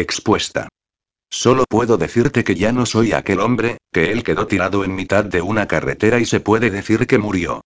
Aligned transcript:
expuesta. 0.00 0.68
Solo 1.30 1.64
puedo 1.68 1.96
decirte 1.96 2.42
que 2.42 2.56
ya 2.56 2.72
no 2.72 2.86
soy 2.86 3.12
aquel 3.12 3.40
hombre, 3.40 3.78
que 3.92 4.10
él 4.10 4.24
quedó 4.24 4.46
tirado 4.46 4.84
en 4.84 4.94
mitad 4.94 5.24
de 5.24 5.42
una 5.42 5.68
carretera 5.68 6.18
y 6.18 6.26
se 6.26 6.40
puede 6.40 6.70
decir 6.70 7.06
que 7.06 7.18
murió. 7.18 7.60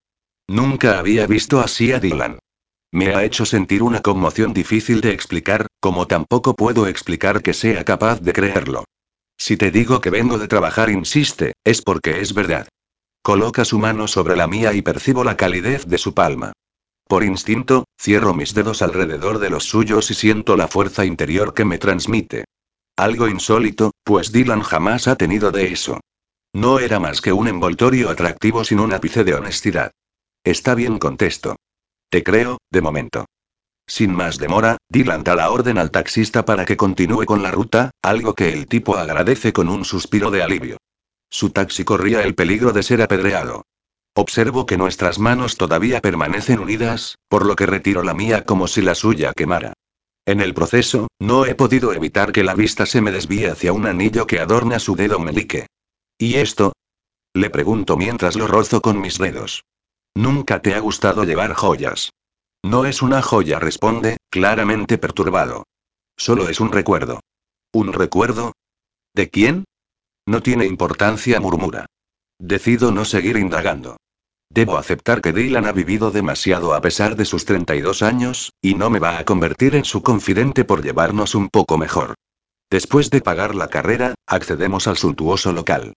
Nunca 0.47 0.99
había 0.99 1.27
visto 1.27 1.61
así 1.61 1.93
a 1.93 2.01
Dylan. 2.01 2.39
Me 2.93 3.15
ha 3.15 3.25
hecho 3.25 3.47
sentir 3.47 3.83
una 3.83 4.01
conmoción 4.01 4.53
difícil 4.53 5.01
de 5.01 5.13
explicar, 5.13 5.67
como 5.81 6.07
tampoco 6.07 6.55
puedo 6.55 6.87
explicar 6.87 7.43
que 7.43 7.55
sea 7.55 7.85
capaz 7.85 8.21
de 8.21 8.33
creerlo. 8.33 8.85
Si 9.37 9.57
te 9.57 9.71
digo 9.71 10.01
que 10.01 10.11
vengo 10.11 10.39
de 10.39 10.47
trabajar, 10.47 10.91
insiste, 10.91 11.55
es 11.65 11.83
porque 11.83 12.21
es 12.21 12.35
verdad. 12.35 12.69
Coloca 13.23 13.65
su 13.65 13.79
mano 13.79 14.07
sobre 14.07 14.37
la 14.37 14.47
mía 14.47 14.75
y 14.75 14.83
percibo 14.83 15.25
la 15.25 15.37
calidez 15.37 15.87
de 15.87 15.99
su 15.99 16.15
palma. 16.15 16.53
Por 17.07 17.23
instinto, 17.23 17.85
cierro 18.01 18.35
mis 18.35 18.55
dedos 18.55 18.83
alrededor 18.83 19.39
de 19.39 19.51
los 19.51 19.65
suyos 19.65 20.11
y 20.11 20.15
siento 20.15 20.57
la 20.57 20.69
fuerza 20.69 21.05
interior 21.05 21.53
que 21.55 21.65
me 21.65 21.79
transmite. 21.79 22.45
Algo 22.97 23.29
insólito, 23.29 23.93
pues 24.05 24.33
Dylan 24.33 24.63
jamás 24.63 25.09
ha 25.09 25.17
tenido 25.17 25.51
de 25.51 25.73
eso. 25.73 26.01
No 26.55 26.79
era 26.79 27.01
más 27.01 27.21
que 27.21 27.33
un 27.33 27.49
envoltorio 27.49 28.09
atractivo 28.09 28.65
sin 28.65 28.81
un 28.81 28.93
ápice 28.93 29.25
de 29.25 29.35
honestidad. 29.35 29.91
Está 30.45 30.75
bien, 30.75 30.99
contesto. 30.99 31.57
Te 32.09 32.23
creo, 32.23 32.59
de 32.71 32.81
momento. 32.81 33.27
Sin 33.87 34.15
más 34.15 34.39
demora, 34.39 34.79
Dylan 34.89 35.25
da 35.25 35.35
la 35.35 35.51
orden 35.51 35.79
al 35.79 35.91
taxista 35.91 36.45
para 36.45 36.65
que 36.65 36.77
continúe 36.77 37.27
con 37.27 37.43
la 37.43 37.51
ruta, 37.51 37.91
algo 38.03 38.35
que 38.35 38.53
el 38.53 38.67
tipo 38.67 38.97
agradece 38.97 39.53
con 39.53 39.69
un 39.69 39.85
suspiro 39.85 40.31
de 40.31 40.43
alivio. 40.43 40.79
Su 41.29 41.51
taxi 41.51 41.85
corría 41.85 42.23
el 42.23 42.35
peligro 42.35 42.73
de 42.73 42.83
ser 42.83 43.03
apedreado. 43.03 43.65
Observo 44.17 44.65
que 44.65 44.77
nuestras 44.77 45.19
manos 45.19 45.57
todavía 45.57 46.01
permanecen 46.01 46.61
unidas, 46.61 47.17
por 47.29 47.45
lo 47.45 47.57
que 47.57 47.67
retiro 47.67 48.05
la 48.05 48.15
mía 48.15 48.45
como 48.45 48.69
si 48.69 48.81
la 48.81 48.95
suya 48.95 49.33
quemara. 49.33 49.73
En 50.25 50.41
el 50.41 50.55
proceso, 50.55 51.09
no 51.19 51.47
he 51.47 51.57
podido 51.57 51.93
evitar 51.93 52.31
que 52.31 52.45
la 52.45 52.55
vista 52.55 52.87
se 52.87 53.01
me 53.01 53.11
desvíe 53.11 53.51
hacia 53.51 53.73
un 53.73 53.87
anillo 53.87 54.27
que 54.27 54.39
adorna 54.39 54.79
su 54.79 54.95
dedo 54.95 55.19
melique. 55.19 55.67
¿Y 56.17 56.37
esto? 56.37 56.73
Le 57.35 57.51
pregunto 57.51 57.97
mientras 57.97 58.37
lo 58.37 58.47
rozo 58.47 58.81
con 58.81 59.01
mis 59.01 59.19
dedos. 59.19 59.65
Nunca 60.15 60.63
te 60.63 60.75
ha 60.75 60.79
gustado 60.79 61.25
llevar 61.25 61.53
joyas. 61.55 62.11
No 62.65 62.87
es 62.87 63.03
una 63.03 63.21
joya, 63.21 63.59
responde, 63.59 64.17
claramente 64.31 64.97
perturbado. 64.97 65.65
Solo 66.17 66.49
es 66.49 66.61
un 66.61 66.71
recuerdo. 66.71 67.21
¿Un 67.73 67.93
recuerdo? 67.93 68.53
¿De 69.13 69.29
quién? 69.29 69.65
No 70.25 70.41
tiene 70.41 70.67
importancia, 70.67 71.41
murmura. 71.41 71.87
Decido 72.39 72.93
no 72.93 73.05
seguir 73.05 73.37
indagando. 73.37 73.97
Debo 74.51 74.77
aceptar 74.77 75.21
que 75.21 75.33
Dylan 75.33 75.67
ha 75.67 75.73
vivido 75.73 76.11
demasiado 76.11 76.75
a 76.75 76.81
pesar 76.81 77.17
de 77.17 77.25
sus 77.25 77.45
32 77.45 78.03
años, 78.03 78.53
y 78.63 78.75
no 78.75 78.91
me 78.91 78.99
va 78.99 79.19
a 79.19 79.25
convertir 79.25 79.75
en 79.75 79.85
su 79.85 80.03
confidente 80.03 80.65
por 80.65 80.83
llevarnos 80.83 81.35
un 81.35 81.49
poco 81.49 81.79
mejor. 81.79 82.15
Después 82.71 83.11
de 83.11 83.21
pagar 83.21 83.55
la 83.55 83.69
carrera, 83.69 84.15
accedemos 84.27 84.87
al 84.87 84.97
suntuoso 84.97 85.53
local. 85.53 85.95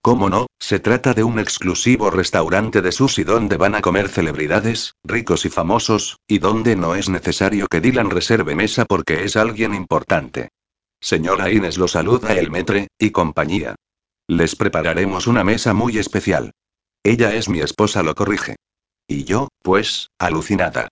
¿Cómo 0.00 0.30
no? 0.30 0.46
Se 0.58 0.78
trata 0.78 1.12
de 1.12 1.24
un 1.24 1.38
exclusivo 1.38 2.10
restaurante 2.10 2.82
de 2.82 2.92
sushi 2.92 3.24
donde 3.24 3.56
van 3.56 3.74
a 3.74 3.80
comer 3.80 4.08
celebridades, 4.08 4.94
ricos 5.04 5.44
y 5.44 5.50
famosos, 5.50 6.18
y 6.26 6.38
donde 6.38 6.76
no 6.76 6.94
es 6.94 7.08
necesario 7.08 7.66
que 7.66 7.80
Dylan 7.80 8.10
reserve 8.10 8.54
mesa 8.54 8.84
porque 8.84 9.24
es 9.24 9.36
alguien 9.36 9.74
importante. 9.74 10.50
Señora 11.00 11.50
Inés 11.50 11.78
lo 11.78 11.88
saluda 11.88 12.32
el 12.34 12.50
metre, 12.50 12.88
y 12.98 13.10
compañía. 13.10 13.74
Les 14.28 14.56
prepararemos 14.56 15.26
una 15.26 15.44
mesa 15.44 15.74
muy 15.74 15.98
especial. 15.98 16.52
Ella 17.02 17.34
es 17.34 17.48
mi 17.48 17.60
esposa, 17.60 18.02
lo 18.02 18.14
corrige. 18.14 18.56
Y 19.06 19.24
yo, 19.24 19.48
pues, 19.62 20.10
alucinada. 20.18 20.88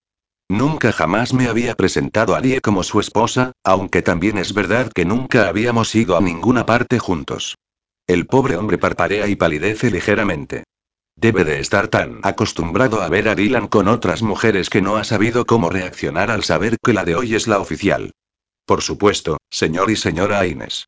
Nunca 0.48 0.92
jamás 0.92 1.34
me 1.34 1.48
había 1.48 1.74
presentado 1.74 2.34
a 2.36 2.40
Lie 2.40 2.60
como 2.60 2.84
su 2.84 3.00
esposa, 3.00 3.52
aunque 3.64 4.02
también 4.02 4.38
es 4.38 4.54
verdad 4.54 4.92
que 4.94 5.04
nunca 5.04 5.48
habíamos 5.48 5.94
ido 5.94 6.16
a 6.16 6.20
ninguna 6.20 6.64
parte 6.64 6.98
juntos. 6.98 7.56
El 8.06 8.26
pobre 8.26 8.56
hombre 8.56 8.78
parparea 8.78 9.26
y 9.26 9.34
palidece 9.34 9.90
ligeramente. 9.90 10.62
Debe 11.16 11.44
de 11.44 11.60
estar 11.60 11.88
tan 11.88 12.20
acostumbrado 12.22 13.02
a 13.02 13.08
ver 13.08 13.28
a 13.28 13.34
Dylan 13.34 13.66
con 13.66 13.88
otras 13.88 14.22
mujeres 14.22 14.70
que 14.70 14.82
no 14.82 14.96
ha 14.96 15.04
sabido 15.04 15.46
cómo 15.46 15.70
reaccionar 15.70 16.30
al 16.30 16.44
saber 16.44 16.76
que 16.80 16.92
la 16.92 17.04
de 17.04 17.16
hoy 17.16 17.34
es 17.34 17.48
la 17.48 17.58
oficial. 17.58 18.12
Por 18.66 18.82
supuesto, 18.82 19.38
señor 19.50 19.90
y 19.90 19.96
señora 19.96 20.46
Inés. 20.46 20.86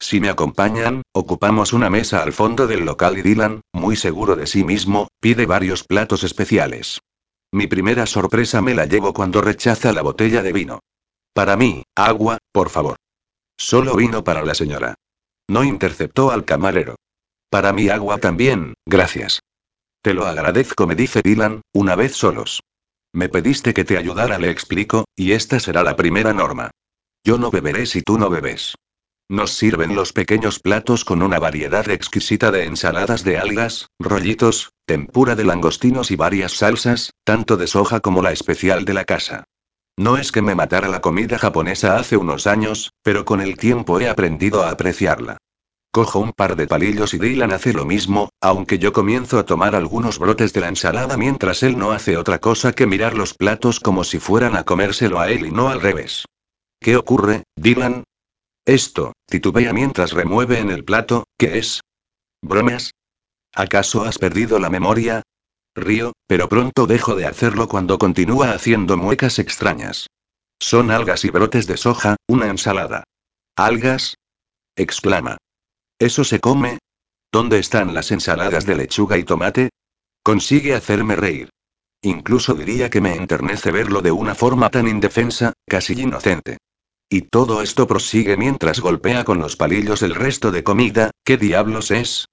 Si 0.00 0.20
me 0.20 0.28
acompañan, 0.28 1.02
ocupamos 1.12 1.72
una 1.72 1.90
mesa 1.90 2.22
al 2.22 2.32
fondo 2.32 2.66
del 2.66 2.84
local 2.84 3.18
y 3.18 3.22
Dylan, 3.22 3.62
muy 3.72 3.96
seguro 3.96 4.36
de 4.36 4.46
sí 4.46 4.62
mismo, 4.62 5.08
pide 5.20 5.44
varios 5.44 5.82
platos 5.84 6.22
especiales. 6.22 7.00
Mi 7.52 7.66
primera 7.66 8.06
sorpresa 8.06 8.62
me 8.62 8.74
la 8.74 8.86
llevo 8.86 9.12
cuando 9.12 9.40
rechaza 9.40 9.92
la 9.92 10.02
botella 10.02 10.42
de 10.42 10.52
vino. 10.52 10.80
Para 11.32 11.56
mí, 11.56 11.82
agua, 11.96 12.38
por 12.52 12.70
favor. 12.70 12.96
Solo 13.56 13.96
vino 13.96 14.22
para 14.22 14.44
la 14.44 14.54
señora. 14.54 14.94
No 15.48 15.64
interceptó 15.64 16.30
al 16.30 16.44
camarero. 16.44 16.96
Para 17.50 17.72
mí 17.72 17.88
agua 17.88 18.18
también, 18.18 18.74
gracias. 18.86 19.40
Te 20.02 20.14
lo 20.14 20.26
agradezco, 20.26 20.86
me 20.86 20.94
dice 20.94 21.22
Dylan, 21.24 21.62
una 21.72 21.96
vez 21.96 22.14
solos. 22.14 22.60
Me 23.12 23.28
pediste 23.28 23.74
que 23.74 23.84
te 23.84 23.96
ayudara, 23.96 24.38
le 24.38 24.50
explico, 24.50 25.06
y 25.16 25.32
esta 25.32 25.58
será 25.58 25.82
la 25.82 25.96
primera 25.96 26.32
norma. 26.32 26.70
Yo 27.24 27.38
no 27.38 27.50
beberé 27.50 27.86
si 27.86 28.02
tú 28.02 28.18
no 28.18 28.30
bebes. 28.30 28.74
Nos 29.30 29.52
sirven 29.52 29.94
los 29.94 30.14
pequeños 30.14 30.58
platos 30.58 31.04
con 31.04 31.22
una 31.22 31.38
variedad 31.38 31.86
exquisita 31.90 32.50
de 32.50 32.64
ensaladas 32.64 33.24
de 33.24 33.36
algas, 33.36 33.88
rollitos, 33.98 34.72
tempura 34.86 35.36
de 35.36 35.44
langostinos 35.44 36.10
y 36.10 36.16
varias 36.16 36.52
salsas, 36.52 37.12
tanto 37.24 37.58
de 37.58 37.66
soja 37.66 38.00
como 38.00 38.22
la 38.22 38.32
especial 38.32 38.86
de 38.86 38.94
la 38.94 39.04
casa. 39.04 39.44
No 39.98 40.16
es 40.16 40.32
que 40.32 40.40
me 40.40 40.54
matara 40.54 40.88
la 40.88 41.02
comida 41.02 41.36
japonesa 41.38 41.98
hace 41.98 42.16
unos 42.16 42.46
años, 42.46 42.92
pero 43.02 43.26
con 43.26 43.42
el 43.42 43.58
tiempo 43.58 44.00
he 44.00 44.08
aprendido 44.08 44.62
a 44.62 44.70
apreciarla. 44.70 45.36
Cojo 45.92 46.20
un 46.20 46.32
par 46.32 46.56
de 46.56 46.66
palillos 46.66 47.12
y 47.12 47.18
Dylan 47.18 47.52
hace 47.52 47.74
lo 47.74 47.84
mismo, 47.84 48.30
aunque 48.40 48.78
yo 48.78 48.94
comienzo 48.94 49.38
a 49.38 49.44
tomar 49.44 49.74
algunos 49.74 50.18
brotes 50.18 50.54
de 50.54 50.60
la 50.62 50.68
ensalada 50.68 51.18
mientras 51.18 51.62
él 51.62 51.76
no 51.76 51.92
hace 51.92 52.16
otra 52.16 52.38
cosa 52.38 52.72
que 52.72 52.86
mirar 52.86 53.14
los 53.14 53.34
platos 53.34 53.78
como 53.78 54.04
si 54.04 54.20
fueran 54.20 54.56
a 54.56 54.64
comérselo 54.64 55.20
a 55.20 55.30
él 55.30 55.44
y 55.44 55.50
no 55.50 55.68
al 55.68 55.82
revés. 55.82 56.24
¿Qué 56.80 56.96
ocurre, 56.96 57.42
Dylan? 57.56 58.04
Esto, 58.68 59.14
titubea 59.24 59.72
mientras 59.72 60.12
remueve 60.12 60.58
en 60.58 60.70
el 60.70 60.84
plato, 60.84 61.24
¿qué 61.38 61.56
es? 61.56 61.80
¿Bromas? 62.42 62.90
¿Acaso 63.54 64.04
has 64.04 64.18
perdido 64.18 64.58
la 64.58 64.68
memoria? 64.68 65.22
Río, 65.74 66.12
pero 66.26 66.50
pronto 66.50 66.86
dejo 66.86 67.14
de 67.14 67.24
hacerlo 67.24 67.66
cuando 67.66 67.96
continúa 67.96 68.52
haciendo 68.52 68.98
muecas 68.98 69.38
extrañas. 69.38 70.08
Son 70.60 70.90
algas 70.90 71.24
y 71.24 71.30
brotes 71.30 71.66
de 71.66 71.78
soja, 71.78 72.16
una 72.28 72.48
ensalada. 72.48 73.04
¿Algas? 73.56 74.16
exclama. 74.76 75.38
¿Eso 75.98 76.22
se 76.22 76.38
come? 76.38 76.76
¿Dónde 77.32 77.60
están 77.60 77.94
las 77.94 78.10
ensaladas 78.10 78.66
de 78.66 78.76
lechuga 78.76 79.16
y 79.16 79.24
tomate? 79.24 79.70
Consigue 80.22 80.74
hacerme 80.74 81.16
reír. 81.16 81.48
Incluso 82.02 82.52
diría 82.52 82.90
que 82.90 83.00
me 83.00 83.14
enternece 83.14 83.70
verlo 83.70 84.02
de 84.02 84.12
una 84.12 84.34
forma 84.34 84.68
tan 84.68 84.88
indefensa, 84.88 85.54
casi 85.66 85.98
inocente. 85.98 86.58
Y 87.10 87.22
todo 87.22 87.62
esto 87.62 87.86
prosigue 87.86 88.36
mientras 88.36 88.80
golpea 88.80 89.24
con 89.24 89.38
los 89.38 89.56
palillos 89.56 90.02
el 90.02 90.14
resto 90.14 90.50
de 90.50 90.62
comida, 90.62 91.10
¿qué 91.24 91.38
diablos 91.38 91.90
es? 91.90 92.26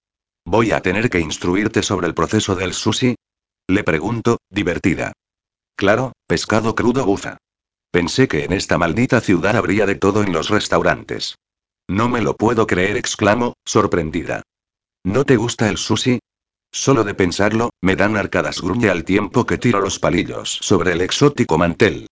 ¿Voy 0.45 0.71
a 0.71 0.81
tener 0.81 1.09
que 1.09 1.21
instruirte 1.21 1.81
sobre 1.81 2.07
el 2.07 2.13
proceso 2.13 2.55
del 2.55 2.73
sushi? 2.73 3.15
Le 3.67 3.83
pregunto, 3.83 4.39
divertida. 4.49 5.13
Claro, 5.77 6.11
pescado 6.27 6.75
crudo 6.75 7.05
bufa. 7.05 7.37
Pensé 7.89 8.27
que 8.27 8.43
en 8.43 8.51
esta 8.51 8.77
maldita 8.77 9.21
ciudad 9.21 9.55
habría 9.55 9.85
de 9.85 9.95
todo 9.95 10.23
en 10.23 10.33
los 10.33 10.49
restaurantes. 10.49 11.35
No 11.87 12.09
me 12.09 12.21
lo 12.21 12.35
puedo 12.35 12.67
creer, 12.67 12.97
exclamo, 12.97 13.53
sorprendida. 13.63 14.43
¿No 15.05 15.23
te 15.23 15.37
gusta 15.37 15.69
el 15.69 15.77
sushi? 15.77 16.19
Solo 16.71 17.05
de 17.05 17.13
pensarlo, 17.13 17.69
me 17.81 17.95
dan 17.95 18.17
arcadas 18.17 18.59
gruñe 18.59 18.89
al 18.89 19.05
tiempo 19.05 19.45
que 19.45 19.57
tiro 19.57 19.79
los 19.79 19.99
palillos 19.99 20.59
sobre 20.61 20.91
el 20.91 21.01
exótico 21.01 21.57
mantel. 21.57 22.07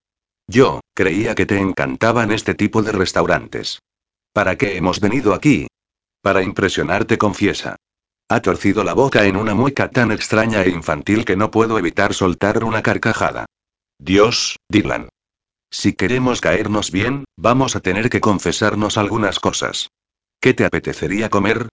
Yo, 0.53 0.81
creía 0.93 1.33
que 1.33 1.47
te 1.47 1.57
encantaban 1.57 2.31
este 2.31 2.53
tipo 2.53 2.83
de 2.83 2.91
restaurantes. 2.91 3.79
¿Para 4.33 4.55
qué 4.55 4.77
hemos 4.77 4.99
venido 4.99 5.33
aquí? 5.33 5.65
Para 6.21 6.43
impresionarte, 6.43 7.17
confiesa. 7.17 7.75
Ha 8.29 8.39
torcido 8.39 8.83
la 8.83 8.93
boca 8.93 9.25
en 9.25 9.35
una 9.35 9.55
mueca 9.55 9.89
tan 9.89 10.11
extraña 10.11 10.61
e 10.61 10.69
infantil 10.69 11.25
que 11.25 11.35
no 11.35 11.49
puedo 11.49 11.79
evitar 11.79 12.13
soltar 12.13 12.63
una 12.63 12.83
carcajada. 12.83 13.47
Dios, 13.97 14.57
Dylan. 14.69 15.09
Si 15.71 15.93
queremos 15.93 16.39
caernos 16.39 16.91
bien, 16.91 17.23
vamos 17.35 17.75
a 17.75 17.79
tener 17.79 18.11
que 18.11 18.21
confesarnos 18.21 18.99
algunas 18.99 19.39
cosas. 19.39 19.89
¿Qué 20.39 20.53
te 20.53 20.65
apetecería 20.65 21.31
comer? 21.31 21.69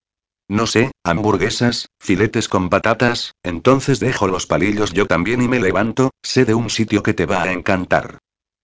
No 0.49 0.67
sé, 0.67 0.91
hamburguesas, 1.05 1.89
filetes 2.01 2.49
con 2.49 2.71
patatas, 2.71 3.35
entonces 3.43 4.01
dejo 4.01 4.27
los 4.27 4.47
palillos 4.47 4.95
yo 4.95 5.05
también 5.05 5.43
y 5.43 5.49
me 5.49 5.61
levanto, 5.61 6.13
sé 6.23 6.47
de 6.47 6.55
un 6.55 6.71
sitio 6.71 7.03
que 7.03 7.13
te 7.13 7.27
va 7.27 7.43
a 7.43 7.53
encantar. 7.53 8.21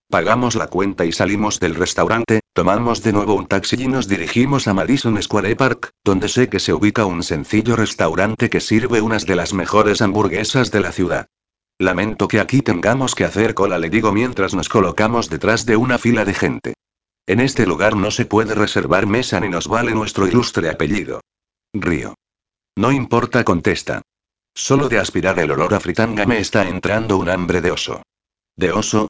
Pagamos 0.09 0.55
la 0.55 0.69
cuenta 0.69 1.05
y 1.05 1.11
salimos 1.11 1.59
del 1.59 1.75
restaurante, 1.75 2.41
tomamos 2.53 3.03
de 3.03 3.13
nuevo 3.13 3.35
un 3.35 3.49
taxi 3.49 3.83
y 3.83 3.89
nos 3.89 4.07
dirigimos 4.07 4.69
a 4.69 4.75
Madison 4.75 5.21
Square 5.21 5.57
Park, 5.57 5.91
donde 6.05 6.29
sé 6.29 6.49
que 6.49 6.61
se 6.61 6.73
ubica 6.73 7.05
un 7.07 7.25
sencillo 7.25 7.75
restaurante 7.75 8.49
que 8.49 8.61
sirve 8.61 9.01
unas 9.01 9.27
de 9.27 9.35
las 9.35 9.53
mejores 9.53 10.01
hamburguesas 10.03 10.71
de 10.71 10.81
la 10.81 10.93
ciudad. 10.93 11.27
Lamento 11.79 12.29
que 12.29 12.39
aquí 12.39 12.63
tengamos 12.63 13.17
que 13.17 13.25
hacer 13.25 13.55
cola, 13.55 13.79
le 13.79 13.91
digo 13.91 14.13
mientras 14.13 14.55
nos 14.55 14.69
colocamos 14.69 15.29
detrás 15.29 15.67
de 15.67 15.77
una 15.77 15.99
fila 15.99 16.25
de 16.25 16.35
gente. 16.35 16.75
En 17.27 17.41
este 17.41 17.67
lugar 17.67 17.97
no 17.97 18.13
se 18.13 18.27
puede 18.27 18.55
reservar 18.55 19.07
mesa 19.07 19.41
ni 19.41 19.49
nos 19.49 19.67
vale 19.67 19.93
nuestro 19.93 20.29
ilustre 20.29 20.71
apellido. 20.71 21.21
Río. 21.75 22.15
No 22.77 22.93
importa, 22.93 23.43
contesta. 23.43 24.03
Solo 24.55 24.89
de 24.89 25.01
aspirar 25.01 25.39
el 25.41 25.51
olor 25.51 25.75
a 25.75 25.81
fritanga 25.81 26.25
me 26.27 26.39
está 26.39 26.69
entrando 26.69 27.19
un 27.19 27.29
hambre 27.29 27.61
de 27.61 27.73
oso. 27.73 28.03
¿De 28.55 28.71
oso? 28.71 29.09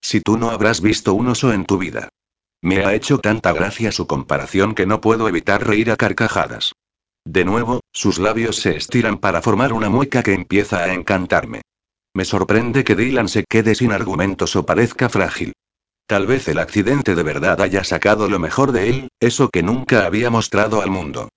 Si 0.00 0.20
tú 0.20 0.38
no 0.38 0.50
habrás 0.50 0.80
visto 0.80 1.14
un 1.14 1.28
oso 1.28 1.52
en 1.52 1.64
tu 1.64 1.78
vida. 1.78 2.08
Me 2.60 2.84
ha 2.84 2.94
hecho 2.94 3.18
tanta 3.18 3.52
gracia 3.52 3.92
su 3.92 4.06
comparación 4.06 4.74
que 4.74 4.86
no 4.86 5.00
puedo 5.00 5.28
evitar 5.28 5.66
reír 5.66 5.90
a 5.90 5.96
carcajadas. 5.96 6.72
De 7.24 7.44
nuevo, 7.44 7.80
sus 7.92 8.18
labios 8.18 8.56
se 8.56 8.76
estiran 8.76 9.18
para 9.18 9.42
formar 9.42 9.72
una 9.72 9.88
mueca 9.88 10.22
que 10.22 10.32
empieza 10.32 10.78
a 10.78 10.94
encantarme. 10.94 11.62
Me 12.14 12.24
sorprende 12.24 12.84
que 12.84 12.96
Dylan 12.96 13.28
se 13.28 13.44
quede 13.44 13.74
sin 13.74 13.92
argumentos 13.92 14.56
o 14.56 14.64
parezca 14.64 15.08
frágil. 15.08 15.52
Tal 16.06 16.26
vez 16.26 16.48
el 16.48 16.58
accidente 16.58 17.14
de 17.14 17.22
verdad 17.22 17.60
haya 17.60 17.84
sacado 17.84 18.28
lo 18.28 18.38
mejor 18.38 18.72
de 18.72 18.88
él, 18.88 19.08
eso 19.20 19.50
que 19.50 19.62
nunca 19.62 20.06
había 20.06 20.30
mostrado 20.30 20.80
al 20.80 20.90
mundo. 20.90 21.28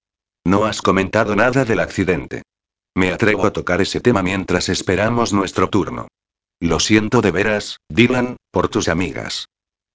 No 0.46 0.66
has 0.66 0.82
comentado 0.82 1.36
nada 1.36 1.66
del 1.66 1.82
accidente. 1.82 2.44
Me 2.96 3.12
atrevo 3.12 3.46
a 3.46 3.52
tocar 3.52 3.82
ese 3.82 4.00
tema 4.00 4.24
mientras 4.24 4.70
esperamos 4.70 5.34
nuestro 5.34 5.70
turno. 5.70 6.08
Lo 6.62 6.80
siento 6.80 7.22
de 7.22 7.32
veras, 7.32 7.78
Dylan, 7.90 8.38
por 8.52 8.70
tus 8.70 8.88
amigas. 8.88 9.48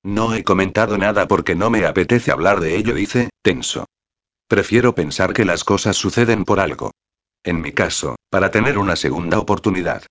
No 0.02 0.34
he 0.34 0.42
comentado 0.42 0.98
nada 0.98 1.28
porque 1.28 1.54
no 1.54 1.70
me 1.70 1.86
apetece 1.86 2.32
hablar 2.32 2.58
de 2.58 2.76
ello, 2.76 2.92
dice, 2.92 3.30
tenso. 3.40 3.86
Prefiero 4.48 4.92
pensar 4.92 5.32
que 5.32 5.44
las 5.44 5.62
cosas 5.62 5.96
suceden 5.96 6.44
por 6.44 6.58
algo. 6.58 6.90
En 7.44 7.60
mi 7.60 7.70
caso, 7.70 8.16
para 8.30 8.50
tener 8.50 8.78
una 8.78 8.96
segunda 8.96 9.38
oportunidad. 9.38 10.02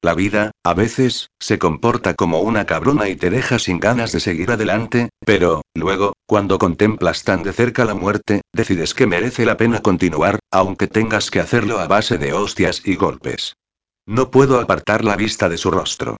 La 0.00 0.14
vida, 0.14 0.52
a 0.64 0.72
veces, 0.72 1.28
se 1.38 1.58
comporta 1.58 2.14
como 2.14 2.40
una 2.40 2.64
cabrona 2.64 3.10
y 3.10 3.16
te 3.16 3.28
deja 3.28 3.58
sin 3.58 3.78
ganas 3.78 4.10
de 4.10 4.20
seguir 4.20 4.50
adelante, 4.50 5.10
pero, 5.26 5.60
luego, 5.74 6.14
cuando 6.26 6.58
contemplas 6.58 7.22
tan 7.22 7.42
de 7.42 7.52
cerca 7.52 7.84
la 7.84 7.94
muerte, 7.94 8.40
decides 8.54 8.94
que 8.94 9.06
merece 9.06 9.44
la 9.44 9.58
pena 9.58 9.82
continuar, 9.82 10.38
aunque 10.50 10.86
tengas 10.86 11.30
que 11.30 11.40
hacerlo 11.40 11.80
a 11.80 11.86
base 11.86 12.16
de 12.16 12.32
hostias 12.32 12.80
y 12.86 12.96
golpes. 12.96 13.56
No 14.08 14.32
puedo 14.32 14.58
apartar 14.58 15.04
la 15.04 15.14
vista 15.14 15.48
de 15.48 15.56
su 15.56 15.70
rostro. 15.70 16.16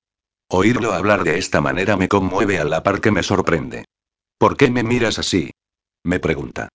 Oírlo 0.49 0.93
hablar 0.93 1.25
de 1.25 1.39
esta 1.39 1.61
manera 1.61 1.97
me 1.97 2.07
conmueve 2.07 2.61
a 2.61 2.65
la 2.65 2.85
par 2.85 3.01
que 3.01 3.11
me 3.11 3.25
sorprende. 3.25 3.87
¿Por 4.39 4.57
qué 4.57 4.71
me 4.71 4.85
miras 4.85 5.19
así? 5.19 5.51
Me 6.05 6.21
pregunta. 6.21 6.69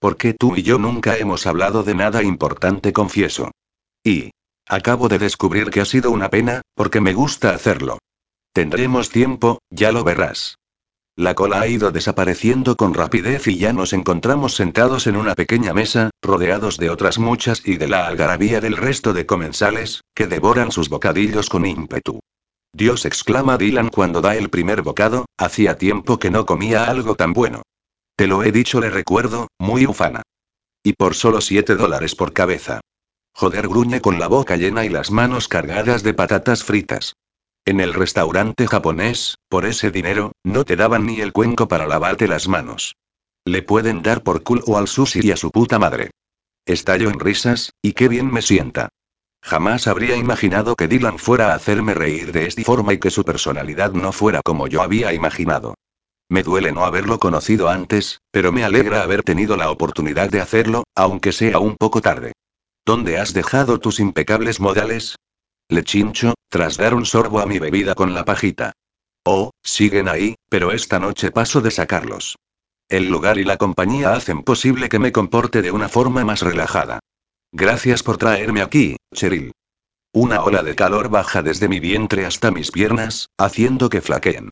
¿Por 0.00 0.16
qué 0.16 0.34
tú 0.34 0.56
y 0.56 0.64
yo 0.64 0.78
nunca 0.78 1.16
hemos 1.16 1.46
hablado 1.46 1.84
de 1.84 1.94
nada 1.94 2.24
importante, 2.24 2.92
confieso? 2.92 3.52
Y, 4.02 4.30
Acabo 4.68 5.08
de 5.08 5.20
descubrir 5.20 5.70
que 5.70 5.80
ha 5.80 5.84
sido 5.84 6.10
una 6.10 6.28
pena, 6.28 6.62
porque 6.74 7.00
me 7.00 7.14
gusta 7.14 7.50
hacerlo. 7.50 7.98
Tendremos 8.52 9.10
tiempo, 9.10 9.60
ya 9.70 9.92
lo 9.92 10.02
verás. 10.02 10.56
La 11.18 11.34
cola 11.34 11.62
ha 11.62 11.66
ido 11.66 11.92
desapareciendo 11.92 12.76
con 12.76 12.92
rapidez 12.92 13.46
y 13.46 13.56
ya 13.56 13.72
nos 13.72 13.94
encontramos 13.94 14.54
sentados 14.54 15.06
en 15.06 15.16
una 15.16 15.34
pequeña 15.34 15.72
mesa, 15.72 16.10
rodeados 16.20 16.76
de 16.76 16.90
otras 16.90 17.18
muchas 17.18 17.66
y 17.66 17.78
de 17.78 17.88
la 17.88 18.06
algarabía 18.06 18.60
del 18.60 18.76
resto 18.76 19.14
de 19.14 19.24
comensales, 19.24 20.02
que 20.14 20.26
devoran 20.26 20.70
sus 20.70 20.90
bocadillos 20.90 21.48
con 21.48 21.64
ímpetu. 21.64 22.20
Dios 22.74 23.06
exclama 23.06 23.56
Dylan 23.56 23.88
cuando 23.88 24.20
da 24.20 24.36
el 24.36 24.50
primer 24.50 24.82
bocado, 24.82 25.24
hacía 25.38 25.78
tiempo 25.78 26.18
que 26.18 26.30
no 26.30 26.44
comía 26.44 26.84
algo 26.84 27.14
tan 27.14 27.32
bueno. 27.32 27.62
Te 28.14 28.26
lo 28.26 28.42
he 28.42 28.52
dicho, 28.52 28.78
le 28.80 28.90
recuerdo, 28.90 29.48
muy 29.58 29.86
ufana. 29.86 30.20
Y 30.82 30.92
por 30.92 31.14
solo 31.14 31.40
7 31.40 31.76
dólares 31.76 32.14
por 32.14 32.34
cabeza. 32.34 32.82
Joder 33.32 33.68
gruñe 33.68 34.02
con 34.02 34.18
la 34.18 34.28
boca 34.28 34.56
llena 34.56 34.84
y 34.84 34.90
las 34.90 35.10
manos 35.10 35.48
cargadas 35.48 36.02
de 36.02 36.12
patatas 36.12 36.62
fritas. 36.62 37.14
En 37.68 37.80
el 37.80 37.94
restaurante 37.94 38.68
japonés, 38.68 39.38
por 39.48 39.66
ese 39.66 39.90
dinero, 39.90 40.30
no 40.44 40.64
te 40.64 40.76
daban 40.76 41.04
ni 41.04 41.20
el 41.20 41.32
cuenco 41.32 41.66
para 41.66 41.88
lavarte 41.88 42.28
las 42.28 42.46
manos. 42.46 42.94
Le 43.44 43.62
pueden 43.62 44.02
dar 44.02 44.22
por 44.22 44.44
culo 44.44 44.78
al 44.78 44.86
sushi 44.86 45.18
y 45.24 45.32
a 45.32 45.36
su 45.36 45.50
puta 45.50 45.80
madre. 45.80 46.12
Estallo 46.64 47.10
en 47.10 47.18
risas, 47.18 47.72
y 47.82 47.94
qué 47.94 48.06
bien 48.06 48.32
me 48.32 48.40
sienta. 48.40 48.90
Jamás 49.42 49.88
habría 49.88 50.14
imaginado 50.14 50.76
que 50.76 50.86
Dylan 50.86 51.18
fuera 51.18 51.50
a 51.50 51.56
hacerme 51.56 51.94
reír 51.94 52.30
de 52.30 52.46
esta 52.46 52.62
forma 52.62 52.92
y 52.92 52.98
que 52.98 53.10
su 53.10 53.24
personalidad 53.24 53.92
no 53.94 54.12
fuera 54.12 54.42
como 54.44 54.68
yo 54.68 54.80
había 54.80 55.12
imaginado. 55.12 55.74
Me 56.28 56.44
duele 56.44 56.70
no 56.70 56.84
haberlo 56.84 57.18
conocido 57.18 57.68
antes, 57.68 58.20
pero 58.30 58.52
me 58.52 58.62
alegra 58.62 59.02
haber 59.02 59.24
tenido 59.24 59.56
la 59.56 59.72
oportunidad 59.72 60.30
de 60.30 60.40
hacerlo, 60.40 60.84
aunque 60.94 61.32
sea 61.32 61.58
un 61.58 61.76
poco 61.76 62.00
tarde. 62.00 62.32
¿Dónde 62.84 63.18
has 63.18 63.34
dejado 63.34 63.80
tus 63.80 63.98
impecables 63.98 64.60
modales? 64.60 65.16
Le 65.68 65.82
chincho, 65.82 66.34
tras 66.48 66.76
dar 66.76 66.94
un 66.94 67.04
sorbo 67.04 67.40
a 67.40 67.46
mi 67.46 67.58
bebida 67.58 67.94
con 67.94 68.14
la 68.14 68.24
pajita. 68.24 68.72
Oh, 69.24 69.50
siguen 69.64 70.08
ahí, 70.08 70.36
pero 70.48 70.70
esta 70.70 71.00
noche 71.00 71.32
paso 71.32 71.60
de 71.60 71.72
sacarlos. 71.72 72.36
El 72.88 73.08
lugar 73.08 73.38
y 73.38 73.44
la 73.44 73.56
compañía 73.56 74.14
hacen 74.14 74.44
posible 74.44 74.88
que 74.88 75.00
me 75.00 75.10
comporte 75.10 75.62
de 75.62 75.72
una 75.72 75.88
forma 75.88 76.24
más 76.24 76.42
relajada. 76.42 77.00
Gracias 77.50 78.04
por 78.04 78.16
traerme 78.16 78.62
aquí, 78.62 78.96
Cheryl. 79.12 79.50
Una 80.12 80.42
ola 80.44 80.62
de 80.62 80.76
calor 80.76 81.08
baja 81.08 81.42
desde 81.42 81.68
mi 81.68 81.80
vientre 81.80 82.24
hasta 82.24 82.52
mis 82.52 82.70
piernas, 82.70 83.28
haciendo 83.36 83.88
que 83.88 84.00
flaqueen. 84.00 84.50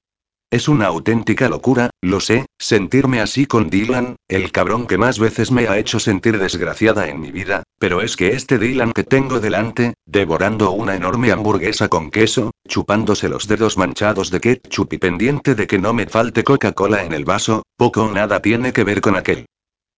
Es 0.51 0.69
una 0.69 0.87
auténtica 0.87 1.49
locura, 1.49 1.91
lo 2.01 2.21
sé, 2.21 2.47
sentirme 2.59 3.21
así 3.21 3.47
con 3.47 3.71
Dylan, 3.71 4.17
el 4.29 4.53
cabrón 4.53 4.87
que 4.87 4.99
más 4.99 5.19
veces 5.19 5.51
me 5.51 5.67
ha 5.67 5.79
hecho 5.79 5.99
sentir 5.99 6.39
desgraciada 6.39 7.09
en 7.09 7.21
mi 7.21 7.33
vida, 7.33 7.65
pero 7.81 8.03
es 8.03 8.17
que 8.17 8.29
este 8.29 8.59
Dylan 8.59 8.93
que 8.93 9.03
tengo 9.03 9.41
delante, 9.41 9.95
devorando 10.07 10.71
una 10.71 10.95
enorme 10.95 11.33
hamburguesa 11.33 11.89
con 11.89 12.11
queso, 12.11 12.53
chupándose 12.69 13.29
los 13.29 13.49
dedos 13.49 13.77
manchados 13.77 14.31
de 14.31 14.41
ketchup 14.41 14.93
y 14.93 14.99
pendiente 14.99 15.55
de 15.55 15.67
que 15.67 15.79
no 15.79 15.93
me 15.93 16.07
falte 16.07 16.45
Coca-Cola 16.45 17.03
en 17.03 17.13
el 17.13 17.25
vaso, 17.25 17.65
poco 17.77 18.05
o 18.05 18.13
nada 18.13 18.41
tiene 18.41 18.73
que 18.73 18.85
ver 18.85 19.01
con 19.01 19.17
aquel. 19.17 19.47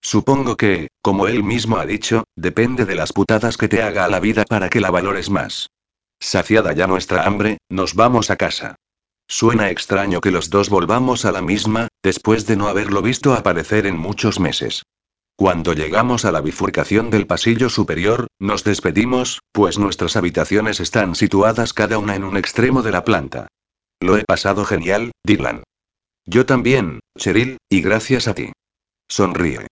Supongo 0.01 0.55
que, 0.57 0.87
como 1.01 1.27
él 1.27 1.43
mismo 1.43 1.77
ha 1.77 1.85
dicho, 1.85 2.23
depende 2.35 2.85
de 2.85 2.95
las 2.95 3.13
putadas 3.13 3.57
que 3.57 3.67
te 3.67 3.83
haga 3.83 4.07
la 4.07 4.19
vida 4.19 4.43
para 4.45 4.69
que 4.69 4.81
la 4.81 4.89
valores 4.89 5.29
más. 5.29 5.69
Saciada 6.19 6.73
ya 6.73 6.87
nuestra 6.87 7.25
hambre, 7.25 7.59
nos 7.69 7.93
vamos 7.93 8.31
a 8.31 8.37
casa. 8.37 8.75
Suena 9.27 9.69
extraño 9.69 10.21
que 10.21 10.31
los 10.31 10.49
dos 10.49 10.69
volvamos 10.69 11.25
a 11.25 11.31
la 11.31 11.41
misma, 11.41 11.89
después 12.01 12.45
de 12.45 12.55
no 12.55 12.67
haberlo 12.67 13.01
visto 13.01 13.33
aparecer 13.33 13.85
en 13.85 13.97
muchos 13.97 14.39
meses. 14.39 14.83
Cuando 15.35 15.73
llegamos 15.73 16.25
a 16.25 16.31
la 16.31 16.41
bifurcación 16.41 17.11
del 17.11 17.27
pasillo 17.27 17.69
superior, 17.69 18.27
nos 18.39 18.63
despedimos, 18.63 19.41
pues 19.51 19.77
nuestras 19.77 20.15
habitaciones 20.15 20.79
están 20.79 21.13
situadas 21.13 21.73
cada 21.73 21.99
una 21.99 22.15
en 22.15 22.23
un 22.23 22.37
extremo 22.37 22.81
de 22.81 22.91
la 22.91 23.03
planta. 23.03 23.47
Lo 23.99 24.17
he 24.17 24.23
pasado 24.23 24.65
genial, 24.65 25.11
Dylan. 25.23 25.63
Yo 26.25 26.45
también, 26.45 27.01
Cheryl, 27.17 27.57
y 27.69 27.81
gracias 27.81 28.27
a 28.27 28.33
ti. 28.33 28.51
Sonríe. 29.07 29.67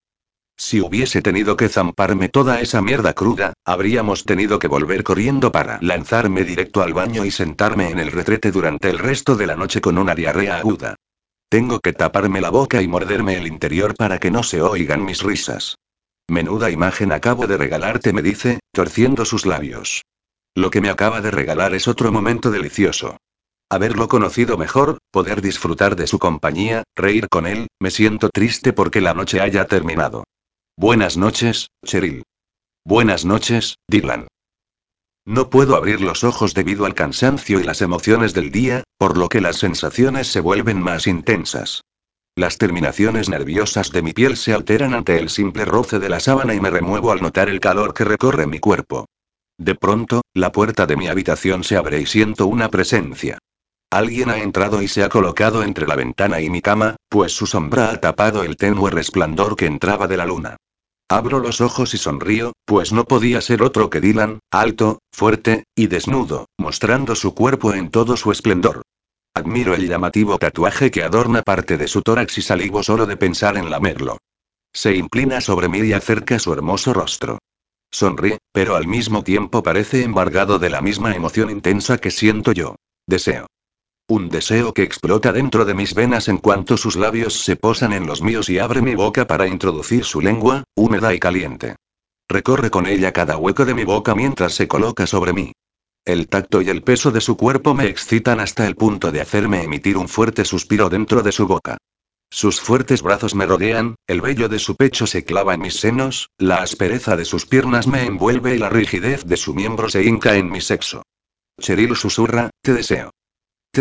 Si 0.57 0.79
hubiese 0.79 1.21
tenido 1.21 1.57
que 1.57 1.67
zamparme 1.67 2.29
toda 2.29 2.61
esa 2.61 2.81
mierda 2.81 3.13
cruda, 3.13 3.53
habríamos 3.65 4.23
tenido 4.23 4.57
que 4.57 4.69
volver 4.69 5.03
corriendo 5.03 5.51
para 5.51 5.79
lanzarme 5.81 6.43
directo 6.45 6.81
al 6.81 6.93
baño 6.93 7.25
y 7.25 7.31
sentarme 7.31 7.89
en 7.89 7.99
el 7.99 8.11
retrete 8.11 8.51
durante 8.51 8.89
el 8.89 8.99
resto 8.99 9.35
de 9.35 9.47
la 9.47 9.55
noche 9.55 9.81
con 9.81 9.97
una 9.97 10.15
diarrea 10.15 10.57
aguda. 10.57 10.95
Tengo 11.49 11.79
que 11.81 11.93
taparme 11.93 12.39
la 12.39 12.49
boca 12.49 12.81
y 12.81 12.87
morderme 12.87 13.37
el 13.37 13.47
interior 13.47 13.95
para 13.95 14.17
que 14.17 14.31
no 14.31 14.43
se 14.43 14.61
oigan 14.61 15.03
mis 15.03 15.21
risas. 15.23 15.75
Menuda 16.27 16.71
imagen 16.71 17.11
acabo 17.11 17.47
de 17.47 17.57
regalarte, 17.57 18.13
me 18.13 18.21
dice, 18.21 18.59
torciendo 18.71 19.25
sus 19.25 19.45
labios. 19.45 20.03
Lo 20.55 20.71
que 20.71 20.81
me 20.81 20.89
acaba 20.89 21.21
de 21.21 21.31
regalar 21.31 21.75
es 21.75 21.87
otro 21.87 22.11
momento 22.11 22.49
delicioso. 22.49 23.17
Haberlo 23.69 24.07
conocido 24.07 24.57
mejor, 24.57 24.99
poder 25.11 25.41
disfrutar 25.41 25.95
de 25.95 26.07
su 26.07 26.17
compañía, 26.17 26.83
reír 26.95 27.27
con 27.29 27.45
él, 27.45 27.67
me 27.79 27.91
siento 27.91 28.29
triste 28.29 28.71
porque 28.71 29.01
la 29.01 29.13
noche 29.13 29.41
haya 29.41 29.65
terminado. 29.65 30.23
Buenas 30.77 31.15
noches, 31.15 31.69
Cheryl. 31.85 32.23
Buenas 32.83 33.23
noches, 33.23 33.75
Dylan. 33.87 34.27
No 35.25 35.49
puedo 35.49 35.77
abrir 35.77 36.01
los 36.01 36.25
ojos 36.25 36.53
debido 36.53 36.85
al 36.85 36.93
cansancio 36.93 37.61
y 37.61 37.63
las 37.63 37.81
emociones 37.81 38.33
del 38.33 38.51
día, 38.51 38.83
por 38.97 39.17
lo 39.17 39.29
que 39.29 39.39
las 39.39 39.55
sensaciones 39.55 40.27
se 40.27 40.41
vuelven 40.41 40.81
más 40.81 41.07
intensas. 41.07 41.81
Las 42.35 42.57
terminaciones 42.57 43.29
nerviosas 43.29 43.93
de 43.93 44.01
mi 44.01 44.11
piel 44.11 44.35
se 44.35 44.53
alteran 44.53 44.93
ante 44.93 45.17
el 45.17 45.29
simple 45.29 45.63
roce 45.63 45.99
de 45.99 46.09
la 46.09 46.19
sábana 46.19 46.53
y 46.53 46.59
me 46.59 46.69
remuevo 46.69 47.13
al 47.13 47.21
notar 47.21 47.47
el 47.47 47.61
calor 47.61 47.93
que 47.93 48.03
recorre 48.03 48.45
mi 48.45 48.59
cuerpo. 48.59 49.05
De 49.57 49.75
pronto, 49.75 50.23
la 50.33 50.51
puerta 50.51 50.85
de 50.85 50.97
mi 50.97 51.07
habitación 51.07 51.63
se 51.63 51.77
abre 51.77 52.01
y 52.01 52.05
siento 52.05 52.47
una 52.47 52.69
presencia. 52.69 53.37
Alguien 53.91 54.29
ha 54.29 54.37
entrado 54.37 54.81
y 54.81 54.87
se 54.87 55.03
ha 55.03 55.09
colocado 55.09 55.63
entre 55.63 55.87
la 55.87 55.95
ventana 55.95 56.41
y 56.41 56.49
mi 56.49 56.61
cama, 56.61 56.95
pues 57.09 57.31
su 57.31 57.45
sombra 57.45 57.91
ha 57.91 58.01
tapado 58.01 58.43
el 58.43 58.57
tenue 58.57 58.91
resplandor 58.91 59.55
que 59.55 59.65
entraba 59.65 60.07
de 60.07 60.17
la 60.17 60.25
luna. 60.25 60.57
Abro 61.07 61.39
los 61.39 61.61
ojos 61.61 61.93
y 61.93 61.97
sonrío, 61.97 62.53
pues 62.65 62.91
no 62.91 63.05
podía 63.05 63.39
ser 63.39 63.61
otro 63.61 63.91
que 63.91 64.01
Dylan, 64.01 64.39
alto, 64.51 64.99
fuerte, 65.13 65.65
y 65.75 65.87
desnudo, 65.87 66.47
mostrando 66.57 67.15
su 67.15 67.35
cuerpo 67.35 67.73
en 67.73 67.91
todo 67.91 68.17
su 68.17 68.31
esplendor. 68.31 68.81
Admiro 69.35 69.75
el 69.75 69.87
llamativo 69.87 70.39
tatuaje 70.39 70.89
que 70.89 71.03
adorna 71.03 71.43
parte 71.43 71.77
de 71.77 71.87
su 71.87 72.01
tórax 72.01 72.39
y 72.39 72.41
salivo 72.41 72.81
solo 72.81 73.05
de 73.05 73.17
pensar 73.17 73.55
en 73.57 73.69
lamerlo. 73.69 74.17
Se 74.73 74.95
inclina 74.95 75.41
sobre 75.41 75.69
mí 75.69 75.79
y 75.79 75.93
acerca 75.93 76.39
su 76.39 76.53
hermoso 76.53 76.93
rostro. 76.93 77.37
Sonríe, 77.91 78.39
pero 78.51 78.75
al 78.75 78.87
mismo 78.87 79.23
tiempo 79.23 79.61
parece 79.61 80.03
embargado 80.03 80.57
de 80.57 80.69
la 80.69 80.81
misma 80.81 81.15
emoción 81.15 81.49
intensa 81.49 81.97
que 81.97 82.11
siento 82.11 82.51
yo. 82.51 82.75
Deseo. 83.07 83.45
Un 84.07 84.29
deseo 84.29 84.71
que 84.71 84.83
explota 84.83 85.31
dentro 85.31 85.65
de 85.65 85.73
mis 85.73 85.95
venas 85.95 86.27
en 86.27 86.37
cuanto 86.37 86.77
sus 86.77 86.95
labios 86.95 87.41
se 87.41 87.55
posan 87.55 87.91
en 87.91 88.05
los 88.05 88.21
míos 88.21 88.49
y 88.49 88.59
abre 88.59 88.83
mi 88.83 88.93
boca 88.93 89.25
para 89.25 89.47
introducir 89.47 90.03
su 90.03 90.21
lengua, 90.21 90.63
húmeda 90.75 91.15
y 91.15 91.19
caliente. 91.19 91.75
Recorre 92.29 92.69
con 92.69 92.85
ella 92.85 93.13
cada 93.13 93.37
hueco 93.37 93.65
de 93.65 93.73
mi 93.73 93.83
boca 93.83 94.13
mientras 94.13 94.53
se 94.53 94.67
coloca 94.67 95.07
sobre 95.07 95.33
mí. 95.33 95.53
El 96.05 96.27
tacto 96.27 96.61
y 96.61 96.69
el 96.69 96.83
peso 96.83 97.09
de 97.09 97.19
su 97.19 97.35
cuerpo 97.35 97.73
me 97.73 97.87
excitan 97.87 98.39
hasta 98.39 98.67
el 98.67 98.75
punto 98.75 99.11
de 99.11 99.21
hacerme 99.21 99.63
emitir 99.63 99.97
un 99.97 100.07
fuerte 100.07 100.45
suspiro 100.45 100.87
dentro 100.87 101.23
de 101.23 101.31
su 101.31 101.47
boca. 101.47 101.77
Sus 102.29 102.61
fuertes 102.61 103.01
brazos 103.01 103.33
me 103.33 103.47
rodean, 103.47 103.95
el 104.05 104.21
vello 104.21 104.49
de 104.49 104.59
su 104.59 104.75
pecho 104.75 105.07
se 105.07 105.23
clava 105.23 105.55
en 105.55 105.61
mis 105.61 105.79
senos, 105.79 106.29
la 106.37 106.57
aspereza 106.57 107.17
de 107.17 107.25
sus 107.25 107.47
piernas 107.47 107.87
me 107.87 108.05
envuelve 108.05 108.53
y 108.53 108.59
la 108.59 108.69
rigidez 108.69 109.25
de 109.25 109.37
su 109.37 109.55
miembro 109.55 109.89
se 109.89 110.03
hinca 110.03 110.35
en 110.35 110.51
mi 110.51 110.61
sexo. 110.61 111.01
Cheryl 111.59 111.95
susurra, 111.95 112.51
te 112.61 112.73
deseo. 112.73 113.09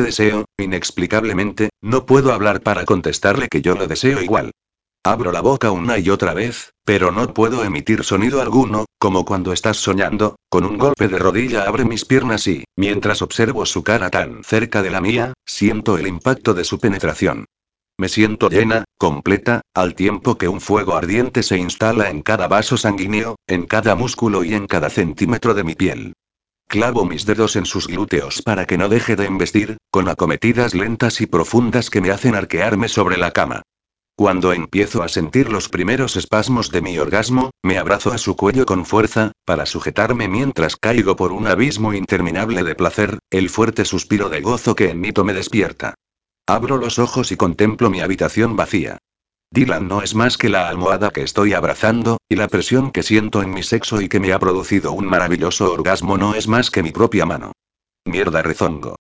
Deseo, 0.03 0.45
inexplicablemente, 0.59 1.71
no 1.81 2.07
puedo 2.07 2.33
hablar 2.33 2.63
para 2.63 2.85
contestarle 2.85 3.49
que 3.49 3.63
yo 3.63 3.75
lo 3.75 3.87
deseo 3.87 4.21
igual. 4.23 4.51
Abro 5.07 5.33
la 5.33 5.43
boca 5.43 5.71
una 5.71 5.99
y 5.99 6.09
otra 6.09 6.33
vez, 6.33 6.73
pero 6.85 7.13
no 7.13 7.35
puedo 7.35 7.63
emitir 7.63 8.05
sonido 8.05 8.41
alguno, 8.41 8.87
como 8.99 9.27
cuando 9.27 9.53
estás 9.53 9.77
soñando, 9.77 10.37
con 10.49 10.65
un 10.65 10.79
golpe 10.79 11.09
de 11.09 11.19
rodilla 11.19 11.65
abre 11.65 11.85
mis 11.85 12.07
piernas 12.07 12.47
y, 12.47 12.65
mientras 12.75 13.21
observo 13.21 13.67
su 13.67 13.83
cara 13.83 14.09
tan 14.09 14.43
cerca 14.45 14.83
de 14.83 14.91
la 14.91 15.03
mía, 15.03 15.35
siento 15.45 15.99
el 15.99 16.07
impacto 16.07 16.55
de 16.55 16.65
su 16.65 16.79
penetración. 16.79 17.45
Me 17.99 18.09
siento 18.09 18.49
llena, 18.49 18.85
completa, 18.99 19.61
al 19.75 19.95
tiempo 19.95 20.37
que 20.39 20.49
un 20.49 20.61
fuego 20.61 20.97
ardiente 20.97 21.43
se 21.43 21.59
instala 21.59 22.09
en 22.09 22.23
cada 22.23 22.49
vaso 22.49 22.77
sanguíneo, 22.77 23.37
en 23.47 23.67
cada 23.67 23.95
músculo 23.95 24.43
y 24.43 24.55
en 24.55 24.67
cada 24.67 24.89
centímetro 24.89 25.53
de 25.53 25.65
mi 25.65 25.75
piel. 25.75 26.15
Clavo 26.69 27.05
mis 27.05 27.25
dedos 27.25 27.57
en 27.57 27.67
sus 27.67 27.87
glúteos 27.87 28.43
para 28.43 28.67
que 28.67 28.79
no 28.79 28.89
deje 28.89 29.17
de 29.17 29.27
embestir, 29.27 29.77
con 29.91 30.09
acometidas 30.09 30.75
lentas 30.75 31.21
y 31.21 31.27
profundas 31.27 31.91
que 31.91 32.01
me 32.01 32.11
hacen 32.11 32.35
arquearme 32.35 32.89
sobre 32.89 33.17
la 33.17 33.33
cama. 33.33 33.63
Cuando 34.17 34.53
empiezo 34.53 35.03
a 35.03 35.09
sentir 35.09 35.51
los 35.51 35.69
primeros 35.69 36.17
espasmos 36.17 36.71
de 36.71 36.83
mi 36.83 36.99
orgasmo, 36.99 37.51
me 37.63 37.79
abrazo 37.79 38.13
a 38.13 38.19
su 38.19 38.37
cuello 38.37 38.65
con 38.65 38.87
fuerza, 38.87 39.33
para 39.45 39.67
sujetarme 39.67 40.29
mientras 40.29 40.77
caigo 40.77 41.17
por 41.17 41.33
un 41.33 41.49
abismo 41.49 41.93
interminable 41.95 42.63
de 42.63 42.77
placer, 42.77 43.19
el 43.31 43.51
fuerte 43.51 43.85
suspiro 43.85 44.29
de 44.29 44.41
gozo 44.41 44.77
que 44.77 44.91
en 44.91 45.01
mito 45.01 45.25
me 45.25 45.33
despierta. 45.35 45.95
Abro 46.47 46.77
los 46.77 47.01
ojos 47.01 47.33
y 47.33 47.37
contemplo 47.37 47.91
mi 47.91 48.01
habitación 48.03 48.55
vacía. 48.55 48.99
Dylan 49.55 49.87
no 49.87 50.03
es 50.03 50.17
más 50.17 50.37
que 50.37 50.49
la 50.49 50.69
almohada 50.69 51.11
que 51.11 51.23
estoy 51.23 51.53
abrazando, 51.53 52.19
y 52.29 52.35
la 52.35 52.49
presión 52.49 52.91
que 52.91 53.05
siento 53.05 53.41
en 53.41 53.55
mi 53.55 53.63
sexo 53.63 54.01
y 54.01 54.09
que 54.09 54.19
me 54.19 54.33
ha 54.33 54.41
producido 54.41 54.91
un 54.91 55.07
maravilloso 55.07 55.73
orgasmo 55.73 56.19
no 56.19 56.35
es 56.35 56.49
más 56.49 56.73
que 56.73 56.83
mi 56.83 56.91
propia 56.91 57.25
mano. 57.25 57.53
Mierda 58.05 58.43
rezongo. 58.43 58.97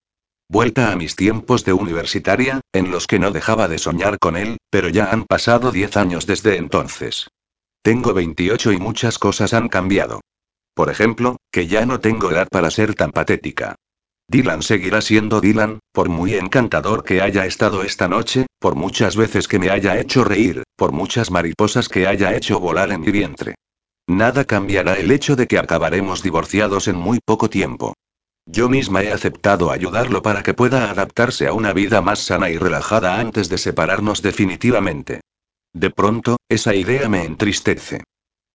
Vuelta 0.48 0.92
a 0.92 0.96
mis 0.96 1.16
tiempos 1.16 1.64
de 1.64 1.72
universitaria, 1.72 2.60
en 2.72 2.92
los 2.92 3.08
que 3.08 3.18
no 3.18 3.32
dejaba 3.32 3.66
de 3.66 3.78
soñar 3.78 4.20
con 4.20 4.36
él, 4.36 4.58
pero 4.70 4.88
ya 4.88 5.06
han 5.06 5.24
pasado 5.24 5.72
10 5.72 5.96
años 5.96 6.24
desde 6.24 6.56
entonces. 6.56 7.26
Tengo 7.82 8.14
28 8.14 8.70
y 8.70 8.78
muchas 8.78 9.18
cosas 9.18 9.54
han 9.54 9.68
cambiado. 9.68 10.20
Por 10.72 10.88
ejemplo, 10.88 11.36
que 11.50 11.66
ya 11.66 11.84
no 11.84 11.98
tengo 11.98 12.30
edad 12.30 12.46
para 12.48 12.70
ser 12.70 12.94
tan 12.94 13.10
patética. 13.10 13.74
Dylan 14.28 14.62
seguirá 14.62 15.00
siendo 15.00 15.40
Dylan, 15.40 15.80
por 15.92 16.08
muy 16.08 16.34
encantador 16.34 17.04
que 17.04 17.20
haya 17.20 17.46
estado 17.46 17.82
esta 17.82 18.08
noche, 18.08 18.46
por 18.58 18.74
muchas 18.74 19.16
veces 19.16 19.48
que 19.48 19.58
me 19.58 19.70
haya 19.70 19.98
hecho 19.98 20.24
reír, 20.24 20.62
por 20.76 20.92
muchas 20.92 21.30
mariposas 21.30 21.88
que 21.88 22.06
haya 22.06 22.34
hecho 22.34 22.58
volar 22.58 22.90
en 22.90 23.02
mi 23.02 23.10
vientre. 23.10 23.54
Nada 24.06 24.44
cambiará 24.44 24.94
el 24.94 25.10
hecho 25.10 25.36
de 25.36 25.46
que 25.46 25.58
acabaremos 25.58 26.22
divorciados 26.22 26.88
en 26.88 26.96
muy 26.96 27.20
poco 27.24 27.48
tiempo. 27.48 27.94
Yo 28.46 28.68
misma 28.68 29.02
he 29.02 29.10
aceptado 29.10 29.70
ayudarlo 29.70 30.20
para 30.20 30.42
que 30.42 30.52
pueda 30.52 30.90
adaptarse 30.90 31.46
a 31.46 31.54
una 31.54 31.72
vida 31.72 32.02
más 32.02 32.18
sana 32.18 32.50
y 32.50 32.58
relajada 32.58 33.18
antes 33.18 33.48
de 33.48 33.56
separarnos 33.56 34.20
definitivamente. 34.20 35.20
De 35.72 35.90
pronto, 35.90 36.36
esa 36.48 36.74
idea 36.74 37.08
me 37.08 37.24
entristece. 37.24 38.02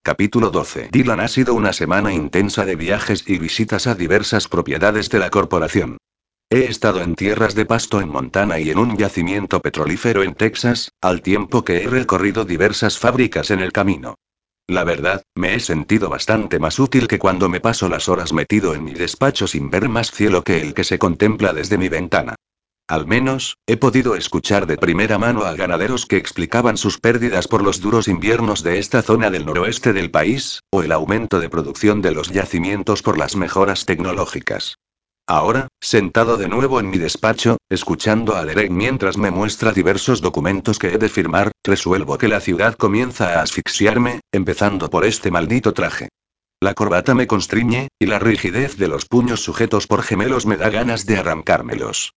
Capítulo 0.02 0.50
12. 0.50 0.90
Dylan 0.94 1.20
ha 1.20 1.28
sido 1.28 1.54
una 1.54 1.74
semana 1.74 2.14
intensa 2.14 2.64
de 2.64 2.78
viajes 2.78 3.26
y 3.28 3.38
visitas 3.38 3.86
a 3.86 3.96
diversas 3.96 4.48
propiedades 4.48 5.10
de 5.10 5.20
la 5.20 5.30
corporación. 5.30 5.98
He 6.50 6.64
estado 6.66 7.02
en 7.02 7.16
tierras 7.16 7.54
de 7.54 7.66
pasto 7.66 8.00
en 8.00 8.08
Montana 8.08 8.60
y 8.60 8.70
en 8.70 8.80
un 8.80 8.96
yacimiento 8.96 9.60
petrolífero 9.60 10.24
en 10.24 10.36
Texas, 10.36 10.94
al 11.02 11.22
tiempo 11.22 11.66
que 11.66 11.84
he 11.84 11.88
recorrido 11.88 12.46
diversas 12.46 12.98
fábricas 12.98 13.52
en 13.52 13.60
el 13.60 13.74
camino. 13.74 14.16
La 14.68 14.86
verdad, 14.86 15.22
me 15.36 15.56
he 15.56 15.60
sentido 15.60 16.10
bastante 16.10 16.60
más 16.60 16.80
útil 16.80 17.08
que 17.08 17.20
cuando 17.20 17.50
me 17.50 17.60
paso 17.60 17.90
las 17.90 18.08
horas 18.08 18.32
metido 18.32 18.74
en 18.74 18.86
mi 18.86 18.94
despacho 18.94 19.48
sin 19.48 19.70
ver 19.70 19.90
más 19.90 20.12
cielo 20.12 20.44
que 20.44 20.62
el 20.62 20.74
que 20.74 20.86
se 20.86 20.98
contempla 20.98 21.52
desde 21.52 21.78
mi 21.78 21.90
ventana. 21.90 22.36
Al 22.90 23.06
menos, 23.06 23.60
he 23.68 23.78
podido 23.78 24.16
escuchar 24.16 24.66
de 24.66 24.76
primera 24.76 25.20
mano 25.20 25.44
a 25.44 25.54
ganaderos 25.54 26.08
que 26.08 26.18
explicaban 26.18 26.76
sus 26.76 26.98
pérdidas 26.98 27.48
por 27.48 27.62
los 27.62 27.82
duros 27.82 28.08
inviernos 28.08 28.64
de 28.64 28.80
esta 28.80 29.04
zona 29.04 29.30
del 29.30 29.46
noroeste 29.46 29.94
del 29.94 30.10
país, 30.10 30.62
o 30.72 30.82
el 30.82 30.92
aumento 30.92 31.40
de 31.40 31.50
producción 31.50 32.02
de 32.02 32.10
los 32.10 32.30
yacimientos 32.30 33.04
por 33.04 33.20
las 33.20 33.36
mejoras 33.36 33.86
tecnológicas. 33.86 34.80
Ahora, 35.28 35.68
sentado 35.80 36.36
de 36.38 36.48
nuevo 36.48 36.80
en 36.80 36.90
mi 36.90 36.98
despacho, 36.98 37.58
escuchando 37.70 38.36
a 38.36 38.44
Derek 38.44 38.72
mientras 38.72 39.20
me 39.20 39.30
muestra 39.30 39.72
diversos 39.72 40.20
documentos 40.22 40.80
que 40.80 40.88
he 40.88 40.98
de 40.98 41.10
firmar, 41.10 41.52
resuelvo 41.64 42.18
que 42.18 42.28
la 42.28 42.40
ciudad 42.40 42.74
comienza 42.74 43.36
a 43.36 43.44
asfixiarme, 43.44 44.22
empezando 44.32 44.90
por 44.90 45.06
este 45.06 45.30
maldito 45.30 45.76
traje. 45.76 46.10
La 46.60 46.74
corbata 46.74 47.14
me 47.14 47.28
constriñe, 47.28 47.90
y 48.00 48.08
la 48.08 48.18
rigidez 48.18 48.78
de 48.78 48.88
los 48.88 49.06
puños 49.06 49.44
sujetos 49.44 49.86
por 49.86 50.02
gemelos 50.02 50.48
me 50.48 50.58
da 50.58 50.72
ganas 50.72 51.06
de 51.06 51.18
arrancármelos. 51.18 52.14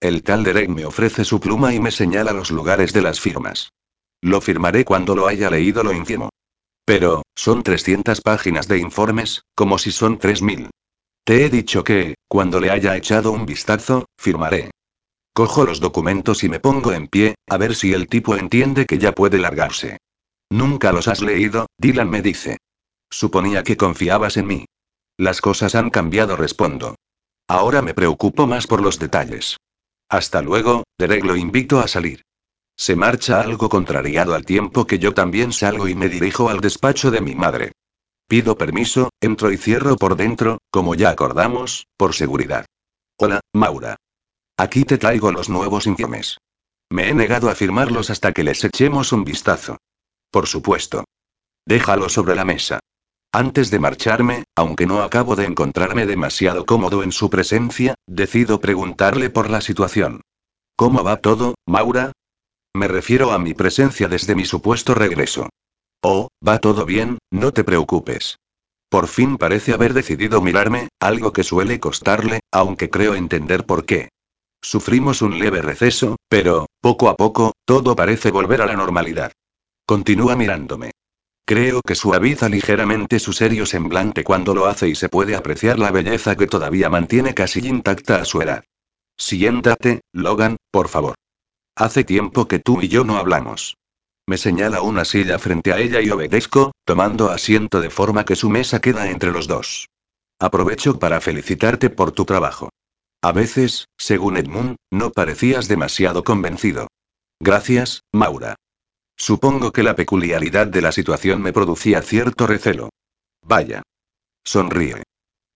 El 0.00 0.22
tal 0.22 0.44
Derek 0.44 0.68
me 0.68 0.84
ofrece 0.84 1.24
su 1.24 1.40
pluma 1.40 1.72
y 1.72 1.80
me 1.80 1.90
señala 1.90 2.32
los 2.32 2.50
lugares 2.50 2.92
de 2.92 3.02
las 3.02 3.18
firmas. 3.18 3.72
Lo 4.20 4.40
firmaré 4.40 4.84
cuando 4.84 5.14
lo 5.14 5.26
haya 5.26 5.50
leído 5.50 5.82
lo 5.82 5.92
infimo. 5.92 6.28
Pero, 6.84 7.22
son 7.34 7.62
300 7.62 8.20
páginas 8.20 8.68
de 8.68 8.78
informes, 8.78 9.42
como 9.54 9.78
si 9.78 9.90
son 9.92 10.18
3000. 10.18 10.70
Te 11.24 11.44
he 11.44 11.50
dicho 11.50 11.82
que, 11.82 12.14
cuando 12.28 12.60
le 12.60 12.70
haya 12.70 12.96
echado 12.96 13.32
un 13.32 13.46
vistazo, 13.46 14.06
firmaré. 14.16 14.70
Cojo 15.32 15.64
los 15.64 15.80
documentos 15.80 16.44
y 16.44 16.48
me 16.48 16.60
pongo 16.60 16.92
en 16.92 17.08
pie, 17.08 17.34
a 17.48 17.56
ver 17.56 17.74
si 17.74 17.92
el 17.92 18.06
tipo 18.06 18.36
entiende 18.36 18.86
que 18.86 18.98
ya 18.98 19.12
puede 19.12 19.38
largarse. 19.38 19.98
Nunca 20.50 20.92
los 20.92 21.08
has 21.08 21.22
leído, 21.22 21.66
Dylan 21.78 22.08
me 22.08 22.22
dice. 22.22 22.58
Suponía 23.10 23.62
que 23.62 23.76
confiabas 23.76 24.36
en 24.36 24.46
mí. 24.46 24.64
Las 25.18 25.40
cosas 25.40 25.74
han 25.74 25.90
cambiado, 25.90 26.36
respondo. 26.36 26.94
Ahora 27.48 27.82
me 27.82 27.94
preocupo 27.94 28.46
más 28.46 28.66
por 28.66 28.80
los 28.82 28.98
detalles. 28.98 29.56
Hasta 30.08 30.42
luego, 30.42 30.84
Derek 30.98 31.24
lo 31.24 31.36
invito 31.36 31.80
a 31.80 31.88
salir. 31.88 32.22
Se 32.76 32.94
marcha 32.94 33.40
algo 33.40 33.68
contrariado 33.68 34.34
al 34.34 34.44
tiempo 34.44 34.86
que 34.86 34.98
yo 34.98 35.14
también 35.14 35.52
salgo 35.52 35.88
y 35.88 35.94
me 35.94 36.08
dirijo 36.08 36.48
al 36.48 36.60
despacho 36.60 37.10
de 37.10 37.20
mi 37.20 37.34
madre. 37.34 37.72
Pido 38.28 38.58
permiso, 38.58 39.10
entro 39.20 39.52
y 39.52 39.56
cierro 39.56 39.96
por 39.96 40.16
dentro, 40.16 40.58
como 40.70 40.94
ya 40.94 41.10
acordamos, 41.10 41.86
por 41.96 42.14
seguridad. 42.14 42.66
Hola, 43.18 43.40
Maura. 43.52 43.96
Aquí 44.56 44.84
te 44.84 44.98
traigo 44.98 45.32
los 45.32 45.48
nuevos 45.48 45.86
informes. 45.86 46.38
Me 46.90 47.08
he 47.08 47.14
negado 47.14 47.48
a 47.48 47.54
firmarlos 47.54 48.10
hasta 48.10 48.32
que 48.32 48.44
les 48.44 48.62
echemos 48.64 49.12
un 49.12 49.24
vistazo. 49.24 49.78
Por 50.30 50.46
supuesto. 50.46 51.04
Déjalo 51.64 52.08
sobre 52.08 52.34
la 52.34 52.44
mesa. 52.44 52.80
Antes 53.36 53.70
de 53.70 53.78
marcharme, 53.78 54.44
aunque 54.56 54.86
no 54.86 55.02
acabo 55.02 55.36
de 55.36 55.44
encontrarme 55.44 56.06
demasiado 56.06 56.64
cómodo 56.64 57.02
en 57.02 57.12
su 57.12 57.28
presencia, 57.28 57.94
decido 58.06 58.60
preguntarle 58.60 59.28
por 59.28 59.50
la 59.50 59.60
situación. 59.60 60.22
¿Cómo 60.74 61.04
va 61.04 61.18
todo, 61.18 61.54
Maura? 61.66 62.12
Me 62.74 62.88
refiero 62.88 63.32
a 63.32 63.38
mi 63.38 63.52
presencia 63.52 64.08
desde 64.08 64.34
mi 64.34 64.46
supuesto 64.46 64.94
regreso. 64.94 65.50
Oh, 66.02 66.28
va 66.40 66.60
todo 66.60 66.86
bien, 66.86 67.18
no 67.30 67.52
te 67.52 67.62
preocupes. 67.62 68.38
Por 68.88 69.06
fin 69.06 69.36
parece 69.36 69.74
haber 69.74 69.92
decidido 69.92 70.40
mirarme, 70.40 70.88
algo 70.98 71.34
que 71.34 71.44
suele 71.44 71.78
costarle, 71.78 72.40
aunque 72.50 72.88
creo 72.88 73.14
entender 73.16 73.66
por 73.66 73.84
qué. 73.84 74.08
Sufrimos 74.62 75.20
un 75.20 75.38
leve 75.38 75.60
receso, 75.60 76.16
pero, 76.30 76.68
poco 76.80 77.10
a 77.10 77.16
poco, 77.16 77.52
todo 77.66 77.94
parece 77.96 78.30
volver 78.30 78.62
a 78.62 78.66
la 78.66 78.76
normalidad. 78.76 79.32
Continúa 79.84 80.36
mirándome. 80.36 80.92
Creo 81.48 81.80
que 81.80 81.94
suaviza 81.94 82.48
ligeramente 82.48 83.20
su 83.20 83.32
serio 83.32 83.66
semblante 83.66 84.24
cuando 84.24 84.52
lo 84.52 84.66
hace 84.66 84.88
y 84.88 84.96
se 84.96 85.08
puede 85.08 85.36
apreciar 85.36 85.78
la 85.78 85.92
belleza 85.92 86.34
que 86.34 86.48
todavía 86.48 86.90
mantiene 86.90 87.34
casi 87.34 87.60
intacta 87.60 88.16
a 88.16 88.24
su 88.24 88.42
edad. 88.42 88.64
Siéntate, 89.16 90.00
Logan, 90.12 90.56
por 90.72 90.88
favor. 90.88 91.14
Hace 91.76 92.02
tiempo 92.02 92.48
que 92.48 92.58
tú 92.58 92.82
y 92.82 92.88
yo 92.88 93.04
no 93.04 93.16
hablamos. 93.16 93.76
Me 94.26 94.38
señala 94.38 94.82
una 94.82 95.04
silla 95.04 95.38
frente 95.38 95.72
a 95.72 95.78
ella 95.78 96.00
y 96.00 96.10
obedezco, 96.10 96.72
tomando 96.84 97.30
asiento 97.30 97.80
de 97.80 97.90
forma 97.90 98.24
que 98.24 98.34
su 98.34 98.50
mesa 98.50 98.80
queda 98.80 99.08
entre 99.08 99.30
los 99.30 99.46
dos. 99.46 99.86
Aprovecho 100.40 100.98
para 100.98 101.20
felicitarte 101.20 101.90
por 101.90 102.10
tu 102.10 102.24
trabajo. 102.24 102.70
A 103.22 103.30
veces, 103.30 103.86
según 103.96 104.36
Edmund, 104.36 104.76
no 104.90 105.12
parecías 105.12 105.68
demasiado 105.68 106.24
convencido. 106.24 106.88
Gracias, 107.40 108.00
Maura. 108.12 108.56
Supongo 109.16 109.72
que 109.72 109.82
la 109.82 109.96
peculiaridad 109.96 110.66
de 110.66 110.82
la 110.82 110.92
situación 110.92 111.40
me 111.42 111.52
producía 111.52 112.02
cierto 112.02 112.46
recelo. 112.46 112.90
Vaya. 113.42 113.82
Sonríe. 114.44 115.02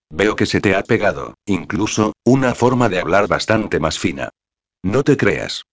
Veo 0.09 0.35
que 0.35 0.45
se 0.45 0.59
te 0.59 0.75
ha 0.75 0.83
pegado, 0.83 1.35
incluso, 1.45 2.13
una 2.25 2.53
forma 2.55 2.89
de 2.89 2.99
hablar 2.99 3.27
bastante 3.27 3.79
más 3.79 3.97
fina. 3.97 4.29
No 4.83 5.03
te 5.03 5.15
creas. 5.15 5.63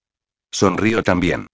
Sonrío 0.50 1.02
también. 1.02 1.46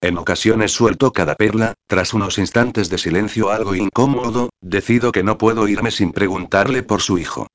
En 0.00 0.16
ocasiones 0.16 0.72
suelto 0.72 1.12
cada 1.12 1.34
perla, 1.34 1.74
tras 1.86 2.14
unos 2.14 2.38
instantes 2.38 2.88
de 2.88 2.96
silencio 2.96 3.50
algo 3.50 3.74
incómodo, 3.74 4.48
decido 4.62 5.12
que 5.12 5.22
no 5.22 5.36
puedo 5.36 5.68
irme 5.68 5.90
sin 5.90 6.12
preguntarle 6.12 6.82
por 6.82 7.02
su 7.02 7.18
hijo. 7.18 7.48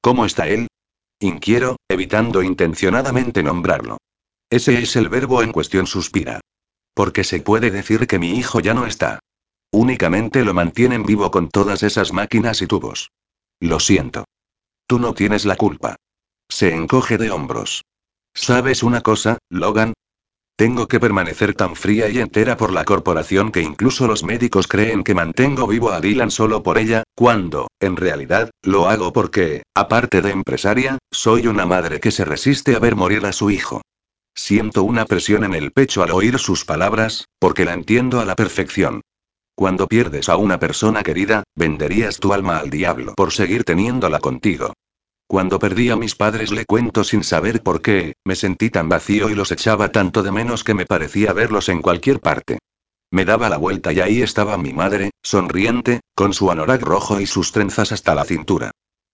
¿Cómo 0.00 0.24
está 0.24 0.48
él? 0.48 0.68
Inquiero, 1.18 1.76
evitando 1.88 2.42
intencionadamente 2.42 3.42
nombrarlo. 3.42 3.98
Ese 4.48 4.78
es 4.80 4.96
el 4.96 5.10
verbo 5.10 5.42
en 5.42 5.52
cuestión, 5.52 5.86
suspira. 5.86 6.40
Porque 7.00 7.24
se 7.24 7.40
puede 7.40 7.70
decir 7.70 8.06
que 8.06 8.18
mi 8.18 8.36
hijo 8.36 8.60
ya 8.60 8.74
no 8.74 8.84
está. 8.84 9.20
Únicamente 9.72 10.44
lo 10.44 10.52
mantienen 10.52 11.02
vivo 11.02 11.30
con 11.30 11.48
todas 11.48 11.82
esas 11.82 12.12
máquinas 12.12 12.60
y 12.60 12.66
tubos. 12.66 13.10
Lo 13.58 13.80
siento. 13.80 14.26
Tú 14.86 14.98
no 14.98 15.14
tienes 15.14 15.46
la 15.46 15.56
culpa. 15.56 15.96
Se 16.50 16.74
encoge 16.74 17.16
de 17.16 17.30
hombros. 17.30 17.86
¿Sabes 18.34 18.82
una 18.82 19.00
cosa, 19.00 19.38
Logan? 19.48 19.94
Tengo 20.56 20.88
que 20.88 21.00
permanecer 21.00 21.54
tan 21.54 21.74
fría 21.74 22.10
y 22.10 22.18
entera 22.18 22.58
por 22.58 22.70
la 22.70 22.84
corporación 22.84 23.50
que 23.50 23.62
incluso 23.62 24.06
los 24.06 24.22
médicos 24.22 24.66
creen 24.68 25.02
que 25.02 25.14
mantengo 25.14 25.66
vivo 25.66 25.92
a 25.92 26.02
Dylan 26.02 26.30
solo 26.30 26.62
por 26.62 26.76
ella, 26.76 27.04
cuando, 27.14 27.68
en 27.80 27.96
realidad, 27.96 28.50
lo 28.60 28.90
hago 28.90 29.14
porque, 29.14 29.62
aparte 29.74 30.20
de 30.20 30.32
empresaria, 30.32 30.98
soy 31.10 31.46
una 31.46 31.64
madre 31.64 31.98
que 31.98 32.10
se 32.10 32.26
resiste 32.26 32.76
a 32.76 32.78
ver 32.78 32.94
morir 32.94 33.24
a 33.24 33.32
su 33.32 33.50
hijo. 33.50 33.80
Siento 34.42 34.84
una 34.84 35.04
presión 35.04 35.44
en 35.44 35.52
el 35.52 35.70
pecho 35.70 36.02
al 36.02 36.12
oír 36.12 36.38
sus 36.38 36.64
palabras, 36.64 37.26
porque 37.38 37.66
la 37.66 37.74
entiendo 37.74 38.20
a 38.20 38.24
la 38.24 38.34
perfección. 38.34 39.02
Cuando 39.54 39.86
pierdes 39.86 40.30
a 40.30 40.38
una 40.38 40.58
persona 40.58 41.02
querida, 41.02 41.44
venderías 41.54 42.18
tu 42.18 42.32
alma 42.32 42.56
al 42.56 42.70
diablo 42.70 43.14
por 43.14 43.32
seguir 43.32 43.64
teniéndola 43.64 44.18
contigo. 44.18 44.72
Cuando 45.28 45.58
perdí 45.58 45.90
a 45.90 45.96
mis 45.96 46.14
padres 46.14 46.52
le 46.52 46.64
cuento 46.64 47.04
sin 47.04 47.22
saber 47.22 47.62
por 47.62 47.82
qué, 47.82 48.14
me 48.24 48.34
sentí 48.34 48.70
tan 48.70 48.88
vacío 48.88 49.28
y 49.28 49.34
los 49.34 49.52
echaba 49.52 49.92
tanto 49.92 50.22
de 50.22 50.32
menos 50.32 50.64
que 50.64 50.72
me 50.72 50.86
parecía 50.86 51.34
verlos 51.34 51.68
en 51.68 51.82
cualquier 51.82 52.18
parte. 52.18 52.58
Me 53.12 53.26
daba 53.26 53.50
la 53.50 53.58
vuelta 53.58 53.92
y 53.92 54.00
ahí 54.00 54.22
estaba 54.22 54.56
mi 54.56 54.72
madre, 54.72 55.10
sonriente, 55.22 56.00
con 56.14 56.32
su 56.32 56.50
anorak 56.50 56.80
rojo 56.80 57.20
y 57.20 57.26
sus 57.26 57.52
trenzas 57.52 57.92
hasta 57.92 58.14
la 58.14 58.24
cintura. 58.24 58.70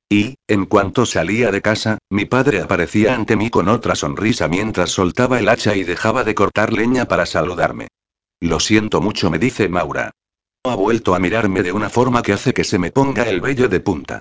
Y, 0.09 0.37
en 0.47 0.67
cuanto 0.67 1.05
salía 1.05 1.51
de 1.51 1.63
casa, 1.63 1.99
mi 2.11 2.27
padre 2.27 2.61
aparecía 2.61 3.15
ante 3.15 3.35
mí 3.35 3.51
con 3.51 3.69
otra 3.69 3.97
sonrisa 3.97 4.47
mientras 4.47 4.91
soltaba 4.91 5.41
el 5.41 5.49
hacha 5.49 5.75
y 5.75 5.83
dejaba 5.83 6.23
de 6.23 6.35
cortar 6.35 6.73
leña 6.73 7.07
para 7.07 7.27
saludarme. 7.27 7.89
Lo 8.41 8.61
siento 8.61 9.01
mucho, 9.01 9.31
me 9.31 9.39
dice 9.39 9.69
Maura. 9.69 10.13
Ha 10.65 10.75
vuelto 10.77 11.15
a 11.15 11.19
mirarme 11.19 11.63
de 11.63 11.73
una 11.73 11.91
forma 11.91 12.23
que 12.23 12.33
hace 12.33 12.55
que 12.55 12.65
se 12.65 12.79
me 12.79 12.93
ponga 12.93 13.25
el 13.25 13.41
vello 13.41 13.69
de 13.69 13.81
punta. 13.81 14.21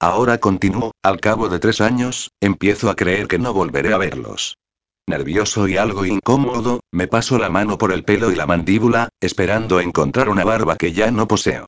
Ahora 0.00 0.38
continúo, 0.38 0.92
al 1.02 1.20
cabo 1.20 1.48
de 1.48 1.60
tres 1.60 1.80
años, 1.80 2.30
empiezo 2.40 2.90
a 2.90 2.96
creer 2.96 3.28
que 3.28 3.38
no 3.38 3.54
volveré 3.54 3.94
a 3.94 3.98
verlos. 3.98 4.58
Nervioso 5.06 5.66
y 5.66 5.76
algo 5.76 6.04
incómodo, 6.04 6.80
me 6.92 7.08
paso 7.08 7.38
la 7.38 7.50
mano 7.50 7.78
por 7.78 7.92
el 7.92 8.04
pelo 8.04 8.30
y 8.30 8.34
la 8.34 8.46
mandíbula, 8.46 9.08
esperando 9.20 9.80
encontrar 9.80 10.28
una 10.28 10.44
barba 10.44 10.76
que 10.76 10.92
ya 10.92 11.10
no 11.10 11.26
poseo. 11.28 11.66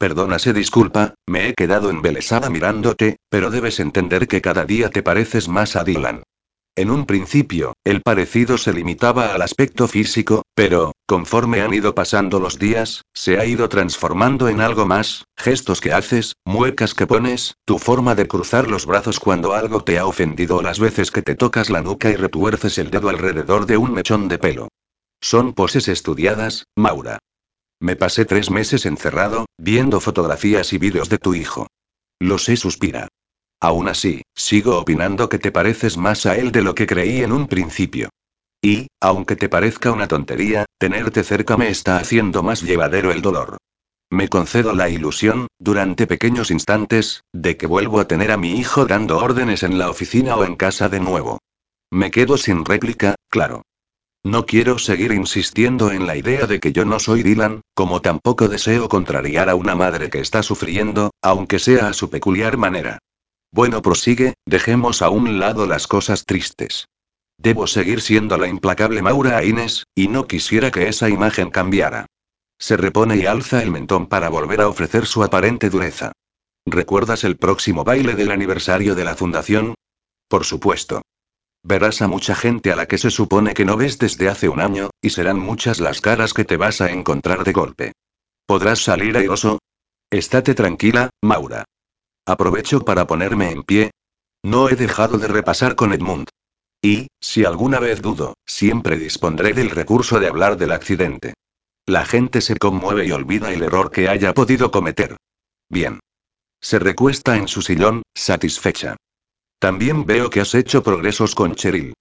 Perdona, 0.00 0.38
se 0.38 0.54
disculpa, 0.54 1.12
me 1.26 1.48
he 1.48 1.52
quedado 1.52 1.90
embelesada 1.90 2.48
mirándote, 2.48 3.18
pero 3.28 3.50
debes 3.50 3.80
entender 3.80 4.28
que 4.28 4.40
cada 4.40 4.64
día 4.64 4.88
te 4.88 5.02
pareces 5.02 5.46
más 5.46 5.76
a 5.76 5.84
Dylan. 5.84 6.22
En 6.74 6.90
un 6.90 7.04
principio, 7.04 7.74
el 7.84 8.00
parecido 8.00 8.56
se 8.56 8.72
limitaba 8.72 9.34
al 9.34 9.42
aspecto 9.42 9.88
físico, 9.88 10.40
pero, 10.54 10.92
conforme 11.06 11.60
han 11.60 11.74
ido 11.74 11.94
pasando 11.94 12.40
los 12.40 12.58
días, 12.58 13.02
se 13.12 13.38
ha 13.38 13.44
ido 13.44 13.68
transformando 13.68 14.48
en 14.48 14.62
algo 14.62 14.86
más, 14.86 15.26
gestos 15.36 15.82
que 15.82 15.92
haces, 15.92 16.32
muecas 16.46 16.94
que 16.94 17.06
pones, 17.06 17.56
tu 17.66 17.78
forma 17.78 18.14
de 18.14 18.26
cruzar 18.26 18.68
los 18.68 18.86
brazos 18.86 19.20
cuando 19.20 19.52
algo 19.52 19.84
te 19.84 19.98
ha 19.98 20.06
ofendido 20.06 20.56
o 20.56 20.62
las 20.62 20.80
veces 20.80 21.10
que 21.10 21.20
te 21.20 21.34
tocas 21.34 21.68
la 21.68 21.82
nuca 21.82 22.08
y 22.08 22.16
retuerces 22.16 22.78
el 22.78 22.90
dedo 22.90 23.10
alrededor 23.10 23.66
de 23.66 23.76
un 23.76 23.92
mechón 23.92 24.28
de 24.28 24.38
pelo. 24.38 24.68
Son 25.20 25.52
poses 25.52 25.88
estudiadas, 25.88 26.64
Maura. 26.74 27.18
Me 27.80 27.96
pasé 27.96 28.26
tres 28.26 28.50
meses 28.50 28.84
encerrado, 28.84 29.46
viendo 29.56 30.00
fotografías 30.00 30.72
y 30.74 30.78
vídeos 30.78 31.08
de 31.08 31.16
tu 31.18 31.34
hijo. 31.34 31.66
Lo 32.20 32.36
sé, 32.36 32.56
suspira. 32.56 33.08
Aún 33.58 33.88
así, 33.88 34.22
sigo 34.34 34.78
opinando 34.78 35.28
que 35.30 35.38
te 35.38 35.50
pareces 35.50 35.96
más 35.96 36.26
a 36.26 36.36
él 36.36 36.52
de 36.52 36.62
lo 36.62 36.74
que 36.74 36.86
creí 36.86 37.22
en 37.22 37.32
un 37.32 37.46
principio. 37.46 38.10
Y, 38.62 38.88
aunque 39.00 39.36
te 39.36 39.48
parezca 39.48 39.92
una 39.92 40.08
tontería, 40.08 40.66
tenerte 40.78 41.24
cerca 41.24 41.56
me 41.56 41.70
está 41.70 41.96
haciendo 41.96 42.42
más 42.42 42.62
llevadero 42.62 43.10
el 43.12 43.22
dolor. 43.22 43.56
Me 44.10 44.28
concedo 44.28 44.74
la 44.74 44.90
ilusión, 44.90 45.46
durante 45.58 46.06
pequeños 46.06 46.50
instantes, 46.50 47.22
de 47.32 47.56
que 47.56 47.66
vuelvo 47.66 48.00
a 48.00 48.08
tener 48.08 48.32
a 48.32 48.36
mi 48.36 48.58
hijo 48.58 48.84
dando 48.84 49.18
órdenes 49.18 49.62
en 49.62 49.78
la 49.78 49.88
oficina 49.88 50.36
o 50.36 50.44
en 50.44 50.56
casa 50.56 50.88
de 50.90 51.00
nuevo. 51.00 51.38
Me 51.90 52.10
quedo 52.10 52.36
sin 52.36 52.64
réplica, 52.64 53.14
claro. 53.30 53.62
No 54.22 54.44
quiero 54.44 54.78
seguir 54.78 55.12
insistiendo 55.12 55.90
en 55.90 56.06
la 56.06 56.14
idea 56.14 56.46
de 56.46 56.60
que 56.60 56.72
yo 56.72 56.84
no 56.84 56.98
soy 56.98 57.22
Dylan, 57.22 57.62
como 57.74 58.02
tampoco 58.02 58.48
deseo 58.48 58.88
contrariar 58.90 59.48
a 59.48 59.54
una 59.54 59.74
madre 59.74 60.10
que 60.10 60.20
está 60.20 60.42
sufriendo, 60.42 61.10
aunque 61.22 61.58
sea 61.58 61.88
a 61.88 61.92
su 61.94 62.10
peculiar 62.10 62.58
manera. 62.58 62.98
Bueno, 63.50 63.80
prosigue, 63.80 64.34
dejemos 64.44 65.00
a 65.00 65.08
un 65.08 65.38
lado 65.38 65.66
las 65.66 65.86
cosas 65.86 66.26
tristes. 66.26 66.86
Debo 67.38 67.66
seguir 67.66 68.02
siendo 68.02 68.36
la 68.36 68.46
implacable 68.46 69.00
Maura 69.00 69.42
Inés, 69.42 69.84
y 69.94 70.08
no 70.08 70.26
quisiera 70.26 70.70
que 70.70 70.88
esa 70.88 71.08
imagen 71.08 71.48
cambiara. 71.50 72.04
Se 72.58 72.76
repone 72.76 73.16
y 73.16 73.24
alza 73.24 73.62
el 73.62 73.70
mentón 73.70 74.06
para 74.06 74.28
volver 74.28 74.60
a 74.60 74.68
ofrecer 74.68 75.06
su 75.06 75.24
aparente 75.24 75.70
dureza. 75.70 76.12
¿Recuerdas 76.66 77.24
el 77.24 77.38
próximo 77.38 77.84
baile 77.84 78.14
del 78.14 78.30
aniversario 78.30 78.94
de 78.94 79.04
la 79.04 79.16
fundación? 79.16 79.74
Por 80.28 80.44
supuesto. 80.44 81.00
Verás 81.62 82.00
a 82.00 82.08
mucha 82.08 82.34
gente 82.34 82.72
a 82.72 82.76
la 82.76 82.86
que 82.86 82.98
se 82.98 83.10
supone 83.10 83.54
que 83.54 83.64
no 83.64 83.76
ves 83.76 83.98
desde 83.98 84.28
hace 84.28 84.48
un 84.48 84.60
año, 84.60 84.90
y 85.02 85.10
serán 85.10 85.38
muchas 85.38 85.80
las 85.80 86.00
caras 86.00 86.32
que 86.32 86.44
te 86.44 86.56
vas 86.56 86.80
a 86.80 86.90
encontrar 86.90 87.44
de 87.44 87.52
golpe. 87.52 87.92
¿Podrás 88.46 88.80
salir 88.80 89.16
airoso? 89.16 89.58
Estate 90.10 90.54
tranquila, 90.54 91.10
Maura. 91.22 91.64
Aprovecho 92.26 92.80
para 92.80 93.06
ponerme 93.06 93.50
en 93.50 93.62
pie. 93.62 93.90
No 94.42 94.68
he 94.68 94.76
dejado 94.76 95.18
de 95.18 95.28
repasar 95.28 95.76
con 95.76 95.92
Edmund. 95.92 96.28
Y, 96.82 97.08
si 97.20 97.44
alguna 97.44 97.78
vez 97.78 98.00
dudo, 98.00 98.34
siempre 98.46 98.96
dispondré 98.96 99.52
del 99.52 99.70
recurso 99.70 100.18
de 100.18 100.28
hablar 100.28 100.56
del 100.56 100.72
accidente. 100.72 101.34
La 101.86 102.06
gente 102.06 102.40
se 102.40 102.56
conmueve 102.56 103.06
y 103.06 103.12
olvida 103.12 103.52
el 103.52 103.62
error 103.62 103.90
que 103.90 104.08
haya 104.08 104.32
podido 104.32 104.70
cometer. 104.70 105.16
Bien. 105.68 106.00
Se 106.62 106.78
recuesta 106.78 107.36
en 107.36 107.48
su 107.48 107.62
sillón, 107.62 108.02
satisfecha. 108.14 108.96
También 109.60 110.06
veo 110.06 110.30
que 110.30 110.40
has 110.40 110.54
hecho 110.54 110.82
progresos 110.82 111.34
con 111.34 111.54
Cheryl. 111.54 111.92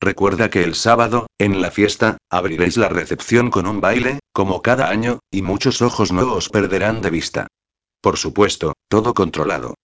Recuerda 0.00 0.50
que 0.50 0.64
el 0.64 0.74
sábado, 0.74 1.28
en 1.38 1.62
la 1.62 1.70
fiesta, 1.70 2.18
abriréis 2.28 2.76
la 2.76 2.88
recepción 2.88 3.50
con 3.50 3.68
un 3.68 3.80
baile, 3.80 4.18
como 4.32 4.62
cada 4.62 4.90
año, 4.90 5.20
y 5.30 5.42
muchos 5.42 5.80
ojos 5.80 6.10
no 6.10 6.32
os 6.32 6.48
perderán 6.48 7.00
de 7.00 7.10
vista. 7.10 7.46
Por 8.02 8.18
supuesto, 8.18 8.74
todo 8.88 9.14
controlado. 9.14 9.74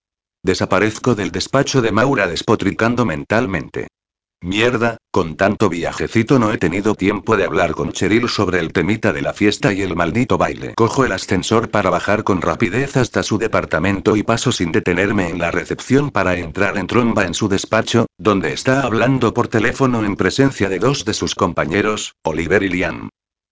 Desaparezco 0.43 1.15
del 1.15 1.31
despacho 1.31 1.81
de 1.81 1.93
Maura 1.93 2.27
despotricando 2.27 3.07
mentalmente. 3.07 3.87
Mierda, 4.43 4.97
con 5.11 5.37
tanto 5.37 5.69
viajecito 5.69 6.39
no 6.39 6.51
he 6.51 6.57
tenido 6.57 6.95
tiempo 6.95 7.37
de 7.37 7.45
hablar 7.45 7.73
con 7.73 7.93
Cheryl 7.93 8.27
sobre 8.27 8.59
el 8.59 8.73
temita 8.73 9.13
de 9.13 9.21
la 9.21 9.35
fiesta 9.35 9.75
y 9.75 9.83
el 9.83 9.95
maldito 9.95 10.39
baile. 10.39 10.73
Cojo 10.77 11.05
el 11.05 11.13
ascensor 11.13 11.71
para 11.71 11.91
bajar 11.91 12.25
con 12.25 12.41
rapidez 12.41 12.97
hasta 12.97 13.23
su 13.23 13.37
departamento 13.37 14.17
y 14.17 14.23
paso 14.23 14.51
sin 14.51 14.73
detenerme 14.73 15.29
en 15.29 15.39
la 15.39 15.51
recepción 15.51 16.11
para 16.11 16.37
entrar 16.37 16.79
en 16.79 16.87
tromba 16.87 17.27
en 17.27 17.35
su 17.35 17.49
despacho, 17.49 18.07
donde 18.17 18.55
está 18.55 18.81
hablando 18.81 19.35
por 19.35 19.49
teléfono 19.49 20.07
en 20.07 20.17
presencia 20.17 20.71
de 20.71 20.79
dos 20.79 21.05
de 21.05 21.13
sus 21.13 21.35
compañeros, 21.35 22.15
Oliver 22.25 22.63
y 22.63 22.71
Liam. 22.71 23.11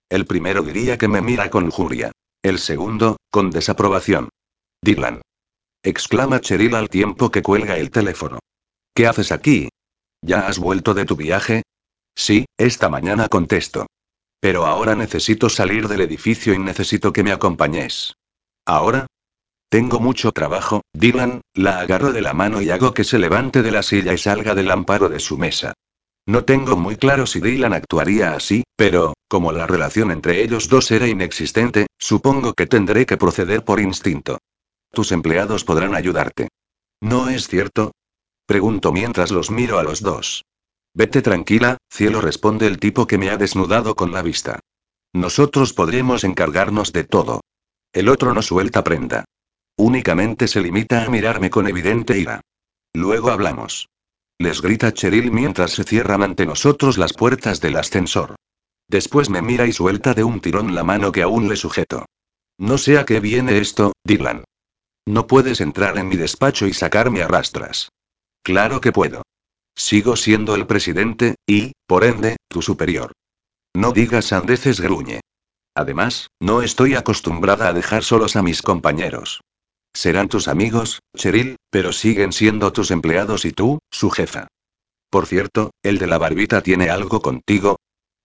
El 0.09 0.24
primero 0.24 0.62
diría 0.62 0.96
que 0.96 1.09
me 1.09 1.20
mira 1.20 1.51
con 1.51 1.66
lujuria. 1.66 2.12
El 2.42 2.59
segundo, 2.59 3.18
con 3.31 3.51
desaprobación. 3.51 4.31
Dylan. 4.83 5.20
Exclama 5.83 6.40
Cheryl 6.40 6.74
al 6.74 6.88
tiempo 6.88 7.31
que 7.31 7.42
cuelga 7.42 7.77
el 7.77 7.90
teléfono. 7.90 8.38
¿Qué 8.94 9.07
haces 9.07 9.33
aquí? 9.33 9.68
¿Ya 10.22 10.46
has 10.46 10.59
vuelto 10.59 10.94
de 10.94 11.04
tu 11.04 11.16
viaje? 11.16 11.62
Sí, 12.14 12.46
esta 12.59 12.88
mañana 12.88 13.28
contesto. 13.28 13.87
Pero 14.40 14.66
ahora 14.66 14.94
necesito 14.94 15.48
salir 15.48 15.88
del 15.88 16.00
edificio 16.00 16.54
y 16.54 16.59
necesito 16.59 17.12
que 17.12 17.22
me 17.22 17.33
acompañes. 17.33 18.14
¿Ahora? 18.66 19.07
Tengo 19.68 20.00
mucho 20.00 20.33
trabajo, 20.33 20.83
Dylan, 20.92 21.42
la 21.54 21.81
agarro 21.81 22.12
de 22.12 22.22
la 22.22 22.33
mano 22.33 22.62
y 22.62 22.70
hago 22.70 22.94
que 22.94 23.04
se 23.04 23.18
levante 23.18 23.62
de 23.62 23.70
la 23.70 23.83
silla 23.83 24.14
y 24.14 24.18
salga 24.18 24.54
del 24.54 24.70
amparo 24.70 25.09
de 25.09 25.20
su 25.20 25.37
mesa. 25.37 25.74
No 26.26 26.44
tengo 26.44 26.76
muy 26.76 26.96
claro 26.96 27.26
si 27.26 27.40
Dylan 27.40 27.72
actuaría 27.72 28.35
así, 28.35 28.64
pero, 28.76 29.14
como 29.28 29.52
la 29.52 29.66
relación 29.66 30.11
entre 30.11 30.42
ellos 30.42 30.68
dos 30.68 30.90
era 30.90 31.07
inexistente, 31.07 31.87
supongo 31.98 32.54
que 32.54 32.66
tendré 32.66 33.07
que 33.07 33.16
proceder 33.16 33.64
por 33.64 33.81
instinto. 33.81 34.38
Tus 34.92 35.12
empleados 35.12 35.64
podrán 35.64 35.94
ayudarte. 35.94 36.48
¿No 37.00 37.28
es 37.28 37.48
cierto? 37.48 37.92
Pregunto 38.48 38.92
mientras 38.92 39.30
los 39.30 39.50
miro 39.50 39.78
a 39.78 39.82
los 39.82 40.00
dos. 40.00 40.46
Vete 40.94 41.20
tranquila, 41.20 41.76
cielo 41.90 42.22
responde 42.22 42.66
el 42.66 42.78
tipo 42.78 43.06
que 43.06 43.18
me 43.18 43.28
ha 43.28 43.37
desnudado 43.37 43.94
con 43.94 44.11
la 44.11 44.22
vista. 44.22 44.61
Nosotros 45.12 45.74
podremos 45.74 46.24
encargarnos 46.24 46.94
de 46.94 47.04
todo. 47.04 47.42
El 47.92 48.08
otro 48.08 48.32
no 48.32 48.40
suelta 48.40 48.82
prenda. 48.82 49.26
Únicamente 49.76 50.48
se 50.48 50.62
limita 50.62 51.04
a 51.04 51.11
mirarme 51.11 51.50
con 51.50 51.68
evidente 51.68 52.18
ira. 52.18 52.40
Luego 52.94 53.30
hablamos. 53.30 53.90
Les 54.38 54.62
grita 54.62 54.94
Cheryl 54.94 55.30
mientras 55.30 55.72
se 55.72 55.84
cierran 55.84 56.22
ante 56.22 56.46
nosotros 56.46 56.96
las 56.96 57.12
puertas 57.12 57.61
del 57.61 57.76
ascensor. 57.76 58.37
Después 58.88 59.28
me 59.28 59.42
mira 59.42 59.66
y 59.66 59.74
suelta 59.74 60.14
de 60.14 60.24
un 60.24 60.40
tirón 60.40 60.74
la 60.74 60.84
mano 60.84 61.12
que 61.12 61.20
aún 61.20 61.50
le 61.50 61.56
sujeto. 61.56 62.06
No 62.56 62.78
sé 62.78 62.96
a 62.96 63.04
qué 63.04 63.20
viene 63.20 63.58
esto, 63.58 63.92
Dylan. 64.04 64.44
No 65.06 65.26
puedes 65.26 65.61
entrar 65.61 65.98
en 65.98 66.08
mi 66.08 66.16
despacho 66.16 66.66
y 66.66 66.72
sacarme 66.72 67.22
a 67.22 67.28
rastras. 67.28 67.90
Claro 68.42 68.81
que 68.81 68.92
puedo. 68.92 69.22
Sigo 69.77 70.16
siendo 70.16 70.55
el 70.55 70.66
presidente, 70.66 71.37
y, 71.46 71.72
por 71.87 72.05
ende, 72.05 72.37
tu 72.48 72.62
superior. 72.62 73.12
No 73.74 73.92
digas 73.92 74.27
sandeces, 74.27 74.81
gruñe. 74.81 75.20
Además, 75.74 76.29
no 76.40 76.62
estoy 76.62 76.96
acostumbrada 76.96 77.68
a 77.68 77.72
dejar 77.72 78.03
solos 78.03 78.35
a 78.35 78.42
mis 78.42 78.62
compañeros. 78.62 79.40
Serán 79.94 80.29
tus 80.29 80.48
amigos, 80.48 81.01
Cheryl, 81.16 81.57
pero 81.70 81.92
siguen 81.92 82.33
siendo 82.33 82.72
tus 82.72 82.90
empleados 82.90 83.44
y 83.44 83.53
tú, 83.53 83.79
su 83.90 84.11
jefa. 84.11 84.48
Por 85.11 85.27
cierto, 85.27 85.70
el 85.83 85.98
de 85.98 86.07
la 86.07 86.18
barbita 86.18 86.62
tiene 86.62 86.90
algo 86.90 87.22
contigo. 87.22 87.77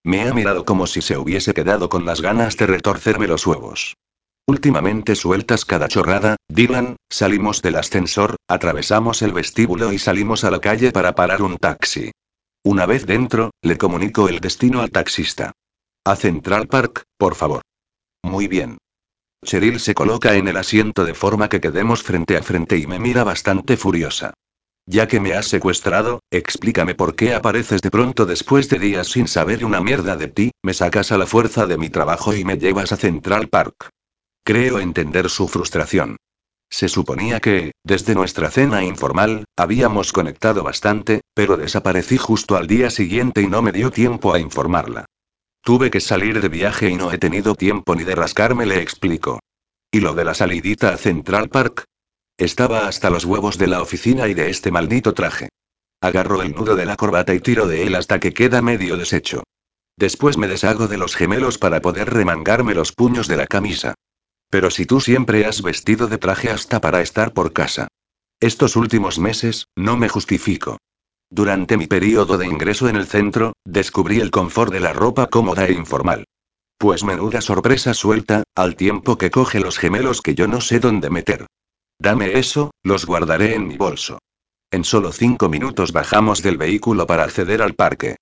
Me 0.03 0.27
ha 0.27 0.33
mirado 0.33 0.65
como 0.65 0.87
si 0.87 1.01
se 1.01 1.17
hubiese 1.17 1.53
quedado 1.53 1.89
con 1.89 2.05
las 2.05 2.21
ganas 2.21 2.57
de 2.57 2.67
retorcerme 2.67 3.27
los 3.27 3.45
huevos. 3.47 3.95
Últimamente 4.45 5.15
sueltas 5.15 5.63
cada 5.63 5.87
chorrada, 5.87 6.35
Dylan, 6.49 6.97
salimos 7.09 7.61
del 7.61 7.75
ascensor, 7.77 8.35
atravesamos 8.49 9.21
el 9.21 9.31
vestíbulo 9.31 9.93
y 9.93 9.99
salimos 9.99 10.43
a 10.43 10.51
la 10.51 10.59
calle 10.59 10.91
para 10.91 11.15
parar 11.15 11.41
un 11.41 11.57
taxi. 11.57 12.11
Una 12.65 12.85
vez 12.85 13.05
dentro, 13.05 13.51
le 13.61 13.77
comunico 13.77 14.27
el 14.27 14.41
destino 14.41 14.81
al 14.81 14.91
taxista. 14.91 15.53
A 16.05 16.17
Central 16.17 16.67
Park, 16.67 17.03
por 17.17 17.35
favor. 17.35 17.61
Muy 18.21 18.49
bien. 18.49 18.77
Cheryl 19.45 19.79
se 19.79 19.93
coloca 19.93 20.35
en 20.35 20.49
el 20.49 20.57
asiento 20.57 21.05
de 21.05 21.13
forma 21.13 21.47
que 21.47 21.61
quedemos 21.61 22.03
frente 22.03 22.35
a 22.35 22.43
frente 22.43 22.77
y 22.77 22.85
me 22.85 22.99
mira 22.99 23.23
bastante 23.23 23.77
furiosa. 23.77 24.33
Ya 24.85 25.07
que 25.07 25.21
me 25.21 25.33
has 25.33 25.47
secuestrado, 25.47 26.19
explícame 26.29 26.95
por 26.95 27.15
qué 27.15 27.33
apareces 27.33 27.81
de 27.81 27.91
pronto 27.91 28.25
después 28.25 28.67
de 28.67 28.79
días 28.79 29.07
sin 29.07 29.29
saber 29.29 29.63
una 29.63 29.79
mierda 29.79 30.17
de 30.17 30.27
ti, 30.27 30.51
me 30.61 30.73
sacas 30.73 31.13
a 31.13 31.17
la 31.17 31.25
fuerza 31.25 31.65
de 31.65 31.77
mi 31.77 31.89
trabajo 31.89 32.33
y 32.33 32.43
me 32.43 32.57
llevas 32.57 32.91
a 32.91 32.97
Central 32.97 33.47
Park. 33.47 33.89
Creo 34.45 34.79
entender 34.79 35.29
su 35.29 35.47
frustración. 35.47 36.17
Se 36.69 36.89
suponía 36.89 37.39
que, 37.39 37.71
desde 37.85 38.13
nuestra 38.13 38.49
cena 38.49 38.83
informal, 38.83 39.45
habíamos 39.55 40.11
conectado 40.11 40.63
bastante, 40.63 41.21
pero 41.33 41.55
desaparecí 41.55 42.17
justo 42.17 42.57
al 42.57 42.67
día 42.67 42.89
siguiente 42.89 43.41
y 43.41 43.47
no 43.47 43.61
me 43.61 43.71
dio 43.71 43.91
tiempo 43.91 44.33
a 44.33 44.39
informarla. 44.39 45.05
Tuve 45.61 45.89
que 45.91 46.01
salir 46.01 46.41
de 46.41 46.49
viaje 46.49 46.89
y 46.89 46.95
no 46.95 47.13
he 47.13 47.17
tenido 47.17 47.55
tiempo 47.55 47.95
ni 47.95 48.03
de 48.03 48.15
rascarme, 48.15 48.65
le 48.65 48.81
explico. 48.81 49.39
¿Y 49.91 50.01
lo 50.01 50.13
de 50.13 50.25
la 50.25 50.33
salidita 50.33 50.89
a 50.89 50.97
Central 50.97 51.47
Park? 51.47 51.85
Estaba 52.37 52.87
hasta 52.87 53.09
los 53.09 53.23
huevos 53.23 53.57
de 53.57 53.67
la 53.67 53.81
oficina 53.81 54.27
y 54.27 54.33
de 54.33 54.49
este 54.49 54.71
maldito 54.71 55.13
traje. 55.13 55.49
Agarro 56.01 56.41
el 56.41 56.53
nudo 56.53 56.75
de 56.75 56.85
la 56.85 56.97
corbata 56.97 57.33
y 57.33 57.39
tiro 57.39 57.67
de 57.67 57.83
él 57.83 57.95
hasta 57.95 58.19
que 58.19 58.33
queda 58.33 58.61
medio 58.61 58.97
deshecho. 58.97 59.43
Después 59.95 60.37
me 60.37 60.47
deshago 60.47 60.87
de 60.87 60.97
los 60.97 61.15
gemelos 61.15 61.57
para 61.57 61.79
poder 61.79 62.09
remangarme 62.09 62.73
los 62.73 62.91
puños 62.91 63.29
de 63.29 63.37
la 63.37 63.47
camisa. 63.47 63.93
Pero 64.53 64.69
si 64.69 64.85
tú 64.85 65.01
siempre 65.01 65.47
has 65.47 65.63
vestido 65.63 66.05
de 66.05 66.19
traje 66.19 66.51
hasta 66.51 66.79
para 66.79 67.01
estar 67.01 67.33
por 67.33 67.53
casa. 67.53 67.87
Estos 68.39 68.75
últimos 68.75 69.17
meses, 69.17 69.65
no 69.75 69.97
me 69.97 70.09
justifico. 70.09 70.77
Durante 71.31 71.75
mi 71.75 71.87
periodo 71.87 72.37
de 72.37 72.45
ingreso 72.45 72.87
en 72.87 72.95
el 72.95 73.07
centro, 73.07 73.53
descubrí 73.65 74.19
el 74.19 74.29
confort 74.29 74.71
de 74.71 74.79
la 74.79 74.93
ropa 74.93 75.25
cómoda 75.25 75.65
e 75.65 75.73
informal. 75.73 76.25
Pues 76.77 77.03
menuda 77.03 77.41
sorpresa 77.41 77.95
suelta, 77.95 78.43
al 78.53 78.75
tiempo 78.75 79.17
que 79.17 79.31
coge 79.31 79.59
los 79.59 79.79
gemelos 79.79 80.21
que 80.21 80.35
yo 80.35 80.47
no 80.47 80.61
sé 80.61 80.79
dónde 80.79 81.09
meter. 81.09 81.47
Dame 81.97 82.37
eso, 82.37 82.69
los 82.83 83.07
guardaré 83.07 83.55
en 83.55 83.67
mi 83.67 83.77
bolso. 83.77 84.19
En 84.69 84.83
solo 84.83 85.13
cinco 85.13 85.49
minutos 85.49 85.93
bajamos 85.93 86.43
del 86.43 86.57
vehículo 86.57 87.07
para 87.07 87.23
acceder 87.23 87.63
al 87.63 87.73
parque. 87.73 88.17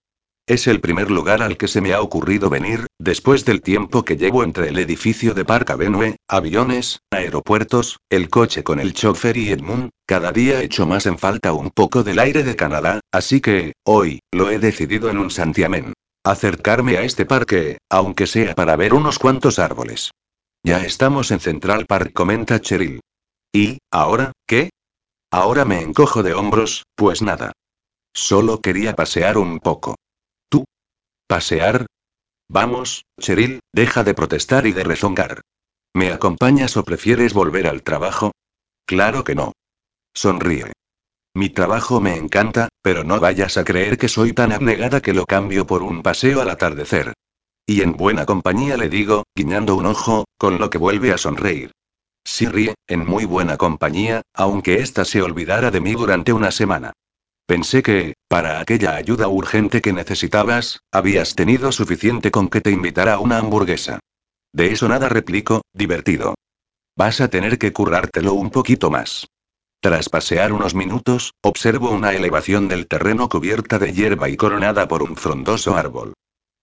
Es 0.52 0.68
el 0.68 0.82
primer 0.82 1.10
lugar 1.10 1.42
al 1.42 1.56
que 1.56 1.70
se 1.70 1.80
me 1.80 1.94
ha 1.94 2.02
ocurrido 2.02 2.50
venir, 2.50 2.86
después 3.00 3.46
del 3.46 3.62
tiempo 3.62 4.04
que 4.04 4.18
llevo 4.18 4.44
entre 4.44 4.68
el 4.68 4.80
edificio 4.80 5.34
de 5.34 5.46
Park 5.46 5.70
Avenue, 5.70 6.18
aviones, 6.28 7.00
aeropuertos, 7.10 8.00
el 8.10 8.30
coche 8.30 8.62
con 8.62 8.82
el 8.82 8.92
chofer 8.92 9.38
y 9.38 9.50
Edmund, 9.50 9.92
cada 10.06 10.34
día 10.34 10.62
echo 10.62 10.86
más 10.86 11.06
en 11.06 11.18
falta 11.18 11.54
un 11.54 11.70
poco 11.70 12.04
del 12.04 12.20
aire 12.20 12.44
de 12.44 12.58
Canadá, 12.58 13.00
así 13.14 13.40
que, 13.40 13.76
hoy, 13.86 14.20
lo 14.34 14.50
he 14.50 14.60
decidido 14.60 15.10
en 15.10 15.20
un 15.20 15.32
santiamén. 15.32 15.94
Acercarme 16.26 16.98
a 16.98 17.04
este 17.04 17.26
parque, 17.26 17.78
aunque 17.90 18.28
sea 18.28 18.54
para 18.54 18.76
ver 18.76 18.94
unos 18.94 19.20
cuantos 19.20 19.58
árboles. 19.58 20.12
Ya 20.66 20.84
estamos 20.84 21.32
en 21.32 21.40
Central 21.40 21.86
Park, 21.86 22.12
comenta 22.12 22.60
Cheryl. 22.60 23.00
¿Y, 23.54 23.78
ahora, 23.90 24.34
qué? 24.46 24.70
Ahora 25.32 25.64
me 25.64 25.80
encojo 25.80 26.24
de 26.24 26.34
hombros, 26.34 26.84
pues 26.98 27.22
nada. 27.22 27.54
Solo 28.14 28.60
quería 28.60 28.98
pasear 28.98 29.38
un 29.38 29.62
poco. 29.62 29.96
¿Pasear? 31.32 31.86
Vamos, 32.50 33.06
Cheryl, 33.18 33.62
deja 33.72 34.04
de 34.04 34.14
protestar 34.14 34.68
y 34.68 34.74
de 34.74 34.84
rezongar. 34.84 35.40
¿Me 35.94 36.12
acompañas 36.12 36.76
o 36.76 36.84
prefieres 36.84 37.34
volver 37.34 37.68
al 37.68 37.84
trabajo? 37.84 38.34
Claro 38.86 39.24
que 39.24 39.34
no. 39.34 39.54
Sonríe. 40.14 40.74
Mi 41.34 41.48
trabajo 41.48 42.02
me 42.02 42.18
encanta, 42.18 42.68
pero 42.82 43.06
no 43.06 43.22
vayas 43.22 43.56
a 43.56 43.64
creer 43.64 43.98
que 43.98 44.10
soy 44.10 44.34
tan 44.34 44.52
abnegada 44.52 45.00
que 45.00 45.14
lo 45.14 45.26
cambio 45.26 45.66
por 45.66 45.84
un 45.84 46.04
paseo 46.04 46.42
al 46.42 46.50
atardecer. 46.50 47.14
Y 47.66 47.82
en 47.82 47.94
buena 47.94 48.26
compañía 48.26 48.76
le 48.76 48.90
digo, 48.90 49.24
guiñando 49.34 49.76
un 49.76 49.86
ojo, 49.86 50.26
con 50.38 50.60
lo 50.60 50.70
que 50.70 50.80
vuelve 50.80 51.14
a 51.14 51.18
sonreír. 51.18 51.72
Sí 52.26 52.46
ríe, 52.46 52.76
en 52.88 53.06
muy 53.08 53.24
buena 53.24 53.56
compañía, 53.56 54.22
aunque 54.34 54.82
ésta 54.82 55.06
se 55.06 55.22
olvidara 55.22 55.72
de 55.72 55.80
mí 55.80 55.94
durante 55.94 56.34
una 56.34 56.52
semana. 56.52 56.92
Pensé 57.46 57.84
que, 57.84 58.14
para 58.28 58.60
aquella 58.60 58.96
ayuda 58.96 59.28
urgente 59.28 59.82
que 59.82 59.94
necesitabas, 59.94 60.80
habías 60.92 61.36
tenido 61.36 61.72
suficiente 61.72 62.32
con 62.32 62.50
que 62.50 62.62
te 62.62 62.72
invitara 62.72 63.16
a 63.16 63.20
una 63.20 63.38
hamburguesa. 63.38 64.00
De 64.54 64.72
eso 64.72 64.88
nada 64.88 65.10
replico, 65.10 65.62
divertido. 65.74 66.36
Vas 66.98 67.22
a 67.22 67.30
tener 67.30 67.58
que 67.58 67.74
currártelo 67.74 68.34
un 68.34 68.50
poquito 68.50 68.90
más. 68.90 69.28
Tras 69.82 70.10
pasear 70.10 70.54
unos 70.54 70.76
minutos, 70.76 71.34
observo 71.42 71.90
una 71.90 72.14
elevación 72.14 72.68
del 72.68 72.88
terreno 72.88 73.30
cubierta 73.30 73.80
de 73.80 73.94
hierba 73.94 74.30
y 74.30 74.38
coronada 74.38 74.88
por 74.88 75.02
un 75.02 75.16
frondoso 75.16 75.76
árbol. 75.76 76.14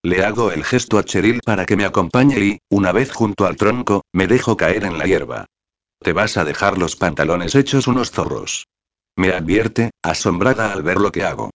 Le 0.05 0.25
hago 0.25 0.53
el 0.53 0.64
gesto 0.64 0.99
a 0.99 1.05
Cheryl 1.05 1.41
para 1.45 1.67
que 1.67 1.77
me 1.77 1.85
acompañe 1.85 2.38
y, 2.38 2.59
una 2.71 2.93
vez 2.93 3.11
junto 3.11 3.47
al 3.47 3.57
tronco, 3.57 4.03
me 4.12 4.29
dejo 4.29 4.57
caer 4.57 4.85
en 4.85 4.99
la 4.99 5.07
hierba. 5.07 5.47
Te 6.01 6.12
vas 6.12 6.37
a 6.37 6.45
dejar 6.45 6.79
los 6.79 6.95
pantalones 6.95 7.57
hechos 7.57 7.88
unos 7.88 8.12
zorros. 8.12 8.69
Me 9.18 9.33
advierte, 9.33 9.90
asombrada 10.00 10.72
al 10.72 10.85
ver 10.85 10.98
lo 10.98 11.11
que 11.11 11.24
hago. 11.24 11.50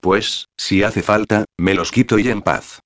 Pues, 0.00 0.48
si 0.56 0.82
hace 0.82 1.00
falta, 1.00 1.44
me 1.56 1.74
los 1.74 1.92
quito 1.92 2.18
y 2.18 2.28
en 2.28 2.42
paz. 2.42 2.80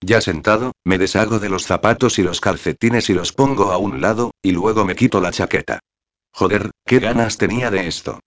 Ya 0.00 0.20
sentado, 0.20 0.70
me 0.84 0.98
deshago 0.98 1.40
de 1.40 1.48
los 1.48 1.64
zapatos 1.64 2.20
y 2.20 2.22
los 2.22 2.40
calcetines 2.40 3.10
y 3.10 3.14
los 3.14 3.32
pongo 3.32 3.72
a 3.72 3.78
un 3.78 4.00
lado, 4.00 4.30
y 4.40 4.52
luego 4.52 4.84
me 4.84 4.94
quito 4.94 5.20
la 5.20 5.32
chaqueta. 5.32 5.80
Joder, 6.32 6.70
qué 6.86 7.00
ganas 7.00 7.38
tenía 7.38 7.72
de 7.72 7.88
esto. 7.88 8.20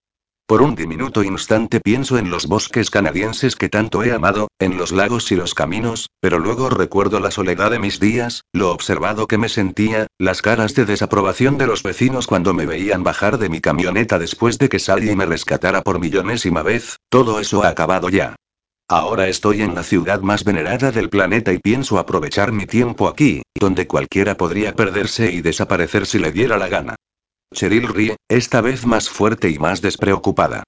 Por 0.47 0.61
un 0.61 0.75
diminuto 0.75 1.23
instante 1.23 1.79
pienso 1.79 2.19
en 2.19 2.29
los 2.29 2.45
bosques 2.45 2.91
canadienses 2.91 3.55
que 3.55 3.67
tanto 3.67 4.03
he 4.03 4.11
amado, 4.11 4.47
en 4.59 4.77
los 4.77 4.91
lagos 4.91 5.31
y 5.31 5.35
los 5.35 5.55
caminos, 5.55 6.11
pero 6.21 6.37
luego 6.37 6.69
recuerdo 6.69 7.19
la 7.19 7.31
soledad 7.31 7.71
de 7.71 7.79
mis 7.79 7.99
días, 7.99 8.43
lo 8.53 8.69
observado 8.69 9.25
que 9.25 9.39
me 9.39 9.49
sentía, 9.49 10.05
las 10.19 10.43
caras 10.43 10.75
de 10.75 10.85
desaprobación 10.85 11.57
de 11.57 11.65
los 11.65 11.81
vecinos 11.81 12.27
cuando 12.27 12.53
me 12.53 12.67
veían 12.67 13.01
bajar 13.01 13.39
de 13.39 13.49
mi 13.49 13.59
camioneta 13.59 14.19
después 14.19 14.59
de 14.59 14.69
que 14.69 14.77
y 14.77 15.15
me 15.15 15.25
rescatara 15.25 15.81
por 15.81 15.99
millonésima 15.99 16.61
vez, 16.61 16.97
todo 17.09 17.39
eso 17.39 17.63
ha 17.63 17.69
acabado 17.69 18.09
ya. 18.09 18.35
Ahora 18.87 19.27
estoy 19.27 19.63
en 19.63 19.73
la 19.73 19.81
ciudad 19.81 20.21
más 20.21 20.43
venerada 20.43 20.91
del 20.91 21.09
planeta 21.09 21.53
y 21.53 21.57
pienso 21.57 21.97
aprovechar 21.97 22.51
mi 22.51 22.67
tiempo 22.67 23.07
aquí, 23.07 23.41
donde 23.59 23.87
cualquiera 23.87 24.37
podría 24.37 24.75
perderse 24.75 25.31
y 25.31 25.41
desaparecer 25.41 26.05
si 26.05 26.19
le 26.19 26.31
diera 26.31 26.59
la 26.59 26.67
gana. 26.67 26.95
Cheryl 27.53 27.87
ríe, 27.87 28.17
esta 28.27 28.61
vez 28.61 28.85
más 28.85 29.09
fuerte 29.09 29.49
y 29.49 29.59
más 29.59 29.81
despreocupada. 29.81 30.63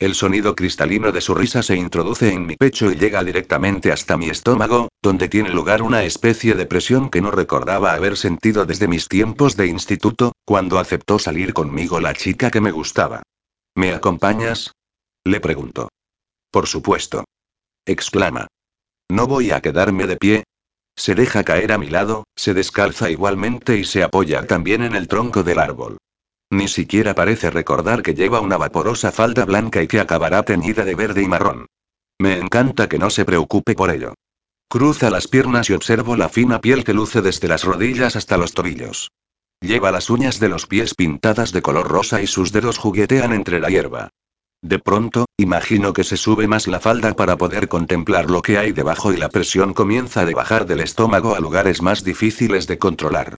El 0.00 0.14
sonido 0.14 0.54
cristalino 0.54 1.10
de 1.10 1.20
su 1.20 1.34
risa 1.34 1.60
se 1.64 1.74
introduce 1.74 2.32
en 2.32 2.46
mi 2.46 2.56
pecho 2.56 2.92
y 2.92 2.94
llega 2.94 3.24
directamente 3.24 3.90
hasta 3.90 4.16
mi 4.16 4.28
estómago, 4.30 4.88
donde 5.02 5.28
tiene 5.28 5.50
lugar 5.50 5.82
una 5.82 6.04
especie 6.04 6.54
de 6.54 6.66
presión 6.66 7.10
que 7.10 7.20
no 7.20 7.32
recordaba 7.32 7.94
haber 7.94 8.16
sentido 8.16 8.64
desde 8.64 8.86
mis 8.86 9.08
tiempos 9.08 9.56
de 9.56 9.66
instituto, 9.66 10.32
cuando 10.44 10.78
aceptó 10.78 11.18
salir 11.18 11.52
conmigo 11.52 11.98
la 11.98 12.14
chica 12.14 12.52
que 12.52 12.60
me 12.60 12.70
gustaba. 12.70 13.24
¿Me 13.74 13.92
acompañas? 13.92 14.72
Le 15.24 15.40
pregunto. 15.40 15.88
Por 16.52 16.68
supuesto. 16.68 17.24
Exclama. 17.84 18.46
¿No 19.10 19.26
voy 19.26 19.50
a 19.50 19.60
quedarme 19.60 20.06
de 20.06 20.16
pie? 20.16 20.44
Se 20.96 21.16
deja 21.16 21.42
caer 21.42 21.72
a 21.72 21.78
mi 21.78 21.88
lado, 21.88 22.24
se 22.36 22.54
descalza 22.54 23.10
igualmente 23.10 23.76
y 23.76 23.84
se 23.84 24.04
apoya 24.04 24.46
también 24.46 24.84
en 24.84 24.94
el 24.94 25.08
tronco 25.08 25.42
del 25.42 25.58
árbol. 25.58 25.98
Ni 26.50 26.68
siquiera 26.68 27.14
parece 27.14 27.50
recordar 27.50 28.02
que 28.02 28.14
lleva 28.14 28.40
una 28.40 28.56
vaporosa 28.56 29.12
falda 29.12 29.44
blanca 29.44 29.82
y 29.82 29.86
que 29.86 30.00
acabará 30.00 30.42
teñida 30.42 30.84
de 30.84 30.94
verde 30.94 31.22
y 31.22 31.28
marrón. 31.28 31.66
Me 32.18 32.38
encanta 32.38 32.88
que 32.88 32.98
no 32.98 33.10
se 33.10 33.24
preocupe 33.24 33.74
por 33.74 33.90
ello. 33.90 34.14
Cruza 34.68 35.10
las 35.10 35.28
piernas 35.28 35.70
y 35.70 35.74
observo 35.74 36.16
la 36.16 36.28
fina 36.28 36.60
piel 36.60 36.84
que 36.84 36.94
luce 36.94 37.22
desde 37.22 37.48
las 37.48 37.64
rodillas 37.64 38.16
hasta 38.16 38.36
los 38.36 38.52
tobillos. 38.52 39.10
Lleva 39.60 39.90
las 39.90 40.08
uñas 40.08 40.40
de 40.40 40.48
los 40.48 40.66
pies 40.66 40.94
pintadas 40.94 41.52
de 41.52 41.62
color 41.62 41.88
rosa 41.88 42.22
y 42.22 42.26
sus 42.26 42.52
dedos 42.52 42.78
juguetean 42.78 43.32
entre 43.32 43.60
la 43.60 43.68
hierba. 43.68 44.10
De 44.62 44.78
pronto, 44.78 45.26
imagino 45.36 45.92
que 45.92 46.04
se 46.04 46.16
sube 46.16 46.48
más 46.48 46.66
la 46.66 46.80
falda 46.80 47.14
para 47.14 47.36
poder 47.36 47.68
contemplar 47.68 48.28
lo 48.30 48.42
que 48.42 48.58
hay 48.58 48.72
debajo 48.72 49.12
y 49.12 49.16
la 49.16 49.28
presión 49.28 49.72
comienza 49.74 50.22
a 50.22 50.30
bajar 50.30 50.66
del 50.66 50.80
estómago 50.80 51.34
a 51.34 51.40
lugares 51.40 51.80
más 51.82 52.02
difíciles 52.02 52.66
de 52.66 52.78
controlar. 52.78 53.36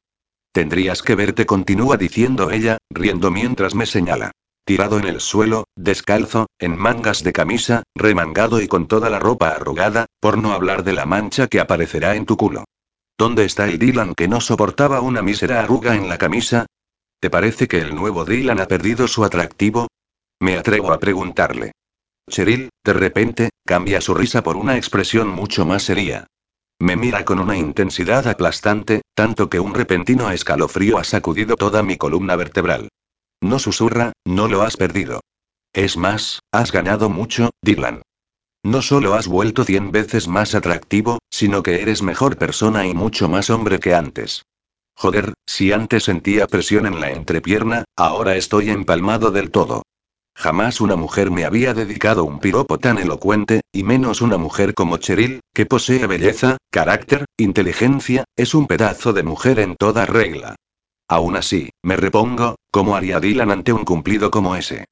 Tendrías 0.53 1.03
que 1.03 1.15
verte, 1.15 1.47
continúa 1.47 1.97
diciendo 1.97 2.51
ella, 2.51 2.79
riendo 2.91 3.31
mientras 3.31 3.75
me 3.75 3.87
señala. 3.87 4.33
Tirado 4.65 4.99
en 4.99 5.07
el 5.07 5.21
suelo, 5.21 5.65
descalzo, 5.77 6.47
en 6.59 6.77
mangas 6.77 7.23
de 7.23 7.33
camisa, 7.33 7.83
remangado 7.95 8.61
y 8.61 8.69
con 8.69 8.87
toda 8.87 9.11
la 9.11 9.19
ropa 9.19 9.51
arrugada, 9.51 10.07
por 10.21 10.39
no 10.39 10.53
hablar 10.53 10.85
de 10.85 10.93
la 10.93 11.07
mancha 11.07 11.47
que 11.47 11.61
aparecerá 11.61 12.15
en 12.17 12.27
tu 12.27 12.37
culo. 12.37 12.65
¿Dónde 13.17 13.45
está 13.45 13.67
el 13.67 13.79
Dylan 13.79 14.15
que 14.15 14.29
no 14.29 14.41
soportaba 14.41 15.01
una 15.01 15.23
mísera 15.23 15.61
arruga 15.61 15.95
en 15.95 16.09
la 16.09 16.19
camisa? 16.19 16.67
¿Te 17.21 17.31
parece 17.31 17.69
que 17.69 17.79
el 17.79 17.95
nuevo 17.95 18.25
Dylan 18.25 18.61
ha 18.61 18.67
perdido 18.67 19.07
su 19.09 19.25
atractivo? 19.25 19.89
Me 20.41 20.57
atrevo 20.57 20.93
a 20.93 20.99
preguntarle. 20.99 21.73
Cheryl, 22.31 22.71
de 22.85 22.93
repente, 22.93 23.51
cambia 23.67 24.01
su 24.01 24.15
risa 24.15 24.43
por 24.43 24.57
una 24.57 24.77
expresión 24.77 25.29
mucho 25.29 25.67
más 25.67 25.83
seria. 25.83 26.27
Me 26.79 26.97
mira 26.97 27.25
con 27.27 27.41
una 27.41 27.59
intensidad 27.59 28.27
aplastante, 28.27 29.03
tanto 29.21 29.51
que 29.51 29.61
un 29.61 29.75
repentino 29.75 30.31
escalofrío 30.31 30.97
ha 30.97 31.05
sacudido 31.05 31.55
toda 31.57 31.83
mi 31.83 31.99
columna 31.99 32.37
vertebral. 32.37 32.89
No 33.43 33.59
susurra, 33.59 34.15
no 34.25 34.49
lo 34.49 34.63
has 34.63 34.79
perdido. 34.79 35.21
Es 35.75 35.99
más, 35.99 36.41
has 36.51 36.73
ganado 36.73 37.11
mucho, 37.11 37.51
Dylan. 37.61 38.01
No 38.65 38.81
solo 38.81 39.13
has 39.13 39.29
vuelto 39.29 39.65
cien 39.65 39.93
veces 39.93 40.27
más 40.27 40.55
atractivo, 40.55 41.19
sino 41.29 41.63
que 41.63 41.83
eres 41.83 42.01
mejor 42.01 42.39
persona 42.39 42.87
y 42.87 42.95
mucho 42.95 43.29
más 43.29 43.51
hombre 43.51 43.79
que 43.79 43.95
antes. 43.95 44.47
Joder, 44.95 45.35
si 45.45 45.71
antes 45.71 46.05
sentía 46.05 46.47
presión 46.47 46.87
en 46.87 46.99
la 46.99 47.11
entrepierna, 47.11 47.85
ahora 47.97 48.37
estoy 48.37 48.71
empalmado 48.71 49.31
del 49.31 49.51
todo. 49.51 49.83
Jamás 50.41 50.81
una 50.81 50.97
mujer 50.97 51.31
me 51.31 51.45
había 51.45 51.75
dedicado 51.75 52.25
un 52.25 52.39
piropo 52.39 52.79
tan 52.79 52.97
elocuente, 52.97 53.61
y 53.73 53.83
menos 53.83 54.23
una 54.23 54.39
mujer 54.39 54.73
como 54.73 54.97
Cheryl, 54.97 55.41
que 55.53 55.67
posee 55.67 56.07
belleza, 56.07 56.57
carácter, 56.71 57.27
inteligencia, 57.37 58.25
es 58.37 58.55
un 58.55 58.67
pedazo 58.67 59.13
de 59.13 59.23
mujer 59.23 59.61
en 59.61 59.77
toda 59.77 60.07
regla. 60.07 60.57
Aún 61.09 61.37
así, 61.37 61.69
me 61.83 61.97
repongo, 61.97 62.55
como 62.71 62.97
haría 62.97 63.21
Dylan 63.21 63.51
ante 63.51 63.75
un 63.75 63.85
cumplido 63.85 64.31
como 64.31 64.57
ese. 64.57 64.87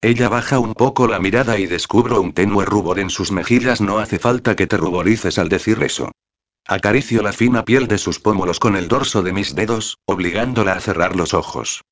Ella 0.00 0.30
baja 0.30 0.58
un 0.58 0.72
poco 0.72 1.06
la 1.06 1.18
mirada 1.18 1.58
y 1.58 1.66
descubro 1.66 2.22
un 2.22 2.32
tenue 2.32 2.64
rubor 2.64 2.98
en 2.98 3.10
sus 3.10 3.30
mejillas. 3.30 3.82
No 3.82 3.98
hace 3.98 4.18
falta 4.18 4.56
que 4.56 4.66
te 4.66 4.78
ruborices 4.78 5.38
al 5.38 5.50
decir 5.50 5.82
eso. 5.82 6.12
Acaricio 6.66 7.20
la 7.20 7.34
fina 7.34 7.62
piel 7.66 7.88
de 7.88 7.98
sus 7.98 8.20
pómulos 8.20 8.58
con 8.58 8.74
el 8.74 8.88
dorso 8.88 9.22
de 9.22 9.34
mis 9.34 9.54
dedos, 9.54 9.98
obligándola 10.06 10.72
a 10.72 10.80
cerrar 10.80 11.14
los 11.14 11.34
ojos. 11.34 11.82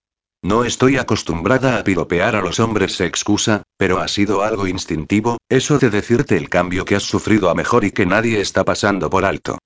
No 0.44 0.64
estoy 0.64 0.96
acostumbrada 0.96 1.78
a 1.78 1.84
piropear 1.84 2.34
a 2.34 2.42
los 2.42 2.58
hombres, 2.58 2.96
se 2.96 3.06
excusa, 3.06 3.62
pero 3.76 4.00
ha 4.00 4.08
sido 4.08 4.42
algo 4.42 4.66
instintivo, 4.66 5.38
eso 5.48 5.78
de 5.78 5.88
decirte 5.88 6.36
el 6.36 6.48
cambio 6.48 6.84
que 6.84 6.96
has 6.96 7.04
sufrido 7.04 7.48
a 7.48 7.54
mejor 7.54 7.84
y 7.84 7.92
que 7.92 8.06
nadie 8.06 8.40
está 8.40 8.64
pasando 8.64 9.08
por 9.08 9.24
alto. 9.24 9.58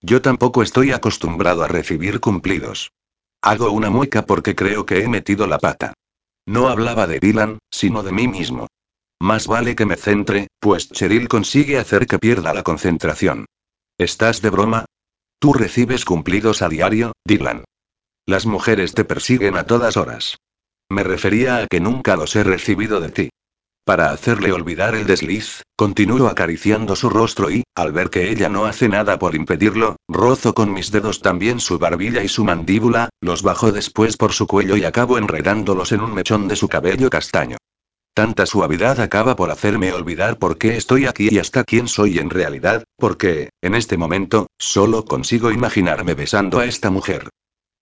Yo 0.00 0.22
tampoco 0.22 0.62
estoy 0.62 0.92
acostumbrado 0.92 1.62
a 1.62 1.68
recibir 1.68 2.18
cumplidos. 2.20 2.92
Hago 3.42 3.70
una 3.72 3.90
mueca 3.90 4.24
porque 4.24 4.54
creo 4.54 4.86
que 4.86 5.02
he 5.02 5.08
metido 5.08 5.46
la 5.46 5.58
pata. 5.58 5.92
No 6.46 6.68
hablaba 6.68 7.06
de 7.06 7.20
Dylan, 7.20 7.58
sino 7.70 8.02
de 8.02 8.12
mí 8.12 8.26
mismo. 8.26 8.68
Más 9.20 9.46
vale 9.46 9.76
que 9.76 9.84
me 9.84 9.96
centre, 9.96 10.48
pues 10.58 10.88
Cheryl 10.88 11.28
consigue 11.28 11.78
hacer 11.78 12.06
que 12.06 12.18
pierda 12.18 12.54
la 12.54 12.62
concentración. 12.62 13.44
¿Estás 13.98 14.40
de 14.40 14.48
broma? 14.48 14.86
Tú 15.38 15.52
recibes 15.52 16.04
cumplidos 16.06 16.62
a 16.62 16.68
diario, 16.68 17.12
Dylan. 17.24 17.64
Las 18.24 18.46
mujeres 18.46 18.94
te 18.94 19.04
persiguen 19.04 19.56
a 19.56 19.64
todas 19.64 19.96
horas. 19.96 20.36
Me 20.88 21.02
refería 21.02 21.58
a 21.58 21.66
que 21.66 21.80
nunca 21.80 22.16
los 22.16 22.36
he 22.36 22.44
recibido 22.44 23.00
de 23.00 23.10
ti. 23.10 23.30
Para 23.84 24.12
hacerle 24.12 24.52
olvidar 24.52 24.94
el 24.94 25.08
desliz, 25.08 25.62
continúo 25.74 26.28
acariciando 26.28 26.94
su 26.94 27.10
rostro 27.10 27.50
y, 27.50 27.64
al 27.74 27.90
ver 27.90 28.10
que 28.10 28.30
ella 28.30 28.48
no 28.48 28.66
hace 28.66 28.88
nada 28.88 29.18
por 29.18 29.34
impedirlo, 29.34 29.96
rozo 30.08 30.54
con 30.54 30.72
mis 30.72 30.92
dedos 30.92 31.20
también 31.20 31.58
su 31.58 31.80
barbilla 31.80 32.22
y 32.22 32.28
su 32.28 32.44
mandíbula, 32.44 33.08
los 33.20 33.42
bajo 33.42 33.72
después 33.72 34.16
por 34.16 34.32
su 34.32 34.46
cuello 34.46 34.76
y 34.76 34.84
acabo 34.84 35.18
enredándolos 35.18 35.90
en 35.90 36.02
un 36.02 36.14
mechón 36.14 36.46
de 36.46 36.54
su 36.54 36.68
cabello 36.68 37.10
castaño. 37.10 37.56
Tanta 38.14 38.46
suavidad 38.46 39.00
acaba 39.00 39.34
por 39.34 39.50
hacerme 39.50 39.92
olvidar 39.92 40.38
por 40.38 40.58
qué 40.58 40.76
estoy 40.76 41.06
aquí 41.06 41.28
y 41.32 41.38
hasta 41.38 41.64
quién 41.64 41.88
soy 41.88 42.18
en 42.20 42.30
realidad, 42.30 42.84
porque, 42.96 43.50
en 43.62 43.74
este 43.74 43.96
momento, 43.96 44.46
solo 44.58 45.06
consigo 45.06 45.50
imaginarme 45.50 46.14
besando 46.14 46.60
a 46.60 46.66
esta 46.66 46.90
mujer. 46.90 47.30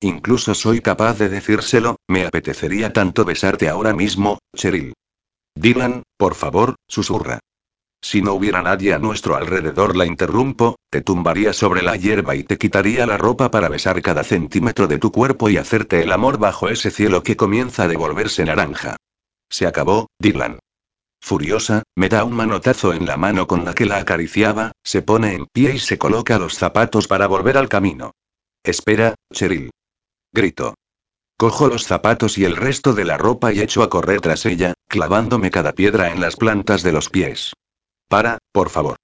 Incluso 0.03 0.55
soy 0.55 0.81
capaz 0.81 1.19
de 1.19 1.29
decírselo, 1.29 1.97
me 2.09 2.25
apetecería 2.25 2.93
tanto 2.93 3.25
besarte 3.25 3.69
ahora 3.69 3.93
mismo, 3.93 4.39
Cheryl. 4.57 4.95
Dylan, 5.55 6.05
por 6.17 6.35
favor, 6.35 6.77
susurra. 6.89 7.41
Si 8.03 8.23
no 8.23 8.33
hubiera 8.33 8.63
nadie 8.63 8.95
a 8.95 8.99
nuestro 8.99 9.37
alrededor, 9.37 9.95
la 9.95 10.07
interrumpo, 10.07 10.77
te 10.91 11.03
tumbaría 11.03 11.53
sobre 11.53 11.83
la 11.83 11.97
hierba 11.97 12.35
y 12.35 12.45
te 12.45 12.57
quitaría 12.57 13.07
la 13.07 13.19
ropa 13.19 13.51
para 13.51 13.69
besar 13.69 14.01
cada 14.01 14.25
centímetro 14.25 14.87
de 14.87 14.99
tu 14.99 15.13
cuerpo 15.13 15.51
y 15.51 15.59
hacerte 15.59 16.03
el 16.03 16.13
amor 16.13 16.39
bajo 16.39 16.71
ese 16.71 16.91
cielo 16.91 17.23
que 17.23 17.37
comienza 17.37 17.83
a 17.83 17.89
devolverse 17.89 18.43
naranja. 18.47 18.97
Se 19.51 19.67
acabó, 19.67 20.07
Dylan. 20.19 20.61
Furiosa, 21.21 21.83
me 21.95 22.09
da 22.09 22.25
un 22.25 22.33
manotazo 22.33 22.95
en 22.95 23.05
la 23.05 23.19
mano 23.19 23.47
con 23.47 23.67
la 23.67 23.75
que 23.75 23.85
la 23.85 23.99
acariciaba, 23.99 24.73
se 24.83 25.03
pone 25.03 25.35
en 25.35 25.45
pie 25.53 25.75
y 25.75 25.79
se 25.79 25.99
coloca 25.99 26.39
los 26.39 26.55
zapatos 26.55 27.07
para 27.07 27.27
volver 27.27 27.59
al 27.59 27.69
camino. 27.69 28.13
Espera, 28.65 29.15
Cheryl. 29.31 29.71
Grito. 30.33 30.75
Cojo 31.37 31.69
los 31.69 31.85
zapatos 31.85 32.39
y 32.39 32.45
el 32.45 32.57
resto 32.57 32.93
de 32.93 33.05
la 33.05 33.19
ropa 33.19 33.53
y 33.53 33.61
echo 33.61 33.83
a 33.83 33.91
correr 33.91 34.21
tras 34.21 34.47
ella, 34.47 34.75
clavándome 34.89 35.51
cada 35.51 35.73
piedra 35.73 36.13
en 36.13 36.21
las 36.21 36.37
plantas 36.37 36.83
de 36.83 36.93
los 36.93 37.09
pies. 37.09 37.55
Para, 38.09 38.39
por 38.53 38.71
favor. 38.71 38.97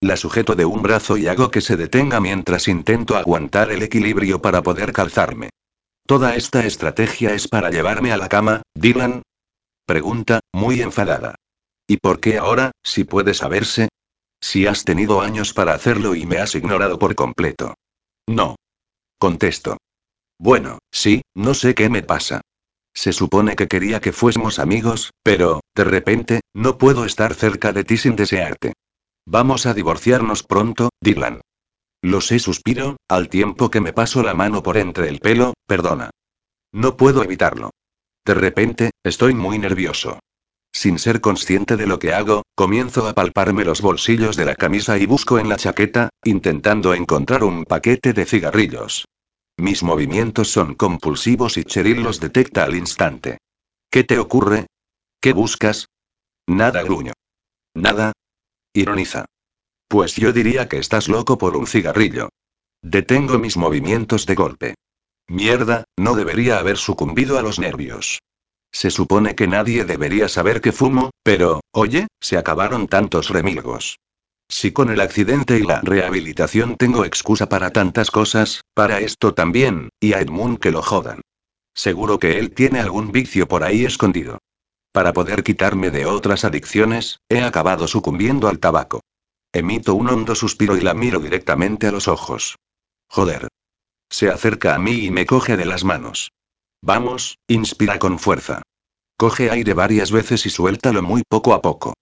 La 0.00 0.16
sujeto 0.16 0.54
de 0.54 0.64
un 0.64 0.82
brazo 0.82 1.16
y 1.16 1.28
hago 1.28 1.50
que 1.50 1.60
se 1.60 1.76
detenga 1.76 2.20
mientras 2.20 2.68
intento 2.68 3.16
aguantar 3.16 3.70
el 3.70 3.82
equilibrio 3.82 4.42
para 4.42 4.62
poder 4.62 4.92
calzarme. 4.92 5.50
Toda 6.06 6.34
esta 6.34 6.66
estrategia 6.66 7.34
es 7.34 7.48
para 7.48 7.70
llevarme 7.70 8.12
a 8.12 8.16
la 8.16 8.28
cama, 8.28 8.62
Dylan. 8.74 9.22
Pregunta, 9.86 10.40
muy 10.52 10.82
enfadada. 10.82 11.36
¿Y 11.86 11.98
por 11.98 12.20
qué 12.20 12.38
ahora, 12.38 12.72
si 12.82 13.04
puede 13.04 13.34
saberse? 13.34 13.88
Si 14.40 14.66
has 14.66 14.84
tenido 14.84 15.20
años 15.20 15.54
para 15.54 15.74
hacerlo 15.74 16.14
y 16.14 16.26
me 16.26 16.38
has 16.38 16.54
ignorado 16.54 16.98
por 16.98 17.14
completo. 17.14 17.74
No. 18.26 18.56
Contesto. 19.18 19.78
Bueno, 20.38 20.78
sí, 20.90 21.22
no 21.34 21.54
sé 21.54 21.74
qué 21.74 21.88
me 21.88 22.02
pasa. 22.02 22.40
Se 22.92 23.12
supone 23.12 23.56
que 23.56 23.66
quería 23.66 24.00
que 24.00 24.12
fuésemos 24.12 24.58
amigos, 24.58 25.10
pero, 25.22 25.60
de 25.74 25.84
repente, 25.84 26.40
no 26.54 26.78
puedo 26.78 27.04
estar 27.04 27.34
cerca 27.34 27.72
de 27.72 27.84
ti 27.84 27.96
sin 27.96 28.14
desearte. 28.14 28.72
Vamos 29.26 29.66
a 29.66 29.74
divorciarnos 29.74 30.42
pronto, 30.42 30.90
Dylan. 31.00 31.40
Lo 32.02 32.20
sé, 32.20 32.38
suspiro, 32.38 32.96
al 33.08 33.28
tiempo 33.28 33.70
que 33.70 33.80
me 33.80 33.92
paso 33.92 34.22
la 34.22 34.34
mano 34.34 34.62
por 34.62 34.76
entre 34.76 35.08
el 35.08 35.20
pelo, 35.20 35.54
perdona. 35.66 36.10
No 36.72 36.96
puedo 36.96 37.22
evitarlo. 37.24 37.70
De 38.24 38.34
repente, 38.34 38.90
estoy 39.02 39.34
muy 39.34 39.58
nervioso. 39.58 40.20
Sin 40.72 40.98
ser 40.98 41.20
consciente 41.20 41.76
de 41.76 41.86
lo 41.86 41.98
que 41.98 42.12
hago, 42.12 42.42
comienzo 42.54 43.08
a 43.08 43.14
palparme 43.14 43.64
los 43.64 43.80
bolsillos 43.80 44.36
de 44.36 44.44
la 44.44 44.54
camisa 44.54 44.98
y 44.98 45.06
busco 45.06 45.38
en 45.38 45.48
la 45.48 45.56
chaqueta, 45.56 46.10
intentando 46.24 46.94
encontrar 46.94 47.44
un 47.44 47.64
paquete 47.64 48.12
de 48.12 48.26
cigarrillos. 48.26 49.04
Mis 49.56 49.82
movimientos 49.82 50.50
son 50.50 50.74
compulsivos 50.74 51.56
y 51.56 51.64
Cheryl 51.64 52.02
los 52.02 52.20
detecta 52.20 52.64
al 52.64 52.74
instante. 52.74 53.38
¿Qué 53.90 54.02
te 54.02 54.18
ocurre? 54.18 54.66
¿Qué 55.20 55.32
buscas? 55.32 55.86
Nada, 56.46 56.82
gruño. 56.82 57.12
¿Nada? 57.74 58.12
Ironiza. 58.72 59.26
Pues 59.88 60.16
yo 60.16 60.32
diría 60.32 60.68
que 60.68 60.78
estás 60.78 61.08
loco 61.08 61.38
por 61.38 61.56
un 61.56 61.66
cigarrillo. 61.66 62.30
Detengo 62.82 63.38
mis 63.38 63.56
movimientos 63.56 64.26
de 64.26 64.34
golpe. 64.34 64.74
Mierda, 65.28 65.84
no 65.96 66.14
debería 66.14 66.58
haber 66.58 66.76
sucumbido 66.76 67.38
a 67.38 67.42
los 67.42 67.58
nervios. 67.58 68.20
Se 68.72 68.90
supone 68.90 69.36
que 69.36 69.46
nadie 69.46 69.84
debería 69.84 70.28
saber 70.28 70.60
que 70.60 70.72
fumo, 70.72 71.10
pero, 71.22 71.60
oye, 71.72 72.08
se 72.20 72.36
acabaron 72.36 72.88
tantos 72.88 73.30
remilgos. 73.30 73.98
Si 74.48 74.72
con 74.72 74.90
el 74.90 75.00
accidente 75.00 75.58
y 75.58 75.62
la 75.62 75.80
rehabilitación 75.80 76.76
tengo 76.76 77.04
excusa 77.04 77.48
para 77.48 77.70
tantas 77.70 78.10
cosas, 78.10 78.62
para 78.74 79.00
esto 79.00 79.34
también, 79.34 79.88
y 80.00 80.12
a 80.12 80.20
Edmund 80.20 80.58
que 80.58 80.70
lo 80.70 80.82
jodan. 80.82 81.20
Seguro 81.74 82.18
que 82.18 82.38
él 82.38 82.52
tiene 82.52 82.80
algún 82.80 83.12
vicio 83.12 83.48
por 83.48 83.64
ahí 83.64 83.84
escondido. 83.84 84.38
Para 84.92 85.12
poder 85.12 85.42
quitarme 85.42 85.90
de 85.90 86.06
otras 86.06 86.44
adicciones, 86.44 87.18
he 87.28 87.42
acabado 87.42 87.88
sucumbiendo 87.88 88.48
al 88.48 88.58
tabaco. 88.58 89.00
Emito 89.52 89.94
un 89.94 90.08
hondo 90.08 90.34
suspiro 90.34 90.76
y 90.76 90.80
la 90.80 90.94
miro 90.94 91.20
directamente 91.20 91.86
a 91.86 91.92
los 91.92 92.08
ojos. 92.08 92.56
Joder. 93.08 93.48
Se 94.10 94.28
acerca 94.28 94.74
a 94.74 94.78
mí 94.78 95.06
y 95.06 95.10
me 95.10 95.26
coge 95.26 95.56
de 95.56 95.64
las 95.64 95.84
manos. 95.84 96.30
Vamos, 96.82 97.38
inspira 97.48 97.98
con 97.98 98.18
fuerza. 98.18 98.62
Coge 99.16 99.50
aire 99.50 99.74
varias 99.74 100.12
veces 100.12 100.44
y 100.46 100.50
suéltalo 100.50 101.02
muy 101.02 101.22
poco 101.28 101.54
a 101.54 101.62
poco. 101.62 101.94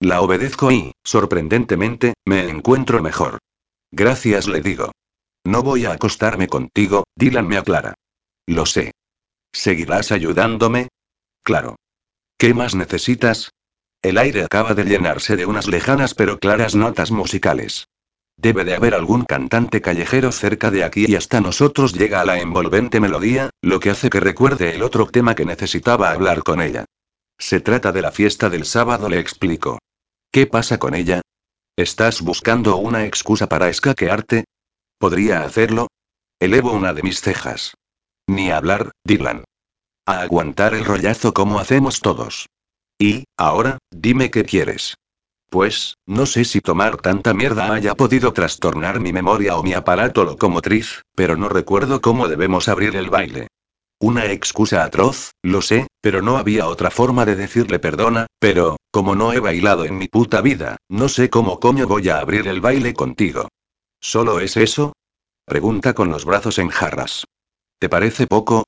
La 0.00 0.20
obedezco 0.20 0.70
y, 0.70 0.92
sorprendentemente, 1.02 2.14
me 2.24 2.48
encuentro 2.48 3.02
mejor. 3.02 3.38
Gracias, 3.90 4.46
le 4.46 4.60
digo. 4.60 4.92
No 5.48 5.62
voy 5.62 5.86
a 5.86 5.92
acostarme 5.92 6.46
contigo, 6.46 7.04
Dylan 7.16 7.48
me 7.48 7.56
aclara. 7.56 7.94
Lo 8.46 8.66
sé. 8.66 8.92
¿Seguirás 9.50 10.12
ayudándome? 10.12 10.88
Claro. 11.42 11.76
¿Qué 12.36 12.52
más 12.52 12.74
necesitas? 12.74 13.52
El 14.02 14.18
aire 14.18 14.44
acaba 14.44 14.74
de 14.74 14.84
llenarse 14.84 15.36
de 15.36 15.46
unas 15.46 15.66
lejanas 15.66 16.12
pero 16.12 16.38
claras 16.38 16.74
notas 16.74 17.10
musicales. 17.10 17.88
Debe 18.36 18.64
de 18.64 18.74
haber 18.74 18.92
algún 18.92 19.24
cantante 19.24 19.80
callejero 19.80 20.32
cerca 20.32 20.70
de 20.70 20.84
aquí 20.84 21.06
y 21.08 21.16
hasta 21.16 21.40
nosotros 21.40 21.94
llega 21.94 22.20
a 22.20 22.26
la 22.26 22.38
envolvente 22.38 23.00
melodía, 23.00 23.48
lo 23.62 23.80
que 23.80 23.88
hace 23.88 24.10
que 24.10 24.20
recuerde 24.20 24.74
el 24.74 24.82
otro 24.82 25.06
tema 25.06 25.34
que 25.34 25.46
necesitaba 25.46 26.10
hablar 26.10 26.42
con 26.42 26.60
ella. 26.60 26.84
Se 27.38 27.60
trata 27.60 27.90
de 27.90 28.02
la 28.02 28.12
fiesta 28.12 28.50
del 28.50 28.66
sábado, 28.66 29.08
le 29.08 29.18
explico. 29.18 29.78
¿Qué 30.30 30.46
pasa 30.46 30.76
con 30.76 30.94
ella? 30.94 31.22
¿Estás 31.74 32.20
buscando 32.20 32.76
una 32.76 33.06
excusa 33.06 33.48
para 33.48 33.70
escaquearte? 33.70 34.44
¿Podría 34.98 35.42
hacerlo? 35.42 35.86
Elevo 36.40 36.72
una 36.72 36.92
de 36.92 37.02
mis 37.02 37.20
cejas. 37.20 37.74
Ni 38.26 38.50
hablar, 38.50 38.90
Dylan. 39.04 39.44
A 40.06 40.20
aguantar 40.22 40.74
el 40.74 40.84
rollazo 40.84 41.32
como 41.32 41.60
hacemos 41.60 42.00
todos. 42.00 42.46
Y, 42.98 43.24
ahora, 43.36 43.78
dime 43.90 44.30
qué 44.30 44.44
quieres. 44.44 44.96
Pues, 45.50 45.94
no 46.04 46.26
sé 46.26 46.44
si 46.44 46.60
tomar 46.60 46.96
tanta 46.96 47.32
mierda 47.32 47.72
haya 47.72 47.94
podido 47.94 48.32
trastornar 48.32 48.98
mi 48.98 49.12
memoria 49.12 49.56
o 49.56 49.62
mi 49.62 49.72
aparato 49.72 50.24
locomotriz, 50.24 51.02
pero 51.14 51.36
no 51.36 51.48
recuerdo 51.48 52.00
cómo 52.00 52.26
debemos 52.26 52.68
abrir 52.68 52.96
el 52.96 53.08
baile. 53.08 53.46
Una 54.00 54.26
excusa 54.26 54.84
atroz, 54.84 55.30
lo 55.42 55.62
sé, 55.62 55.86
pero 56.00 56.22
no 56.22 56.36
había 56.36 56.66
otra 56.66 56.90
forma 56.90 57.24
de 57.24 57.36
decirle 57.36 57.78
perdona, 57.78 58.26
pero, 58.38 58.76
como 58.90 59.14
no 59.14 59.32
he 59.32 59.40
bailado 59.40 59.84
en 59.84 59.96
mi 59.96 60.08
puta 60.08 60.40
vida, 60.40 60.76
no 60.88 61.08
sé 61.08 61.30
cómo 61.30 61.60
coño 61.60 61.86
voy 61.86 62.08
a 62.08 62.18
abrir 62.18 62.46
el 62.48 62.60
baile 62.60 62.94
contigo. 62.94 63.48
¿Solo 64.00 64.40
es 64.40 64.56
eso? 64.56 64.92
Pregunta 65.44 65.94
con 65.94 66.10
los 66.10 66.24
brazos 66.24 66.58
en 66.58 66.68
jarras. 66.68 67.24
¿Te 67.78 67.88
parece 67.88 68.26
poco? 68.26 68.66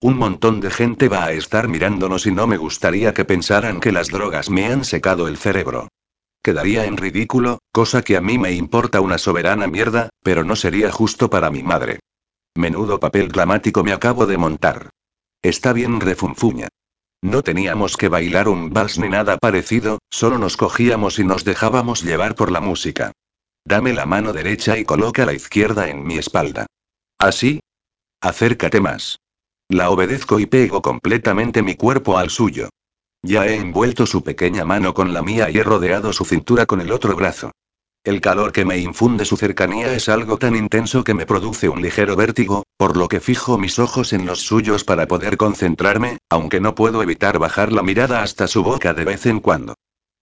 Un 0.00 0.16
montón 0.16 0.60
de 0.60 0.70
gente 0.70 1.08
va 1.08 1.24
a 1.24 1.32
estar 1.32 1.68
mirándonos 1.68 2.26
y 2.26 2.32
no 2.32 2.46
me 2.46 2.56
gustaría 2.56 3.14
que 3.14 3.24
pensaran 3.24 3.80
que 3.80 3.92
las 3.92 4.08
drogas 4.08 4.50
me 4.50 4.66
han 4.66 4.84
secado 4.84 5.28
el 5.28 5.36
cerebro. 5.36 5.88
Quedaría 6.42 6.86
en 6.86 6.96
ridículo, 6.96 7.60
cosa 7.70 8.02
que 8.02 8.16
a 8.16 8.20
mí 8.20 8.36
me 8.36 8.52
importa 8.52 9.00
una 9.00 9.18
soberana 9.18 9.68
mierda, 9.68 10.08
pero 10.24 10.42
no 10.42 10.56
sería 10.56 10.90
justo 10.90 11.30
para 11.30 11.50
mi 11.50 11.62
madre. 11.62 12.00
Menudo 12.56 12.98
papel 12.98 13.28
dramático 13.28 13.84
me 13.84 13.92
acabo 13.92 14.26
de 14.26 14.38
montar. 14.38 14.90
Está 15.40 15.72
bien 15.72 16.00
refunfuña. 16.00 16.68
No 17.22 17.42
teníamos 17.42 17.96
que 17.96 18.08
bailar 18.08 18.48
un 18.48 18.70
vals 18.70 18.98
ni 18.98 19.08
nada 19.08 19.38
parecido, 19.38 20.00
solo 20.10 20.38
nos 20.38 20.56
cogíamos 20.56 21.20
y 21.20 21.24
nos 21.24 21.44
dejábamos 21.44 22.02
llevar 22.02 22.34
por 22.34 22.50
la 22.50 22.60
música. 22.60 23.12
Dame 23.64 23.92
la 23.92 24.06
mano 24.06 24.32
derecha 24.32 24.76
y 24.76 24.84
coloca 24.84 25.24
la 25.24 25.32
izquierda 25.32 25.88
en 25.88 26.04
mi 26.04 26.18
espalda. 26.18 26.66
¿Así? 27.18 27.60
Acércate 28.20 28.80
más. 28.80 29.18
La 29.68 29.90
obedezco 29.90 30.40
y 30.40 30.46
pego 30.46 30.82
completamente 30.82 31.62
mi 31.62 31.76
cuerpo 31.76 32.18
al 32.18 32.30
suyo. 32.30 32.68
Ya 33.22 33.46
he 33.46 33.56
envuelto 33.56 34.04
su 34.04 34.22
pequeña 34.24 34.64
mano 34.64 34.94
con 34.94 35.14
la 35.14 35.22
mía 35.22 35.48
y 35.48 35.58
he 35.58 35.62
rodeado 35.62 36.12
su 36.12 36.24
cintura 36.24 36.66
con 36.66 36.80
el 36.80 36.90
otro 36.90 37.14
brazo. 37.14 37.52
El 38.04 38.20
calor 38.20 38.50
que 38.50 38.64
me 38.64 38.78
infunde 38.78 39.24
su 39.24 39.36
cercanía 39.36 39.94
es 39.94 40.08
algo 40.08 40.36
tan 40.36 40.56
intenso 40.56 41.04
que 41.04 41.14
me 41.14 41.24
produce 41.24 41.68
un 41.68 41.80
ligero 41.80 42.16
vértigo, 42.16 42.64
por 42.76 42.96
lo 42.96 43.06
que 43.06 43.20
fijo 43.20 43.58
mis 43.58 43.78
ojos 43.78 44.12
en 44.12 44.26
los 44.26 44.40
suyos 44.40 44.82
para 44.82 45.06
poder 45.06 45.36
concentrarme, 45.36 46.18
aunque 46.28 46.60
no 46.60 46.74
puedo 46.74 47.00
evitar 47.00 47.38
bajar 47.38 47.70
la 47.70 47.84
mirada 47.84 48.22
hasta 48.24 48.48
su 48.48 48.64
boca 48.64 48.92
de 48.92 49.04
vez 49.04 49.26
en 49.26 49.38
cuando. 49.38 49.76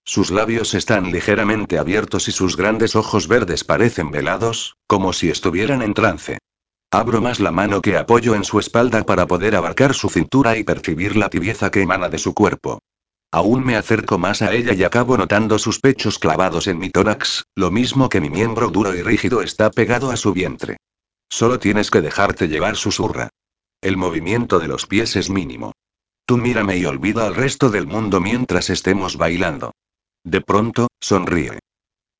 Sus 0.04 0.30
labios 0.30 0.74
están 0.74 1.12
ligeramente 1.12 1.78
abiertos 1.78 2.28
y 2.28 2.32
sus 2.32 2.56
grandes 2.56 2.96
ojos 2.96 3.28
verdes 3.28 3.64
parecen 3.64 4.10
velados, 4.10 4.76
como 4.86 5.12
si 5.12 5.30
estuvieran 5.30 5.82
en 5.82 5.94
trance. 5.94 6.38
Abro 6.90 7.20
más 7.20 7.38
la 7.38 7.52
mano 7.52 7.80
que 7.80 7.96
apoyo 7.96 8.34
en 8.34 8.42
su 8.42 8.58
espalda 8.58 9.04
para 9.04 9.26
poder 9.26 9.54
abarcar 9.54 9.94
su 9.94 10.08
cintura 10.08 10.58
y 10.58 10.64
percibir 10.64 11.16
la 11.16 11.30
tibieza 11.30 11.70
que 11.70 11.82
emana 11.82 12.08
de 12.08 12.18
su 12.18 12.34
cuerpo. 12.34 12.80
Aún 13.32 13.64
me 13.64 13.76
acerco 13.76 14.18
más 14.18 14.42
a 14.42 14.52
ella 14.52 14.72
y 14.72 14.82
acabo 14.82 15.16
notando 15.16 15.60
sus 15.60 15.78
pechos 15.78 16.18
clavados 16.18 16.66
en 16.66 16.78
mi 16.78 16.90
tórax, 16.90 17.44
lo 17.54 17.70
mismo 17.70 18.08
que 18.08 18.20
mi 18.20 18.28
miembro 18.28 18.70
duro 18.70 18.92
y 18.96 19.02
rígido 19.02 19.40
está 19.40 19.70
pegado 19.70 20.10
a 20.10 20.16
su 20.16 20.32
vientre. 20.32 20.78
Solo 21.28 21.60
tienes 21.60 21.92
que 21.92 22.00
dejarte 22.00 22.48
llevar, 22.48 22.74
susurra. 22.74 23.28
El 23.80 23.96
movimiento 23.96 24.58
de 24.58 24.66
los 24.66 24.86
pies 24.86 25.14
es 25.14 25.30
mínimo. 25.30 25.72
Tú 26.26 26.38
mírame 26.38 26.76
y 26.78 26.84
olvida 26.86 27.26
al 27.28 27.36
resto 27.36 27.70
del 27.70 27.86
mundo 27.86 28.20
mientras 28.20 28.68
estemos 28.68 29.16
bailando. 29.16 29.70
De 30.24 30.40
pronto, 30.40 30.88
sonríe. 31.00 31.58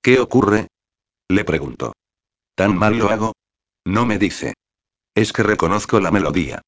¿Qué 0.03 0.21
ocurre? 0.21 0.69
Le 1.29 1.45
pregunto. 1.45 1.93
¿Tan 2.55 2.77
mal 2.77 2.97
lo 2.99 3.11
hago? 3.11 3.33
No 3.87 4.07
me 4.07 4.19
dice. 4.19 4.55
Es 5.15 5.33
que 5.33 5.43
reconozco 5.43 6.01
la 6.01 6.11
melodía. 6.11 6.63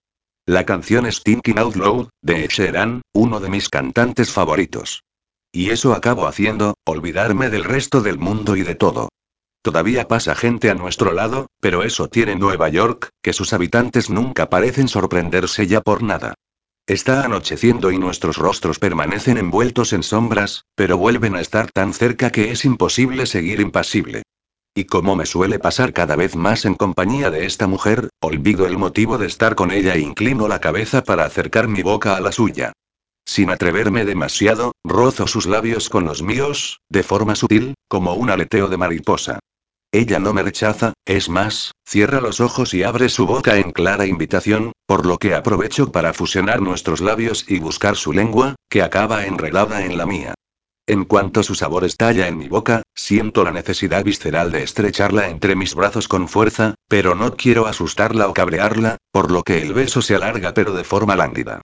La 0.46 0.66
canción 0.66 1.06
es 1.06 1.22
Thinking 1.22 1.58
Out 1.58 1.76
Loud, 1.76 2.08
de 2.20 2.46
Sheeran, 2.48 3.02
uno 3.14 3.40
de 3.40 3.48
mis 3.48 3.68
cantantes 3.68 4.32
favoritos. 4.32 5.04
Y 5.52 5.70
eso 5.70 5.94
acabo 5.94 6.26
haciendo, 6.26 6.74
olvidarme 6.84 7.48
del 7.48 7.64
resto 7.64 8.00
del 8.00 8.18
mundo 8.18 8.56
y 8.56 8.62
de 8.62 8.74
todo. 8.74 9.08
Todavía 9.62 10.08
pasa 10.08 10.34
gente 10.34 10.70
a 10.70 10.74
nuestro 10.74 11.12
lado, 11.12 11.46
pero 11.60 11.84
eso 11.84 12.08
tiene 12.08 12.34
Nueva 12.34 12.68
York, 12.68 13.10
que 13.22 13.32
sus 13.32 13.52
habitantes 13.52 14.10
nunca 14.10 14.50
parecen 14.50 14.88
sorprenderse 14.88 15.68
ya 15.68 15.80
por 15.80 16.02
nada. 16.02 16.34
Está 16.86 17.24
anocheciendo 17.24 17.92
y 17.92 17.98
nuestros 17.98 18.36
rostros 18.36 18.80
permanecen 18.80 19.38
envueltos 19.38 19.92
en 19.92 20.02
sombras, 20.02 20.64
pero 20.74 20.98
vuelven 20.98 21.36
a 21.36 21.40
estar 21.40 21.70
tan 21.70 21.94
cerca 21.94 22.30
que 22.30 22.50
es 22.50 22.64
imposible 22.64 23.26
seguir 23.26 23.60
impasible. 23.60 24.22
Y 24.74 24.84
como 24.84 25.14
me 25.14 25.26
suele 25.26 25.60
pasar 25.60 25.92
cada 25.92 26.16
vez 26.16 26.34
más 26.34 26.64
en 26.64 26.74
compañía 26.74 27.30
de 27.30 27.46
esta 27.46 27.68
mujer, 27.68 28.08
olvido 28.20 28.66
el 28.66 28.78
motivo 28.78 29.16
de 29.16 29.26
estar 29.26 29.54
con 29.54 29.70
ella 29.70 29.94
e 29.94 30.00
inclino 30.00 30.48
la 30.48 30.60
cabeza 30.60 31.04
para 31.04 31.24
acercar 31.24 31.68
mi 31.68 31.82
boca 31.82 32.16
a 32.16 32.20
la 32.20 32.32
suya. 32.32 32.72
Sin 33.24 33.50
atreverme 33.50 34.04
demasiado, 34.04 34.72
rozo 34.82 35.28
sus 35.28 35.46
labios 35.46 35.88
con 35.88 36.04
los 36.04 36.22
míos, 36.22 36.80
de 36.88 37.04
forma 37.04 37.36
sutil, 37.36 37.74
como 37.86 38.14
un 38.14 38.30
aleteo 38.30 38.66
de 38.66 38.76
mariposa. 38.76 39.38
Ella 39.94 40.18
no 40.18 40.32
me 40.32 40.42
rechaza, 40.42 40.94
es 41.04 41.28
más, 41.28 41.72
cierra 41.86 42.22
los 42.22 42.40
ojos 42.40 42.72
y 42.72 42.82
abre 42.82 43.10
su 43.10 43.26
boca 43.26 43.58
en 43.58 43.72
clara 43.72 44.06
invitación, 44.06 44.72
por 44.86 45.04
lo 45.04 45.18
que 45.18 45.34
aprovecho 45.34 45.92
para 45.92 46.14
fusionar 46.14 46.62
nuestros 46.62 47.02
labios 47.02 47.44
y 47.46 47.58
buscar 47.58 47.96
su 47.96 48.14
lengua, 48.14 48.54
que 48.70 48.80
acaba 48.80 49.26
enredada 49.26 49.84
en 49.84 49.98
la 49.98 50.06
mía. 50.06 50.32
En 50.86 51.04
cuanto 51.04 51.42
su 51.42 51.54
sabor 51.54 51.84
estalla 51.84 52.26
en 52.26 52.38
mi 52.38 52.48
boca, 52.48 52.80
siento 52.94 53.44
la 53.44 53.52
necesidad 53.52 54.02
visceral 54.02 54.50
de 54.50 54.62
estrecharla 54.62 55.28
entre 55.28 55.56
mis 55.56 55.74
brazos 55.74 56.08
con 56.08 56.26
fuerza, 56.26 56.74
pero 56.88 57.14
no 57.14 57.36
quiero 57.36 57.66
asustarla 57.66 58.28
o 58.28 58.32
cabrearla, 58.32 58.96
por 59.12 59.30
lo 59.30 59.42
que 59.42 59.60
el 59.60 59.74
beso 59.74 60.00
se 60.00 60.14
alarga 60.14 60.54
pero 60.54 60.72
de 60.72 60.84
forma 60.84 61.16
lánguida. 61.16 61.60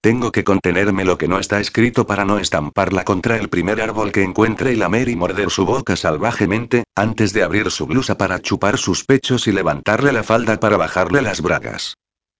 Tengo 0.00 0.30
que 0.30 0.44
contenerme 0.44 1.04
lo 1.04 1.18
que 1.18 1.26
no 1.26 1.40
está 1.40 1.58
escrito 1.58 2.06
para 2.06 2.24
no 2.24 2.38
estamparla 2.38 3.04
contra 3.04 3.36
el 3.36 3.48
primer 3.48 3.82
árbol 3.82 4.12
que 4.12 4.22
encuentre 4.22 4.72
y 4.72 4.76
lamer 4.76 5.08
y 5.08 5.16
morder 5.16 5.50
su 5.50 5.66
boca 5.66 5.96
salvajemente, 5.96 6.84
antes 6.94 7.32
de 7.32 7.42
abrir 7.42 7.68
su 7.72 7.86
blusa 7.86 8.16
para 8.16 8.40
chupar 8.40 8.78
sus 8.78 9.04
pechos 9.04 9.48
y 9.48 9.52
levantarle 9.52 10.12
la 10.12 10.22
falda 10.22 10.60
para 10.60 10.76
bajarle 10.76 11.20
las 11.20 11.40
bragas. 11.40 11.96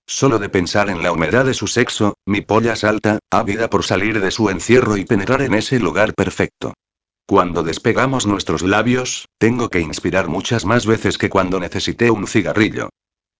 Solo 0.07 0.38
de 0.38 0.49
pensar 0.49 0.88
en 0.88 1.03
la 1.03 1.11
humedad 1.11 1.44
de 1.44 1.53
su 1.53 1.66
sexo, 1.66 2.14
mi 2.25 2.42
polla 2.42 2.77
salta, 2.77 3.18
ávida 3.29 3.68
por 3.68 3.85
salir 3.85 4.21
de 4.21 4.31
su 4.31 4.51
encierro 4.51 4.97
y 4.97 5.05
penetrar 5.05 5.42
en 5.42 5.55
ese 5.55 5.81
lugar 5.81 6.14
perfecto. 6.14 6.75
Cuando 7.27 7.64
despegamos 7.64 8.25
nuestros 8.25 8.62
labios, 8.62 9.27
tengo 9.37 9.68
que 9.68 9.81
inspirar 9.81 10.29
muchas 10.29 10.64
más 10.64 10.87
veces 10.87 11.18
que 11.18 11.29
cuando 11.29 11.59
necesité 11.59 12.11
un 12.11 12.29
cigarrillo. 12.29 12.88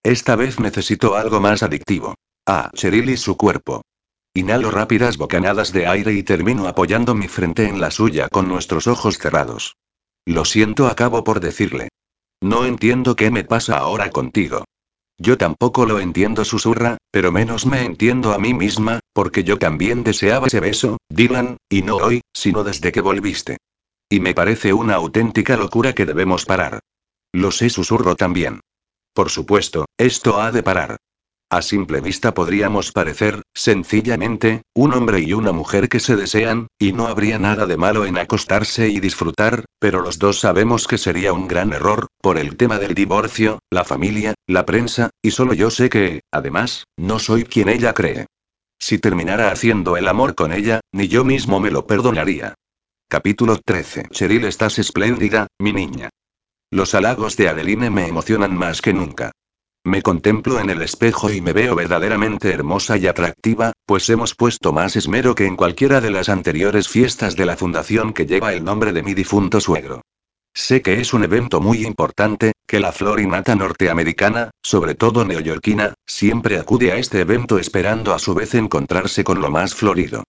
Esta 0.03 0.35
vez 0.35 0.59
necesito 0.59 1.15
algo 1.15 1.39
más 1.39 1.63
adictivo. 1.63 2.15
Ah, 2.45 2.69
Cheryl 2.75 3.09
y 3.09 3.17
su 3.17 3.37
cuerpo. 3.37 3.81
Inhalo 4.33 4.71
rápidas 4.71 5.17
bocanadas 5.17 5.73
de 5.73 5.87
aire 5.87 6.13
y 6.13 6.23
termino 6.23 6.67
apoyando 6.67 7.15
mi 7.15 7.27
frente 7.27 7.67
en 7.67 7.81
la 7.81 7.91
suya 7.91 8.29
con 8.29 8.47
nuestros 8.47 8.87
ojos 8.87 9.17
cerrados. 9.17 9.75
Lo 10.25 10.45
siento, 10.45 10.87
acabo 10.87 11.23
por 11.23 11.39
decirle. 11.39 11.89
No 12.41 12.65
entiendo 12.65 13.15
qué 13.15 13.31
me 13.31 13.43
pasa 13.43 13.77
ahora 13.77 14.11
contigo. 14.11 14.65
Yo 15.17 15.37
tampoco 15.37 15.85
lo 15.85 15.99
entiendo, 15.99 16.45
susurra, 16.45 16.97
pero 17.11 17.31
menos 17.31 17.65
me 17.65 17.83
entiendo 17.83 18.31
a 18.31 18.37
mí 18.37 18.53
misma, 18.53 19.01
porque 19.11 19.43
yo 19.43 19.57
también 19.57 20.03
deseaba 20.03 20.47
ese 20.47 20.61
beso, 20.61 20.97
Dylan, 21.09 21.57
y 21.67 21.81
no 21.81 21.97
hoy, 21.97 22.21
sino 22.33 22.63
desde 22.63 22.93
que 22.93 23.01
volviste. 23.01 23.57
Y 24.09 24.21
me 24.21 24.33
parece 24.33 24.71
una 24.71 24.95
auténtica 24.95 25.57
locura 25.57 25.93
que 25.93 26.05
debemos 26.05 26.45
parar. 26.45 26.79
Lo 27.33 27.51
sé, 27.51 27.69
susurro 27.69 28.15
también. 28.15 28.61
Por 29.13 29.29
supuesto, 29.29 29.85
esto 29.97 30.39
ha 30.39 30.51
de 30.51 30.63
parar. 30.63 30.97
A 31.51 31.63
simple 31.63 31.99
vista 31.99 32.35
podríamos 32.35 32.91
parecer, 32.91 33.41
sencillamente, 33.55 34.61
un 34.75 34.93
hombre 34.93 35.21
y 35.21 35.33
una 35.33 35.51
mujer 35.51 35.89
que 35.89 35.99
se 35.99 36.15
desean, 36.15 36.67
y 36.77 36.93
no 36.93 37.07
habría 37.07 37.39
nada 37.39 37.65
de 37.65 37.75
malo 37.75 38.05
en 38.05 38.19
acostarse 38.19 38.87
y 38.89 38.99
disfrutar, 38.99 39.65
pero 39.79 40.01
los 40.01 40.19
dos 40.19 40.39
sabemos 40.39 40.87
que 40.87 40.99
sería 40.99 41.33
un 41.33 41.47
gran 41.47 41.73
error, 41.73 42.05
por 42.21 42.37
el 42.37 42.55
tema 42.55 42.77
del 42.77 42.93
divorcio, 42.93 43.57
la 43.71 43.83
familia, 43.83 44.35
la 44.45 44.67
prensa, 44.67 45.09
y 45.23 45.31
solo 45.31 45.53
yo 45.53 45.71
sé 45.71 45.89
que, 45.89 46.21
además, 46.31 46.83
no 46.97 47.17
soy 47.17 47.45
quien 47.45 47.69
ella 47.69 47.93
cree. 47.93 48.27
Si 48.77 48.99
terminara 48.99 49.51
haciendo 49.51 49.97
el 49.97 50.07
amor 50.07 50.35
con 50.35 50.53
ella, 50.53 50.81
ni 50.91 51.07
yo 51.07 51.25
mismo 51.25 51.59
me 51.59 51.71
lo 51.71 51.87
perdonaría. 51.87 52.53
Capítulo 53.09 53.57
13. 53.57 54.09
Cheryl, 54.11 54.45
estás 54.45 54.77
espléndida, 54.77 55.47
mi 55.57 55.73
niña. 55.73 56.09
Los 56.69 56.93
halagos 56.93 57.35
de 57.37 57.49
Adeline 57.49 57.89
me 57.89 58.07
emocionan 58.07 58.55
más 58.55 58.83
que 58.83 58.93
nunca. 58.93 59.31
Me 59.85 60.01
contemplo 60.01 60.59
en 60.59 60.69
el 60.69 60.81
espejo 60.81 61.31
y 61.31 61.39
me 61.39 61.53
veo 61.53 61.73
verdaderamente 61.73 62.51
hermosa 62.51 62.97
y 62.97 63.07
atractiva, 63.07 63.71
pues 63.85 64.09
hemos 64.09 64.35
puesto 64.35 64.73
más 64.73 64.97
esmero 64.97 65.35
que 65.35 65.45
en 65.45 65.55
cualquiera 65.55 66.01
de 66.01 66.11
las 66.11 66.27
anteriores 66.27 66.89
fiestas 66.89 67.35
de 67.37 67.45
la 67.45 67.55
fundación 67.55 68.11
que 68.11 68.25
lleva 68.25 68.51
el 68.53 68.63
nombre 68.63 68.91
de 68.91 69.03
mi 69.03 69.13
difunto 69.13 69.61
suegro. 69.61 70.01
Sé 70.53 70.81
que 70.81 70.99
es 70.99 71.13
un 71.13 71.23
evento 71.23 71.61
muy 71.61 71.85
importante, 71.85 72.51
que 72.67 72.81
la 72.81 72.91
florinata 72.91 73.55
norteamericana, 73.55 74.51
sobre 74.61 74.95
todo 74.95 75.23
neoyorquina, 75.23 75.93
siempre 76.05 76.59
acude 76.59 76.91
a 76.91 76.97
este 76.97 77.21
evento 77.21 77.57
esperando 77.57 78.13
a 78.13 78.19
su 78.19 78.33
vez 78.33 78.55
encontrarse 78.55 79.23
con 79.23 79.39
lo 79.39 79.49
más 79.49 79.73
florido. 79.75 80.23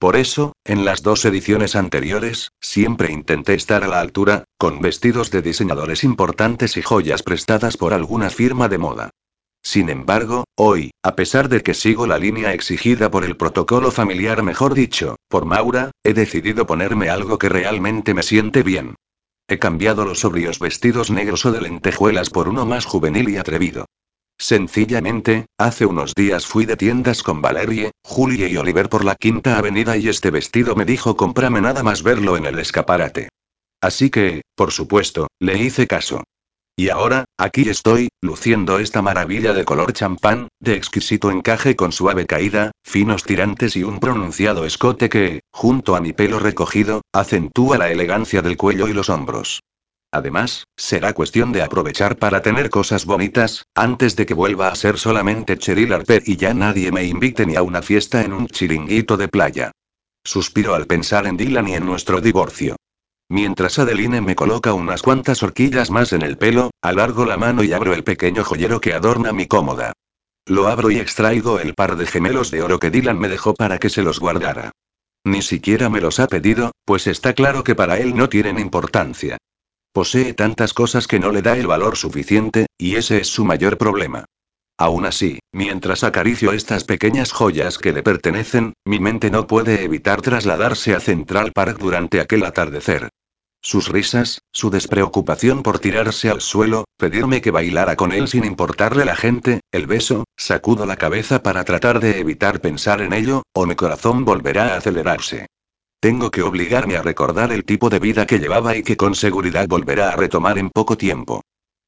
Por 0.00 0.16
eso, 0.16 0.54
en 0.64 0.86
las 0.86 1.02
dos 1.02 1.26
ediciones 1.26 1.76
anteriores, 1.76 2.52
siempre 2.58 3.12
intenté 3.12 3.52
estar 3.52 3.84
a 3.84 3.86
la 3.86 4.00
altura, 4.00 4.44
con 4.56 4.80
vestidos 4.80 5.30
de 5.30 5.42
diseñadores 5.42 6.04
importantes 6.04 6.78
y 6.78 6.82
joyas 6.82 7.22
prestadas 7.22 7.76
por 7.76 7.92
alguna 7.92 8.30
firma 8.30 8.70
de 8.70 8.78
moda. 8.78 9.10
Sin 9.62 9.90
embargo, 9.90 10.44
hoy, 10.56 10.90
a 11.02 11.16
pesar 11.16 11.50
de 11.50 11.62
que 11.62 11.74
sigo 11.74 12.06
la 12.06 12.16
línea 12.16 12.54
exigida 12.54 13.10
por 13.10 13.24
el 13.24 13.36
protocolo 13.36 13.90
familiar, 13.90 14.42
mejor 14.42 14.72
dicho, 14.72 15.16
por 15.28 15.44
Maura, 15.44 15.90
he 16.02 16.14
decidido 16.14 16.66
ponerme 16.66 17.10
algo 17.10 17.36
que 17.36 17.50
realmente 17.50 18.14
me 18.14 18.22
siente 18.22 18.62
bien. 18.62 18.94
He 19.48 19.58
cambiado 19.58 20.06
los 20.06 20.20
sobrios 20.20 20.60
vestidos 20.60 21.10
negros 21.10 21.44
o 21.44 21.52
de 21.52 21.60
lentejuelas 21.60 22.30
por 22.30 22.48
uno 22.48 22.64
más 22.64 22.86
juvenil 22.86 23.28
y 23.28 23.36
atrevido. 23.36 23.84
Sencillamente, 24.40 25.44
hace 25.58 25.84
unos 25.84 26.14
días 26.14 26.46
fui 26.46 26.64
de 26.64 26.74
tiendas 26.74 27.22
con 27.22 27.42
Valerie, 27.42 27.90
Julie 28.02 28.48
y 28.48 28.56
Oliver 28.56 28.88
por 28.88 29.04
la 29.04 29.14
Quinta 29.14 29.58
Avenida 29.58 29.98
y 29.98 30.08
este 30.08 30.30
vestido 30.30 30.74
me 30.74 30.86
dijo 30.86 31.14
cómprame 31.14 31.60
nada 31.60 31.82
más 31.82 32.02
verlo 32.02 32.38
en 32.38 32.46
el 32.46 32.58
escaparate. 32.58 33.28
Así 33.82 34.08
que, 34.08 34.40
por 34.56 34.72
supuesto, 34.72 35.26
le 35.38 35.58
hice 35.58 35.86
caso. 35.86 36.24
Y 36.74 36.88
ahora, 36.88 37.26
aquí 37.36 37.68
estoy, 37.68 38.08
luciendo 38.22 38.78
esta 38.78 39.02
maravilla 39.02 39.52
de 39.52 39.66
color 39.66 39.92
champán, 39.92 40.48
de 40.58 40.74
exquisito 40.74 41.30
encaje 41.30 41.76
con 41.76 41.92
suave 41.92 42.24
caída, 42.24 42.70
finos 42.82 43.24
tirantes 43.24 43.76
y 43.76 43.84
un 43.84 44.00
pronunciado 44.00 44.64
escote 44.64 45.10
que, 45.10 45.40
junto 45.52 45.96
a 45.96 46.00
mi 46.00 46.14
pelo 46.14 46.38
recogido, 46.38 47.02
acentúa 47.12 47.76
la 47.76 47.90
elegancia 47.90 48.40
del 48.40 48.56
cuello 48.56 48.88
y 48.88 48.94
los 48.94 49.10
hombros. 49.10 49.60
Además, 50.12 50.66
será 50.76 51.12
cuestión 51.12 51.52
de 51.52 51.62
aprovechar 51.62 52.16
para 52.16 52.42
tener 52.42 52.68
cosas 52.68 53.04
bonitas, 53.06 53.66
antes 53.74 54.16
de 54.16 54.26
que 54.26 54.34
vuelva 54.34 54.68
a 54.68 54.74
ser 54.74 54.98
solamente 54.98 55.56
Cheryl 55.56 55.92
Arper 55.92 56.24
y 56.26 56.36
ya 56.36 56.52
nadie 56.52 56.90
me 56.90 57.04
invite 57.04 57.46
ni 57.46 57.54
a 57.54 57.62
una 57.62 57.80
fiesta 57.80 58.22
en 58.22 58.32
un 58.32 58.48
chiringuito 58.48 59.16
de 59.16 59.28
playa. 59.28 59.70
Suspiro 60.24 60.74
al 60.74 60.86
pensar 60.86 61.26
en 61.26 61.36
Dylan 61.36 61.68
y 61.68 61.74
en 61.74 61.86
nuestro 61.86 62.20
divorcio. 62.20 62.76
Mientras 63.28 63.78
Adeline 63.78 64.20
me 64.20 64.34
coloca 64.34 64.74
unas 64.74 65.02
cuantas 65.02 65.44
horquillas 65.44 65.90
más 65.90 66.12
en 66.12 66.22
el 66.22 66.36
pelo, 66.36 66.72
alargo 66.82 67.24
la 67.24 67.36
mano 67.36 67.62
y 67.62 67.72
abro 67.72 67.94
el 67.94 68.02
pequeño 68.02 68.42
joyero 68.42 68.80
que 68.80 68.92
adorna 68.92 69.32
mi 69.32 69.46
cómoda. 69.46 69.92
Lo 70.46 70.66
abro 70.66 70.90
y 70.90 70.98
extraigo 70.98 71.60
el 71.60 71.74
par 71.74 71.96
de 71.96 72.06
gemelos 72.06 72.50
de 72.50 72.62
oro 72.62 72.80
que 72.80 72.90
Dylan 72.90 73.20
me 73.20 73.28
dejó 73.28 73.54
para 73.54 73.78
que 73.78 73.88
se 73.88 74.02
los 74.02 74.18
guardara. 74.18 74.72
Ni 75.24 75.42
siquiera 75.42 75.88
me 75.88 76.00
los 76.00 76.18
ha 76.18 76.26
pedido, 76.26 76.72
pues 76.84 77.06
está 77.06 77.32
claro 77.34 77.62
que 77.62 77.76
para 77.76 77.98
él 77.98 78.16
no 78.16 78.28
tienen 78.28 78.58
importancia. 78.58 79.38
Posee 79.92 80.34
tantas 80.34 80.72
cosas 80.72 81.08
que 81.08 81.18
no 81.18 81.32
le 81.32 81.42
da 81.42 81.56
el 81.56 81.66
valor 81.66 81.96
suficiente, 81.96 82.66
y 82.78 82.94
ese 82.94 83.18
es 83.18 83.28
su 83.28 83.44
mayor 83.44 83.76
problema. 83.76 84.24
Aún 84.78 85.04
así, 85.04 85.40
mientras 85.52 86.04
acaricio 86.04 86.52
estas 86.52 86.84
pequeñas 86.84 87.32
joyas 87.32 87.76
que 87.76 87.92
le 87.92 88.02
pertenecen, 88.02 88.72
mi 88.86 89.00
mente 89.00 89.30
no 89.30 89.46
puede 89.46 89.84
evitar 89.84 90.22
trasladarse 90.22 90.94
a 90.94 91.00
Central 91.00 91.52
Park 91.52 91.78
durante 91.78 92.20
aquel 92.20 92.44
atardecer. 92.44 93.10
Sus 93.62 93.88
risas, 93.88 94.40
su 94.52 94.70
despreocupación 94.70 95.62
por 95.62 95.80
tirarse 95.80 96.30
al 96.30 96.40
suelo, 96.40 96.84
pedirme 96.96 97.42
que 97.42 97.50
bailara 97.50 97.96
con 97.96 98.12
él 98.12 98.28
sin 98.28 98.44
importarle 98.44 99.04
la 99.04 99.16
gente, 99.16 99.60
el 99.70 99.86
beso, 99.86 100.24
sacudo 100.34 100.86
la 100.86 100.96
cabeza 100.96 101.42
para 101.42 101.64
tratar 101.64 102.00
de 102.00 102.20
evitar 102.20 102.60
pensar 102.60 103.02
en 103.02 103.12
ello, 103.12 103.42
o 103.52 103.66
mi 103.66 103.74
corazón 103.74 104.24
volverá 104.24 104.72
a 104.72 104.76
acelerarse. 104.76 105.46
Tengo 106.00 106.30
que 106.30 106.42
obligarme 106.42 106.96
a 106.96 107.02
recordar 107.02 107.52
el 107.52 107.64
tipo 107.64 107.90
de 107.90 107.98
vida 107.98 108.26
que 108.26 108.38
llevaba 108.38 108.74
y 108.74 108.82
que 108.82 108.96
con 108.96 109.14
seguridad 109.14 109.68
volverá 109.68 110.08
a 110.08 110.16
retomar 110.16 110.56
en 110.56 110.70
poco 110.70 110.96
tiempo. 110.96 111.42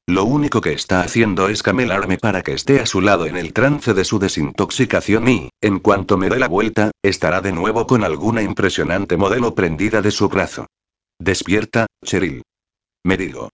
Lo 0.05 0.23
único 0.25 0.61
que 0.61 0.73
está 0.73 1.01
haciendo 1.01 1.47
es 1.47 1.63
camelarme 1.63 2.19
para 2.19 2.43
que 2.43 2.53
esté 2.53 2.79
a 2.79 2.85
su 2.85 3.01
lado 3.01 3.25
en 3.25 3.37
el 3.37 3.53
trance 3.53 3.95
de 3.95 4.03
su 4.03 4.19
desintoxicación 4.19 5.27
y, 5.29 5.49
en 5.61 5.79
cuanto 5.79 6.17
me 6.17 6.29
dé 6.29 6.37
la 6.37 6.47
vuelta, 6.47 6.91
estará 7.01 7.41
de 7.41 7.53
nuevo 7.53 7.87
con 7.87 8.03
alguna 8.03 8.43
impresionante 8.43 9.17
modelo 9.17 9.55
prendida 9.55 10.03
de 10.03 10.11
su 10.11 10.29
brazo. 10.29 10.67
Despierta, 11.19 11.87
Cheryl. 12.03 12.43
Me 13.03 13.17
digo. 13.17 13.49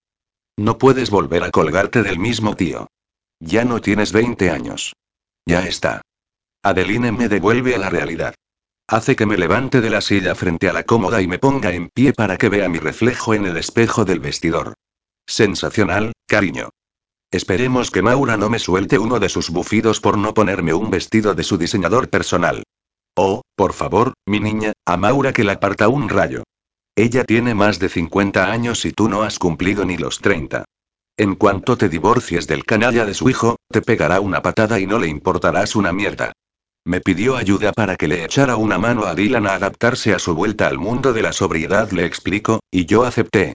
No 0.58 0.78
puedes 0.78 1.10
volver 1.10 1.44
a 1.44 1.52
colgarte 1.52 2.04
del 2.04 2.20
mismo 2.20 2.58
tío. 2.58 2.88
Ya 3.40 3.64
no 3.64 3.80
tienes 3.80 4.12
20 4.12 4.50
años. 4.50 4.94
Ya 5.46 5.66
está. 5.66 6.02
Adeline 6.64 7.14
me 7.14 7.30
devuelve 7.30 7.76
a 7.76 7.78
la 7.78 7.90
realidad. 7.90 8.36
Hace 8.92 9.16
que 9.16 9.28
me 9.28 9.38
levante 9.38 9.82
de 9.82 9.92
la 9.92 10.02
silla 10.02 10.34
frente 10.34 10.68
a 10.68 10.74
la 10.74 10.82
cómoda 10.82 11.22
y 11.22 11.28
me 11.28 11.38
ponga 11.38 11.72
en 11.72 11.90
pie 11.90 12.12
para 12.12 12.38
que 12.38 12.50
vea 12.50 12.68
mi 12.70 12.80
reflejo 12.80 13.36
en 13.36 13.46
el 13.46 13.56
espejo 13.56 14.04
del 14.04 14.20
vestidor. 14.20 14.74
Sensacional, 15.28 16.14
cariño. 16.26 16.70
Esperemos 17.30 17.92
que 17.92 18.02
Maura 18.02 18.36
no 18.36 18.50
me 18.50 18.58
suelte 18.58 18.98
uno 18.98 19.20
de 19.20 19.30
sus 19.30 19.52
bufidos 19.52 20.00
por 20.00 20.18
no 20.18 20.34
ponerme 20.34 20.74
un 20.74 20.90
vestido 20.90 21.36
de 21.36 21.44
su 21.44 21.60
diseñador 21.60 22.10
personal. 22.10 22.64
Oh, 23.16 23.44
por 23.56 23.74
favor, 23.74 24.14
mi 24.26 24.40
niña, 24.40 24.74
a 24.88 24.98
Maura 24.98 25.34
que 25.34 25.44
la 25.44 25.54
aparta 25.54 25.88
un 25.88 26.10
rayo. 26.10 26.42
Ella 26.96 27.26
tiene 27.26 27.54
más 27.54 27.78
de 27.78 27.90
50 27.90 28.52
años 28.52 28.86
y 28.86 28.92
tú 28.92 29.08
no 29.08 29.22
has 29.22 29.38
cumplido 29.38 29.86
ni 29.86 29.98
los 29.98 30.18
30. 30.18 30.66
En 31.16 31.36
cuanto 31.36 31.78
te 31.78 31.90
divorcies 31.90 32.48
del 32.48 32.66
canalla 32.66 33.06
de 33.06 33.14
su 33.14 33.30
hijo, 33.30 33.58
te 33.70 33.84
pegará 33.84 34.20
una 34.20 34.42
patada 34.42 34.80
y 34.80 34.88
no 34.88 34.98
le 34.98 35.10
importarás 35.10 35.76
una 35.76 35.94
mierda. 35.94 36.34
Me 36.86 37.02
pidió 37.02 37.36
ayuda 37.36 37.72
para 37.74 37.96
que 37.96 38.08
le 38.08 38.24
echara 38.24 38.56
una 38.56 38.78
mano 38.78 39.06
a 39.06 39.16
Dylan 39.16 39.48
a 39.48 39.54
adaptarse 39.54 40.14
a 40.14 40.20
su 40.20 40.34
vuelta 40.34 40.68
al 40.68 40.78
mundo 40.78 41.14
de 41.14 41.22
la 41.22 41.34
sobriedad, 41.34 41.92
le 41.92 42.06
explico, 42.06 42.62
y 42.72 42.86
yo 42.86 43.04
acepté. 43.04 43.54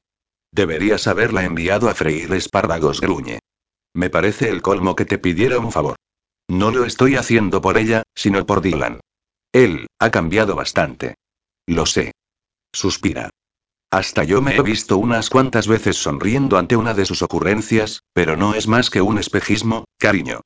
Deberías 0.52 1.06
haberla 1.06 1.44
enviado 1.44 1.88
a 1.88 1.94
freír 1.94 2.32
espárragos, 2.32 3.00
gruñe. 3.00 3.40
Me 3.94 4.10
parece 4.10 4.48
el 4.48 4.62
colmo 4.62 4.94
que 4.94 5.04
te 5.04 5.18
pidiera 5.18 5.58
un 5.58 5.72
favor. 5.72 5.96
No 6.48 6.70
lo 6.70 6.84
estoy 6.84 7.16
haciendo 7.16 7.60
por 7.60 7.78
ella, 7.78 8.02
sino 8.14 8.44
por 8.44 8.60
Dylan. 8.60 9.00
Él, 9.52 9.86
ha 9.98 10.10
cambiado 10.10 10.54
bastante. 10.54 11.14
Lo 11.66 11.86
sé. 11.86 12.12
Suspira. 12.72 13.30
Hasta 13.90 14.24
yo 14.24 14.42
me 14.42 14.56
he 14.56 14.62
visto 14.62 14.98
unas 14.98 15.30
cuantas 15.30 15.68
veces 15.68 15.96
sonriendo 15.96 16.58
ante 16.58 16.76
una 16.76 16.94
de 16.94 17.06
sus 17.06 17.22
ocurrencias, 17.22 18.00
pero 18.12 18.36
no 18.36 18.54
es 18.54 18.66
más 18.66 18.90
que 18.90 19.00
un 19.00 19.18
espejismo, 19.18 19.84
cariño. 19.98 20.40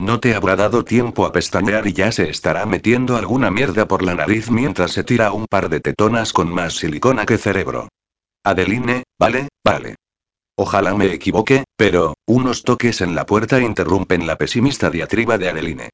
No 0.00 0.18
te 0.18 0.34
habrá 0.34 0.56
dado 0.56 0.82
tiempo 0.82 1.26
a 1.26 1.32
pestañear 1.32 1.86
y 1.86 1.92
ya 1.92 2.10
se 2.10 2.30
estará 2.30 2.64
metiendo 2.64 3.18
alguna 3.18 3.50
mierda 3.50 3.86
por 3.86 4.02
la 4.02 4.14
nariz 4.14 4.50
mientras 4.50 4.92
se 4.92 5.04
tira 5.04 5.30
un 5.30 5.44
par 5.44 5.68
de 5.68 5.80
tetonas 5.80 6.32
con 6.32 6.48
más 6.48 6.72
silicona 6.72 7.26
que 7.26 7.36
cerebro. 7.36 7.88
Adeline, 8.42 9.02
vale, 9.18 9.48
vale. 9.62 9.96
Ojalá 10.56 10.94
me 10.94 11.12
equivoque, 11.12 11.64
pero, 11.76 12.14
unos 12.26 12.62
toques 12.62 13.02
en 13.02 13.14
la 13.14 13.26
puerta 13.26 13.60
interrumpen 13.60 14.26
la 14.26 14.38
pesimista 14.38 14.88
diatriba 14.88 15.36
de 15.36 15.50
Adeline. 15.50 15.90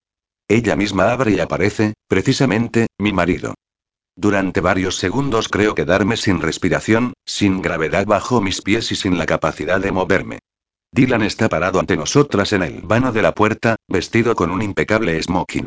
Ella 0.47 0.77
misma 0.77 1.11
abre 1.11 1.33
y 1.33 1.41
aparece, 1.41 1.95
precisamente, 2.07 2.87
mi 2.99 3.13
marido. 3.13 3.55
Durante 4.15 4.61
varios 4.61 4.99
segundos 4.99 5.49
creo 5.49 5.75
quedarme 5.75 6.17
sin 6.17 6.41
respiración, 6.41 7.13
sin 7.25 7.61
gravedad 7.61 8.07
bajo 8.07 8.41
mis 8.41 8.63
pies 8.63 8.93
y 8.93 8.95
sin 8.95 9.19
la 9.19 9.27
capacidad 9.27 9.81
de 9.81 9.91
moverme. 9.91 10.39
Dylan 10.97 11.23
está 11.25 11.51
parado 11.51 11.79
ante 11.79 11.95
nosotras 11.95 12.55
en 12.55 12.63
el 12.63 12.81
vano 12.81 13.13
de 13.13 13.21
la 13.21 13.35
puerta, 13.35 13.77
vestido 13.87 14.35
con 14.35 14.51
un 14.51 14.63
impecable 14.63 15.23
smoking. 15.23 15.67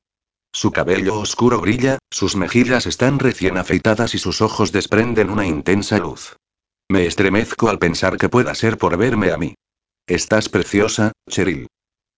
Su 0.52 0.72
cabello 0.72 1.20
oscuro 1.20 1.62
brilla, 1.62 2.00
sus 2.10 2.36
mejillas 2.36 2.88
están 2.88 3.20
recién 3.20 3.60
afeitadas 3.60 4.16
y 4.16 4.18
sus 4.18 4.42
ojos 4.42 4.72
desprenden 4.72 5.30
una 5.30 5.46
intensa 5.46 6.00
luz. 6.00 6.36
Me 6.90 7.06
estremezco 7.06 7.70
al 7.70 7.78
pensar 7.78 8.18
que 8.18 8.28
pueda 8.28 8.56
ser 8.56 8.80
por 8.80 8.98
verme 8.98 9.32
a 9.32 9.38
mí. 9.38 9.54
Estás 10.08 10.50
preciosa, 10.50 11.12
Cheryl. 11.30 11.68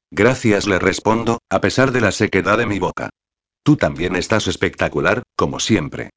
Gracias, 0.09 0.65
le 0.65 0.79
respondo, 0.79 1.39
a 1.49 1.59
pesar 1.59 1.91
de 1.91 1.99
la 1.99 2.13
sequedad 2.13 2.57
de 2.59 2.65
mi 2.65 2.79
boca. 2.79 3.09
Tú 3.61 3.75
también 3.75 4.15
estás 4.15 4.47
espectacular, 4.47 5.23
como 5.35 5.59
siempre. 5.59 6.11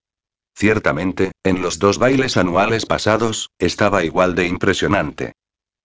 Ciertamente, 0.57 1.33
en 1.43 1.61
los 1.61 1.81
dos 1.81 1.99
bailes 1.99 2.37
anuales 2.37 2.87
pasados, 2.87 3.49
estaba 3.59 4.05
igual 4.05 4.37
de 4.37 4.47
impresionante. 4.47 5.33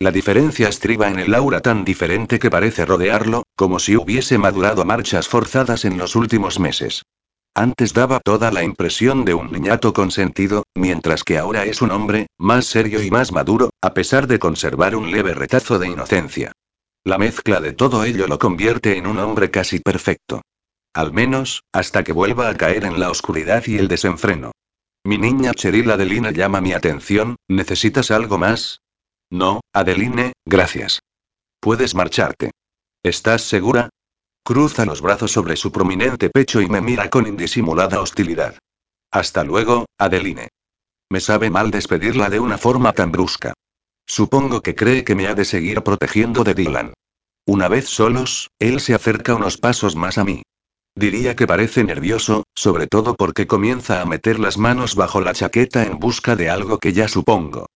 La 0.01 0.11
diferencia 0.11 0.69
estriba 0.69 1.09
en 1.09 1.19
el 1.19 1.35
aura 1.35 1.59
tan 1.59 1.83
diferente 1.83 2.39
que 2.39 2.49
parece 2.49 2.85
rodearlo, 2.85 3.43
como 3.57 3.79
si 3.79 3.97
hubiese 3.97 4.37
madurado 4.37 4.81
a 4.81 4.85
marchas 4.85 5.27
forzadas 5.27 5.83
en 5.83 5.97
los 5.97 6.15
últimos 6.15 6.57
meses. 6.57 7.03
Antes 7.53 7.93
daba 7.93 8.21
toda 8.21 8.49
la 8.49 8.63
impresión 8.63 9.25
de 9.25 9.33
un 9.33 9.51
niñato 9.51 9.91
consentido, 9.91 10.63
mientras 10.73 11.25
que 11.25 11.37
ahora 11.37 11.65
es 11.65 11.81
un 11.81 11.91
hombre, 11.91 12.27
más 12.37 12.65
serio 12.65 13.03
y 13.03 13.11
más 13.11 13.33
maduro, 13.33 13.71
a 13.81 13.93
pesar 13.93 14.27
de 14.27 14.39
conservar 14.39 14.95
un 14.95 15.11
leve 15.11 15.33
retazo 15.33 15.79
de 15.79 15.89
inocencia. 15.89 16.53
La 17.03 17.17
mezcla 17.17 17.59
de 17.59 17.73
todo 17.73 18.05
ello 18.05 18.25
lo 18.27 18.39
convierte 18.39 18.97
en 18.97 19.05
un 19.05 19.19
hombre 19.19 19.51
casi 19.51 19.79
perfecto. 19.79 20.41
Al 20.93 21.11
menos, 21.11 21.63
hasta 21.73 22.05
que 22.05 22.13
vuelva 22.13 22.47
a 22.47 22.55
caer 22.55 22.85
en 22.85 23.01
la 23.01 23.09
oscuridad 23.09 23.63
y 23.67 23.77
el 23.77 23.89
desenfreno. 23.89 24.53
Mi 25.03 25.17
niña 25.17 25.53
Cheryl 25.53 25.91
Adelina 25.91 26.31
llama 26.31 26.61
mi 26.61 26.71
atención, 26.71 27.35
¿necesitas 27.49 28.11
algo 28.11 28.37
más? 28.37 28.79
No, 29.31 29.61
Adeline, 29.73 30.33
gracias. 30.45 30.99
Puedes 31.59 31.93
marcharte. 31.93 32.51
¿Estás 33.03 33.43
segura? 33.43 33.89
Cruza 34.43 34.85
los 34.85 35.01
brazos 35.01 35.31
sobre 35.31 35.55
su 35.55 35.71
prominente 35.71 36.29
pecho 36.29 36.61
y 36.61 36.67
me 36.67 36.81
mira 36.81 37.09
con 37.09 37.27
indisimulada 37.27 38.01
hostilidad. 38.01 38.57
Hasta 39.11 39.43
luego, 39.43 39.85
Adeline. 39.99 40.49
Me 41.11 41.19
sabe 41.19 41.49
mal 41.49 41.69
despedirla 41.69 42.29
de 42.29 42.39
una 42.39 42.57
forma 42.57 42.93
tan 42.93 43.11
brusca. 43.11 43.53
Supongo 44.07 44.61
que 44.61 44.75
cree 44.75 45.03
que 45.03 45.15
me 45.15 45.27
ha 45.27 45.35
de 45.35 45.45
seguir 45.45 45.83
protegiendo 45.83 46.43
de 46.43 46.55
Dylan. 46.55 46.93
Una 47.45 47.67
vez 47.67 47.87
solos, 47.87 48.49
él 48.59 48.79
se 48.79 48.95
acerca 48.95 49.35
unos 49.35 49.57
pasos 49.57 49.95
más 49.95 50.17
a 50.17 50.23
mí. 50.23 50.41
Diría 50.95 51.35
que 51.35 51.47
parece 51.47 51.83
nervioso, 51.83 52.43
sobre 52.55 52.87
todo 52.87 53.15
porque 53.15 53.47
comienza 53.47 54.01
a 54.01 54.05
meter 54.05 54.39
las 54.39 54.57
manos 54.57 54.95
bajo 54.95 55.21
la 55.21 55.33
chaqueta 55.33 55.83
en 55.83 55.99
busca 55.99 56.35
de 56.35 56.49
algo 56.49 56.79
que 56.79 56.93
ya 56.93 57.07
supongo. 57.07 57.67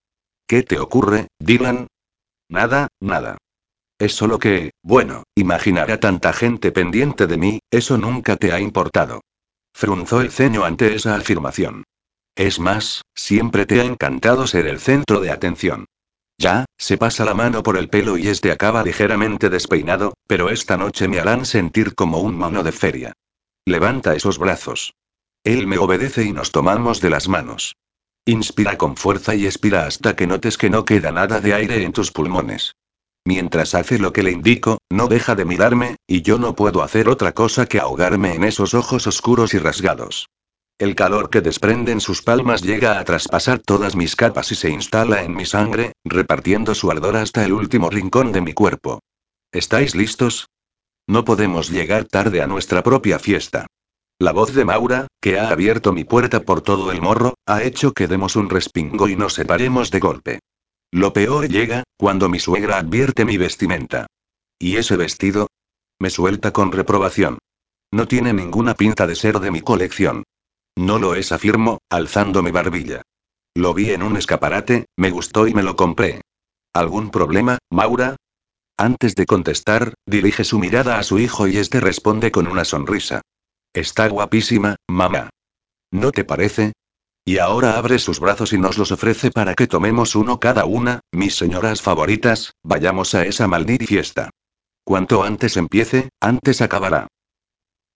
¿Qué 0.47 0.63
te 0.63 0.79
ocurre, 0.79 1.27
Dylan? 1.39 1.87
Nada, 2.49 2.87
nada. 2.99 3.37
Es 3.99 4.13
solo 4.15 4.39
que, 4.39 4.71
bueno, 4.83 5.23
imaginar 5.35 5.91
a 5.91 5.99
tanta 5.99 6.33
gente 6.33 6.71
pendiente 6.71 7.27
de 7.27 7.37
mí, 7.37 7.59
eso 7.71 7.97
nunca 7.97 8.35
te 8.35 8.51
ha 8.51 8.59
importado. 8.59 9.21
Frunzó 9.73 10.21
el 10.21 10.31
ceño 10.31 10.65
ante 10.65 10.93
esa 10.93 11.15
afirmación. 11.15 11.83
Es 12.35 12.59
más, 12.59 13.03
siempre 13.15 13.65
te 13.65 13.79
ha 13.79 13.85
encantado 13.85 14.47
ser 14.47 14.67
el 14.67 14.79
centro 14.79 15.19
de 15.19 15.31
atención. 15.31 15.85
Ya, 16.37 16.65
se 16.77 16.97
pasa 16.97 17.25
la 17.25 17.33
mano 17.33 17.63
por 17.63 17.77
el 17.77 17.89
pelo 17.89 18.17
y 18.17 18.27
este 18.27 18.51
acaba 18.51 18.83
ligeramente 18.83 19.49
despeinado, 19.49 20.13
pero 20.27 20.49
esta 20.49 20.77
noche 20.77 21.07
me 21.07 21.19
harán 21.19 21.45
sentir 21.45 21.95
como 21.95 22.19
un 22.19 22.35
mono 22.35 22.63
de 22.63 22.71
feria. 22.71 23.13
Levanta 23.65 24.15
esos 24.15 24.39
brazos. 24.39 24.93
Él 25.43 25.67
me 25.67 25.77
obedece 25.77 26.23
y 26.23 26.33
nos 26.33 26.51
tomamos 26.51 27.01
de 27.01 27.09
las 27.09 27.29
manos. 27.29 27.75
Inspira 28.25 28.77
con 28.77 28.95
fuerza 28.95 29.35
y 29.35 29.45
expira 29.45 29.85
hasta 29.85 30.15
que 30.15 30.27
notes 30.27 30.57
que 30.57 30.69
no 30.69 30.85
queda 30.85 31.11
nada 31.11 31.41
de 31.41 31.53
aire 31.53 31.83
en 31.83 31.91
tus 31.91 32.11
pulmones. 32.11 32.73
Mientras 33.25 33.75
hace 33.75 33.99
lo 33.99 34.13
que 34.13 34.23
le 34.23 34.31
indico, 34.31 34.77
no 34.89 35.07
deja 35.07 35.35
de 35.35 35.43
mirarme, 35.43 35.97
y 36.07 36.21
yo 36.21 36.37
no 36.37 36.55
puedo 36.55 36.83
hacer 36.83 37.09
otra 37.09 37.33
cosa 37.33 37.65
que 37.65 37.79
ahogarme 37.79 38.33
en 38.33 38.45
esos 38.45 38.73
ojos 38.73 39.07
oscuros 39.07 39.53
y 39.53 39.59
rasgados. 39.59 40.29
El 40.79 40.95
calor 40.95 41.29
que 41.29 41.41
desprenden 41.41 41.99
sus 41.99 42.21
palmas 42.21 42.61
llega 42.61 42.97
a 42.97 43.03
traspasar 43.03 43.59
todas 43.59 43.95
mis 43.97 44.15
capas 44.15 44.53
y 44.53 44.55
se 44.55 44.69
instala 44.69 45.23
en 45.23 45.35
mi 45.35 45.45
sangre, 45.45 45.91
repartiendo 46.05 46.75
su 46.75 46.89
ardor 46.91 47.17
hasta 47.17 47.43
el 47.43 47.51
último 47.51 47.89
rincón 47.89 48.31
de 48.31 48.39
mi 48.39 48.53
cuerpo. 48.53 48.99
¿Estáis 49.51 49.95
listos? 49.95 50.47
No 51.07 51.25
podemos 51.25 51.69
llegar 51.69 52.05
tarde 52.05 52.41
a 52.41 52.47
nuestra 52.47 52.83
propia 52.83 53.19
fiesta. 53.19 53.67
La 54.17 54.31
voz 54.31 54.53
de 54.53 54.63
Maura, 54.63 55.07
que 55.23 55.39
ha 55.39 55.47
abierto 55.47 55.93
mi 55.93 56.03
puerta 56.03 56.41
por 56.41 56.59
todo 56.59 56.91
el 56.91 57.01
morro, 57.01 57.35
ha 57.45 57.63
hecho 57.63 57.93
que 57.93 58.09
demos 58.09 58.35
un 58.35 58.49
respingo 58.49 59.07
y 59.07 59.15
nos 59.15 59.35
separemos 59.35 59.89
de 59.89 60.01
golpe. 60.01 60.39
Lo 60.91 61.13
peor 61.13 61.47
llega, 61.47 61.83
cuando 61.95 62.27
mi 62.27 62.39
suegra 62.39 62.77
advierte 62.77 63.23
mi 63.23 63.37
vestimenta. 63.37 64.07
¿Y 64.59 64.75
ese 64.75 64.97
vestido? 64.97 65.47
Me 65.97 66.09
suelta 66.09 66.51
con 66.51 66.73
reprobación. 66.73 67.37
No 67.89 68.05
tiene 68.05 68.33
ninguna 68.33 68.73
pinta 68.73 69.07
de 69.07 69.15
ser 69.15 69.39
de 69.39 69.49
mi 69.49 69.61
colección. 69.61 70.23
No 70.75 70.99
lo 70.99 71.15
es, 71.15 71.31
afirmo, 71.31 71.77
alzando 71.89 72.43
mi 72.43 72.51
barbilla. 72.51 73.01
Lo 73.55 73.73
vi 73.73 73.91
en 73.91 74.03
un 74.03 74.17
escaparate, 74.17 74.87
me 74.97 75.09
gustó 75.09 75.47
y 75.47 75.53
me 75.53 75.63
lo 75.63 75.77
compré. 75.77 76.19
¿Algún 76.73 77.11
problema, 77.11 77.59
Maura? 77.69 78.17
Antes 78.77 79.15
de 79.15 79.25
contestar, 79.25 79.93
dirige 80.05 80.43
su 80.43 80.59
mirada 80.59 80.99
a 80.99 81.03
su 81.03 81.17
hijo 81.17 81.47
y 81.47 81.59
este 81.59 81.79
responde 81.79 82.29
con 82.29 82.45
una 82.45 82.65
sonrisa. 82.65 83.21
Está 83.73 84.07
guapísima, 84.07 84.75
mamá. 84.87 85.31
¿No 85.91 86.11
te 86.11 86.23
parece? 86.23 86.73
Y 87.25 87.39
ahora 87.39 87.77
abre 87.77 87.97
sus 87.97 88.19
brazos 88.19 88.53
y 88.53 88.59
nos 88.59 88.77
los 88.77 88.91
ofrece 88.91 89.31
para 89.31 89.55
que 89.55 89.65
tomemos 89.65 90.15
uno 90.15 90.39
cada 90.39 90.65
una, 90.65 90.99
mis 91.11 91.35
señoras 91.35 91.81
favoritas, 91.81 92.53
vayamos 92.61 93.15
a 93.15 93.25
esa 93.25 93.47
maldita 93.47 93.85
fiesta. 93.85 94.29
Cuanto 94.83 95.23
antes 95.23 95.57
empiece, 95.57 96.09
antes 96.19 96.61
acabará. 96.61 97.07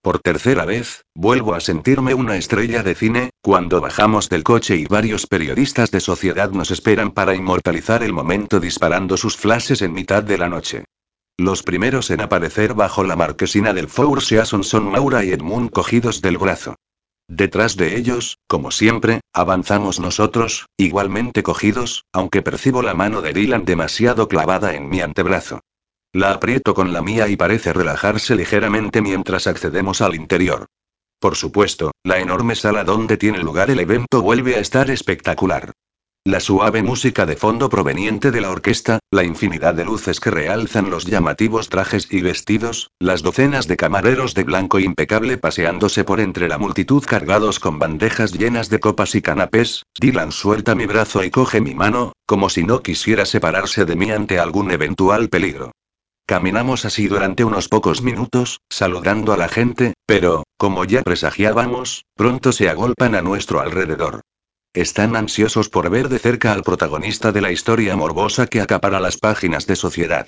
Por 0.02 0.20
tercera 0.20 0.66
vez, 0.66 1.04
vuelvo 1.14 1.54
a 1.54 1.60
sentirme 1.60 2.16
una 2.16 2.38
estrella 2.38 2.82
de 2.82 2.96
cine, 2.96 3.30
cuando 3.42 3.80
bajamos 3.80 4.30
del 4.30 4.44
coche 4.44 4.78
y 4.78 4.86
varios 4.86 5.28
periodistas 5.28 5.92
de 5.92 6.00
sociedad 6.00 6.50
nos 6.52 6.72
esperan 6.72 7.12
para 7.12 7.36
inmortalizar 7.36 8.02
el 8.02 8.14
momento 8.14 8.60
disparando 8.60 9.16
sus 9.16 9.38
flashes 9.38 9.84
en 9.84 9.94
mitad 9.94 10.24
de 10.24 10.38
la 10.40 10.50
noche. 10.50 10.86
Los 11.40 11.62
primeros 11.62 12.10
en 12.10 12.22
aparecer 12.22 12.74
bajo 12.74 13.04
la 13.04 13.16
marquesina 13.16 13.72
del 13.72 13.88
Four 13.88 14.24
Seasons 14.24 14.68
son 14.68 14.90
Maura 14.90 15.24
y 15.24 15.32
Edmund 15.32 15.70
cogidos 15.70 16.20
del 16.22 16.40
brazo. 16.40 16.76
Detrás 17.28 17.78
de 17.78 17.96
ellos, 17.96 18.40
como 18.48 18.72
siempre, 18.72 19.22
avanzamos 19.34 20.00
nosotros, 20.00 20.66
igualmente 20.78 21.44
cogidos, 21.44 22.06
aunque 22.12 22.42
percibo 22.42 22.82
la 22.82 22.96
mano 22.96 23.22
de 23.22 23.34
Dylan 23.34 23.66
demasiado 23.66 24.28
clavada 24.28 24.74
en 24.74 24.90
mi 24.90 25.02
antebrazo. 25.02 25.60
La 26.12 26.32
aprieto 26.32 26.74
con 26.74 26.92
la 26.92 27.04
mía 27.04 27.28
y 27.28 27.36
parece 27.36 27.72
relajarse 27.72 28.36
ligeramente 28.36 29.04
mientras 29.04 29.46
accedemos 29.46 30.02
al 30.02 30.16
interior. 30.16 30.66
Por 31.20 31.36
supuesto, 31.36 31.92
la 32.04 32.18
enorme 32.18 32.56
sala 32.56 32.84
donde 32.84 33.18
tiene 33.18 33.40
lugar 33.40 33.70
el 33.70 33.80
evento 33.80 34.24
vuelve 34.24 34.56
a 34.56 34.60
estar 34.60 34.90
espectacular. 34.90 35.74
La 36.28 36.42
suave 36.42 36.84
música 36.84 37.26
de 37.26 37.38
fondo 37.38 37.70
proveniente 37.70 38.32
de 38.32 38.42
la 38.42 38.52
orquesta, 38.52 39.00
la 39.12 39.24
infinidad 39.24 39.74
de 39.76 39.86
luces 39.86 40.20
que 40.20 40.30
realzan 40.30 40.90
los 40.90 41.06
llamativos 41.06 41.70
trajes 41.70 42.10
y 42.12 42.22
vestidos, 42.22 42.92
las 43.00 43.22
docenas 43.24 43.66
de 43.70 43.78
camareros 43.78 44.34
de 44.34 44.44
blanco 44.44 44.78
impecable 44.78 45.38
paseándose 45.38 46.04
por 46.04 46.20
entre 46.20 46.50
la 46.50 46.58
multitud 46.58 47.02
cargados 47.06 47.62
con 47.62 47.80
bandejas 47.80 48.34
llenas 48.34 48.70
de 48.70 48.82
copas 48.82 49.16
y 49.16 49.22
canapés, 49.22 49.84
Dylan 50.02 50.34
suelta 50.34 50.76
mi 50.76 50.86
brazo 50.86 51.24
y 51.24 51.32
coge 51.32 51.62
mi 51.62 51.74
mano, 51.74 52.12
como 52.26 52.50
si 52.50 52.66
no 52.66 52.82
quisiera 52.82 53.26
separarse 53.26 53.86
de 53.86 53.96
mí 53.96 54.12
ante 54.12 54.38
algún 54.38 54.72
eventual 54.72 55.30
peligro. 55.30 55.72
Caminamos 56.26 56.84
así 56.84 57.08
durante 57.08 57.46
unos 57.46 57.70
pocos 57.70 58.02
minutos, 58.02 58.60
saludando 58.70 59.32
a 59.32 59.38
la 59.38 59.48
gente, 59.48 59.94
pero, 60.06 60.44
como 60.58 60.84
ya 60.84 61.04
presagiábamos, 61.04 62.04
pronto 62.18 62.52
se 62.52 62.68
agolpan 62.68 63.16
a 63.16 63.22
nuestro 63.22 63.62
alrededor. 63.62 64.24
Están 64.78 65.16
ansiosos 65.16 65.70
por 65.70 65.90
ver 65.90 66.08
de 66.08 66.20
cerca 66.20 66.52
al 66.52 66.62
protagonista 66.62 67.32
de 67.32 67.42
la 67.42 67.52
historia 67.52 67.96
morbosa 67.96 68.46
que 68.46 68.62
acapara 68.62 69.00
las 69.00 69.18
páginas 69.18 69.66
de 69.66 69.76
sociedad. 69.76 70.28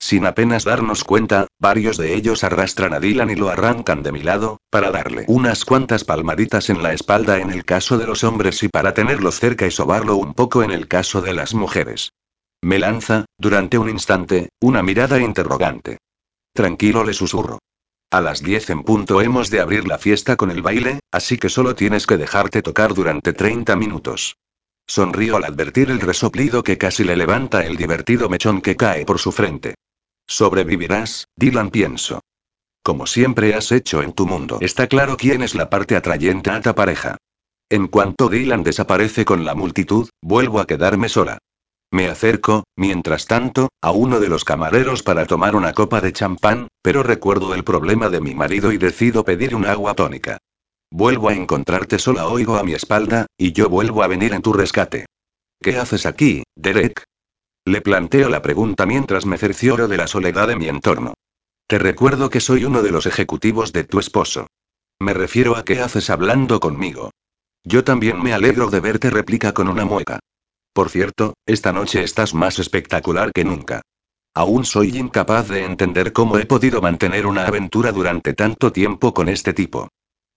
Sin 0.00 0.24
apenas 0.24 0.64
darnos 0.64 1.04
cuenta, 1.04 1.46
varios 1.58 1.98
de 1.98 2.14
ellos 2.14 2.42
arrastran 2.42 2.94
a 2.94 3.00
Dylan 3.00 3.28
y 3.28 3.34
lo 3.34 3.50
arrancan 3.50 4.02
de 4.02 4.10
mi 4.10 4.22
lado, 4.22 4.56
para 4.70 4.90
darle 4.90 5.26
unas 5.28 5.66
cuantas 5.66 6.04
palmaditas 6.04 6.70
en 6.70 6.82
la 6.82 6.94
espalda 6.94 7.38
en 7.38 7.50
el 7.50 7.66
caso 7.66 7.98
de 7.98 8.06
los 8.06 8.24
hombres 8.24 8.62
y 8.62 8.70
para 8.70 8.94
tenerlo 8.94 9.30
cerca 9.30 9.66
y 9.66 9.70
sobarlo 9.70 10.16
un 10.16 10.32
poco 10.32 10.62
en 10.62 10.70
el 10.70 10.88
caso 10.88 11.20
de 11.20 11.34
las 11.34 11.52
mujeres. 11.52 12.12
Me 12.62 12.78
lanza, 12.78 13.26
durante 13.36 13.76
un 13.76 13.90
instante, 13.90 14.48
una 14.62 14.82
mirada 14.82 15.20
interrogante. 15.20 15.98
Tranquilo 16.54 17.04
le 17.04 17.12
susurro. 17.12 17.58
A 18.12 18.20
las 18.20 18.42
10 18.42 18.68
en 18.68 18.82
punto 18.82 19.22
hemos 19.22 19.48
de 19.48 19.60
abrir 19.60 19.88
la 19.88 19.96
fiesta 19.96 20.36
con 20.36 20.50
el 20.50 20.60
baile, 20.60 21.00
así 21.10 21.38
que 21.38 21.48
solo 21.48 21.74
tienes 21.74 22.06
que 22.06 22.18
dejarte 22.18 22.60
tocar 22.60 22.92
durante 22.92 23.32
30 23.32 23.74
minutos. 23.74 24.36
Sonrío 24.86 25.38
al 25.38 25.44
advertir 25.44 25.90
el 25.90 25.98
resoplido 25.98 26.62
que 26.62 26.76
casi 26.76 27.04
le 27.04 27.16
levanta 27.16 27.64
el 27.64 27.78
divertido 27.78 28.28
mechón 28.28 28.60
que 28.60 28.76
cae 28.76 29.06
por 29.06 29.18
su 29.18 29.32
frente. 29.32 29.76
Sobrevivirás, 30.26 31.28
Dylan 31.36 31.70
pienso. 31.70 32.20
Como 32.82 33.06
siempre 33.06 33.54
has 33.54 33.72
hecho 33.72 34.02
en 34.02 34.12
tu 34.12 34.26
mundo. 34.26 34.58
Está 34.60 34.88
claro 34.88 35.16
quién 35.16 35.40
es 35.40 35.54
la 35.54 35.70
parte 35.70 35.96
atrayente 35.96 36.50
a 36.50 36.60
ta 36.60 36.74
pareja. 36.74 37.16
En 37.70 37.88
cuanto 37.88 38.28
Dylan 38.28 38.62
desaparece 38.62 39.24
con 39.24 39.46
la 39.46 39.54
multitud, 39.54 40.10
vuelvo 40.20 40.60
a 40.60 40.66
quedarme 40.66 41.08
sola. 41.08 41.38
Me 41.92 42.08
acerco, 42.08 42.64
mientras 42.74 43.26
tanto, 43.26 43.68
a 43.82 43.90
uno 43.90 44.18
de 44.18 44.30
los 44.30 44.44
camareros 44.44 45.02
para 45.02 45.26
tomar 45.26 45.54
una 45.54 45.74
copa 45.74 46.00
de 46.00 46.14
champán, 46.14 46.68
pero 46.80 47.02
recuerdo 47.02 47.54
el 47.54 47.64
problema 47.64 48.08
de 48.08 48.22
mi 48.22 48.34
marido 48.34 48.72
y 48.72 48.78
decido 48.78 49.24
pedir 49.24 49.54
un 49.54 49.66
agua 49.66 49.92
tónica. 49.92 50.38
Vuelvo 50.90 51.28
a 51.28 51.34
encontrarte 51.34 51.98
sola, 51.98 52.28
oigo 52.28 52.56
a 52.56 52.62
mi 52.62 52.72
espalda, 52.72 53.26
y 53.36 53.52
yo 53.52 53.68
vuelvo 53.68 54.02
a 54.02 54.06
venir 54.06 54.32
en 54.32 54.40
tu 54.40 54.54
rescate. 54.54 55.04
¿Qué 55.60 55.76
haces 55.76 56.06
aquí, 56.06 56.44
Derek? 56.56 57.04
Le 57.66 57.82
planteo 57.82 58.30
la 58.30 58.40
pregunta 58.40 58.86
mientras 58.86 59.26
me 59.26 59.36
cercioro 59.36 59.86
de 59.86 59.98
la 59.98 60.06
soledad 60.06 60.48
de 60.48 60.56
mi 60.56 60.68
entorno. 60.68 61.12
Te 61.66 61.78
recuerdo 61.78 62.30
que 62.30 62.40
soy 62.40 62.64
uno 62.64 62.82
de 62.82 62.90
los 62.90 63.04
ejecutivos 63.04 63.70
de 63.72 63.84
tu 63.84 63.98
esposo. 63.98 64.46
Me 64.98 65.12
refiero 65.12 65.56
a 65.56 65.64
qué 65.64 65.80
haces 65.80 66.08
hablando 66.08 66.58
conmigo. 66.58 67.10
Yo 67.64 67.84
también 67.84 68.22
me 68.22 68.32
alegro 68.32 68.70
de 68.70 68.80
verte, 68.80 69.10
replica 69.10 69.52
con 69.52 69.68
una 69.68 69.84
mueca. 69.84 70.20
Por 70.72 70.88
cierto, 70.88 71.34
esta 71.44 71.72
noche 71.72 72.02
estás 72.02 72.32
más 72.32 72.58
espectacular 72.58 73.32
que 73.32 73.44
nunca. 73.44 73.82
Aún 74.34 74.64
soy 74.64 74.96
incapaz 74.96 75.48
de 75.48 75.64
entender 75.64 76.14
cómo 76.14 76.38
he 76.38 76.46
podido 76.46 76.80
mantener 76.80 77.26
una 77.26 77.46
aventura 77.46 77.92
durante 77.92 78.32
tanto 78.32 78.72
tiempo 78.72 79.12
con 79.12 79.28
este 79.28 79.52
tipo. 79.52 79.88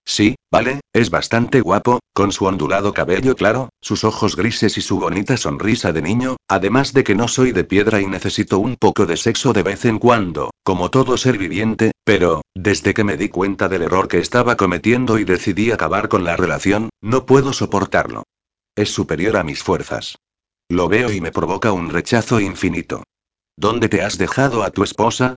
Sí, 0.04 0.36
vale, 0.52 0.80
es 0.92 1.10
bastante 1.10 1.60
guapo, 1.62 1.98
con 2.14 2.30
su 2.30 2.44
ondulado 2.44 2.92
cabello 2.92 3.34
claro, 3.34 3.70
sus 3.80 4.04
ojos 4.04 4.36
grises 4.36 4.76
y 4.78 4.82
su 4.82 5.00
bonita 5.00 5.36
sonrisa 5.36 5.92
de 5.92 6.02
niño, 6.02 6.36
además 6.48 6.92
de 6.92 7.02
que 7.02 7.16
no 7.16 7.26
soy 7.26 7.50
de 7.50 7.64
piedra 7.64 8.00
y 8.00 8.06
necesito 8.06 8.58
un 8.58 8.76
poco 8.76 9.06
de 9.06 9.16
sexo 9.16 9.52
de 9.52 9.64
vez 9.64 9.84
en 9.84 9.98
cuando, 9.98 10.50
como 10.62 10.90
todo 10.90 11.16
ser 11.16 11.38
viviente, 11.38 11.90
pero, 12.04 12.42
desde 12.54 12.94
que 12.94 13.02
me 13.02 13.16
di 13.16 13.30
cuenta 13.30 13.68
del 13.68 13.82
error 13.82 14.06
que 14.06 14.18
estaba 14.18 14.56
cometiendo 14.56 15.18
y 15.18 15.24
decidí 15.24 15.72
acabar 15.72 16.08
con 16.08 16.22
la 16.22 16.36
relación, 16.36 16.90
no 17.00 17.26
puedo 17.26 17.52
soportarlo. 17.52 18.22
Es 18.76 18.90
superior 18.90 19.38
a 19.38 19.42
mis 19.42 19.62
fuerzas. 19.62 20.16
Lo 20.68 20.88
veo 20.88 21.12
y 21.12 21.20
me 21.20 21.30
provoca 21.30 21.72
un 21.72 21.90
rechazo 21.90 22.40
infinito. 22.40 23.04
¿Dónde 23.56 23.88
te 23.88 24.02
has 24.02 24.18
dejado 24.18 24.62
a 24.62 24.70
tu 24.70 24.82
esposa? 24.82 25.36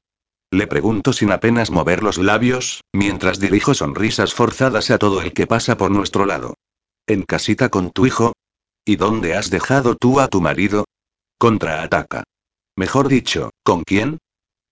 Le 0.52 0.66
pregunto 0.66 1.14
sin 1.14 1.32
apenas 1.32 1.70
mover 1.70 2.02
los 2.02 2.18
labios, 2.18 2.82
mientras 2.92 3.40
dirijo 3.40 3.76
sonrisas 3.76 4.34
forzadas 4.34 4.90
a 4.90 4.98
todo 4.98 5.22
el 5.22 5.34
que 5.34 5.46
pasa 5.46 5.78
por 5.78 5.92
nuestro 5.92 6.26
lado. 6.26 6.56
¿En 7.06 7.24
casita 7.24 7.70
con 7.70 7.92
tu 7.92 8.08
hijo? 8.08 8.34
¿Y 8.84 8.96
dónde 8.96 9.36
has 9.36 9.52
dejado 9.52 9.96
tú 9.96 10.20
a 10.20 10.28
tu 10.28 10.42
marido? 10.42 10.86
Contraataca. 11.38 12.24
Mejor 12.76 13.08
dicho, 13.08 13.52
¿con 13.64 13.84
quién? 13.84 14.18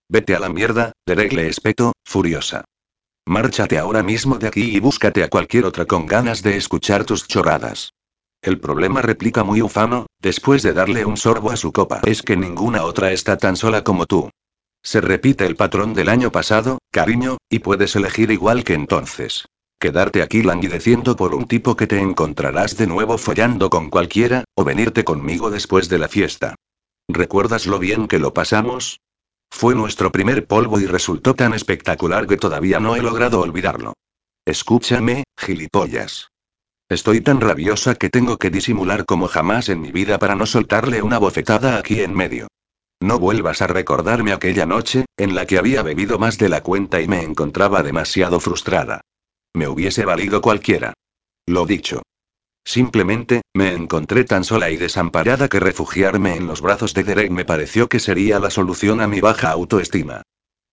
Vete 0.08 0.34
a 0.34 0.40
la 0.40 0.48
mierda, 0.48 0.92
Derek 1.06 1.32
le 1.32 1.48
espeto, 1.48 1.92
furiosa. 2.04 2.64
Márchate 3.26 3.78
ahora 3.78 4.02
mismo 4.02 4.38
de 4.38 4.48
aquí 4.48 4.74
y 4.74 4.80
búscate 4.80 5.22
a 5.22 5.28
cualquier 5.28 5.66
otra 5.66 5.84
con 5.84 6.06
ganas 6.06 6.42
de 6.42 6.56
escuchar 6.56 7.04
tus 7.04 7.28
chorradas. 7.28 7.90
El 8.42 8.60
problema 8.60 9.02
replica 9.02 9.42
muy 9.42 9.62
ufano, 9.62 10.06
después 10.20 10.62
de 10.62 10.72
darle 10.72 11.04
un 11.04 11.16
sorbo 11.16 11.50
a 11.50 11.56
su 11.56 11.72
copa, 11.72 12.00
es 12.04 12.22
que 12.22 12.36
ninguna 12.36 12.84
otra 12.84 13.12
está 13.12 13.36
tan 13.36 13.56
sola 13.56 13.82
como 13.82 14.06
tú. 14.06 14.30
Se 14.82 15.00
repite 15.00 15.44
el 15.44 15.56
patrón 15.56 15.92
del 15.92 16.08
año 16.08 16.30
pasado, 16.30 16.78
cariño, 16.92 17.38
y 17.50 17.58
puedes 17.58 17.96
elegir 17.96 18.30
igual 18.30 18.62
que 18.62 18.74
entonces. 18.74 19.46
Quedarte 19.80 20.22
aquí 20.22 20.42
languideciendo 20.42 21.16
por 21.16 21.34
un 21.34 21.46
tipo 21.46 21.76
que 21.76 21.86
te 21.86 22.00
encontrarás 22.00 22.76
de 22.76 22.86
nuevo 22.86 23.18
follando 23.18 23.70
con 23.70 23.90
cualquiera, 23.90 24.44
o 24.54 24.64
venirte 24.64 25.04
conmigo 25.04 25.50
después 25.50 25.88
de 25.88 25.98
la 25.98 26.08
fiesta. 26.08 26.54
¿Recuerdas 27.08 27.66
lo 27.66 27.78
bien 27.78 28.06
que 28.06 28.18
lo 28.18 28.34
pasamos? 28.34 29.00
Fue 29.50 29.74
nuestro 29.74 30.12
primer 30.12 30.46
polvo 30.46 30.78
y 30.78 30.86
resultó 30.86 31.34
tan 31.34 31.54
espectacular 31.54 32.26
que 32.26 32.36
todavía 32.36 32.80
no 32.80 32.96
he 32.96 33.02
logrado 33.02 33.40
olvidarlo. 33.40 33.94
Escúchame, 34.44 35.24
gilipollas. 35.36 36.28
Estoy 36.88 37.20
tan 37.20 37.42
rabiosa 37.42 37.96
que 37.96 38.08
tengo 38.08 38.38
que 38.38 38.48
disimular 38.48 39.04
como 39.04 39.28
jamás 39.28 39.68
en 39.68 39.82
mi 39.82 39.92
vida 39.92 40.18
para 40.18 40.34
no 40.34 40.46
soltarle 40.46 41.02
una 41.02 41.18
bofetada 41.18 41.76
aquí 41.76 42.00
en 42.00 42.14
medio. 42.14 42.48
No 43.00 43.18
vuelvas 43.18 43.60
a 43.60 43.66
recordarme 43.66 44.32
aquella 44.32 44.64
noche, 44.64 45.04
en 45.18 45.34
la 45.34 45.44
que 45.44 45.58
había 45.58 45.82
bebido 45.82 46.18
más 46.18 46.38
de 46.38 46.48
la 46.48 46.62
cuenta 46.62 47.02
y 47.02 47.06
me 47.06 47.22
encontraba 47.22 47.82
demasiado 47.82 48.40
frustrada. 48.40 49.02
Me 49.54 49.68
hubiese 49.68 50.06
valido 50.06 50.40
cualquiera. 50.40 50.94
Lo 51.46 51.66
dicho. 51.66 52.02
Simplemente, 52.64 53.42
me 53.54 53.74
encontré 53.74 54.24
tan 54.24 54.44
sola 54.44 54.70
y 54.70 54.78
desamparada 54.78 55.48
que 55.48 55.60
refugiarme 55.60 56.36
en 56.36 56.46
los 56.46 56.62
brazos 56.62 56.94
de 56.94 57.04
Derek 57.04 57.30
me 57.30 57.44
pareció 57.44 57.88
que 57.88 58.00
sería 58.00 58.38
la 58.40 58.50
solución 58.50 59.02
a 59.02 59.08
mi 59.08 59.20
baja 59.20 59.50
autoestima. 59.50 60.22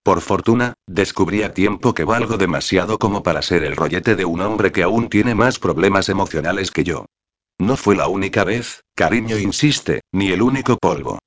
Por 0.05 0.21
fortuna, 0.21 0.75
descubrí 0.85 1.41
a 1.41 1.55
tiempo 1.55 1.95
que 1.95 2.03
valgo 2.03 2.37
demasiado 2.37 2.99
como 2.99 3.23
para 3.23 3.41
ser 3.41 3.63
el 3.63 3.75
rollete 3.75 4.15
de 4.15 4.23
un 4.23 4.39
hombre 4.41 4.71
que 4.71 4.83
aún 4.83 5.09
tiene 5.09 5.33
más 5.33 5.57
problemas 5.57 6.09
emocionales 6.09 6.69
que 6.69 6.83
yo. 6.83 7.07
No 7.57 7.75
fue 7.75 7.95
la 7.95 8.07
única 8.07 8.43
vez, 8.43 8.83
cariño 8.93 9.39
insiste, 9.39 10.01
ni 10.11 10.27
el 10.27 10.43
único 10.43 10.77
polvo. 10.77 11.17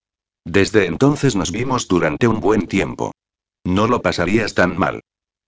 Desde 0.45 0.87
entonces 0.87 1.35
nos 1.35 1.51
vimos 1.51 1.89
durante 1.89 2.29
un 2.29 2.39
buen 2.39 2.69
tiempo. 2.69 3.11
No 3.65 3.89
lo 3.89 4.01
pasarías 4.01 4.55
tan 4.55 4.79
mal. 4.79 5.01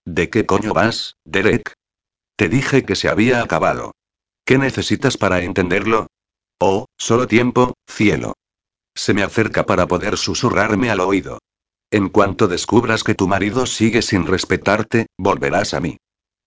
¿De 0.04 0.28
qué 0.28 0.44
coño 0.44 0.74
vas, 0.74 1.14
Derek? 1.24 1.74
Te 2.34 2.48
dije 2.48 2.82
que 2.82 2.96
se 2.96 3.08
había 3.08 3.42
acabado. 3.42 3.92
¿Qué 4.44 4.58
necesitas 4.58 5.16
para 5.16 5.40
entenderlo? 5.44 6.08
Oh, 6.58 6.86
solo 6.98 7.28
tiempo, 7.28 7.74
cielo. 7.86 8.32
Se 8.96 9.14
me 9.14 9.22
acerca 9.22 9.66
para 9.66 9.86
poder 9.86 10.16
susurrarme 10.16 10.90
al 10.90 10.98
oído. 10.98 11.38
En 11.92 12.08
cuanto 12.08 12.46
descubras 12.46 13.02
que 13.02 13.16
tu 13.16 13.26
marido 13.26 13.66
sigue 13.66 14.00
sin 14.02 14.26
respetarte, 14.26 15.06
volverás 15.18 15.74
a 15.74 15.80
mí. 15.80 15.96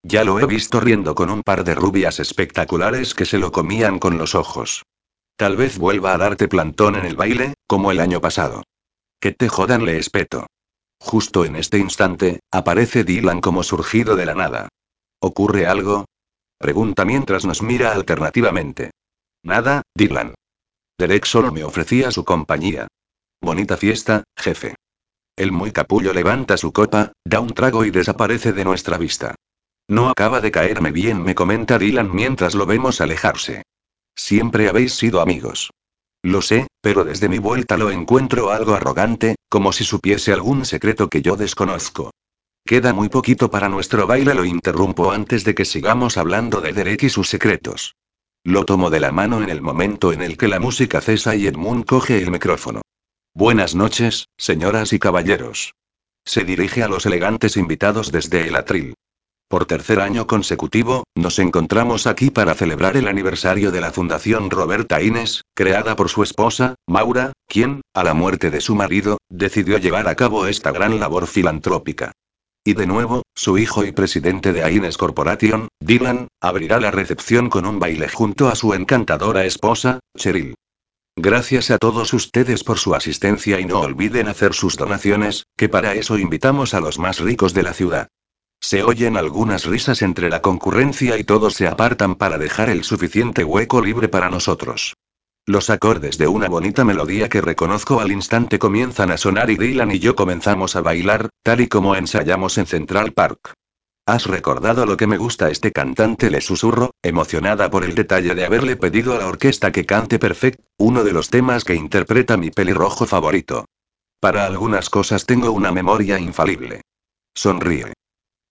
Ya 0.01 0.23
lo 0.23 0.39
he 0.39 0.45
visto 0.45 0.79
riendo 0.79 1.15
con 1.15 1.29
un 1.29 1.43
par 1.43 1.63
de 1.63 1.75
rubias 1.75 2.19
espectaculares 2.19 3.13
que 3.13 3.25
se 3.25 3.37
lo 3.37 3.51
comían 3.51 3.99
con 3.99 4.17
los 4.17 4.35
ojos. 4.35 4.83
Tal 5.35 5.57
vez 5.57 5.77
vuelva 5.77 6.13
a 6.13 6.17
darte 6.17 6.47
plantón 6.47 6.95
en 6.95 7.05
el 7.05 7.15
baile, 7.15 7.55
como 7.67 7.91
el 7.91 7.99
año 7.99 8.21
pasado. 8.21 8.63
Que 9.19 9.31
te 9.31 9.49
jodan, 9.49 9.85
le 9.85 9.97
espeto. 9.97 10.47
Justo 10.99 11.43
en 11.43 11.57
este 11.57 11.77
instante, 11.77 12.39
aparece 12.51 13.03
Dylan 13.03 13.41
como 13.41 13.63
surgido 13.63 14.15
de 14.15 14.25
la 14.25 14.35
nada. 14.35 14.69
¿Ocurre 15.19 15.67
algo? 15.67 16.05
Pregunta 16.57 17.03
mientras 17.03 17.43
nos 17.45 17.61
mira 17.61 17.91
alternativamente. 17.91 18.91
Nada, 19.43 19.81
Dylan. 19.95 20.35
Derek 20.97 21.25
solo 21.25 21.51
me 21.51 21.65
ofrecía 21.65 22.11
su 22.11 22.23
compañía. 22.23 22.87
Bonita 23.41 23.75
fiesta, 23.75 24.23
jefe. 24.37 24.75
El 25.35 25.51
muy 25.51 25.71
capullo 25.71 26.13
levanta 26.13 26.57
su 26.57 26.71
copa, 26.71 27.13
da 27.25 27.39
un 27.39 27.49
trago 27.49 27.85
y 27.85 27.89
desaparece 27.89 28.53
de 28.53 28.63
nuestra 28.63 28.99
vista. 28.99 29.33
No 29.87 30.09
acaba 30.09 30.41
de 30.41 30.51
caerme 30.51 30.91
bien, 30.91 31.23
me 31.23 31.33
comenta 31.33 31.79
Dylan 31.79 32.13
mientras 32.13 32.53
lo 32.53 32.67
vemos 32.67 33.01
alejarse. 33.01 33.63
Siempre 34.15 34.69
habéis 34.69 34.93
sido 34.93 35.21
amigos. 35.21 35.71
Lo 36.21 36.43
sé, 36.43 36.67
pero 36.81 37.03
desde 37.03 37.29
mi 37.29 37.39
vuelta 37.39 37.77
lo 37.77 37.89
encuentro 37.89 38.51
algo 38.51 38.75
arrogante, 38.75 39.35
como 39.49 39.73
si 39.73 39.83
supiese 39.83 40.31
algún 40.31 40.65
secreto 40.65 41.09
que 41.09 41.23
yo 41.23 41.35
desconozco. 41.35 42.11
Queda 42.63 42.93
muy 42.93 43.09
poquito 43.09 43.49
para 43.49 43.69
nuestro 43.69 44.05
baile, 44.05 44.35
lo 44.35 44.45
interrumpo 44.45 45.11
antes 45.11 45.43
de 45.43 45.55
que 45.55 45.65
sigamos 45.65 46.17
hablando 46.17 46.61
de 46.61 46.73
Derek 46.73 47.03
y 47.03 47.09
sus 47.09 47.27
secretos. 47.27 47.95
Lo 48.43 48.65
tomo 48.65 48.89
de 48.91 48.99
la 48.99 49.11
mano 49.11 49.41
en 49.41 49.49
el 49.49 49.61
momento 49.61 50.13
en 50.13 50.21
el 50.21 50.37
que 50.37 50.47
la 50.47 50.59
música 50.59 51.01
cesa 51.01 51.35
y 51.35 51.47
Edmund 51.47 51.85
coge 51.85 52.19
el 52.19 52.29
micrófono. 52.29 52.81
Buenas 53.35 53.73
noches, 53.73 54.27
señoras 54.37 54.93
y 54.93 54.99
caballeros. 54.99 55.73
Se 56.23 56.43
dirige 56.43 56.83
a 56.83 56.87
los 56.87 57.07
elegantes 57.07 57.57
invitados 57.57 58.11
desde 58.11 58.47
el 58.47 58.55
atril. 58.55 58.93
Por 59.49 59.65
tercer 59.65 60.01
año 60.01 60.27
consecutivo, 60.27 61.03
nos 61.15 61.39
encontramos 61.39 62.05
aquí 62.05 62.29
para 62.29 62.53
celebrar 62.53 62.95
el 62.95 63.07
aniversario 63.07 63.71
de 63.71 63.81
la 63.81 63.91
Fundación 63.91 64.51
Roberta 64.51 65.01
Inés, 65.01 65.41
creada 65.55 65.95
por 65.95 66.09
su 66.09 66.21
esposa, 66.21 66.75
Maura, 66.87 67.33
quien, 67.47 67.81
a 67.95 68.03
la 68.03 68.13
muerte 68.13 68.51
de 68.51 68.61
su 68.61 68.75
marido, 68.75 69.17
decidió 69.29 69.79
llevar 69.79 70.07
a 70.07 70.15
cabo 70.15 70.45
esta 70.45 70.71
gran 70.71 70.99
labor 70.99 71.25
filantrópica. 71.25 72.11
Y 72.63 72.75
de 72.75 72.85
nuevo, 72.85 73.23
su 73.33 73.57
hijo 73.57 73.83
y 73.83 73.93
presidente 73.93 74.53
de 74.53 74.63
Aines 74.63 74.99
Corporation, 74.99 75.69
Dylan, 75.79 76.27
abrirá 76.39 76.79
la 76.79 76.91
recepción 76.91 77.49
con 77.49 77.65
un 77.65 77.79
baile 77.79 78.09
junto 78.09 78.47
a 78.49 78.53
su 78.53 78.75
encantadora 78.75 79.43
esposa, 79.43 80.01
Cheryl. 80.15 80.53
Gracias 81.15 81.69
a 81.69 81.77
todos 81.77 82.11
ustedes 82.13 82.63
por 82.63 82.79
su 82.79 82.95
asistencia 82.95 83.59
y 83.59 83.65
no 83.65 83.81
olviden 83.81 84.27
hacer 84.27 84.53
sus 84.53 84.77
donaciones, 84.77 85.45
que 85.55 85.69
para 85.69 85.93
eso 85.93 86.17
invitamos 86.17 86.73
a 86.73 86.79
los 86.79 86.97
más 86.97 87.19
ricos 87.19 87.53
de 87.53 87.61
la 87.61 87.73
ciudad. 87.73 88.07
Se 88.59 88.81
oyen 88.81 89.15
algunas 89.15 89.65
risas 89.65 90.01
entre 90.01 90.29
la 90.29 90.41
concurrencia 90.41 91.17
y 91.17 91.23
todos 91.23 91.53
se 91.53 91.67
apartan 91.67 92.15
para 92.15 92.37
dejar 92.37 92.69
el 92.69 92.83
suficiente 92.83 93.43
hueco 93.43 93.81
libre 93.81 94.07
para 94.07 94.29
nosotros. 94.29 94.95
Los 95.45 95.69
acordes 95.69 96.17
de 96.17 96.27
una 96.27 96.47
bonita 96.47 96.83
melodía 96.83 97.29
que 97.29 97.41
reconozco 97.41 97.99
al 97.99 98.11
instante 98.11 98.57
comienzan 98.57 99.11
a 99.11 99.17
sonar 99.17 99.51
y 99.51 99.57
Dylan 99.57 99.91
y 99.91 99.99
yo 99.99 100.15
comenzamos 100.15 100.75
a 100.75 100.81
bailar, 100.81 101.29
tal 101.43 101.61
y 101.61 101.67
como 101.67 101.95
ensayamos 101.95 102.57
en 102.57 102.65
Central 102.65 103.11
Park. 103.11 103.53
¿Has 104.05 104.25
recordado 104.25 104.85
lo 104.85 104.97
que 104.97 105.07
me 105.07 105.17
gusta 105.17 105.49
este 105.49 105.71
cantante? 105.71 106.29
Le 106.29 106.41
susurro, 106.41 106.91
emocionada 107.01 107.69
por 107.69 107.85
el 107.85 107.95
detalle 107.95 108.35
de 108.35 108.43
haberle 108.43 108.75
pedido 108.75 109.15
a 109.15 109.19
la 109.19 109.27
orquesta 109.27 109.71
que 109.71 109.85
cante 109.85 110.19
Perfect, 110.19 110.59
uno 110.77 111.05
de 111.05 111.13
los 111.13 111.29
temas 111.29 111.63
que 111.63 111.75
interpreta 111.75 112.35
mi 112.35 112.51
pelirrojo 112.51 113.05
favorito. 113.05 113.63
Para 114.19 114.45
algunas 114.45 114.89
cosas 114.89 115.25
tengo 115.25 115.51
una 115.51 115.71
memoria 115.71 116.19
infalible. 116.19 116.81
Sonríe. 117.33 117.93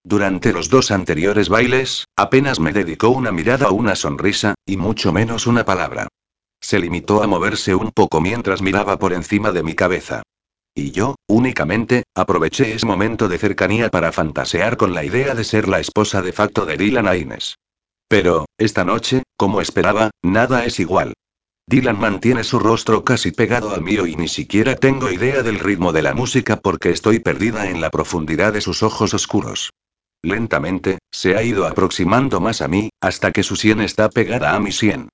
Durante 0.02 0.54
los 0.54 0.70
dos 0.70 0.90
anteriores 0.90 1.50
bailes, 1.50 2.06
apenas 2.16 2.58
me 2.58 2.72
dedicó 2.72 3.10
una 3.10 3.30
mirada 3.30 3.68
o 3.68 3.74
una 3.74 3.94
sonrisa, 3.94 4.54
y 4.64 4.78
mucho 4.78 5.12
menos 5.12 5.46
una 5.46 5.66
palabra. 5.66 6.08
Se 6.60 6.78
limitó 6.78 7.22
a 7.22 7.26
moverse 7.26 7.74
un 7.74 7.90
poco 7.90 8.22
mientras 8.22 8.62
miraba 8.62 8.98
por 8.98 9.12
encima 9.12 9.52
de 9.52 9.62
mi 9.62 9.74
cabeza. 9.74 10.22
Y 10.74 10.90
yo, 10.90 11.16
únicamente, 11.28 12.04
aproveché 12.14 12.72
ese 12.74 12.86
momento 12.86 13.28
de 13.28 13.38
cercanía 13.38 13.90
para 13.90 14.10
fantasear 14.10 14.76
con 14.76 14.94
la 14.94 15.04
idea 15.04 15.34
de 15.34 15.44
ser 15.44 15.68
la 15.68 15.80
esposa 15.80 16.22
de 16.22 16.32
facto 16.32 16.64
de 16.64 16.78
Dylan 16.78 17.08
Aines. 17.08 17.56
Pero, 18.08 18.46
esta 18.58 18.84
noche, 18.84 19.22
como 19.36 19.60
esperaba, 19.60 20.10
nada 20.22 20.64
es 20.64 20.80
igual. 20.80 21.12
Dylan 21.66 21.98
mantiene 21.98 22.42
su 22.42 22.58
rostro 22.58 23.04
casi 23.04 23.32
pegado 23.32 23.72
al 23.72 23.82
mío 23.82 24.06
y 24.06 24.16
ni 24.16 24.28
siquiera 24.28 24.74
tengo 24.74 25.10
idea 25.10 25.42
del 25.42 25.58
ritmo 25.58 25.92
de 25.92 26.02
la 26.02 26.14
música 26.14 26.56
porque 26.56 26.90
estoy 26.90 27.20
perdida 27.20 27.68
en 27.70 27.80
la 27.80 27.90
profundidad 27.90 28.52
de 28.52 28.60
sus 28.60 28.82
ojos 28.82 29.14
oscuros. 29.14 29.70
Lentamente, 30.22 30.98
se 31.10 31.36
ha 31.36 31.42
ido 31.42 31.66
aproximando 31.66 32.40
más 32.40 32.62
a 32.62 32.68
mí, 32.68 32.90
hasta 33.00 33.30
que 33.30 33.42
su 33.42 33.56
sien 33.56 33.80
está 33.80 34.08
pegada 34.08 34.54
a 34.54 34.60
mi 34.60 34.72
sien. 34.72 35.08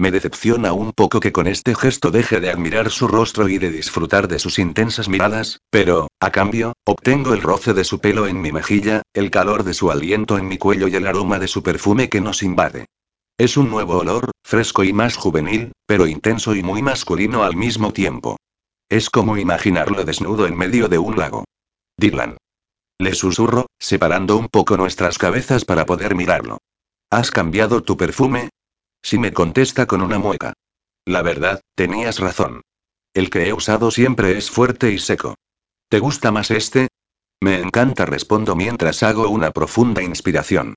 Me 0.00 0.12
decepciona 0.12 0.72
un 0.72 0.92
poco 0.92 1.18
que 1.18 1.32
con 1.32 1.48
este 1.48 1.74
gesto 1.74 2.12
deje 2.12 2.38
de 2.38 2.50
admirar 2.50 2.88
su 2.88 3.08
rostro 3.08 3.48
y 3.48 3.58
de 3.58 3.72
disfrutar 3.72 4.28
de 4.28 4.38
sus 4.38 4.60
intensas 4.60 5.08
miradas, 5.08 5.58
pero, 5.70 6.06
a 6.20 6.30
cambio, 6.30 6.74
obtengo 6.84 7.34
el 7.34 7.42
roce 7.42 7.74
de 7.74 7.82
su 7.82 7.98
pelo 7.98 8.28
en 8.28 8.40
mi 8.40 8.52
mejilla, 8.52 9.02
el 9.12 9.32
calor 9.32 9.64
de 9.64 9.74
su 9.74 9.90
aliento 9.90 10.38
en 10.38 10.46
mi 10.46 10.56
cuello 10.56 10.86
y 10.86 10.94
el 10.94 11.08
aroma 11.08 11.40
de 11.40 11.48
su 11.48 11.64
perfume 11.64 12.08
que 12.08 12.20
nos 12.20 12.44
invade. 12.44 12.86
Es 13.38 13.56
un 13.56 13.70
nuevo 13.70 13.98
olor, 13.98 14.30
fresco 14.44 14.84
y 14.84 14.92
más 14.92 15.16
juvenil, 15.16 15.72
pero 15.84 16.06
intenso 16.06 16.54
y 16.54 16.62
muy 16.62 16.80
masculino 16.80 17.42
al 17.42 17.56
mismo 17.56 17.92
tiempo. 17.92 18.36
Es 18.88 19.10
como 19.10 19.36
imaginarlo 19.36 20.04
desnudo 20.04 20.46
en 20.46 20.56
medio 20.56 20.88
de 20.88 20.98
un 20.98 21.18
lago. 21.18 21.44
Dylan. 21.96 22.36
Le 23.00 23.14
susurro, 23.14 23.66
separando 23.80 24.36
un 24.36 24.46
poco 24.46 24.76
nuestras 24.76 25.18
cabezas 25.18 25.64
para 25.64 25.86
poder 25.86 26.14
mirarlo. 26.14 26.58
¿Has 27.10 27.32
cambiado 27.32 27.82
tu 27.82 27.96
perfume? 27.96 28.50
Si 29.02 29.18
me 29.18 29.32
contesta 29.32 29.86
con 29.86 30.02
una 30.02 30.18
mueca. 30.18 30.54
La 31.04 31.22
verdad, 31.22 31.60
tenías 31.74 32.18
razón. 32.18 32.62
El 33.14 33.30
que 33.30 33.48
he 33.48 33.52
usado 33.52 33.90
siempre 33.90 34.36
es 34.36 34.50
fuerte 34.50 34.92
y 34.92 34.98
seco. 34.98 35.34
¿Te 35.88 35.98
gusta 35.98 36.30
más 36.30 36.50
este? 36.50 36.88
Me 37.40 37.60
encanta, 37.60 38.04
respondo 38.04 38.56
mientras 38.56 39.02
hago 39.02 39.28
una 39.28 39.50
profunda 39.52 40.02
inspiración. 40.02 40.74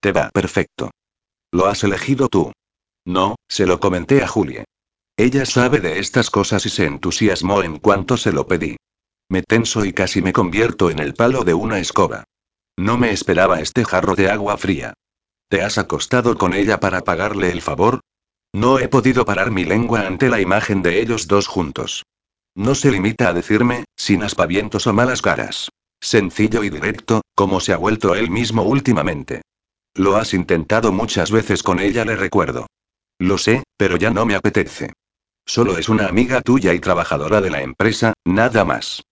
Te 0.00 0.12
va 0.12 0.30
perfecto. 0.30 0.90
Lo 1.52 1.66
has 1.66 1.82
elegido 1.84 2.28
tú. 2.28 2.52
No, 3.06 3.36
se 3.48 3.66
lo 3.66 3.80
comenté 3.80 4.22
a 4.22 4.28
Julie. 4.28 4.64
Ella 5.16 5.46
sabe 5.46 5.80
de 5.80 5.98
estas 5.98 6.30
cosas 6.30 6.64
y 6.66 6.70
se 6.70 6.86
entusiasmó 6.86 7.62
en 7.62 7.78
cuanto 7.78 8.16
se 8.16 8.32
lo 8.32 8.46
pedí. 8.46 8.76
Me 9.28 9.42
tenso 9.42 9.84
y 9.84 9.92
casi 9.92 10.22
me 10.22 10.32
convierto 10.32 10.90
en 10.90 10.98
el 10.98 11.14
palo 11.14 11.44
de 11.44 11.54
una 11.54 11.78
escoba. 11.78 12.24
No 12.76 12.98
me 12.98 13.12
esperaba 13.12 13.60
este 13.60 13.84
jarro 13.84 14.16
de 14.16 14.30
agua 14.30 14.56
fría. 14.56 14.94
¿Te 15.50 15.62
has 15.62 15.78
acostado 15.78 16.38
con 16.38 16.54
ella 16.54 16.78
para 16.78 17.00
pagarle 17.00 17.50
el 17.50 17.60
favor? 17.60 17.98
No 18.54 18.78
he 18.78 18.86
podido 18.86 19.24
parar 19.24 19.50
mi 19.50 19.64
lengua 19.64 20.06
ante 20.06 20.28
la 20.28 20.40
imagen 20.40 20.80
de 20.80 21.00
ellos 21.00 21.26
dos 21.26 21.48
juntos. 21.48 22.04
No 22.54 22.76
se 22.76 22.92
limita 22.92 23.28
a 23.28 23.32
decirme, 23.32 23.84
sin 23.96 24.22
aspavientos 24.22 24.86
o 24.86 24.92
malas 24.92 25.22
caras. 25.22 25.68
Sencillo 26.00 26.62
y 26.62 26.70
directo, 26.70 27.22
como 27.34 27.58
se 27.58 27.72
ha 27.72 27.78
vuelto 27.78 28.14
él 28.14 28.30
mismo 28.30 28.62
últimamente. 28.62 29.42
Lo 29.94 30.16
has 30.16 30.34
intentado 30.34 30.92
muchas 30.92 31.32
veces 31.32 31.64
con 31.64 31.80
ella, 31.80 32.04
le 32.04 32.14
recuerdo. 32.14 32.68
Lo 33.18 33.36
sé, 33.36 33.64
pero 33.76 33.96
ya 33.96 34.10
no 34.10 34.26
me 34.26 34.36
apetece. 34.36 34.92
Solo 35.44 35.78
es 35.78 35.88
una 35.88 36.06
amiga 36.06 36.42
tuya 36.42 36.74
y 36.74 36.78
trabajadora 36.78 37.40
de 37.40 37.50
la 37.50 37.62
empresa, 37.62 38.12
nada 38.24 38.64
más. 38.64 39.02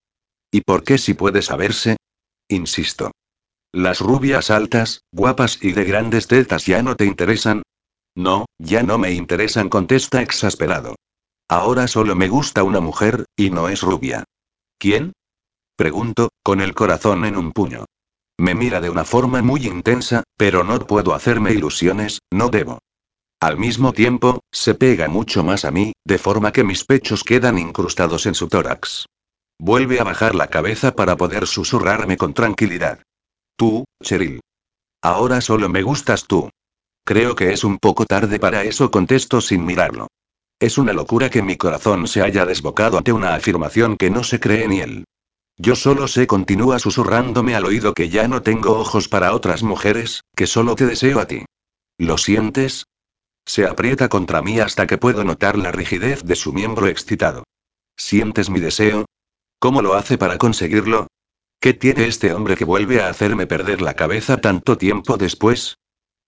¿Y 0.53 0.61
por 0.61 0.85
qué 0.85 0.99
si 0.99 1.15
puede 1.15 1.43
saberse? 1.43 1.97
Insisto. 2.47 3.11
¿Las 3.73 4.01
rubias 4.01 4.51
altas, 4.51 5.03
guapas 5.13 5.59
y 5.63 5.73
de 5.73 5.85
grandes 5.85 6.27
tetas 6.27 6.65
ya 6.65 6.83
no 6.83 6.97
te 6.97 7.05
interesan? 7.05 7.63
No, 8.17 8.47
ya 8.59 8.83
no 8.83 8.97
me 8.97 9.13
interesan, 9.13 9.69
contesta 9.69 10.23
exasperado. 10.23 10.97
Ahora 11.49 11.87
solo 11.87 12.17
me 12.17 12.29
gusta 12.29 12.63
una 12.63 12.81
mujer, 12.81 13.27
y 13.37 13.51
no 13.51 13.69
es 13.69 13.83
rubia. 13.83 14.25
¿Quién? 14.79 15.13
Pregunto, 15.77 16.31
con 16.43 16.61
el 16.61 16.75
corazón 16.75 17.25
en 17.27 17.37
un 17.37 17.53
puño. 17.53 17.85
Me 18.39 18.55
mira 18.55 18.81
de 18.81 18.89
una 18.89 19.05
forma 19.05 19.43
muy 19.43 19.67
intensa, 19.67 20.25
pero 20.37 20.65
no 20.65 20.79
puedo 20.81 21.15
hacerme 21.15 21.53
ilusiones, 21.53 22.21
no 22.33 22.49
debo. 22.49 22.79
Al 23.41 23.59
mismo 23.59 23.93
tiempo, 23.93 24.41
se 24.51 24.75
pega 24.75 25.09
mucho 25.09 25.45
más 25.45 25.65
a 25.65 25.71
mí, 25.71 25.93
de 26.05 26.19
forma 26.19 26.53
que 26.53 26.65
mis 26.65 26.85
pechos 26.85 27.23
quedan 27.23 27.59
incrustados 27.59 28.27
en 28.27 28.35
su 28.35 28.49
tórax. 28.49 29.07
Vuelve 29.61 30.01
a 30.01 30.05
bajar 30.05 30.35
la 30.35 30.49
cabeza 30.49 30.97
para 30.97 31.17
poder 31.17 31.47
susurrarme 31.47 32.17
con 32.17 32.33
tranquilidad. 32.33 33.01
Tú, 33.59 33.85
Cheryl. 34.01 34.39
Ahora 35.03 35.41
solo 35.41 35.69
me 35.69 35.83
gustas 35.83 36.29
tú. 36.29 36.49
Creo 37.05 37.35
que 37.35 37.53
es 37.53 37.65
un 37.65 37.79
poco 37.79 38.07
tarde 38.07 38.39
para 38.39 38.63
eso, 38.63 38.93
contesto 38.93 39.41
sin 39.41 39.65
mirarlo. 39.65 40.07
Es 40.61 40.79
una 40.79 40.93
locura 40.93 41.29
que 41.29 41.43
mi 41.43 41.57
corazón 41.57 42.07
se 42.07 42.23
haya 42.23 42.47
desbocado 42.47 42.99
ante 42.99 43.13
una 43.13 43.35
afirmación 43.35 43.97
que 43.97 44.11
no 44.11 44.23
se 44.23 44.39
cree 44.39 44.69
ni 44.69 44.79
él. 44.81 45.05
Yo 45.57 45.75
solo 45.75 46.07
sé, 46.07 46.29
continúa 46.29 46.79
susurrándome 46.79 47.57
al 47.57 47.65
oído 47.65 47.95
que 47.95 48.09
ya 48.09 48.29
no 48.29 48.43
tengo 48.43 48.79
ojos 48.79 49.09
para 49.09 49.35
otras 49.35 49.65
mujeres, 49.65 50.23
que 50.37 50.47
solo 50.47 50.77
te 50.77 50.87
deseo 50.87 51.19
a 51.19 51.27
ti. 51.27 51.45
¿Lo 51.99 52.17
sientes? 52.17 52.87
Se 53.45 53.67
aprieta 53.67 54.09
contra 54.09 54.41
mí 54.41 54.61
hasta 54.61 54.87
que 54.87 54.99
puedo 54.99 55.25
notar 55.25 55.59
la 55.59 55.73
rigidez 55.73 56.23
de 56.23 56.37
su 56.37 56.53
miembro 56.53 56.87
excitado. 56.87 57.43
¿Sientes 57.97 58.51
mi 58.51 58.61
deseo? 58.61 59.07
¿Cómo 59.59 59.83
lo 59.83 59.95
hace 59.95 60.17
para 60.17 60.39
conseguirlo? 60.39 61.09
¿Qué 61.61 61.75
tiene 61.75 62.07
este 62.07 62.33
hombre 62.33 62.57
que 62.57 62.65
vuelve 62.65 63.03
a 63.03 63.09
hacerme 63.09 63.49
perder 63.49 63.83
la 63.83 63.95
cabeza 63.95 64.37
tanto 64.37 64.79
tiempo 64.79 65.17
después? 65.17 65.79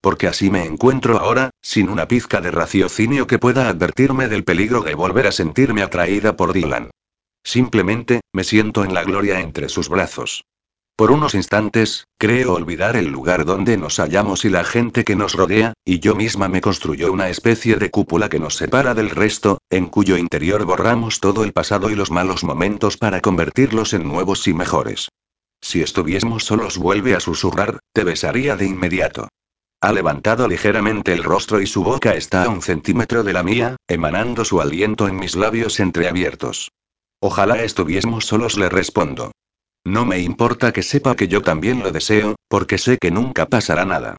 Porque 0.01 0.27
así 0.27 0.51
me 0.51 0.65
encuentro 0.65 1.19
ahora, 1.19 1.51
sin 1.63 1.89
una 1.89 2.09
pizca 2.09 2.41
de 2.41 2.51
raciocinio 2.51 3.29
que 3.29 3.39
pueda 3.39 3.69
advertirme 3.69 4.27
del 4.27 4.43
peligro 4.43 4.81
de 4.81 4.97
volver 4.97 5.29
a 5.29 5.33
sentirme 5.33 5.83
atraída 5.83 6.37
por 6.37 6.53
Dylan. 6.53 6.91
Simplemente, 7.45 8.23
me 8.33 8.43
siento 8.43 8.85
en 8.85 8.93
la 8.93 9.05
gloria 9.05 9.39
entre 9.41 9.69
sus 9.69 9.89
brazos. 9.89 10.43
Por 11.01 11.13
unos 11.13 11.35
instantes, 11.35 12.09
creo 12.19 12.53
olvidar 12.53 12.95
el 12.95 13.07
lugar 13.07 13.47
donde 13.47 13.79
nos 13.79 13.97
hallamos 13.97 14.45
y 14.45 14.51
la 14.51 14.65
gente 14.65 15.03
que 15.03 15.17
nos 15.17 15.33
rodea, 15.33 15.73
y 15.83 15.99
yo 15.99 16.15
misma 16.15 16.47
me 16.51 16.61
construyo 16.61 17.11
una 17.11 17.31
especie 17.31 17.77
de 17.77 17.91
cúpula 17.91 18.29
que 18.29 18.39
nos 18.39 18.57
separa 18.57 18.93
del 18.93 19.09
resto, 19.09 19.63
en 19.71 19.87
cuyo 19.87 20.19
interior 20.19 20.67
borramos 20.67 21.19
todo 21.21 21.43
el 21.43 21.55
pasado 21.55 21.89
y 21.89 21.95
los 21.95 22.11
malos 22.11 22.45
momentos 22.45 22.99
para 22.99 23.23
convertirlos 23.23 23.95
en 23.95 24.07
nuevos 24.07 24.47
y 24.47 24.53
mejores. 24.53 25.09
Si 25.63 25.81
estuviésemos 25.81 26.45
solos, 26.45 26.77
vuelve 26.77 27.15
a 27.15 27.21
susurrar, 27.21 27.79
te 27.95 28.05
besaría 28.05 28.57
de 28.57 28.67
inmediato. 28.67 29.29
Ha 29.81 29.95
levantado 29.95 30.49
ligeramente 30.49 31.15
el 31.15 31.25
rostro 31.25 31.63
y 31.63 31.67
su 31.67 31.83
boca 31.83 32.13
está 32.13 32.45
a 32.45 32.51
un 32.51 32.61
centímetro 32.61 33.25
de 33.25 33.33
la 33.33 33.43
mía, 33.43 33.77
emanando 33.89 34.45
su 34.45 34.61
aliento 34.61 35.09
en 35.09 35.17
mis 35.17 35.35
labios 35.35 35.81
entreabiertos. 35.81 36.73
Ojalá 37.21 37.63
estuviésemos 37.63 38.27
solos, 38.27 38.59
le 38.59 38.69
respondo. 38.69 39.33
No 39.85 40.05
me 40.05 40.19
importa 40.19 40.73
que 40.73 40.83
sepa 40.83 41.17
que 41.17 41.29
yo 41.29 41.43
también 41.43 41.81
lo 41.81 41.91
deseo, 41.91 42.37
porque 42.49 42.79
sé 42.79 42.99
que 42.99 43.11
nunca 43.11 43.47
pasará 43.47 43.85
nada. 43.85 44.17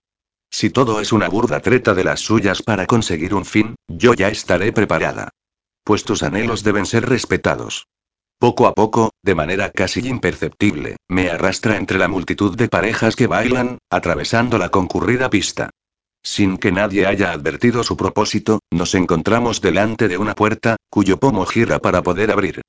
Si 0.49 0.69
todo 0.69 0.99
es 0.99 1.13
una 1.13 1.29
burda 1.29 1.59
treta 1.61 1.93
de 1.93 2.03
las 2.03 2.19
suyas 2.19 2.61
para 2.61 2.85
conseguir 2.85 3.33
un 3.33 3.45
fin, 3.45 3.75
yo 3.87 4.13
ya 4.13 4.27
estaré 4.27 4.73
preparada. 4.73 5.29
Pues 5.83 6.03
tus 6.03 6.23
anhelos 6.23 6.63
deben 6.63 6.85
ser 6.85 7.07
respetados. 7.07 7.87
Poco 8.39 8.65
a 8.65 8.73
poco, 8.73 9.11
de 9.23 9.35
manera 9.35 9.69
casi 9.69 9.99
imperceptible, 10.07 10.97
me 11.07 11.29
arrastra 11.29 11.77
entre 11.77 11.99
la 11.99 12.07
multitud 12.07 12.57
de 12.57 12.67
parejas 12.67 13.15
que 13.15 13.27
bailan, 13.27 13.77
atravesando 13.89 14.57
la 14.57 14.69
concurrida 14.69 15.29
pista. 15.29 15.69
Sin 16.23 16.57
que 16.57 16.71
nadie 16.71 17.05
haya 17.05 17.31
advertido 17.31 17.83
su 17.83 17.95
propósito, 17.95 18.59
nos 18.71 18.95
encontramos 18.95 19.61
delante 19.61 20.07
de 20.07 20.17
una 20.17 20.33
puerta, 20.35 20.77
cuyo 20.89 21.17
pomo 21.17 21.45
gira 21.45 21.79
para 21.79 22.01
poder 22.01 22.31
abrir. 22.31 22.61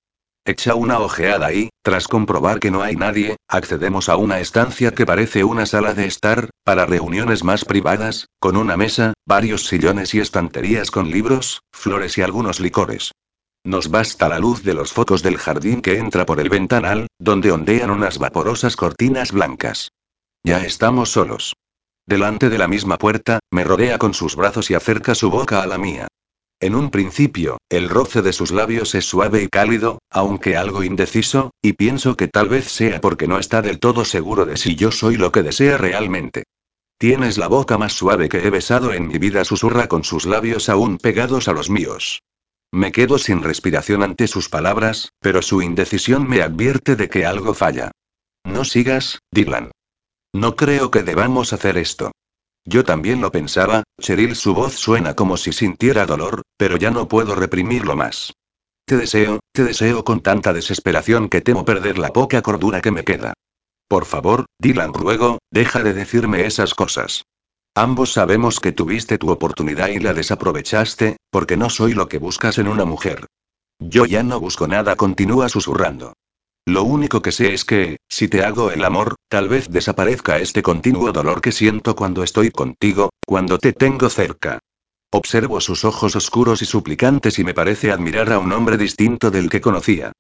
Echa 0.45 0.74
una 0.74 0.99
ojeada 0.99 1.53
y, 1.53 1.70
tras 1.82 2.09
comprobar 2.09 2.59
que 2.59 2.72
no 2.72 2.82
hay 2.82 2.97
nadie, 2.97 3.36
accedemos 3.47 4.09
a 4.09 4.16
una 4.16 4.40
estancia 4.40 4.90
que 4.90 5.07
parece 5.07 5.45
una 5.45 5.66
sala 5.66 5.95
de 5.95 6.07
estar, 6.07 6.51
para 6.64 6.84
reuniones 6.84 7.45
más 7.45 7.64
privadas, 7.64 8.26
con 8.40 8.57
una 8.57 8.76
mesa, 8.76 9.12
varios 9.24 9.66
sillones 9.66 10.14
y 10.14 10.20
estanterías 10.20 10.90
con 10.90 11.12
libros, 11.12 11.62
flores 11.70 12.18
y 12.18 12.22
algunos 12.22 12.59
licores. 12.59 13.12
Nos 13.62 13.88
basta 13.88 14.28
la 14.28 14.40
luz 14.40 14.64
de 14.64 14.74
los 14.74 14.93
focos 14.93 15.22
del 15.22 15.38
jardín 15.38 15.80
que 15.80 15.99
entra 15.99 16.26
por 16.26 16.40
el 16.40 16.49
ventanal, 16.49 17.07
donde 17.20 17.53
ondean 17.53 17.90
unas 17.90 18.18
vaporosas 18.18 18.74
cortinas 18.74 19.30
blancas. 19.30 19.93
Ya 20.43 20.64
estamos 20.64 21.12
solos. 21.12 21.55
Delante 22.05 22.51
de 22.51 22.59
la 22.59 22.66
misma 22.66 22.99
puerta, 22.99 23.38
me 23.53 23.62
rodea 23.62 23.99
con 23.99 24.12
sus 24.12 24.34
brazos 24.34 24.72
y 24.72 24.74
acerca 24.74 25.14
su 25.14 25.30
boca 25.30 25.62
a 25.62 25.66
la 25.68 25.78
mía. 25.78 26.09
En 26.63 26.77
un 26.77 26.91
principio, 26.91 27.59
el 27.69 27.89
roce 27.89 28.23
de 28.23 28.33
sus 28.33 28.53
labios 28.53 28.95
es 28.95 29.05
suave 29.05 29.43
y 29.43 29.49
cálido, 29.49 29.99
aunque 30.09 30.57
algo 30.57 30.85
indeciso, 30.85 31.51
y 31.61 31.73
pienso 31.73 32.17
que 32.17 32.29
tal 32.29 32.49
vez 32.49 32.67
sea 32.67 33.01
porque 33.01 33.27
no 33.27 33.41
está 33.41 33.63
del 33.63 33.81
todo 33.81 34.05
seguro 34.05 34.47
de 34.47 34.57
si 34.57 34.77
yo 34.77 34.93
soy 34.93 35.17
lo 35.17 35.33
que 35.33 35.43
desea 35.43 35.77
realmente. 35.77 36.45
Tienes 36.99 37.37
la 37.37 37.49
boca 37.49 37.79
más 37.79 37.95
suave 37.95 38.29
que 38.29 38.47
he 38.47 38.51
besado 38.51 38.93
en 38.93 39.09
mi 39.09 39.19
vida, 39.19 39.45
susurra 39.45 39.89
con 39.89 40.05
sus 40.05 40.25
labios 40.25 40.69
aún 40.69 40.99
pegados 40.99 41.49
a 41.49 41.53
los 41.53 41.69
míos. 41.69 42.23
Me 42.71 42.93
quedo 42.93 43.19
sin 43.19 43.43
respiración 43.43 44.05
ante 44.05 44.29
sus 44.29 44.49
palabras, 44.49 45.09
pero 45.19 45.43
su 45.43 45.63
indecisión 45.63 46.29
me 46.29 46.43
advierte 46.43 46.95
de 46.95 47.09
que 47.09 47.27
algo 47.27 47.55
falla. 47.55 47.91
No 48.45 48.65
sigas, 48.65 49.19
Dylan. 49.33 49.73
No 50.33 50.55
creo 50.55 50.93
que 50.93 51.03
debamos 51.03 51.53
hacer 51.53 51.77
esto. 51.77 52.13
Yo 52.65 52.85
también 52.85 53.21
lo 53.21 53.33
pensaba, 53.33 53.83
Cheryl 54.01 54.37
su 54.37 54.55
voz 54.55 54.75
suena 54.75 55.15
como 55.15 55.37
si 55.37 55.53
sintiera 55.53 56.07
dolor, 56.07 56.43
pero 56.57 56.77
ya 56.77 56.91
no 56.91 57.09
puedo 57.09 57.35
reprimirlo 57.35 57.97
más. 57.97 58.33
Te 58.85 58.97
deseo, 58.97 59.41
te 59.53 59.65
deseo 59.65 60.05
con 60.05 60.21
tanta 60.21 60.53
desesperación 60.53 61.29
que 61.29 61.41
temo 61.41 61.65
perder 61.65 61.99
la 61.99 62.13
poca 62.13 62.43
cordura 62.43 62.81
que 62.81 62.91
me 62.91 63.05
queda. 63.05 63.35
Por 63.89 64.05
favor, 64.05 64.47
Dylan 64.59 64.95
ruego, 64.95 65.39
deja 65.51 65.83
de 65.83 65.93
decirme 65.93 66.47
esas 66.47 66.75
cosas. 66.75 67.25
Ambos 67.75 68.13
sabemos 68.13 68.61
que 68.61 68.73
tuviste 68.73 69.19
tu 69.19 69.31
oportunidad 69.31 69.89
y 69.89 69.99
la 69.99 70.15
desaprovechaste, 70.15 71.17
porque 71.31 71.57
no 71.57 71.71
soy 71.71 71.95
lo 71.95 72.09
que 72.09 72.19
buscas 72.19 72.59
en 72.59 72.69
una 72.69 72.85
mujer. 72.85 73.27
Yo 73.79 74.05
ya 74.05 74.23
no 74.23 74.39
busco 74.39 74.69
nada, 74.69 74.95
continúa 74.97 75.49
susurrando. 75.49 76.12
Lo 76.67 76.85
único 76.85 77.23
que 77.23 77.33
sé 77.33 77.53
es 77.55 77.65
que, 77.65 77.97
si 78.09 78.29
te 78.29 78.45
hago 78.45 78.71
el 78.71 78.85
amor, 78.85 79.17
tal 79.29 79.49
vez 79.49 79.69
desaparezca 79.69 80.39
este 80.39 80.63
continuo 80.63 81.11
dolor 81.11 81.41
que 81.41 81.51
siento 81.51 81.97
cuando 81.97 82.23
estoy 82.23 82.51
contigo, 82.51 83.11
cuando 83.27 83.59
te 83.59 83.73
tengo 83.73 84.09
cerca. 84.09 84.61
Observo 85.11 85.61
sus 85.61 85.85
ojos 85.85 86.15
oscuros 86.15 86.63
y 86.63 86.65
suplicantes 86.65 87.39
y 87.41 87.45
me 87.45 87.53
parece 87.53 87.91
admirar 87.91 88.33
a 88.33 88.39
un 88.39 88.53
hombre 88.53 88.79
distinto 88.79 89.31
del 89.31 89.51
que 89.51 89.61
conocía. 89.61 90.13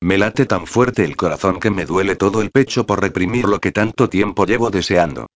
Me 0.00 0.16
late 0.16 0.46
tan 0.46 0.68
fuerte 0.68 1.04
el 1.04 1.16
corazón 1.16 1.58
que 1.58 1.70
me 1.70 1.84
duele 1.84 2.14
todo 2.14 2.42
el 2.42 2.50
pecho 2.50 2.86
por 2.86 3.02
reprimir 3.02 3.46
lo 3.46 3.58
que 3.58 3.72
tanto 3.72 4.08
tiempo 4.08 4.46
llevo 4.46 4.70
deseando. 4.70 5.26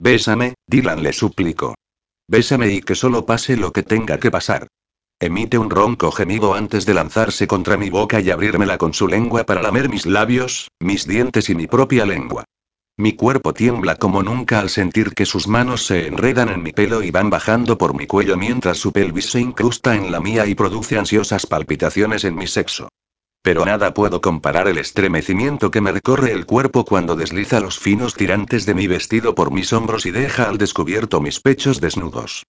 Bésame, 0.00 0.54
Dylan 0.66 1.02
le 1.02 1.12
suplicó. 1.12 1.76
Bésame 2.26 2.72
y 2.72 2.80
que 2.80 2.96
solo 2.96 3.24
pase 3.24 3.56
lo 3.56 3.72
que 3.72 3.84
tenga 3.84 4.18
que 4.18 4.32
pasar. 4.32 4.66
Emite 5.20 5.58
un 5.58 5.68
ronco 5.68 6.12
gemido 6.12 6.54
antes 6.54 6.86
de 6.86 6.94
lanzarse 6.94 7.48
contra 7.48 7.76
mi 7.76 7.90
boca 7.90 8.20
y 8.20 8.30
abrírmela 8.30 8.78
con 8.78 8.94
su 8.94 9.08
lengua 9.08 9.42
para 9.42 9.60
lamer 9.60 9.88
mis 9.88 10.06
labios, 10.06 10.70
mis 10.78 11.08
dientes 11.08 11.50
y 11.50 11.56
mi 11.56 11.66
propia 11.66 12.06
lengua. 12.06 12.44
Mi 12.96 13.14
cuerpo 13.14 13.52
tiembla 13.52 13.96
como 13.96 14.22
nunca 14.22 14.60
al 14.60 14.70
sentir 14.70 15.14
que 15.14 15.26
sus 15.26 15.48
manos 15.48 15.84
se 15.84 16.06
enredan 16.06 16.50
en 16.50 16.62
mi 16.62 16.70
pelo 16.70 17.02
y 17.02 17.10
van 17.10 17.30
bajando 17.30 17.76
por 17.76 17.96
mi 17.96 18.06
cuello 18.06 18.36
mientras 18.36 18.78
su 18.78 18.92
pelvis 18.92 19.30
se 19.30 19.40
incrusta 19.40 19.96
en 19.96 20.12
la 20.12 20.20
mía 20.20 20.46
y 20.46 20.54
produce 20.54 20.96
ansiosas 20.96 21.46
palpitaciones 21.46 22.22
en 22.22 22.36
mi 22.36 22.46
sexo. 22.46 22.88
Pero 23.42 23.64
nada 23.64 23.94
puedo 23.94 24.20
comparar 24.20 24.68
el 24.68 24.78
estremecimiento 24.78 25.72
que 25.72 25.80
me 25.80 25.90
recorre 25.90 26.30
el 26.30 26.46
cuerpo 26.46 26.84
cuando 26.84 27.16
desliza 27.16 27.58
los 27.58 27.76
finos 27.76 28.14
tirantes 28.14 28.66
de 28.66 28.74
mi 28.74 28.86
vestido 28.86 29.34
por 29.34 29.50
mis 29.50 29.72
hombros 29.72 30.06
y 30.06 30.12
deja 30.12 30.48
al 30.48 30.58
descubierto 30.58 31.20
mis 31.20 31.40
pechos 31.40 31.80
desnudos. 31.80 32.44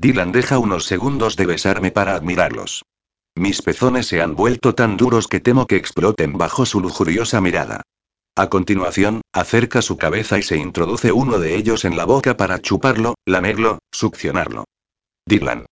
Dylan 0.00 0.32
deja 0.32 0.58
unos 0.58 0.86
segundos 0.86 1.36
de 1.36 1.44
besarme 1.44 1.90
para 1.90 2.14
admirarlos. 2.14 2.86
Mis 3.34 3.60
pezones 3.60 4.06
se 4.06 4.22
han 4.22 4.34
vuelto 4.34 4.74
tan 4.74 4.96
duros 4.96 5.28
que 5.28 5.40
temo 5.40 5.66
que 5.66 5.76
exploten 5.76 6.38
bajo 6.38 6.64
su 6.64 6.80
lujuriosa 6.80 7.42
mirada. 7.42 7.82
A 8.34 8.48
continuación, 8.48 9.20
acerca 9.34 9.82
su 9.82 9.98
cabeza 9.98 10.38
y 10.38 10.42
se 10.42 10.56
introduce 10.56 11.12
uno 11.12 11.38
de 11.38 11.54
ellos 11.54 11.84
en 11.84 11.98
la 11.98 12.06
boca 12.06 12.38
para 12.38 12.60
chuparlo, 12.60 13.16
lamerlo, 13.26 13.78
succionarlo. 13.92 14.64
Dylan. 15.26 15.66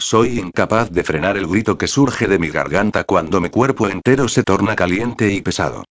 Soy 0.00 0.40
incapaz 0.40 0.90
de 0.90 1.04
frenar 1.04 1.36
el 1.36 1.46
grito 1.46 1.78
que 1.78 1.86
surge 1.86 2.26
de 2.26 2.40
mi 2.40 2.48
garganta 2.48 3.04
cuando 3.04 3.40
mi 3.40 3.50
cuerpo 3.50 3.86
entero 3.86 4.26
se 4.26 4.42
torna 4.42 4.74
caliente 4.74 5.32
y 5.32 5.42
pesado. 5.42 5.84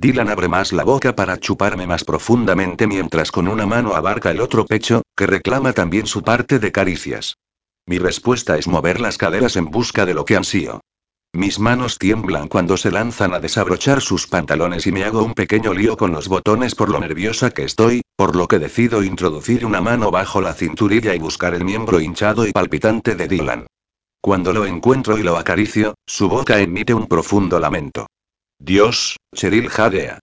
Dylan 0.00 0.28
abre 0.28 0.46
más 0.46 0.72
la 0.72 0.84
boca 0.84 1.16
para 1.16 1.38
chuparme 1.38 1.88
más 1.88 2.04
profundamente 2.04 2.86
mientras 2.86 3.32
con 3.32 3.48
una 3.48 3.66
mano 3.66 3.96
abarca 3.96 4.30
el 4.30 4.40
otro 4.40 4.64
pecho, 4.64 5.02
que 5.16 5.26
reclama 5.26 5.72
también 5.72 6.06
su 6.06 6.22
parte 6.22 6.60
de 6.60 6.70
caricias. 6.70 7.34
Mi 7.84 7.98
respuesta 7.98 8.56
es 8.58 8.68
mover 8.68 9.00
las 9.00 9.18
caderas 9.18 9.56
en 9.56 9.64
busca 9.64 10.06
de 10.06 10.14
lo 10.14 10.24
que 10.24 10.36
ansío. 10.36 10.80
Mis 11.32 11.58
manos 11.58 11.98
tiemblan 11.98 12.46
cuando 12.46 12.76
se 12.76 12.92
lanzan 12.92 13.34
a 13.34 13.40
desabrochar 13.40 14.00
sus 14.00 14.28
pantalones 14.28 14.86
y 14.86 14.92
me 14.92 15.02
hago 15.02 15.24
un 15.24 15.34
pequeño 15.34 15.74
lío 15.74 15.96
con 15.96 16.12
los 16.12 16.28
botones 16.28 16.76
por 16.76 16.90
lo 16.90 17.00
nerviosa 17.00 17.50
que 17.50 17.64
estoy, 17.64 18.02
por 18.14 18.36
lo 18.36 18.46
que 18.46 18.60
decido 18.60 19.02
introducir 19.02 19.66
una 19.66 19.80
mano 19.80 20.12
bajo 20.12 20.40
la 20.40 20.54
cinturilla 20.54 21.12
y 21.12 21.18
buscar 21.18 21.54
el 21.54 21.64
miembro 21.64 22.00
hinchado 22.00 22.46
y 22.46 22.52
palpitante 22.52 23.16
de 23.16 23.26
Dylan. 23.26 23.66
Cuando 24.20 24.52
lo 24.52 24.64
encuentro 24.64 25.18
y 25.18 25.24
lo 25.24 25.36
acaricio, 25.36 25.94
su 26.06 26.28
boca 26.28 26.60
emite 26.60 26.94
un 26.94 27.08
profundo 27.08 27.58
lamento. 27.58 28.06
Dios, 28.58 29.16
Cheryl 29.34 29.68
jadea. 29.68 30.18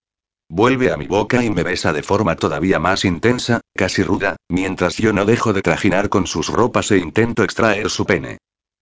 Vuelve 0.50 0.92
a 0.92 0.98
mi 0.98 1.08
boca 1.08 1.44
y 1.44 1.50
me 1.50 1.64
besa 1.64 1.94
de 1.94 2.04
forma 2.04 2.36
todavía 2.36 2.80
más 2.80 3.06
intensa, 3.06 3.62
casi 3.74 4.04
ruda, 4.04 4.36
mientras 4.50 4.98
yo 4.98 5.14
no 5.14 5.26
dejo 5.26 5.54
de 5.54 5.62
trajinar 5.62 6.10
con 6.10 6.28
sus 6.28 6.50
ropas 6.50 6.92
e 6.92 6.98
intento 6.98 7.44
extraer 7.44 7.90
su 7.90 8.06
pene. 8.06 8.38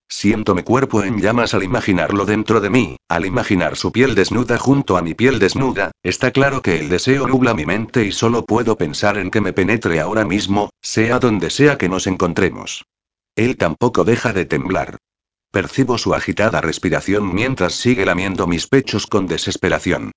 Siento 0.09 0.53
mi 0.53 0.63
cuerpo 0.63 1.03
en 1.03 1.21
llamas 1.21 1.53
al 1.53 1.63
imaginarlo 1.63 2.25
dentro 2.25 2.59
de 2.59 2.69
mí, 2.69 2.97
al 3.07 3.25
imaginar 3.25 3.77
su 3.77 3.91
piel 3.91 4.15
desnuda 4.15 4.57
junto 4.57 4.97
a 4.97 5.01
mi 5.01 5.13
piel 5.13 5.39
desnuda, 5.39 5.91
está 6.03 6.31
claro 6.31 6.61
que 6.61 6.79
el 6.79 6.89
deseo 6.89 7.27
nubla 7.27 7.53
mi 7.53 7.65
mente 7.65 8.03
y 8.05 8.11
solo 8.11 8.45
puedo 8.45 8.75
pensar 8.75 9.17
en 9.17 9.31
que 9.31 9.39
me 9.39 9.53
penetre 9.53 9.99
ahora 10.01 10.25
mismo, 10.25 10.71
sea 10.81 11.19
donde 11.19 11.49
sea 11.49 11.77
que 11.77 11.89
nos 11.89 12.05
encontremos. 12.05 12.83
Él 13.35 13.55
tampoco 13.55 14.03
deja 14.03 14.33
de 14.33 14.45
temblar. 14.45 14.97
Percibo 15.53 15.99
su 15.99 16.15
agitada 16.15 16.61
respiración 16.61 17.31
mientras 17.31 17.75
sigue 17.75 18.07
lamiendo 18.07 18.47
mis 18.47 18.65
pechos 18.65 19.05
con 19.05 19.27
desesperación. 19.27 20.11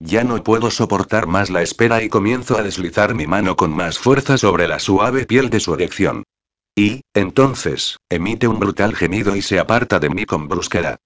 Ya 0.00 0.24
no 0.24 0.42
puedo 0.42 0.70
soportar 0.70 1.26
más 1.26 1.50
la 1.50 1.60
espera 1.60 2.02
y 2.02 2.08
comienzo 2.08 2.56
a 2.56 2.62
deslizar 2.62 3.14
mi 3.14 3.26
mano 3.26 3.54
con 3.54 3.70
más 3.70 3.98
fuerza 3.98 4.38
sobre 4.38 4.66
la 4.66 4.78
suave 4.78 5.26
piel 5.26 5.50
de 5.50 5.60
su 5.60 5.74
erección. 5.74 6.22
Y, 6.74 7.02
entonces, 7.12 7.98
emite 8.08 8.48
un 8.48 8.60
brutal 8.60 8.96
gemido 8.96 9.36
y 9.36 9.42
se 9.42 9.58
aparta 9.58 10.00
de 10.00 10.08
mí 10.08 10.24
con 10.24 10.48
brusquedad. 10.48 10.96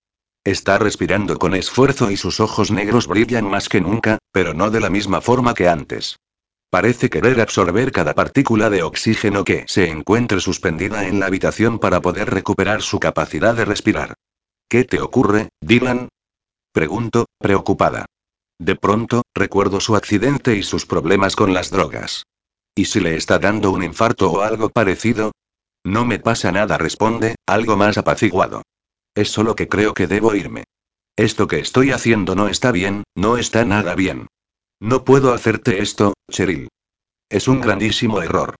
Está 0.44 0.78
respirando 0.78 1.40
con 1.40 1.52
esfuerzo 1.52 2.12
y 2.12 2.16
sus 2.16 2.38
ojos 2.38 2.70
negros 2.70 3.08
brillan 3.08 3.50
más 3.50 3.68
que 3.68 3.80
nunca, 3.80 4.18
pero 4.30 4.54
no 4.54 4.70
de 4.70 4.78
la 4.78 4.90
misma 4.90 5.20
forma 5.20 5.54
que 5.54 5.66
antes. 5.66 6.20
Parece 6.72 7.10
querer 7.10 7.38
absorber 7.42 7.92
cada 7.92 8.14
partícula 8.14 8.70
de 8.70 8.82
oxígeno 8.82 9.44
que 9.44 9.66
se 9.68 9.90
encuentre 9.90 10.40
suspendida 10.40 11.06
en 11.06 11.20
la 11.20 11.26
habitación 11.26 11.78
para 11.78 12.00
poder 12.00 12.30
recuperar 12.30 12.80
su 12.80 12.98
capacidad 12.98 13.54
de 13.54 13.66
respirar. 13.66 14.14
¿Qué 14.70 14.84
te 14.84 14.98
ocurre, 15.02 15.50
Dylan? 15.60 16.08
Pregunto, 16.72 17.26
preocupada. 17.38 18.06
De 18.58 18.74
pronto, 18.74 19.20
recuerdo 19.34 19.80
su 19.80 19.96
accidente 19.96 20.56
y 20.56 20.62
sus 20.62 20.86
problemas 20.86 21.36
con 21.36 21.52
las 21.52 21.70
drogas. 21.70 22.24
¿Y 22.74 22.86
si 22.86 23.00
le 23.00 23.16
está 23.16 23.38
dando 23.38 23.70
un 23.70 23.82
infarto 23.82 24.32
o 24.32 24.40
algo 24.40 24.70
parecido? 24.70 25.32
No 25.84 26.06
me 26.06 26.20
pasa 26.20 26.52
nada, 26.52 26.78
responde, 26.78 27.34
algo 27.46 27.76
más 27.76 27.98
apaciguado. 27.98 28.62
Es 29.14 29.28
solo 29.28 29.56
que 29.56 29.68
creo 29.68 29.92
que 29.92 30.06
debo 30.06 30.34
irme. 30.34 30.64
Esto 31.16 31.48
que 31.48 31.58
estoy 31.58 31.90
haciendo 31.90 32.34
no 32.34 32.48
está 32.48 32.72
bien, 32.72 33.02
no 33.14 33.36
está 33.36 33.66
nada 33.66 33.94
bien. 33.94 34.26
No 34.82 35.04
puedo 35.04 35.32
hacerte 35.32 35.80
esto, 35.80 36.14
Cheryl. 36.28 36.66
Es 37.30 37.46
un 37.46 37.60
grandísimo 37.60 38.20
error. 38.20 38.56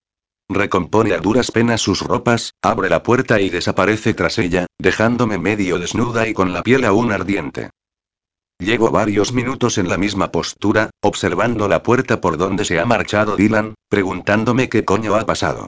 Recompone 0.49 1.15
a 1.15 1.19
duras 1.19 1.51
penas 1.51 1.81
sus 1.81 2.01
ropas, 2.01 2.53
abre 2.63 2.89
la 2.89 3.03
puerta 3.03 3.41
y 3.41 3.51
desaparece 3.51 4.15
tras 4.15 4.39
ella, 4.39 4.67
dejándome 4.79 5.39
medio 5.39 5.81
desnuda 5.81 6.29
y 6.29 6.33
con 6.33 6.53
la 6.53 6.63
piel 6.63 6.85
aún 6.85 7.11
ardiente. 7.11 7.71
Llevo 8.61 8.93
varios 8.93 9.33
minutos 9.33 9.79
en 9.79 9.89
la 9.89 9.99
misma 9.99 10.31
postura, 10.31 10.91
observando 11.03 11.67
la 11.67 11.83
puerta 11.83 12.21
por 12.21 12.37
donde 12.37 12.65
se 12.65 12.79
ha 12.79 12.85
marchado 12.85 13.35
Dylan, 13.35 13.75
preguntándome 13.89 14.69
qué 14.69 14.85
coño 14.85 15.17
ha 15.17 15.27
pasado. 15.27 15.67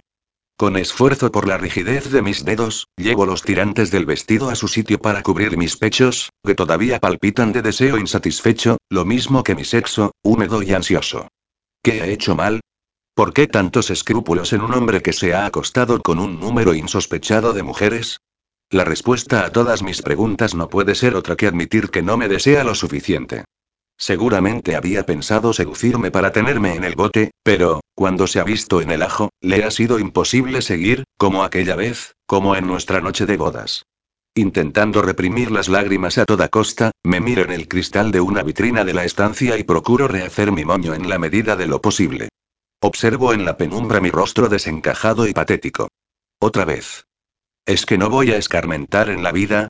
Con 0.56 0.76
esfuerzo 0.76 1.32
por 1.32 1.48
la 1.48 1.58
rigidez 1.58 2.12
de 2.12 2.22
mis 2.22 2.44
dedos, 2.44 2.86
llevo 2.96 3.26
los 3.26 3.42
tirantes 3.42 3.90
del 3.90 4.06
vestido 4.06 4.50
a 4.50 4.54
su 4.54 4.68
sitio 4.68 5.00
para 5.00 5.24
cubrir 5.24 5.56
mis 5.56 5.76
pechos, 5.76 6.30
que 6.44 6.54
todavía 6.54 7.00
palpitan 7.00 7.52
de 7.52 7.60
deseo 7.60 7.98
insatisfecho, 7.98 8.78
lo 8.88 9.04
mismo 9.04 9.42
que 9.42 9.56
mi 9.56 9.64
sexo, 9.64 10.12
húmedo 10.22 10.62
y 10.62 10.72
ansioso. 10.72 11.26
¿Qué 11.82 12.04
he 12.04 12.12
hecho 12.12 12.36
mal? 12.36 12.60
¿Por 13.16 13.32
qué 13.32 13.48
tantos 13.48 13.90
escrúpulos 13.90 14.52
en 14.52 14.60
un 14.60 14.74
hombre 14.74 15.02
que 15.02 15.12
se 15.12 15.34
ha 15.34 15.44
acostado 15.44 16.00
con 16.00 16.20
un 16.20 16.38
número 16.38 16.72
insospechado 16.72 17.52
de 17.52 17.64
mujeres? 17.64 18.20
La 18.70 18.84
respuesta 18.84 19.44
a 19.44 19.50
todas 19.50 19.82
mis 19.82 20.02
preguntas 20.02 20.54
no 20.54 20.68
puede 20.68 20.94
ser 20.94 21.16
otra 21.16 21.34
que 21.34 21.48
admitir 21.48 21.90
que 21.90 22.02
no 22.02 22.16
me 22.16 22.28
desea 22.28 22.62
lo 22.62 22.76
suficiente. 22.76 23.44
Seguramente 23.96 24.76
había 24.76 25.06
pensado 25.06 25.52
seducirme 25.52 26.10
para 26.10 26.32
tenerme 26.32 26.74
en 26.74 26.84
el 26.84 26.94
bote, 26.94 27.30
pero, 27.42 27.80
cuando 27.94 28.26
se 28.26 28.40
ha 28.40 28.44
visto 28.44 28.80
en 28.80 28.90
el 28.90 29.02
ajo, 29.02 29.30
le 29.40 29.64
ha 29.64 29.70
sido 29.70 29.98
imposible 29.98 30.62
seguir, 30.62 31.04
como 31.16 31.44
aquella 31.44 31.76
vez, 31.76 32.14
como 32.26 32.56
en 32.56 32.66
nuestra 32.66 33.00
noche 33.00 33.26
de 33.26 33.36
bodas. 33.36 33.84
Intentando 34.36 35.00
reprimir 35.00 35.52
las 35.52 35.68
lágrimas 35.68 36.18
a 36.18 36.24
toda 36.24 36.48
costa, 36.48 36.90
me 37.04 37.20
miro 37.20 37.42
en 37.42 37.52
el 37.52 37.68
cristal 37.68 38.10
de 38.10 38.20
una 38.20 38.42
vitrina 38.42 38.84
de 38.84 38.92
la 38.92 39.04
estancia 39.04 39.56
y 39.56 39.62
procuro 39.62 40.08
rehacer 40.08 40.50
mi 40.50 40.64
moño 40.64 40.92
en 40.92 41.08
la 41.08 41.20
medida 41.20 41.54
de 41.54 41.68
lo 41.68 41.80
posible. 41.80 42.30
Observo 42.80 43.32
en 43.32 43.44
la 43.44 43.56
penumbra 43.56 44.00
mi 44.00 44.10
rostro 44.10 44.48
desencajado 44.48 45.28
y 45.28 45.32
patético. 45.32 45.88
Otra 46.40 46.64
vez. 46.64 47.06
¿Es 47.64 47.86
que 47.86 47.96
no 47.96 48.10
voy 48.10 48.32
a 48.32 48.36
escarmentar 48.36 49.08
en 49.08 49.22
la 49.22 49.30
vida? 49.30 49.68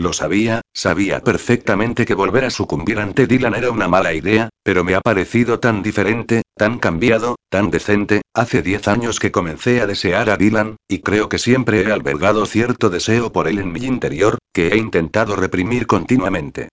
Lo 0.00 0.14
sabía, 0.14 0.62
sabía 0.72 1.20
perfectamente 1.20 2.06
que 2.06 2.14
volver 2.14 2.46
a 2.46 2.50
sucumbir 2.50 3.00
ante 3.00 3.26
Dylan 3.26 3.54
era 3.54 3.70
una 3.70 3.86
mala 3.86 4.14
idea, 4.14 4.48
pero 4.62 4.82
me 4.82 4.94
ha 4.94 5.02
parecido 5.02 5.60
tan 5.60 5.82
diferente, 5.82 6.40
tan 6.56 6.78
cambiado, 6.78 7.36
tan 7.50 7.70
decente, 7.70 8.22
hace 8.32 8.62
diez 8.62 8.88
años 8.88 9.20
que 9.20 9.30
comencé 9.30 9.82
a 9.82 9.86
desear 9.86 10.30
a 10.30 10.38
Dylan, 10.38 10.76
y 10.88 11.00
creo 11.00 11.28
que 11.28 11.38
siempre 11.38 11.82
he 11.82 11.92
albergado 11.92 12.46
cierto 12.46 12.88
deseo 12.88 13.30
por 13.30 13.46
él 13.46 13.58
en 13.58 13.72
mi 13.72 13.84
interior, 13.84 14.38
que 14.54 14.68
he 14.68 14.78
intentado 14.78 15.36
reprimir 15.36 15.86
continuamente. 15.86 16.70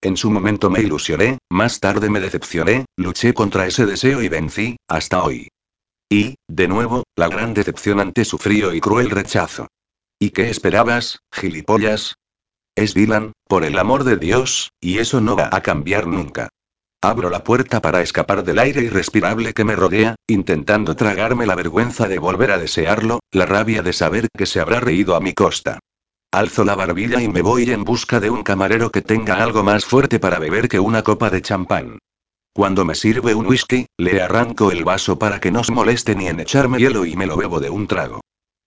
En 0.00 0.16
su 0.16 0.30
momento 0.30 0.70
me 0.70 0.80
ilusioné, 0.80 1.36
más 1.50 1.80
tarde 1.80 2.08
me 2.08 2.20
decepcioné, 2.20 2.86
luché 2.96 3.34
contra 3.34 3.66
ese 3.66 3.84
deseo 3.84 4.22
y 4.22 4.30
vencí, 4.30 4.76
hasta 4.88 5.22
hoy. 5.22 5.48
Y, 6.10 6.36
de 6.48 6.66
nuevo, 6.66 7.02
la 7.14 7.28
gran 7.28 7.52
decepción 7.52 8.00
ante 8.00 8.24
su 8.24 8.38
frío 8.38 8.72
y 8.72 8.80
cruel 8.80 9.10
rechazo. 9.10 9.66
¿Y 10.18 10.30
qué 10.30 10.48
esperabas, 10.48 11.18
gilipollas? 11.30 12.14
Es 12.74 12.94
Dylan, 12.94 13.32
por 13.46 13.64
el 13.64 13.78
amor 13.78 14.04
de 14.04 14.16
Dios, 14.16 14.70
y 14.80 14.98
eso 14.98 15.20
no 15.20 15.36
va 15.36 15.48
a 15.52 15.60
cambiar 15.60 16.06
nunca. 16.06 16.48
Abro 17.02 17.30
la 17.30 17.44
puerta 17.44 17.80
para 17.80 18.02
escapar 18.02 18.44
del 18.44 18.58
aire 18.58 18.82
irrespirable 18.82 19.54
que 19.54 19.64
me 19.64 19.74
rodea, 19.74 20.16
intentando 20.26 20.96
tragarme 20.96 21.46
la 21.46 21.54
vergüenza 21.54 22.08
de 22.08 22.18
volver 22.18 22.50
a 22.50 22.58
desearlo, 22.58 23.20
la 23.32 23.46
rabia 23.46 23.82
de 23.82 23.92
saber 23.92 24.28
que 24.36 24.46
se 24.46 24.60
habrá 24.60 24.80
reído 24.80 25.16
a 25.16 25.20
mi 25.20 25.32
costa. 25.32 25.78
Alzo 26.30 26.62
la 26.64 26.76
barbilla 26.76 27.20
y 27.20 27.28
me 27.28 27.42
voy 27.42 27.70
en 27.70 27.84
busca 27.84 28.20
de 28.20 28.30
un 28.30 28.42
camarero 28.42 28.90
que 28.92 29.02
tenga 29.02 29.42
algo 29.42 29.62
más 29.62 29.84
fuerte 29.84 30.20
para 30.20 30.38
beber 30.38 30.68
que 30.68 30.78
una 30.78 31.02
copa 31.02 31.28
de 31.30 31.42
champán. 31.42 31.98
Cuando 32.52 32.84
me 32.84 32.94
sirve 32.94 33.34
un 33.34 33.46
whisky, 33.46 33.86
le 33.96 34.20
arranco 34.20 34.70
el 34.70 34.84
vaso 34.84 35.18
para 35.18 35.40
que 35.40 35.50
no 35.50 35.64
se 35.64 35.72
moleste 35.72 36.14
ni 36.14 36.28
en 36.28 36.38
echarme 36.38 36.78
hielo 36.78 37.04
y 37.04 37.16
me 37.16 37.26
lo 37.26 37.36
bebo 37.36 37.60
de 37.60 37.70
un 37.70 37.86
trago. 37.86 38.20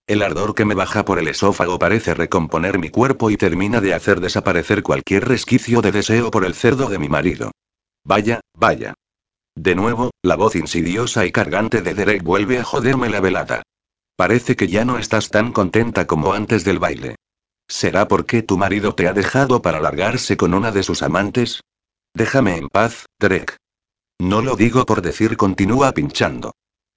El 0.06 0.22
ardor 0.22 0.54
que 0.54 0.66
me 0.66 0.74
baja 0.74 1.06
por 1.06 1.18
el 1.18 1.28
esófago 1.28 1.78
parece 1.78 2.12
recomponer 2.12 2.78
mi 2.78 2.90
cuerpo 2.90 3.30
y 3.30 3.38
termina 3.38 3.80
de 3.80 3.94
hacer 3.94 4.20
desaparecer 4.20 4.82
cualquier 4.82 5.26
resquicio 5.26 5.80
de 5.80 5.92
deseo 5.92 6.30
por 6.30 6.44
el 6.44 6.54
cerdo 6.54 6.88
de 6.88 6.98
mi 6.98 7.08
marido. 7.08 7.52
Vaya, 8.04 8.40
vaya. 8.52 8.92
De 9.56 9.74
nuevo, 9.74 10.10
la 10.22 10.36
voz 10.36 10.56
insidiosa 10.56 11.24
y 11.24 11.32
cargante 11.32 11.80
de 11.80 11.94
Derek 11.94 12.22
vuelve 12.22 12.58
a 12.58 12.64
joderme 12.64 13.08
la 13.08 13.20
velada. 13.20 13.62
Parece 14.14 14.56
que 14.56 14.68
ya 14.68 14.84
no 14.84 14.98
estás 14.98 15.30
tan 15.30 15.52
contenta 15.52 16.06
como 16.06 16.34
antes 16.34 16.64
del 16.64 16.78
baile. 16.78 17.16
¿Será 17.66 18.06
porque 18.06 18.42
tu 18.42 18.58
marido 18.58 18.94
te 18.94 19.08
ha 19.08 19.14
dejado 19.14 19.62
para 19.62 19.80
largarse 19.80 20.36
con 20.36 20.52
una 20.52 20.70
de 20.70 20.82
sus 20.82 21.02
amantes? 21.02 21.62
Déjame 22.12 22.58
en 22.58 22.68
paz, 22.68 23.06
Derek. 23.18 23.56
No 24.20 24.42
lo 24.42 24.54
digo 24.54 24.84
por 24.84 25.00
decir, 25.00 25.38
continúa 25.38 25.92
pinchando. 25.92 26.52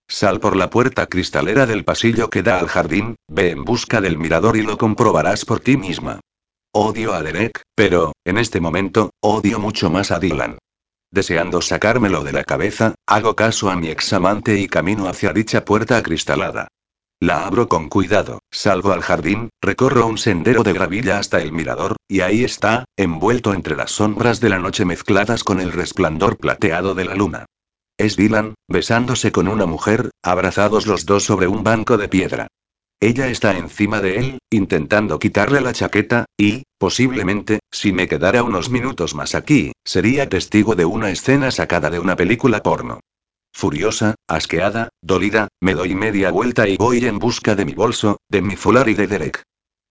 Sal 0.10 0.40
por 0.40 0.56
la 0.56 0.70
puerta 0.70 1.08
cristalera 1.08 1.66
del 1.66 1.84
pasillo 1.84 2.30
que 2.30 2.42
da 2.42 2.60
al 2.60 2.68
jardín, 2.68 3.18
ve 3.28 3.52
en 3.52 3.66
busca 3.66 4.00
del 4.00 4.18
mirador 4.18 4.56
y 4.56 4.62
lo 4.62 4.78
comprobarás 4.78 5.44
por 5.44 5.60
ti 5.60 5.76
misma. 5.76 6.22
odio 6.72 7.14
a 7.14 7.24
Derek, 7.24 7.62
pero, 7.76 8.14
en 8.24 8.38
este 8.38 8.62
momento, 8.62 9.10
odio 9.20 9.60
mucho 9.60 9.90
más 9.90 10.12
a 10.12 10.20
Dylan. 10.20 10.58
Deseando 11.12 11.62
sacármelo 11.62 12.24
de 12.24 12.34
la 12.34 12.44
cabeza, 12.44 12.96
hago 13.06 13.36
caso 13.36 13.70
a 13.70 13.76
mi 13.76 13.90
examante 13.90 14.60
y 14.60 14.68
camino 14.68 15.08
hacia 15.08 15.34
dicha 15.34 15.66
puerta 15.66 15.98
acristalada. 15.98 16.68
La 17.20 17.48
abro 17.48 17.68
con 17.68 17.90
cuidado, 17.90 18.40
salgo 18.52 18.92
al 18.92 19.02
jardín, 19.02 19.50
recorro 19.62 20.06
un 20.06 20.20
sendero 20.20 20.64
de 20.64 20.74
gravilla 20.74 21.18
hasta 21.18 21.42
el 21.42 21.52
mirador, 21.52 21.96
y 22.08 22.20
ahí 22.22 22.44
está, 22.44 22.86
envuelto 22.96 23.54
entre 23.54 23.76
las 23.76 23.92
sombras 23.92 24.40
de 24.40 24.50
la 24.50 24.60
noche 24.60 24.86
mezcladas 24.86 25.44
con 25.44 25.60
el 25.60 25.72
resplandor 25.72 26.38
plateado 26.38 26.94
de 26.94 27.06
la 27.06 27.16
luna. 27.16 27.46
Es 27.98 28.16
Dylan, 28.16 28.54
besándose 28.68 29.32
con 29.32 29.48
una 29.48 29.66
mujer, 29.66 30.12
abrazados 30.22 30.86
los 30.86 31.08
dos 31.08 31.24
sobre 31.24 31.48
un 31.48 31.64
banco 31.64 31.98
de 31.98 32.08
piedra. 32.08 32.48
Ella 33.00 33.28
está 33.28 33.58
encima 33.58 34.02
de 34.02 34.18
él, 34.18 34.40
intentando 34.52 35.18
quitarle 35.18 35.62
la 35.62 35.74
chaqueta, 35.74 36.26
y, 36.38 36.64
posiblemente, 36.78 37.60
si 37.72 37.94
me 37.94 38.08
quedara 38.08 38.44
unos 38.44 38.70
minutos 38.70 39.16
más 39.16 39.34
aquí, 39.34 39.72
sería 39.84 40.30
testigo 40.30 40.76
de 40.76 40.86
una 40.86 41.10
escena 41.10 41.50
sacada 41.50 41.90
de 41.90 42.00
una 42.00 42.16
película 42.16 42.62
porno. 42.62 43.00
Furiosa, 43.52 44.14
asqueada, 44.28 44.90
dolida, 45.02 45.48
me 45.60 45.74
doy 45.74 45.96
media 45.96 46.30
vuelta 46.30 46.68
y 46.68 46.78
voy 46.78 47.04
en 47.06 47.18
busca 47.18 47.56
de 47.56 47.66
mi 47.66 47.74
bolso, 47.74 48.18
de 48.30 48.44
mi 48.44 48.56
fular 48.56 48.90
y 48.90 48.94
de 48.94 49.08
Derek. 49.08 49.44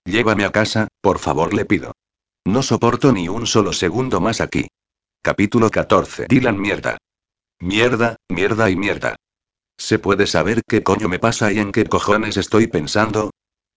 Llévame 0.05 0.45
a 0.45 0.53
casa, 0.53 0.87
por 1.01 1.19
favor 1.19 1.55
le 1.55 1.65
pido. 1.65 1.93
No 2.45 2.63
soporto 2.63 3.11
ni 3.13 3.29
un 3.29 3.49
solo 3.49 3.73
segundo 3.73 4.21
más 4.21 4.41
aquí. 4.41 4.69
Capítulo 5.23 5.71
14. 5.71 6.27
Dylan 6.29 6.61
mierda. 6.61 6.99
Mierda, 7.61 8.17
mierda 8.29 8.69
y 8.69 8.77
mierda. 8.77 9.17
¿Se 9.79 9.99
puede 9.99 10.27
saber 10.27 10.63
qué 10.69 10.83
coño 10.83 11.09
me 11.09 11.19
pasa 11.19 11.53
y 11.53 11.59
en 11.59 11.73
qué 11.73 11.87
cojones 11.87 12.37
estoy 12.37 12.67
pensando? 12.67 13.31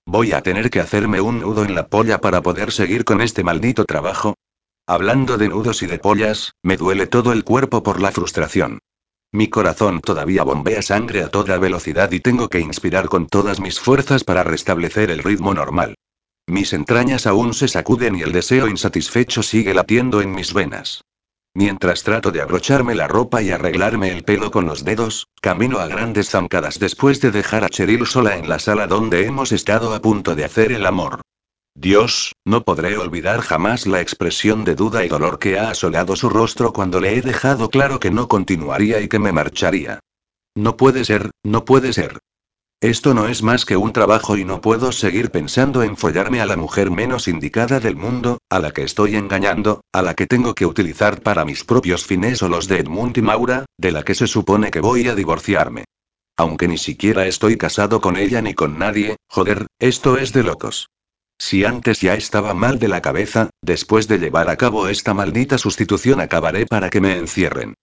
¿Voy 0.05 0.34
a 0.34 0.41
tener 0.41 0.69
que 0.69 0.82
hacerme 0.82 1.21
un 1.21 1.39
nudo 1.39 1.63
en 1.63 1.75
la 1.75 1.88
polla 1.88 2.19
para 2.19 2.41
poder 2.41 2.73
seguir 2.73 3.05
con 3.05 3.21
este 3.21 3.43
maldito 3.43 3.86
trabajo? 3.86 4.36
Hablando 4.86 5.38
de 5.38 5.47
nudos 5.47 5.82
y 5.82 5.88
de 5.88 5.99
pollas, 5.99 6.53
me 6.61 6.75
duele 6.75 7.07
todo 7.07 7.32
el 7.32 7.43
cuerpo 7.45 7.82
por 7.82 8.01
la 8.01 8.11
frustración. 8.11 8.80
Mi 9.32 9.47
corazón 9.47 10.01
todavía 10.01 10.43
bombea 10.43 10.82
sangre 10.82 11.23
a 11.23 11.30
toda 11.30 11.57
velocidad 11.57 12.11
y 12.11 12.19
tengo 12.19 12.49
que 12.49 12.59
inspirar 12.59 13.07
con 13.07 13.27
todas 13.27 13.59
mis 13.59 13.80
fuerzas 13.80 14.23
para 14.23 14.43
restablecer 14.43 15.09
el 15.11 15.23
ritmo 15.23 15.53
normal. 15.53 15.95
Mis 16.47 16.73
entrañas 16.73 17.27
aún 17.27 17.53
se 17.53 17.67
sacuden 17.67 18.15
y 18.15 18.23
el 18.23 18.32
deseo 18.34 18.67
insatisfecho 18.67 19.43
sigue 19.43 19.73
latiendo 19.73 20.21
en 20.21 20.32
mis 20.32 20.53
venas. 20.53 21.03
Mientras 21.53 22.03
trato 22.03 22.31
de 22.31 22.41
abrocharme 22.41 22.95
la 22.95 23.07
ropa 23.07 23.41
y 23.41 23.51
arreglarme 23.51 24.11
el 24.11 24.23
pelo 24.23 24.51
con 24.51 24.65
los 24.65 24.85
dedos, 24.85 25.27
camino 25.41 25.79
a 25.79 25.87
grandes 25.87 26.29
zancadas 26.29 26.79
después 26.79 27.21
de 27.21 27.31
dejar 27.31 27.63
a 27.63 27.69
Cheryl 27.69 28.05
sola 28.05 28.37
en 28.37 28.47
la 28.47 28.59
sala 28.59 28.87
donde 28.87 29.25
hemos 29.25 29.51
estado 29.51 29.93
a 29.93 29.99
punto 29.99 30.35
de 30.35 30.45
hacer 30.45 30.71
el 30.71 30.85
amor. 30.85 31.21
Dios, 31.75 32.33
no 32.45 32.63
podré 32.63 32.97
olvidar 32.97 33.41
jamás 33.41 33.87
la 33.87 34.01
expresión 34.01 34.65
de 34.65 34.75
duda 34.75 35.05
y 35.05 35.07
dolor 35.07 35.39
que 35.39 35.57
ha 35.57 35.69
asolado 35.69 36.15
su 36.15 36.29
rostro 36.29 36.73
cuando 36.73 36.99
le 36.99 37.15
he 37.15 37.21
dejado 37.21 37.69
claro 37.69 37.99
que 37.99 38.11
no 38.11 38.27
continuaría 38.27 38.99
y 39.01 39.07
que 39.07 39.19
me 39.19 39.31
marcharía. 39.31 39.99
No 40.55 40.77
puede 40.77 41.05
ser, 41.05 41.31
no 41.43 41.65
puede 41.65 41.93
ser. 41.93 42.19
Esto 42.82 43.13
no 43.13 43.27
es 43.27 43.43
más 43.43 43.65
que 43.65 43.75
un 43.75 43.91
trabajo 43.91 44.38
y 44.38 44.45
no 44.45 44.61
puedo 44.61 44.93
seguir 44.93 45.32
pensando 45.32 45.84
en 45.84 45.97
follarme 45.97 46.39
a 46.39 46.45
la 46.45 46.55
mujer 46.55 46.91
menos 46.91 47.27
indicada 47.27 47.82
del 47.82 47.97
mundo, 47.97 48.38
a 48.49 48.59
la 48.59 48.71
que 48.71 48.84
estoy 48.84 49.17
engañando, 49.17 49.82
a 49.91 50.01
la 50.01 50.13
que 50.13 50.27
tengo 50.27 50.55
que 50.55 50.65
utilizar 50.65 51.21
para 51.21 51.43
mis 51.43 51.65
propios 51.65 52.05
fines 52.05 52.41
o 52.41 52.47
los 52.47 52.69
de 52.69 52.80
Edmund 52.80 53.17
y 53.17 53.21
Maura, 53.21 53.65
de 53.77 53.91
la 53.91 54.03
que 54.03 54.15
se 54.15 54.27
supone 54.27 54.71
que 54.71 54.80
voy 54.80 55.09
a 55.09 55.15
divorciarme. 55.15 55.84
Aunque 56.38 56.69
ni 56.69 56.77
siquiera 56.77 57.27
estoy 57.27 57.57
casado 57.57 57.99
con 57.99 58.15
ella 58.15 58.41
ni 58.41 58.53
con 58.53 58.80
nadie, 58.80 59.17
joder, 59.27 59.67
esto 59.77 60.17
es 60.17 60.32
de 60.32 60.43
locos. 60.43 60.88
Si 61.38 61.65
antes 61.65 61.99
ya 61.99 62.13
estaba 62.13 62.53
mal 62.53 62.80
de 62.80 62.88
la 62.88 63.01
cabeza, 63.01 63.49
después 63.61 64.07
de 64.07 64.19
llevar 64.19 64.49
a 64.49 64.55
cabo 64.55 64.88
esta 64.88 65.13
maldita 65.13 65.57
sustitución 65.57 66.21
acabaré 66.21 66.65
para 66.65 66.89
que 66.89 67.01
me 67.01 67.17
encierren. 67.17 67.75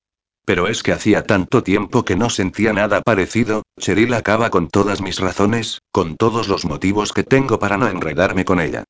Pero 0.47 0.69
es 0.69 0.85
que 0.85 0.93
hacía 0.93 1.25
tanto 1.25 1.65
tiempo 1.65 2.05
que 2.05 2.15
no 2.15 2.31
sentía 2.31 2.73
nada 2.73 3.03
parecido, 3.03 3.65
Cheryl 3.81 4.15
acaba 4.15 4.49
con 4.49 4.69
todas 4.69 5.03
mis 5.03 5.19
razones, 5.19 5.81
con 5.91 6.17
todos 6.17 6.47
los 6.47 6.65
motivos 6.65 7.13
que 7.13 7.25
tengo 7.25 7.59
para 7.59 7.77
no 7.77 7.89
enredarme 7.89 8.45
con 8.45 8.61
ella. 8.61 8.85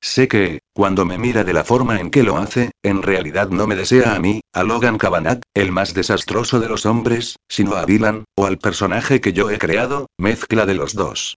Sé 0.00 0.28
que, 0.28 0.60
cuando 0.72 1.04
me 1.04 1.18
mira 1.18 1.42
de 1.42 1.52
la 1.52 1.64
forma 1.64 2.00
en 2.00 2.10
que 2.10 2.22
lo 2.22 2.38
hace, 2.38 2.70
en 2.84 3.02
realidad 3.02 3.50
no 3.50 3.66
me 3.66 3.74
desea 3.74 4.14
a 4.14 4.20
mí, 4.20 4.40
a 4.54 4.62
Logan 4.62 4.98
Cavanagh, 4.98 5.40
el 5.52 5.72
más 5.72 5.94
desastroso 5.94 6.60
de 6.60 6.68
los 6.68 6.86
hombres, 6.86 7.36
sino 7.48 7.74
a 7.74 7.84
Dylan, 7.84 8.24
o 8.36 8.46
al 8.46 8.58
personaje 8.58 9.20
que 9.20 9.32
yo 9.32 9.50
he 9.50 9.58
creado, 9.58 10.06
mezcla 10.16 10.64
de 10.64 10.74
los 10.74 10.94
dos. 10.94 11.36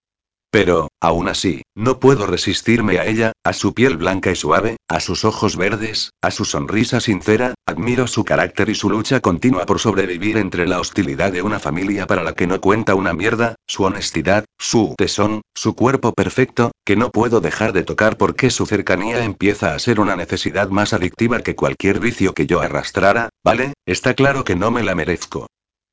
Pero, 0.54 0.89
aún 1.01 1.30
así, 1.30 1.64
no 1.74 1.99
puedo 1.99 2.28
resistirme 2.28 2.99
a 2.99 3.08
ella, 3.08 3.32
a 3.43 3.54
su 3.54 3.74
piel 3.74 3.97
blanca 3.97 4.30
y 4.30 4.36
suave, 4.36 4.78
a 4.88 4.99
sus 4.99 5.26
ojos 5.26 5.58
verdes, 5.58 6.12
a 6.22 6.30
su 6.30 6.45
sonrisa 6.45 6.99
sincera, 6.99 7.56
admiro 7.66 8.06
su 8.06 8.24
carácter 8.24 8.70
y 8.70 8.76
su 8.76 8.88
lucha 8.88 9.20
continua 9.20 9.66
por 9.66 9.80
sobrevivir 9.80 10.38
entre 10.38 10.68
la 10.68 10.80
hostilidad 10.80 11.32
de 11.32 11.41
una 11.41 11.58
familia 11.58 12.06
para 12.06 12.22
la 12.22 12.34
que 12.34 12.45
no 12.45 12.62
cuenta 12.62 12.93
una 12.93 13.14
mierda, 13.14 13.56
su 13.66 13.82
honestidad, 13.82 14.45
su 14.60 14.93
tesón, 14.95 15.41
su 15.56 15.74
cuerpo 15.74 16.14
perfecto, 16.14 16.72
que 16.86 16.97
no 16.97 17.10
puedo 17.10 17.41
dejar 17.41 17.74
de 17.74 17.82
tocar 17.82 18.16
porque 18.16 18.51
su 18.51 18.68
cercanía 18.68 19.26
empieza 19.26 19.74
a 19.74 19.80
ser 19.80 19.99
una 19.99 20.16
necesidad 20.16 20.70
más 20.70 20.93
adictiva 20.93 21.41
que 21.41 21.56
cualquier 21.56 21.99
vicio 21.99 22.36
que 22.36 22.45
yo 22.45 22.62
arrastrara, 22.62 23.30
¿vale? 23.43 23.74
Está 23.88 24.14
claro 24.14 24.43
que 24.43 24.56
no 24.56 24.70
me 24.70 24.84
la 24.84 24.93
merezco. 24.93 25.47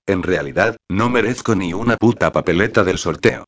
En 0.07 0.23
realidad, 0.23 0.77
no 0.91 1.09
merezco 1.09 1.55
ni 1.55 1.73
una 1.73 1.97
puta 1.97 2.31
papeleta 2.31 2.85
del 2.85 2.99
sorteo. 2.99 3.47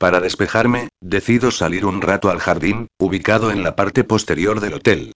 Para 0.00 0.20
despejarme, 0.20 0.88
decido 1.02 1.50
salir 1.50 1.84
un 1.84 2.00
rato 2.00 2.30
al 2.30 2.38
jardín, 2.38 2.86
ubicado 2.98 3.50
en 3.50 3.62
la 3.62 3.76
parte 3.76 4.02
posterior 4.02 4.60
del 4.60 4.72
hotel. 4.72 5.12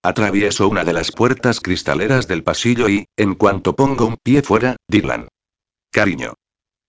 Atravieso 0.00 0.68
una 0.68 0.84
de 0.84 0.92
las 0.92 1.10
puertas 1.10 1.58
cristaleras 1.58 2.28
del 2.28 2.44
pasillo 2.44 2.88
y, 2.88 3.06
en 3.16 3.34
cuanto 3.34 3.74
pongo 3.74 4.06
un 4.06 4.16
pie 4.22 4.42
fuera, 4.42 4.76
Dylan. 4.86 5.26
Cariño. 5.90 6.34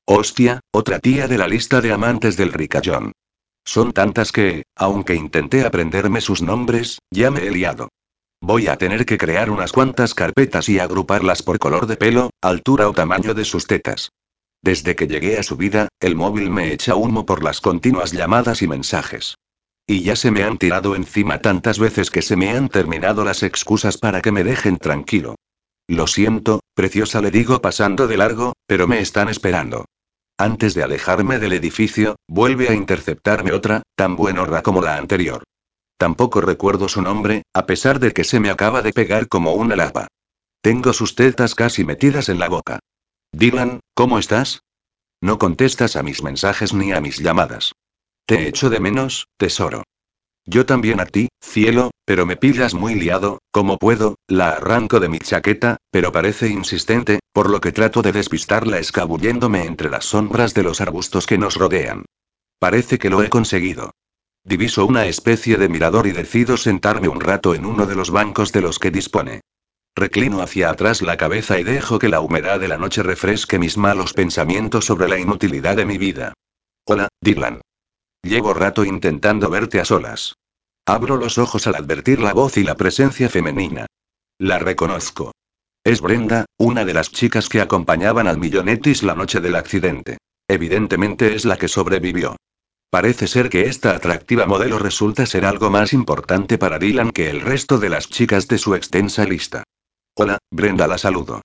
Hostia, 0.05 0.59
otra 0.71 0.99
tía 0.99 1.27
de 1.27 1.39
la 1.39 1.47
lista 1.47 1.81
de 1.81 1.91
amantes 1.91 2.37
del 2.37 2.53
ricachón. 2.53 3.13
Son 3.65 3.93
tantas 3.93 4.31
que, 4.31 4.61
aunque 4.75 5.15
intenté 5.15 5.65
aprenderme 5.65 6.21
sus 6.21 6.43
nombres, 6.43 6.99
ya 7.09 7.31
me 7.31 7.47
he 7.47 7.49
liado. 7.49 7.89
Voy 8.41 8.67
a 8.67 8.77
tener 8.77 9.07
que 9.07 9.17
crear 9.17 9.49
unas 9.49 9.71
cuantas 9.71 10.13
carpetas 10.13 10.69
y 10.69 10.77
agruparlas 10.77 11.41
por 11.41 11.57
color 11.57 11.87
de 11.87 11.97
pelo, 11.97 12.29
altura 12.43 12.87
o 12.87 12.93
tamaño 12.93 13.33
de 13.33 13.43
sus 13.43 13.65
tetas. 13.65 14.11
Desde 14.61 14.95
que 14.95 15.07
llegué 15.07 15.37
a 15.37 15.43
su 15.43 15.55
vida, 15.55 15.87
el 15.99 16.15
móvil 16.15 16.49
me 16.49 16.73
echa 16.73 16.95
humo 16.95 17.25
por 17.25 17.43
las 17.43 17.61
continuas 17.61 18.11
llamadas 18.11 18.61
y 18.61 18.67
mensajes. 18.67 19.35
Y 19.87 20.03
ya 20.03 20.15
se 20.15 20.31
me 20.31 20.43
han 20.43 20.57
tirado 20.57 20.95
encima 20.95 21.41
tantas 21.41 21.79
veces 21.79 22.11
que 22.11 22.21
se 22.21 22.35
me 22.35 22.51
han 22.51 22.69
terminado 22.69 23.23
las 23.23 23.41
excusas 23.41 23.97
para 23.97 24.21
que 24.21 24.31
me 24.31 24.43
dejen 24.43 24.77
tranquilo. 24.77 25.35
Lo 25.87 26.05
siento, 26.05 26.59
preciosa 26.75 27.21
le 27.21 27.31
digo 27.31 27.61
pasando 27.61 28.05
de 28.07 28.17
largo, 28.17 28.53
pero 28.67 28.87
me 28.87 28.99
están 28.99 29.29
esperando. 29.29 29.85
Antes 30.37 30.73
de 30.75 30.83
alejarme 30.83 31.39
del 31.39 31.53
edificio, 31.53 32.15
vuelve 32.27 32.69
a 32.69 32.73
interceptarme 32.73 33.51
otra, 33.51 33.81
tan 33.95 34.15
buenorra 34.15 34.61
como 34.61 34.81
la 34.81 34.97
anterior. 34.97 35.43
Tampoco 35.97 36.39
recuerdo 36.39 36.87
su 36.87 37.01
nombre, 37.01 37.43
a 37.53 37.65
pesar 37.65 37.99
de 37.99 38.13
que 38.13 38.23
se 38.23 38.39
me 38.39 38.49
acaba 38.49 38.81
de 38.81 38.93
pegar 38.93 39.27
como 39.27 39.53
una 39.53 39.75
lapa. 39.75 40.07
Tengo 40.61 40.93
sus 40.93 41.15
tetas 41.15 41.55
casi 41.55 41.83
metidas 41.83 42.29
en 42.29 42.39
la 42.39 42.47
boca. 42.47 42.79
Dylan, 43.31 43.79
¿cómo 43.93 44.19
estás? 44.19 44.63
No 45.21 45.37
contestas 45.37 45.95
a 45.95 46.03
mis 46.03 46.23
mensajes 46.23 46.73
ni 46.73 46.91
a 46.91 46.99
mis 46.99 47.19
llamadas. 47.19 47.73
Te 48.25 48.47
echo 48.47 48.69
de 48.69 48.79
menos, 48.79 49.27
tesoro. 49.37 49.83
Yo 50.45 50.65
también 50.65 50.99
a 50.99 51.05
ti, 51.05 51.29
cielo, 51.41 51.91
pero 52.05 52.25
me 52.25 52.35
pillas 52.35 52.73
muy 52.73 52.95
liado, 52.95 53.39
como 53.51 53.77
puedo, 53.77 54.15
la 54.27 54.49
arranco 54.49 54.99
de 54.99 55.09
mi 55.09 55.19
chaqueta, 55.19 55.77
pero 55.91 56.11
parece 56.11 56.49
insistente, 56.49 57.19
por 57.31 57.49
lo 57.49 57.61
que 57.61 57.71
trato 57.71 58.01
de 58.01 58.11
despistarla 58.11 58.79
escabulléndome 58.79 59.63
entre 59.65 59.89
las 59.89 60.05
sombras 60.05 60.53
de 60.53 60.63
los 60.63 60.81
arbustos 60.81 61.27
que 61.27 61.37
nos 61.37 61.55
rodean. 61.55 62.05
Parece 62.59 62.97
que 62.97 63.09
lo 63.09 63.21
he 63.21 63.29
conseguido. 63.29 63.91
Diviso 64.43 64.85
una 64.85 65.05
especie 65.05 65.57
de 65.57 65.69
mirador 65.69 66.07
y 66.07 66.11
decido 66.11 66.57
sentarme 66.57 67.07
un 67.07 67.21
rato 67.21 67.53
en 67.53 67.65
uno 67.65 67.85
de 67.85 67.95
los 67.95 68.09
bancos 68.09 68.51
de 68.51 68.61
los 68.61 68.79
que 68.79 68.91
dispone. 68.91 69.41
Reclino 69.95 70.41
hacia 70.41 70.69
atrás 70.69 71.01
la 71.01 71.17
cabeza 71.17 71.59
y 71.59 71.63
dejo 71.63 71.99
que 71.99 72.07
la 72.07 72.21
humedad 72.21 72.59
de 72.59 72.69
la 72.69 72.77
noche 72.77 73.03
refresque 73.03 73.59
mis 73.59 73.77
malos 73.77 74.13
pensamientos 74.13 74.85
sobre 74.85 75.09
la 75.09 75.19
inutilidad 75.19 75.75
de 75.75 75.85
mi 75.85 75.97
vida. 75.97 76.33
Hola, 76.85 77.09
Dylan. 77.21 77.61
Llevo 78.23 78.53
rato 78.53 78.85
intentando 78.85 79.49
verte 79.49 79.79
a 79.79 79.85
solas. 79.85 80.35
Abro 80.85 81.17
los 81.17 81.37
ojos 81.37 81.67
al 81.67 81.75
advertir 81.75 82.21
la 82.21 82.33
voz 82.33 82.57
y 82.57 82.63
la 82.63 82.75
presencia 82.75 83.29
femenina. 83.29 83.87
La 84.39 84.57
reconozco. 84.57 85.33
Es 85.83 86.01
Brenda, 86.01 86.45
una 86.57 86.85
de 86.85 86.93
las 86.93 87.11
chicas 87.11 87.49
que 87.49 87.61
acompañaban 87.61 88.27
al 88.27 88.37
Millonetis 88.37 89.03
la 89.03 89.15
noche 89.15 89.39
del 89.39 89.55
accidente. 89.55 90.17
Evidentemente 90.47 91.35
es 91.35 91.45
la 91.45 91.57
que 91.57 91.67
sobrevivió. 91.67 92.37
Parece 92.89 93.27
ser 93.27 93.49
que 93.49 93.63
esta 93.63 93.95
atractiva 93.95 94.45
modelo 94.45 94.79
resulta 94.79 95.25
ser 95.25 95.45
algo 95.45 95.69
más 95.69 95.93
importante 95.93 96.57
para 96.57 96.79
Dylan 96.79 97.11
que 97.11 97.29
el 97.29 97.41
resto 97.41 97.77
de 97.77 97.89
las 97.89 98.09
chicas 98.09 98.47
de 98.47 98.57
su 98.57 98.75
extensa 98.75 99.25
lista. 99.25 99.63
Hola, 100.15 100.37
Brenda 100.51 100.87
la 100.87 100.97
saludo. 100.97 101.41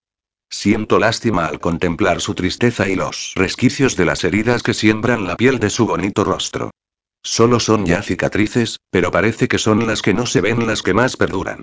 Siento 0.51 0.99
lástima 0.99 1.47
al 1.47 1.61
contemplar 1.61 2.21
su 2.21 2.35
tristeza 2.35 2.89
y 2.89 2.97
los 2.97 3.33
resquicios 3.35 3.97
de 3.97 4.05
las 4.05 4.25
heridas 4.25 4.62
que 4.62 4.75
siembran 4.75 5.27
la 5.27 5.37
piel 5.37 5.59
de 5.59 5.71
su 5.71 5.87
bonito 5.87 6.25
rostro. 6.25 6.71
Solo 7.23 7.59
son 7.59 7.87
ya 7.87 8.03
cicatrices, 8.03 8.79
pero 8.91 9.11
parece 9.11 9.49
que 9.49 9.59
son 9.59 9.87
las 9.87 10.03
que 10.03 10.15
no 10.15 10.27
se 10.27 10.41
ven 10.41 10.67
las 10.67 10.83
que 10.83 10.95
más 10.95 11.17
perduran. 11.17 11.62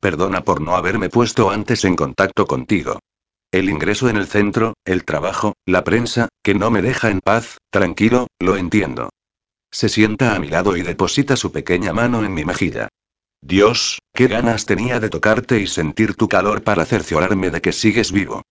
Perdona 0.00 0.42
por 0.44 0.60
no 0.60 0.76
haberme 0.76 1.08
puesto 1.08 1.50
antes 1.50 1.84
en 1.84 1.96
contacto 1.96 2.46
contigo. 2.46 3.00
El 3.50 3.70
ingreso 3.70 4.08
en 4.08 4.16
el 4.16 4.26
centro, 4.26 4.74
el 4.84 5.04
trabajo, 5.04 5.54
la 5.64 5.82
prensa, 5.82 6.28
que 6.42 6.54
no 6.54 6.70
me 6.70 6.82
deja 6.82 7.10
en 7.10 7.20
paz, 7.20 7.58
tranquilo, 7.70 8.26
lo 8.38 8.56
entiendo. 8.56 9.08
Se 9.70 9.88
sienta 9.88 10.34
a 10.34 10.38
mi 10.38 10.48
lado 10.48 10.76
y 10.76 10.82
deposita 10.82 11.36
su 11.36 11.50
pequeña 11.50 11.92
mano 11.92 12.24
en 12.24 12.34
mi 12.34 12.44
mejilla. 12.44 12.88
Dios, 13.40 14.00
qué 14.12 14.26
ganas 14.26 14.66
tenía 14.66 15.00
de 15.00 15.10
tocarte 15.10 15.60
y 15.60 15.66
sentir 15.66 16.14
tu 16.14 16.28
calor 16.28 16.62
para 16.62 16.84
cerciorarme 16.84 17.50
de 17.50 17.60
que 17.60 17.72
sigues 17.72 18.12
vivo. 18.12 18.42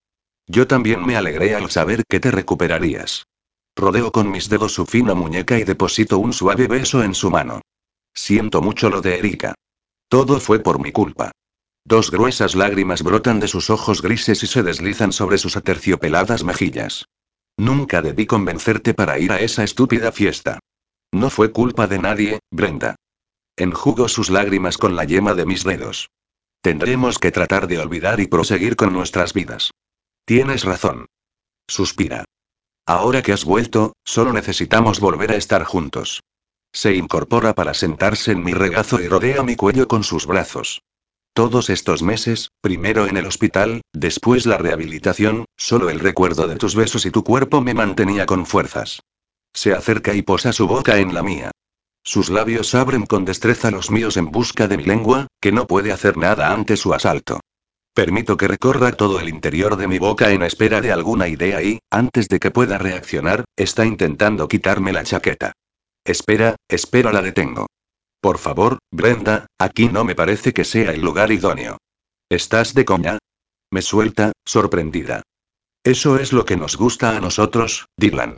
Yo 0.47 0.65
también 0.65 1.05
me 1.05 1.17
alegré 1.17 1.55
al 1.55 1.69
saber 1.69 2.03
que 2.07 2.19
te 2.19 2.31
recuperarías. 2.31 3.25
Rodeo 3.75 4.11
con 4.11 4.31
mis 4.31 4.49
dedos 4.49 4.73
su 4.73 4.85
fina 4.85 5.13
muñeca 5.13 5.59
y 5.59 5.63
deposito 5.63 6.17
un 6.17 6.33
suave 6.33 6.67
beso 6.67 7.03
en 7.03 7.13
su 7.13 7.29
mano. 7.29 7.61
Siento 8.13 8.61
mucho 8.61 8.89
lo 8.89 9.01
de 9.01 9.19
Erika. 9.19 9.53
Todo 10.07 10.39
fue 10.39 10.59
por 10.59 10.79
mi 10.81 10.91
culpa. 10.91 11.31
Dos 11.85 12.11
gruesas 12.11 12.55
lágrimas 12.55 13.01
brotan 13.01 13.39
de 13.39 13.47
sus 13.47 13.69
ojos 13.69 14.01
grises 14.01 14.43
y 14.43 14.47
se 14.47 14.61
deslizan 14.61 15.13
sobre 15.13 15.37
sus 15.37 15.55
aterciopeladas 15.55 16.43
mejillas. 16.43 17.05
Nunca 17.57 18.01
debí 18.01 18.25
convencerte 18.25 18.93
para 18.93 19.19
ir 19.19 19.31
a 19.31 19.39
esa 19.39 19.63
estúpida 19.63 20.11
fiesta. 20.11 20.59
No 21.13 21.29
fue 21.29 21.53
culpa 21.53 21.87
de 21.87 21.99
nadie, 21.99 22.39
Brenda. 22.51 22.96
Enjugo 23.59 24.07
sus 24.07 24.29
lágrimas 24.29 24.77
con 24.77 24.95
la 24.95 25.03
yema 25.03 25.33
de 25.33 25.47
mis 25.47 25.63
dedos. 25.63 26.11
Tendremos 26.61 27.17
que 27.17 27.31
tratar 27.31 27.65
de 27.67 27.79
olvidar 27.79 28.19
y 28.19 28.27
proseguir 28.27 28.75
con 28.75 28.93
nuestras 28.93 29.33
vidas. 29.33 29.71
Tienes 30.25 30.63
razón. 30.63 31.07
Suspira. 31.67 32.25
Ahora 32.85 33.23
que 33.23 33.33
has 33.33 33.45
vuelto, 33.45 33.93
solo 34.05 34.31
necesitamos 34.31 34.99
volver 34.99 35.31
a 35.31 35.37
estar 35.37 35.63
juntos. 35.63 36.21
Se 36.71 36.93
incorpora 36.93 37.55
para 37.55 37.73
sentarse 37.73 38.31
en 38.31 38.43
mi 38.43 38.53
regazo 38.53 39.01
y 39.01 39.07
rodea 39.07 39.41
mi 39.41 39.55
cuello 39.55 39.87
con 39.87 40.03
sus 40.03 40.27
brazos. 40.27 40.83
Todos 41.33 41.71
estos 41.71 42.03
meses, 42.03 42.51
primero 42.61 43.07
en 43.07 43.17
el 43.17 43.25
hospital, 43.25 43.81
después 43.91 44.45
la 44.45 44.59
rehabilitación, 44.59 45.45
solo 45.55 45.89
el 45.89 45.99
recuerdo 45.99 46.47
de 46.47 46.57
tus 46.57 46.75
besos 46.75 47.07
y 47.07 47.11
tu 47.11 47.23
cuerpo 47.23 47.61
me 47.61 47.73
mantenía 47.73 48.27
con 48.27 48.45
fuerzas. 48.45 49.01
Se 49.51 49.73
acerca 49.73 50.13
y 50.13 50.21
posa 50.21 50.53
su 50.53 50.67
boca 50.67 50.99
en 50.99 51.15
la 51.15 51.23
mía. 51.23 51.49
Sus 52.07 52.29
labios 52.29 52.73
abren 52.73 53.05
con 53.05 53.25
destreza 53.25 53.69
los 53.69 53.91
míos 53.91 54.15
en 54.15 54.31
busca 54.31 54.69
de 54.69 54.77
mi 54.77 54.85
lengua, 54.85 55.27
que 55.41 55.51
no 55.51 55.67
puede 55.67 55.91
hacer 55.91 56.15
nada 56.15 56.53
ante 56.53 56.77
su 56.77 56.93
asalto. 56.93 57.41
Permito 57.93 58.37
que 58.37 58.47
recorra 58.47 58.93
todo 58.93 59.19
el 59.19 59.27
interior 59.27 59.75
de 59.75 59.89
mi 59.89 59.99
boca 59.99 60.31
en 60.31 60.41
espera 60.41 60.79
de 60.79 60.93
alguna 60.93 61.27
idea 61.27 61.61
y, 61.61 61.79
antes 61.91 62.29
de 62.29 62.39
que 62.39 62.49
pueda 62.49 62.77
reaccionar, 62.77 63.43
está 63.57 63.85
intentando 63.85 64.47
quitarme 64.47 64.93
la 64.93 65.03
chaqueta. 65.03 65.51
Espera, 66.05 66.55
espera, 66.69 67.11
la 67.11 67.21
detengo. 67.21 67.67
Por 68.21 68.37
favor, 68.37 68.77
Brenda, 68.89 69.47
aquí 69.59 69.89
no 69.89 70.05
me 70.05 70.15
parece 70.15 70.53
que 70.53 70.63
sea 70.63 70.91
el 70.91 71.01
lugar 71.01 71.33
idóneo. 71.33 71.77
¿Estás 72.29 72.73
de 72.73 72.85
coña? 72.85 73.17
Me 73.69 73.81
suelta, 73.81 74.31
sorprendida. 74.45 75.23
Eso 75.83 76.17
es 76.17 76.31
lo 76.31 76.45
que 76.45 76.55
nos 76.55 76.77
gusta 76.77 77.17
a 77.17 77.19
nosotros, 77.19 77.87
Dylan. 77.97 78.37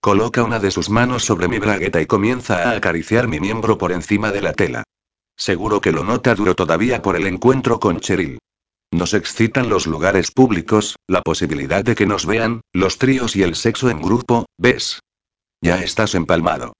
Coloca 0.00 0.44
una 0.44 0.60
de 0.60 0.70
sus 0.70 0.90
manos 0.90 1.24
sobre 1.24 1.48
mi 1.48 1.58
bragueta 1.58 2.00
y 2.00 2.06
comienza 2.06 2.70
a 2.70 2.76
acariciar 2.76 3.26
mi 3.26 3.40
miembro 3.40 3.78
por 3.78 3.90
encima 3.90 4.30
de 4.30 4.42
la 4.42 4.52
tela. 4.52 4.84
Seguro 5.36 5.80
que 5.80 5.90
lo 5.90 6.04
nota 6.04 6.34
duro 6.36 6.54
todavía 6.54 7.02
por 7.02 7.16
el 7.16 7.26
encuentro 7.26 7.80
con 7.80 7.98
Cheryl. 7.98 8.38
Nos 8.92 9.12
excitan 9.12 9.68
los 9.68 9.86
lugares 9.86 10.30
públicos, 10.30 10.96
la 11.08 11.22
posibilidad 11.22 11.84
de 11.84 11.94
que 11.94 12.06
nos 12.06 12.26
vean, 12.26 12.60
los 12.72 12.98
tríos 12.98 13.34
y 13.34 13.42
el 13.42 13.56
sexo 13.56 13.90
en 13.90 14.00
grupo, 14.00 14.46
¿ves? 14.56 15.00
Ya 15.60 15.82
estás 15.82 16.14
empalmado. 16.14 16.74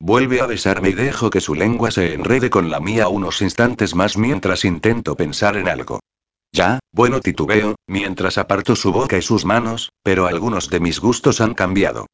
Vuelve 0.00 0.40
a 0.40 0.46
besarme 0.46 0.88
y 0.88 0.94
dejo 0.94 1.30
que 1.30 1.40
su 1.40 1.54
lengua 1.54 1.90
se 1.90 2.14
enrede 2.14 2.50
con 2.50 2.70
la 2.70 2.80
mía 2.80 3.06
unos 3.08 3.42
instantes 3.42 3.94
más 3.94 4.16
mientras 4.16 4.64
intento 4.64 5.14
pensar 5.14 5.56
en 5.56 5.68
algo. 5.68 6.00
Ya, 6.52 6.80
bueno, 6.90 7.20
titubeo, 7.20 7.76
mientras 7.86 8.38
aparto 8.38 8.74
su 8.76 8.92
boca 8.92 9.16
y 9.16 9.22
sus 9.22 9.44
manos, 9.44 9.90
pero 10.02 10.26
algunos 10.26 10.70
de 10.70 10.80
mis 10.80 11.00
gustos 11.00 11.40
han 11.40 11.54
cambiado. 11.54 12.06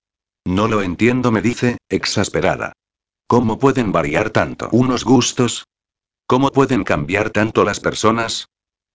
No 0.49 0.67
lo 0.67 0.81
entiendo, 0.81 1.31
me 1.31 1.43
dice, 1.43 1.77
exasperada. 1.91 2.73
¿Cómo 3.27 3.59
pueden 3.59 3.93
variar 3.93 4.31
tanto 4.31 4.71
unos 4.73 5.05
gustos? 5.05 5.67
¿Cómo 6.27 6.53
pueden 6.53 6.85
cambiar 6.85 7.29
tanto 7.29 7.65
las 7.65 7.81
personas? 7.81 8.47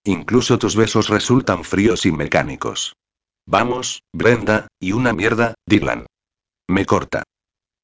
Incluso 0.02 0.58
tus 0.58 0.74
besos 0.74 1.08
resultan 1.08 1.62
fríos 1.62 2.06
y 2.06 2.10
mecánicos. 2.10 2.94
Vamos, 3.46 4.02
Brenda, 4.12 4.66
y 4.80 4.90
una 4.90 5.12
mierda, 5.12 5.54
Dylan. 5.64 6.06
Me 6.68 6.86
corta. 6.86 7.22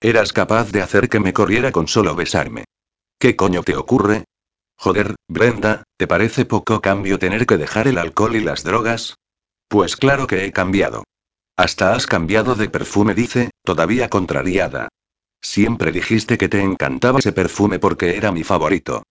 Eras 0.00 0.32
capaz 0.32 0.72
de 0.72 0.82
hacer 0.82 1.08
que 1.08 1.20
me 1.20 1.32
corriera 1.32 1.70
con 1.70 1.86
solo 1.86 2.16
besarme. 2.16 2.64
¿Qué 3.20 3.36
coño 3.36 3.62
te 3.62 3.76
ocurre? 3.76 4.24
Joder, 4.78 5.14
Brenda, 5.28 5.84
¿te 5.96 6.08
parece 6.08 6.44
poco 6.44 6.80
cambio 6.80 7.20
tener 7.20 7.46
que 7.46 7.56
dejar 7.56 7.86
el 7.86 7.98
alcohol 7.98 8.34
y 8.34 8.40
las 8.40 8.64
drogas? 8.64 9.14
Pues 9.68 9.94
claro 9.94 10.26
que 10.26 10.44
he 10.44 10.50
cambiado. 10.50 11.04
Hasta 11.61 11.92
has 11.92 12.06
cambiado 12.06 12.54
de 12.54 12.70
perfume, 12.70 13.12
dice, 13.12 13.50
todavía 13.62 14.08
contrariada. 14.08 14.88
Siempre 15.42 15.92
dijiste 15.92 16.38
que 16.38 16.48
te 16.48 16.62
encantaba 16.62 17.18
ese 17.18 17.32
perfume 17.32 17.78
porque 17.78 18.16
era 18.16 18.32
mi 18.32 18.44
favorito. 18.44 19.02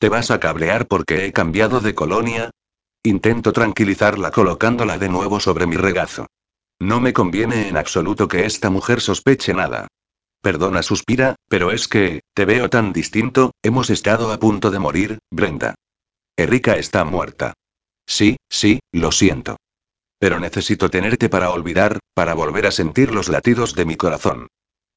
¿Te 0.00 0.08
vas 0.08 0.32
a 0.32 0.40
cabrear 0.40 0.88
porque 0.88 1.26
he 1.26 1.32
cambiado 1.32 1.78
de 1.78 1.94
colonia? 1.94 2.50
Intento 3.04 3.52
tranquilizarla 3.52 4.32
colocándola 4.32 4.98
de 4.98 5.08
nuevo 5.08 5.38
sobre 5.38 5.68
mi 5.68 5.76
regazo. 5.76 6.26
No 6.80 7.00
me 7.00 7.12
conviene 7.12 7.68
en 7.68 7.76
absoluto 7.76 8.26
que 8.26 8.46
esta 8.46 8.68
mujer 8.68 9.00
sospeche 9.00 9.54
nada. 9.54 9.86
Perdona, 10.40 10.82
suspira, 10.82 11.36
pero 11.48 11.70
es 11.70 11.86
que, 11.86 12.22
te 12.34 12.44
veo 12.44 12.68
tan 12.68 12.92
distinto, 12.92 13.52
hemos 13.62 13.90
estado 13.90 14.32
a 14.32 14.40
punto 14.40 14.72
de 14.72 14.80
morir, 14.80 15.18
Brenda. 15.30 15.76
Erika 16.36 16.74
está 16.74 17.04
muerta. 17.04 17.54
Sí, 18.04 18.38
sí, 18.50 18.80
lo 18.90 19.12
siento. 19.12 19.56
Pero 20.22 20.38
necesito 20.38 20.88
tenerte 20.88 21.28
para 21.28 21.50
olvidar, 21.50 21.98
para 22.14 22.34
volver 22.34 22.68
a 22.68 22.70
sentir 22.70 23.12
los 23.12 23.28
latidos 23.28 23.74
de 23.74 23.84
mi 23.84 23.96
corazón. 23.96 24.46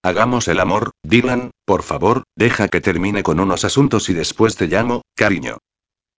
Hagamos 0.03 0.47
el 0.47 0.59
amor, 0.59 0.91
Dylan, 1.01 1.49
por 1.65 1.81
favor, 1.81 2.25
deja 2.35 2.67
que 2.67 2.79
termine 2.79 3.23
con 3.23 3.39
unos 3.39 3.65
asuntos 3.65 4.07
y 4.09 4.13
después 4.13 4.55
te 4.55 4.67
llamo, 4.67 5.01
cariño. 5.15 5.57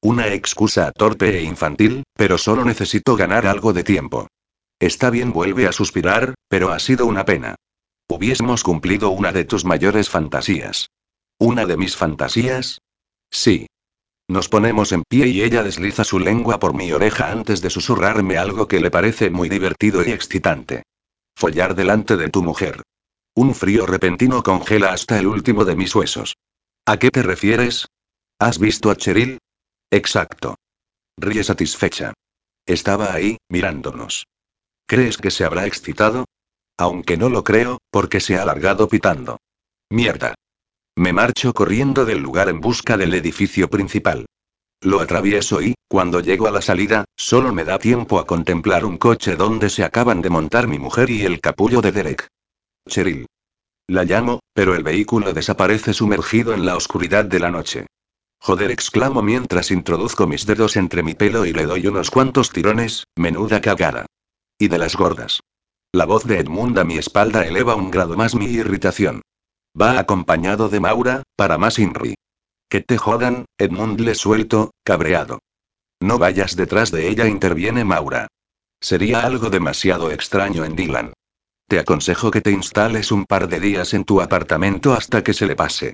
Una 0.01 0.27
excusa 0.33 0.91
torpe 0.91 1.37
e 1.37 1.43
infantil, 1.43 2.03
pero 2.15 2.37
solo 2.37 2.65
necesito 2.65 3.15
ganar 3.15 3.47
algo 3.47 3.71
de 3.71 3.85
tiempo. 3.85 4.27
Está 4.77 5.09
bien, 5.09 5.31
vuelve 5.31 5.67
a 5.67 5.71
suspirar, 5.71 6.35
pero 6.49 6.73
ha 6.73 6.79
sido 6.79 7.05
una 7.05 7.23
pena. 7.23 7.55
Hubiésemos 8.09 8.61
cumplido 8.61 9.11
una 9.11 9.31
de 9.31 9.45
tus 9.45 9.63
mayores 9.63 10.09
fantasías. 10.09 10.89
¿Una 11.39 11.65
de 11.65 11.77
mis 11.77 11.95
fantasías? 11.95 12.79
Sí. 13.31 13.67
Nos 14.29 14.49
ponemos 14.49 14.91
en 14.91 15.03
pie 15.03 15.27
y 15.27 15.41
ella 15.41 15.63
desliza 15.63 16.03
su 16.03 16.19
lengua 16.19 16.59
por 16.59 16.73
mi 16.73 16.91
oreja 16.91 17.31
antes 17.31 17.61
de 17.61 17.69
susurrarme 17.69 18.37
algo 18.37 18.67
que 18.67 18.81
le 18.81 18.91
parece 18.91 19.29
muy 19.29 19.47
divertido 19.47 20.05
y 20.05 20.11
excitante. 20.11 20.83
Follar 21.35 21.75
delante 21.75 22.17
de 22.17 22.29
tu 22.29 22.43
mujer. 22.43 22.83
Un 23.35 23.55
frío 23.55 23.85
repentino 23.85 24.43
congela 24.43 24.91
hasta 24.91 25.17
el 25.19 25.27
último 25.27 25.63
de 25.63 25.75
mis 25.75 25.95
huesos. 25.95 26.35
¿A 26.85 26.97
qué 26.97 27.09
te 27.09 27.23
refieres? 27.23 27.87
¿Has 28.39 28.59
visto 28.59 28.91
a 28.91 28.95
Cheryl? 28.95 29.39
Exacto. 29.91 30.55
Ríe 31.17 31.43
satisfecha. 31.43 32.13
Estaba 32.65 33.13
ahí, 33.13 33.37
mirándonos. 33.49 34.25
¿Crees 34.87 35.17
que 35.17 35.31
se 35.31 35.45
habrá 35.45 35.65
excitado? 35.65 36.25
Aunque 36.77 37.15
no 37.15 37.29
lo 37.29 37.43
creo, 37.43 37.79
porque 37.91 38.19
se 38.19 38.37
ha 38.37 38.41
alargado 38.41 38.89
pitando. 38.89 39.37
Mierda. 39.89 40.35
Me 40.97 41.13
marcho 41.13 41.53
corriendo 41.53 42.05
del 42.05 42.23
lugar 42.23 42.49
en 42.49 42.59
busca 42.59 42.97
del 42.97 43.13
edificio 43.13 43.69
principal. 43.69 44.25
Lo 44.81 44.99
atravieso 44.99 45.61
y, 45.61 45.75
cuando 45.87 46.21
llego 46.21 46.47
a 46.47 46.51
la 46.51 46.63
salida, 46.63 47.05
solo 47.15 47.53
me 47.53 47.65
da 47.65 47.77
tiempo 47.77 48.17
a 48.17 48.25
contemplar 48.25 48.83
un 48.83 48.97
coche 48.97 49.35
donde 49.35 49.69
se 49.69 49.83
acaban 49.83 50.23
de 50.23 50.31
montar 50.31 50.67
mi 50.67 50.79
mujer 50.79 51.11
y 51.11 51.23
el 51.23 51.39
capullo 51.39 51.81
de 51.81 51.91
Derek. 51.91 52.27
Cheryl. 52.89 53.27
La 53.87 54.05
llamo, 54.05 54.39
pero 54.55 54.73
el 54.73 54.81
vehículo 54.81 55.33
desaparece 55.33 55.93
sumergido 55.93 56.55
en 56.55 56.65
la 56.65 56.75
oscuridad 56.75 57.25
de 57.25 57.41
la 57.41 57.51
noche. 57.51 57.85
Joder, 58.39 58.71
exclamo 58.71 59.21
mientras 59.21 59.69
introduzco 59.69 60.25
mis 60.25 60.47
dedos 60.47 60.77
entre 60.77 61.03
mi 61.03 61.13
pelo 61.13 61.45
y 61.45 61.53
le 61.53 61.67
doy 61.67 61.85
unos 61.85 62.09
cuantos 62.09 62.49
tirones, 62.49 63.03
menuda 63.15 63.61
cagada. 63.61 64.07
Y 64.57 64.67
de 64.67 64.79
las 64.79 64.95
gordas. 64.95 65.41
La 65.91 66.05
voz 66.05 66.25
de 66.25 66.39
Edmund 66.39 66.79
a 66.79 66.83
mi 66.83 66.97
espalda 66.97 67.45
eleva 67.45 67.75
un 67.75 67.91
grado 67.91 68.17
más 68.17 68.33
mi 68.33 68.45
irritación. 68.45 69.21
Va 69.79 69.99
acompañado 69.99 70.69
de 70.69 70.79
Maura, 70.79 71.23
para 71.35 71.57
más 71.57 71.79
Inri. 71.79 72.15
Que 72.69 72.81
te 72.81 72.97
jodan, 72.97 73.45
Edmund 73.57 73.99
le 74.01 74.15
suelto, 74.15 74.71
cabreado. 74.83 75.39
No 75.99 76.17
vayas 76.17 76.55
detrás 76.55 76.91
de 76.91 77.07
ella, 77.09 77.27
interviene 77.27 77.83
Maura. 77.83 78.27
Sería 78.79 79.21
algo 79.21 79.49
demasiado 79.49 80.11
extraño 80.11 80.65
en 80.65 80.75
Dylan. 80.75 81.13
Te 81.67 81.79
aconsejo 81.79 82.31
que 82.31 82.41
te 82.41 82.51
instales 82.51 83.11
un 83.11 83.25
par 83.25 83.47
de 83.47 83.59
días 83.59 83.93
en 83.93 84.03
tu 84.03 84.21
apartamento 84.21 84.93
hasta 84.93 85.23
que 85.23 85.33
se 85.33 85.45
le 85.45 85.55
pase. 85.55 85.93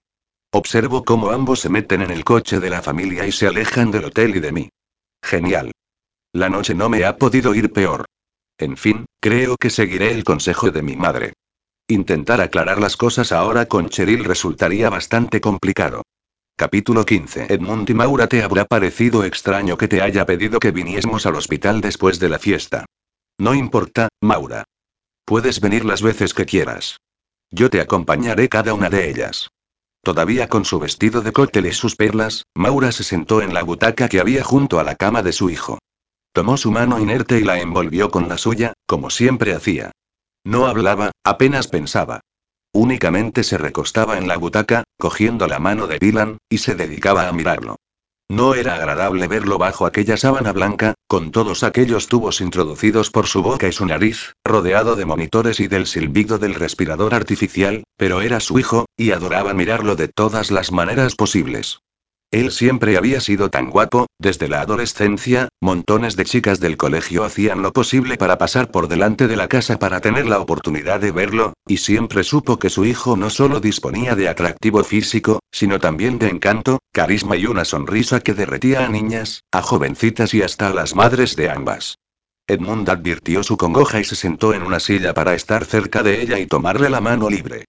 Observo 0.52 1.04
cómo 1.04 1.32
ambos 1.32 1.62
se 1.62 1.70
meten 1.70 2.02
en 2.04 2.12
el 2.12 2.24
coche 2.24 2.60
de 2.60 2.70
la 2.70 2.82
familia 2.82 3.26
y 3.26 3.32
se 3.32 3.48
alejan 3.48 3.90
del 3.90 4.06
hotel 4.06 4.36
y 4.36 4.40
de 4.40 4.52
mí. 4.52 4.70
Genial. 5.24 5.72
La 6.32 6.50
noche 6.50 6.76
no 6.76 6.90
me 6.90 7.06
ha 7.06 7.18
podido 7.18 7.56
ir 7.56 7.72
peor. 7.72 8.06
En 8.58 8.78
fin, 8.78 9.06
creo 9.20 9.56
que 9.58 9.70
seguiré 9.70 10.12
el 10.12 10.24
consejo 10.24 10.70
de 10.70 10.84
mi 10.84 10.96
madre. 10.96 11.34
Intentar 11.88 12.40
aclarar 12.40 12.80
las 12.80 12.96
cosas 12.96 13.34
ahora 13.34 13.66
con 13.66 13.90
Cheryl 13.90 14.24
resultaría 14.24 14.90
bastante 14.90 15.42
complicado. 15.42 16.04
Capítulo 16.56 17.04
15. 17.04 17.48
Edmund 17.54 17.90
y 17.90 17.94
Maura 17.94 18.28
te 18.28 18.42
habrá 18.42 18.64
parecido 18.64 19.26
extraño 19.26 19.76
que 19.76 19.90
te 19.90 20.02
haya 20.02 20.26
pedido 20.26 20.62
que 20.62 20.72
viniésemos 20.72 21.26
al 21.26 21.36
hospital 21.36 21.82
después 21.82 22.20
de 22.20 22.30
la 22.30 22.40
fiesta. 22.40 22.86
No 23.38 23.54
importa, 23.54 24.08
Maura. 24.22 24.64
Puedes 25.26 25.60
venir 25.60 25.84
las 25.84 26.02
veces 26.02 26.34
que 26.34 26.46
quieras. 26.46 26.98
Yo 27.52 27.70
te 27.70 27.82
acompañaré 27.82 28.48
cada 28.48 28.74
una 28.74 28.90
de 28.90 29.10
ellas. 29.10 29.50
Todavía 30.04 30.48
con 30.48 30.64
su 30.64 30.80
vestido 30.80 31.22
de 31.22 31.34
cóctel 31.34 31.66
y 31.66 31.74
sus 31.74 31.98
perlas, 31.98 32.46
Maura 32.56 32.94
se 32.94 33.04
sentó 33.04 33.42
en 33.42 33.54
la 33.54 33.64
butaca 33.64 34.08
que 34.08 34.22
había 34.22 34.44
junto 34.44 34.80
a 34.80 34.84
la 34.84 34.96
cama 34.96 35.22
de 35.22 35.34
su 35.34 35.50
hijo. 35.50 35.80
Tomó 36.32 36.56
su 36.56 36.72
mano 36.72 36.98
inerte 37.00 37.40
y 37.40 37.44
la 37.44 37.60
envolvió 37.60 38.10
con 38.10 38.30
la 38.30 38.38
suya, 38.38 38.72
como 38.86 39.10
siempre 39.10 39.54
hacía. 39.54 39.92
No 40.46 40.68
hablaba, 40.68 41.12
apenas 41.24 41.68
pensaba. 41.68 42.22
Únicamente 42.74 43.44
se 43.44 43.58
recostaba 43.58 44.18
en 44.18 44.28
la 44.28 44.38
butaca, 44.38 44.84
cogiendo 44.98 45.48
la 45.48 45.60
mano 45.60 45.88
de 45.88 46.00
Dylan, 46.00 46.38
y 46.50 46.58
se 46.58 46.76
dedicaba 46.76 47.28
a 47.28 47.32
mirarlo. 47.32 47.78
No 48.30 48.56
era 48.56 48.76
agradable 48.76 49.28
verlo 49.28 49.58
bajo 49.58 49.86
aquella 49.86 50.18
sábana 50.18 50.52
blanca, 50.54 50.96
con 51.08 51.32
todos 51.32 51.64
aquellos 51.64 52.08
tubos 52.08 52.42
introducidos 52.42 53.12
por 53.12 53.28
su 53.28 53.44
boca 53.44 53.68
y 53.68 53.72
su 53.72 53.86
nariz, 53.86 54.34
rodeado 54.44 54.96
de 54.96 55.06
monitores 55.06 55.60
y 55.60 55.68
del 55.68 55.86
silbido 55.86 56.40
del 56.40 56.56
respirador 56.56 57.14
artificial, 57.14 57.84
pero 57.96 58.22
era 58.22 58.40
su 58.40 58.58
hijo, 58.58 58.86
y 58.98 59.12
adoraba 59.12 59.54
mirarlo 59.54 59.96
de 59.96 60.08
todas 60.08 60.50
las 60.52 60.72
maneras 60.72 61.16
posibles. 61.16 61.80
Él 62.34 62.52
siempre 62.52 62.98
había 62.98 63.22
sido 63.22 63.52
tan 63.52 63.70
guapo, 63.70 64.08
desde 64.18 64.48
la 64.48 64.62
adolescencia, 64.62 65.50
montones 65.62 66.16
de 66.16 66.26
chicas 66.26 66.60
del 66.60 66.78
colegio 66.78 67.26
hacían 67.26 67.62
lo 67.62 67.74
posible 67.74 68.18
para 68.18 68.40
pasar 68.40 68.72
por 68.72 68.88
delante 68.88 69.28
de 69.28 69.36
la 69.36 69.48
casa 69.48 69.78
para 69.78 70.02
tener 70.02 70.26
la 70.26 70.40
oportunidad 70.40 71.00
de 71.00 71.12
verlo, 71.12 71.54
y 71.68 71.78
siempre 71.78 72.24
supo 72.24 72.58
que 72.58 72.72
su 72.72 72.86
hijo 72.86 73.16
no 73.18 73.30
solo 73.30 73.60
disponía 73.60 74.16
de 74.16 74.30
atractivo 74.30 74.84
físico, 74.84 75.42
sino 75.52 75.80
también 75.80 76.18
de 76.18 76.30
encanto, 76.30 76.80
carisma 76.92 77.36
y 77.36 77.46
una 77.46 77.66
sonrisa 77.66 78.20
que 78.20 78.34
derretía 78.34 78.84
a 78.84 78.90
niñas, 78.90 79.44
a 79.52 79.62
jovencitas 79.62 80.34
y 80.34 80.42
hasta 80.42 80.70
a 80.70 80.74
las 80.74 80.96
madres 80.96 81.36
de 81.36 81.52
ambas. 81.52 82.00
Edmund 82.48 82.90
advirtió 82.90 83.44
su 83.44 83.58
congoja 83.58 84.00
y 84.00 84.06
se 84.06 84.16
sentó 84.16 84.56
en 84.56 84.64
una 84.64 84.80
silla 84.80 85.14
para 85.14 85.36
estar 85.36 85.66
cerca 85.66 86.02
de 86.02 86.24
ella 86.24 86.40
y 86.40 86.48
tomarle 86.48 86.90
la 86.90 87.00
mano 87.00 87.30
libre. 87.30 87.66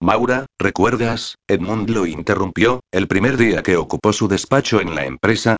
Maura, 0.00 0.44
¿recuerdas? 0.58 1.36
Edmund 1.48 1.88
lo 1.88 2.04
interrumpió, 2.04 2.80
el 2.92 3.08
primer 3.08 3.38
día 3.38 3.62
que 3.62 3.78
ocupó 3.78 4.12
su 4.12 4.28
despacho 4.28 4.80
en 4.82 4.94
la 4.94 5.06
empresa. 5.06 5.56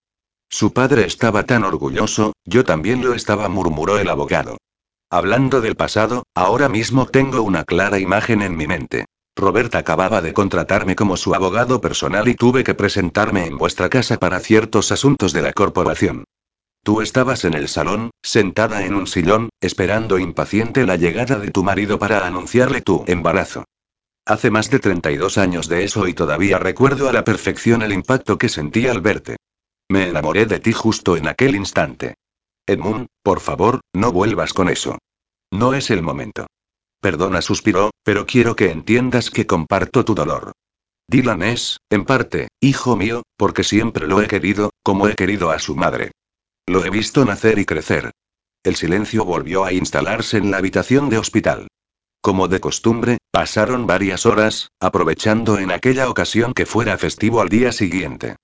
Su 0.50 0.74
padre 0.74 1.06
estaba 1.06 1.44
tan 1.44 1.64
orgulloso, 1.64 2.34
yo 2.44 2.62
también 2.62 3.02
lo 3.02 3.14
estaba, 3.14 3.48
murmuró 3.48 3.98
el 3.98 4.10
abogado. 4.10 4.58
Hablando 5.10 5.62
del 5.62 5.74
pasado, 5.74 6.24
ahora 6.34 6.68
mismo 6.68 7.06
tengo 7.06 7.40
una 7.40 7.64
clara 7.64 7.98
imagen 7.98 8.42
en 8.42 8.58
mi 8.58 8.66
mente. 8.66 9.06
Robert 9.34 9.74
acababa 9.74 10.20
de 10.20 10.34
contratarme 10.34 10.96
como 10.96 11.16
su 11.16 11.34
abogado 11.34 11.80
personal 11.80 12.28
y 12.28 12.34
tuve 12.34 12.62
que 12.62 12.74
presentarme 12.74 13.46
en 13.46 13.56
vuestra 13.56 13.88
casa 13.88 14.18
para 14.18 14.40
ciertos 14.40 14.92
asuntos 14.92 15.32
de 15.32 15.42
la 15.42 15.54
corporación. 15.54 16.24
Tú 16.84 17.00
estabas 17.00 17.44
en 17.46 17.54
el 17.54 17.68
salón, 17.68 18.10
sentada 18.22 18.84
en 18.84 18.94
un 18.94 19.06
sillón, 19.06 19.48
esperando 19.62 20.18
impaciente 20.18 20.84
la 20.84 20.96
llegada 20.96 21.38
de 21.38 21.50
tu 21.50 21.64
marido 21.64 21.98
para 21.98 22.26
anunciarle 22.26 22.82
tu 22.82 23.02
embarazo. 23.06 23.64
Hace 24.26 24.50
más 24.50 24.68
de 24.70 24.80
32 24.80 25.38
años 25.38 25.68
de 25.68 25.84
eso 25.84 26.08
y 26.08 26.12
todavía 26.12 26.58
recuerdo 26.58 27.08
a 27.08 27.12
la 27.12 27.22
perfección 27.22 27.82
el 27.82 27.92
impacto 27.92 28.38
que 28.38 28.48
sentí 28.48 28.88
al 28.88 29.00
verte. 29.00 29.36
Me 29.88 30.08
enamoré 30.08 30.46
de 30.46 30.58
ti 30.58 30.72
justo 30.72 31.16
en 31.16 31.28
aquel 31.28 31.54
instante. 31.54 32.16
Edmund, 32.66 33.06
por 33.22 33.38
favor, 33.38 33.82
no 33.94 34.10
vuelvas 34.10 34.52
con 34.52 34.68
eso. 34.68 34.98
No 35.52 35.74
es 35.74 35.90
el 35.90 36.02
momento. 36.02 36.48
Perdona, 37.00 37.40
suspiró, 37.40 37.90
pero 38.02 38.26
quiero 38.26 38.56
que 38.56 38.72
entiendas 38.72 39.30
que 39.30 39.46
comparto 39.46 40.04
tu 40.04 40.16
dolor. 40.16 40.50
Dylan 41.06 41.44
es, 41.44 41.78
en 41.88 42.04
parte, 42.04 42.48
hijo 42.60 42.96
mío, 42.96 43.22
porque 43.36 43.62
siempre 43.62 44.08
lo 44.08 44.20
he 44.20 44.26
querido, 44.26 44.70
como 44.82 45.06
he 45.06 45.14
querido 45.14 45.52
a 45.52 45.60
su 45.60 45.76
madre. 45.76 46.10
Lo 46.66 46.84
he 46.84 46.90
visto 46.90 47.24
nacer 47.24 47.60
y 47.60 47.64
crecer. 47.64 48.10
El 48.64 48.74
silencio 48.74 49.24
volvió 49.24 49.64
a 49.64 49.72
instalarse 49.72 50.38
en 50.38 50.50
la 50.50 50.56
habitación 50.56 51.10
de 51.10 51.18
hospital. 51.18 51.68
Como 52.26 52.48
de 52.48 52.58
costumbre, 52.58 53.18
pasaron 53.30 53.86
varias 53.86 54.26
horas, 54.26 54.72
aprovechando 54.80 55.60
en 55.60 55.70
aquella 55.70 56.10
ocasión 56.10 56.54
que 56.54 56.66
fuera 56.66 56.98
festivo 56.98 57.40
al 57.40 57.48
día 57.48 57.70
siguiente. 57.70 58.34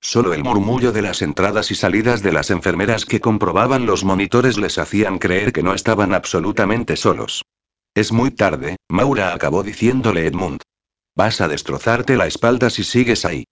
Solo 0.00 0.34
el 0.34 0.42
murmullo 0.42 0.90
de 0.90 1.02
las 1.02 1.22
entradas 1.22 1.70
y 1.70 1.76
salidas 1.76 2.20
de 2.20 2.32
las 2.32 2.50
enfermeras 2.50 3.06
que 3.06 3.20
comprobaban 3.20 3.86
los 3.86 4.02
monitores 4.02 4.58
les 4.58 4.76
hacían 4.76 5.20
creer 5.20 5.52
que 5.52 5.62
no 5.62 5.72
estaban 5.72 6.14
absolutamente 6.14 6.96
solos. 6.96 7.44
Es 7.94 8.10
muy 8.10 8.32
tarde, 8.32 8.74
Maura 8.88 9.32
acabó 9.32 9.62
diciéndole 9.62 10.26
Edmund. 10.26 10.60
Vas 11.14 11.40
a 11.40 11.46
destrozarte 11.46 12.16
la 12.16 12.26
espalda 12.26 12.70
si 12.70 12.82
sigues 12.82 13.24
ahí. 13.24 13.44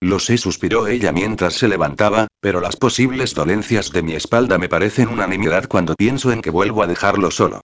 Lo 0.00 0.20
sé, 0.20 0.38
suspiró 0.38 0.86
ella 0.86 1.10
mientras 1.10 1.54
se 1.54 1.66
levantaba, 1.66 2.28
pero 2.38 2.60
las 2.60 2.76
posibles 2.76 3.34
dolencias 3.34 3.90
de 3.90 4.04
mi 4.04 4.14
espalda 4.14 4.56
me 4.58 4.68
parecen 4.68 5.08
una 5.08 5.26
nimiedad 5.26 5.66
cuando 5.66 5.96
pienso 5.96 6.30
en 6.30 6.42
que 6.42 6.50
vuelvo 6.50 6.84
a 6.84 6.86
dejarlo 6.86 7.32
solo. 7.32 7.60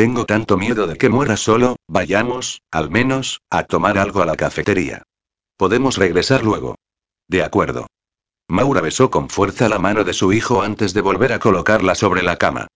Tengo 0.00 0.24
tanto 0.24 0.56
miedo 0.56 0.86
de 0.86 0.96
que 0.96 1.10
muera 1.10 1.36
solo, 1.36 1.76
vayamos, 1.86 2.62
al 2.70 2.88
menos, 2.88 3.42
a 3.50 3.64
tomar 3.64 3.98
algo 3.98 4.22
a 4.22 4.24
la 4.24 4.34
cafetería. 4.34 5.02
Podemos 5.58 5.98
regresar 5.98 6.42
luego. 6.42 6.76
De 7.28 7.44
acuerdo. 7.44 7.86
Maura 8.48 8.80
besó 8.80 9.10
con 9.10 9.28
fuerza 9.28 9.68
la 9.68 9.78
mano 9.78 10.02
de 10.02 10.14
su 10.14 10.32
hijo 10.32 10.62
antes 10.62 10.94
de 10.94 11.02
volver 11.02 11.34
a 11.34 11.38
colocarla 11.38 11.94
sobre 11.94 12.22
la 12.22 12.38
cama. 12.38 12.68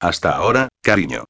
Hasta 0.00 0.30
ahora, 0.30 0.70
cariño. 0.80 1.26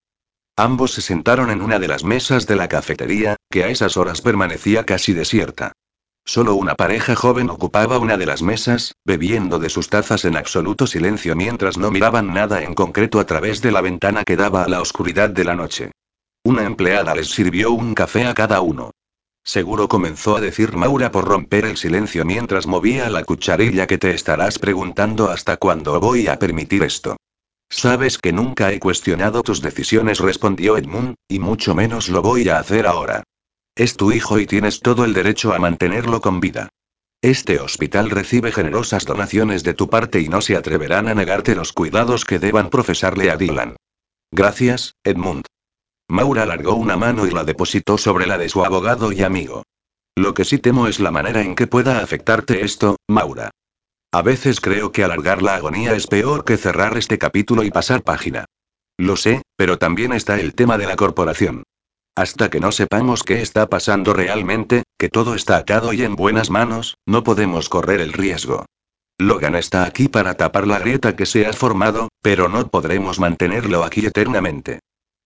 Ambos 0.55 0.93
se 0.93 1.01
sentaron 1.01 1.51
en 1.51 1.62
una 1.62 1.81
de 1.81 1.89
las 1.89 2.05
mesas 2.05 2.47
de 2.47 2.55
la 2.55 2.68
cafetería, 2.68 3.35
que 3.51 3.64
a 3.64 3.70
esas 3.70 3.97
horas 3.97 4.20
permanecía 4.20 4.86
casi 4.86 5.14
desierta. 5.14 5.72
Solo 6.32 6.55
una 6.55 6.77
pareja 6.77 7.16
joven 7.16 7.51
ocupaba 7.51 7.98
una 7.98 8.16
de 8.16 8.24
las 8.24 8.40
mesas, 8.40 8.94
bebiendo 9.05 9.59
de 9.59 9.69
sus 9.69 9.89
tazas 9.89 10.24
en 10.24 10.36
absoluto 10.36 10.86
silencio 10.86 11.35
mientras 11.35 11.77
no 11.77 11.90
miraban 11.90 12.32
nada 12.32 12.62
en 12.62 12.74
concreto 12.74 13.19
a 13.19 13.27
través 13.27 13.61
de 13.62 13.73
la 13.73 13.81
ventana 13.81 14.23
que 14.23 14.36
daba 14.36 14.62
a 14.62 14.69
la 14.69 14.81
oscuridad 14.81 15.31
de 15.31 15.43
la 15.43 15.57
noche. 15.57 15.90
Una 16.44 16.62
empleada 16.62 17.16
les 17.16 17.31
sirvió 17.31 17.73
un 17.73 17.94
café 17.94 18.27
a 18.27 18.35
cada 18.35 18.61
uno. 18.61 18.93
Seguro 19.43 19.89
comenzó 19.89 20.36
a 20.36 20.40
decir 20.40 20.77
Maura 20.77 21.11
por 21.11 21.24
romper 21.24 21.65
el 21.65 21.77
silencio 21.77 22.24
mientras 22.24 22.69
movía 22.69 23.11
la 23.11 23.24
cucharilla 23.24 23.89
que 23.89 23.98
te 23.98 24.15
estarás 24.15 24.61
preguntando 24.61 25.31
hasta 25.31 25.57
cuándo 25.57 25.98
voy 25.98 26.28
a 26.28 26.39
permitir 26.39 26.85
esto. 26.85 27.16
Sabes 27.69 28.19
que 28.19 28.32
nunca 28.32 28.70
he 28.70 28.78
cuestionado 28.78 29.43
tus 29.43 29.62
decisiones, 29.62 30.20
respondió 30.20 30.77
Edmund, 30.77 31.16
y 31.27 31.40
mucho 31.40 31.74
menos 31.74 32.09
lo 32.09 32.23
voy 32.23 32.48
a 32.51 32.61
hacer 32.61 32.86
ahora. 32.86 33.24
Es 33.76 33.97
tu 33.97 34.12
hijo 34.12 34.38
y 34.38 34.47
tienes 34.47 34.80
todo 34.80 35.05
el 35.05 35.14
derecho 35.14 35.52
a 35.52 35.59
mantenerlo 35.59 36.20
con 36.20 36.40
vida. 36.40 36.68
Este 37.22 37.60
hospital 37.60 38.10
recibe 38.10 38.51
generosas 38.51 39.05
donaciones 39.05 39.62
de 39.62 39.74
tu 39.74 39.88
parte 39.88 40.20
y 40.20 40.28
no 40.28 40.40
se 40.40 40.56
atreverán 40.56 41.06
a 41.09 41.14
negarte 41.14 41.55
los 41.55 41.72
cuidados 41.72 42.24
que 42.24 42.38
deban 42.38 42.70
profesarle 42.70 43.30
a 43.30 43.36
Dylan. 43.36 43.76
Gracias, 44.32 44.94
Edmund. 45.05 45.44
Maura 46.09 46.42
alargó 46.42 46.74
una 46.74 46.97
mano 46.97 47.26
y 47.26 47.30
la 47.30 47.44
depositó 47.44 47.98
sobre 47.98 48.26
la 48.26 48.38
de 48.38 48.48
su 48.48 48.64
abogado 48.64 49.12
y 49.12 49.22
amigo. 49.22 49.62
Lo 50.16 50.34
que 50.34 50.44
sí 50.44 50.59
temo 50.59 50.86
es 50.86 50.98
la 50.98 51.10
manera 51.10 51.42
en 51.42 51.55
que 51.55 51.66
pueda 51.66 52.01
afectarte 52.01 52.64
esto, 52.64 52.97
Maura. 53.09 53.51
A 54.12 54.22
veces 54.22 54.60
creo 54.60 54.90
que 54.90 55.05
alargar 55.05 55.40
la 55.40 55.55
agonía 55.55 55.94
es 55.94 56.06
peor 56.06 56.44
que 56.44 56.56
cerrar 56.56 56.98
este 56.98 57.18
capítulo 57.18 57.62
y 57.62 57.70
pasar 57.70 58.02
página. 58.02 58.44
Lo 58.98 59.16
sé, 59.16 59.42
pero 59.56 59.78
también 59.78 60.12
está 60.12 60.40
el 60.40 60.55
tema 60.55 60.78
de 60.78 60.86
la 60.86 60.97
corporación. 60.97 61.62
Hasta 62.20 62.51
que 62.51 62.60
no 62.60 62.70
sepamos 62.70 63.22
qué 63.22 63.40
está 63.40 63.70
pasando 63.70 64.12
realmente, 64.12 64.82
que 64.98 65.09
todo 65.09 65.34
está 65.34 65.56
atado 65.56 65.94
y 65.94 66.02
en 66.02 66.16
buenas 66.16 66.51
manos, 66.51 66.98
no 67.06 67.24
podemos 67.24 67.70
correr 67.70 68.02
el 68.02 68.12
riesgo. 68.12 68.66
Logan 69.16 69.55
está 69.55 69.84
aquí 69.84 70.06
para 70.06 70.34
tapar 70.34 70.66
la 70.66 70.78
grieta 70.78 71.16
que 71.16 71.24
se 71.24 71.47
ha 71.47 71.55
formado, 71.55 72.10
pero 72.20 72.51
no 72.51 72.68
podremos 72.68 73.18
mantenerlo 73.20 73.84
aquí 73.84 74.05
eternamente. 74.05 74.80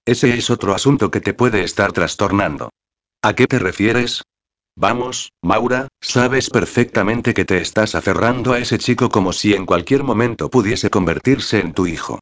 Ese 0.06 0.38
es 0.38 0.50
otro 0.50 0.72
asunto 0.72 1.10
que 1.10 1.20
te 1.20 1.34
puede 1.34 1.64
estar 1.64 1.90
trastornando. 1.90 2.70
¿A 3.22 3.34
qué 3.34 3.48
te 3.48 3.58
refieres? 3.58 4.22
Vamos, 4.76 5.32
Maura, 5.42 5.88
sabes 6.00 6.48
perfectamente 6.48 7.34
que 7.34 7.44
te 7.44 7.60
estás 7.60 7.96
aferrando 7.96 8.52
a 8.52 8.60
ese 8.60 8.78
chico 8.78 9.08
como 9.08 9.32
si 9.32 9.52
en 9.52 9.66
cualquier 9.66 10.04
momento 10.04 10.48
pudiese 10.48 10.90
convertirse 10.90 11.58
en 11.58 11.72
tu 11.72 11.88
hijo. 11.88 12.20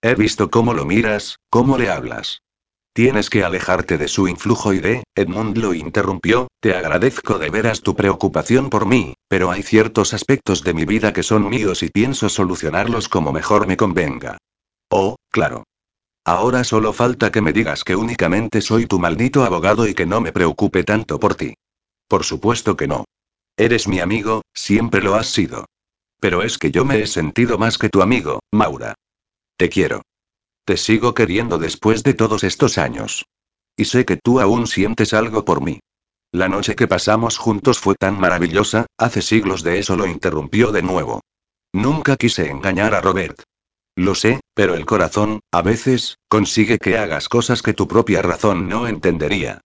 He 0.00 0.14
visto 0.14 0.48
cómo 0.48 0.72
lo 0.72 0.86
miras, 0.86 1.36
cómo 1.50 1.76
le 1.76 1.90
hablas. 1.90 2.40
Tienes 2.94 3.28
que 3.28 3.42
alejarte 3.42 3.98
de 3.98 4.06
su 4.06 4.28
influjo 4.28 4.72
y 4.72 4.78
de, 4.78 5.02
Edmund 5.16 5.58
lo 5.58 5.74
interrumpió, 5.74 6.46
te 6.60 6.76
agradezco 6.76 7.40
de 7.40 7.50
veras 7.50 7.80
tu 7.80 7.96
preocupación 7.96 8.70
por 8.70 8.86
mí, 8.86 9.14
pero 9.26 9.50
hay 9.50 9.64
ciertos 9.64 10.14
aspectos 10.14 10.62
de 10.62 10.74
mi 10.74 10.84
vida 10.84 11.12
que 11.12 11.24
son 11.24 11.48
míos 11.48 11.82
y 11.82 11.88
pienso 11.90 12.28
solucionarlos 12.28 13.08
como 13.08 13.32
mejor 13.32 13.66
me 13.66 13.76
convenga. 13.76 14.38
Oh, 14.90 15.16
claro. 15.32 15.64
Ahora 16.24 16.62
solo 16.62 16.92
falta 16.92 17.32
que 17.32 17.40
me 17.40 17.52
digas 17.52 17.82
que 17.82 17.96
únicamente 17.96 18.60
soy 18.60 18.86
tu 18.86 19.00
maldito 19.00 19.42
abogado 19.42 19.88
y 19.88 19.94
que 19.94 20.06
no 20.06 20.20
me 20.20 20.30
preocupe 20.30 20.84
tanto 20.84 21.18
por 21.18 21.34
ti. 21.34 21.54
Por 22.06 22.22
supuesto 22.22 22.76
que 22.76 22.86
no. 22.86 23.06
Eres 23.56 23.88
mi 23.88 23.98
amigo, 23.98 24.42
siempre 24.54 25.02
lo 25.02 25.16
has 25.16 25.26
sido. 25.26 25.66
Pero 26.20 26.44
es 26.44 26.58
que 26.58 26.70
yo 26.70 26.84
me 26.84 27.02
he 27.02 27.08
sentido 27.08 27.58
más 27.58 27.76
que 27.76 27.88
tu 27.88 28.02
amigo, 28.02 28.38
Maura. 28.52 28.94
Te 29.56 29.68
quiero. 29.68 30.02
Te 30.64 30.78
sigo 30.78 31.12
queriendo 31.12 31.58
después 31.58 32.02
de 32.02 32.14
todos 32.14 32.42
estos 32.42 32.78
años. 32.78 33.26
Y 33.76 33.84
sé 33.84 34.04
que 34.04 34.16
tú 34.16 34.40
aún 34.40 34.66
sientes 34.66 35.12
algo 35.12 35.44
por 35.44 35.60
mí. 35.60 35.80
La 36.32 36.48
noche 36.48 36.74
que 36.74 36.88
pasamos 36.88 37.36
juntos 37.36 37.78
fue 37.78 37.94
tan 37.96 38.18
maravillosa, 38.18 38.86
hace 38.98 39.20
siglos 39.20 39.62
de 39.62 39.78
eso 39.78 39.94
lo 39.96 40.06
interrumpió 40.06 40.72
de 40.72 40.82
nuevo. 40.82 41.20
Nunca 41.72 42.16
quise 42.16 42.50
engañar 42.50 42.94
a 42.94 43.00
Robert. 43.00 43.42
Lo 43.94 44.14
sé, 44.14 44.40
pero 44.54 44.74
el 44.74 44.86
corazón, 44.86 45.40
a 45.52 45.62
veces, 45.62 46.16
consigue 46.28 46.78
que 46.78 46.96
hagas 46.98 47.28
cosas 47.28 47.62
que 47.62 47.74
tu 47.74 47.86
propia 47.86 48.22
razón 48.22 48.68
no 48.68 48.88
entendería. 48.88 49.60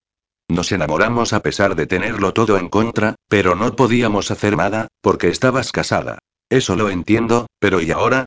Nos 0.49 0.71
enamoramos 0.71 1.31
a 1.33 1.41
pesar 1.41 1.75
de 1.75 1.87
tenerlo 1.87 2.33
todo 2.33 2.57
en 2.57 2.69
contra, 2.69 3.15
pero 3.27 3.55
no 3.55 3.75
podíamos 3.75 4.31
hacer 4.31 4.57
nada, 4.57 4.89
porque 5.01 5.29
estabas 5.29 5.71
casada. 5.71 6.19
Eso 6.49 6.75
lo 6.75 6.89
entiendo, 6.89 7.47
pero 7.59 7.81
¿y 7.81 7.91
ahora? 7.91 8.25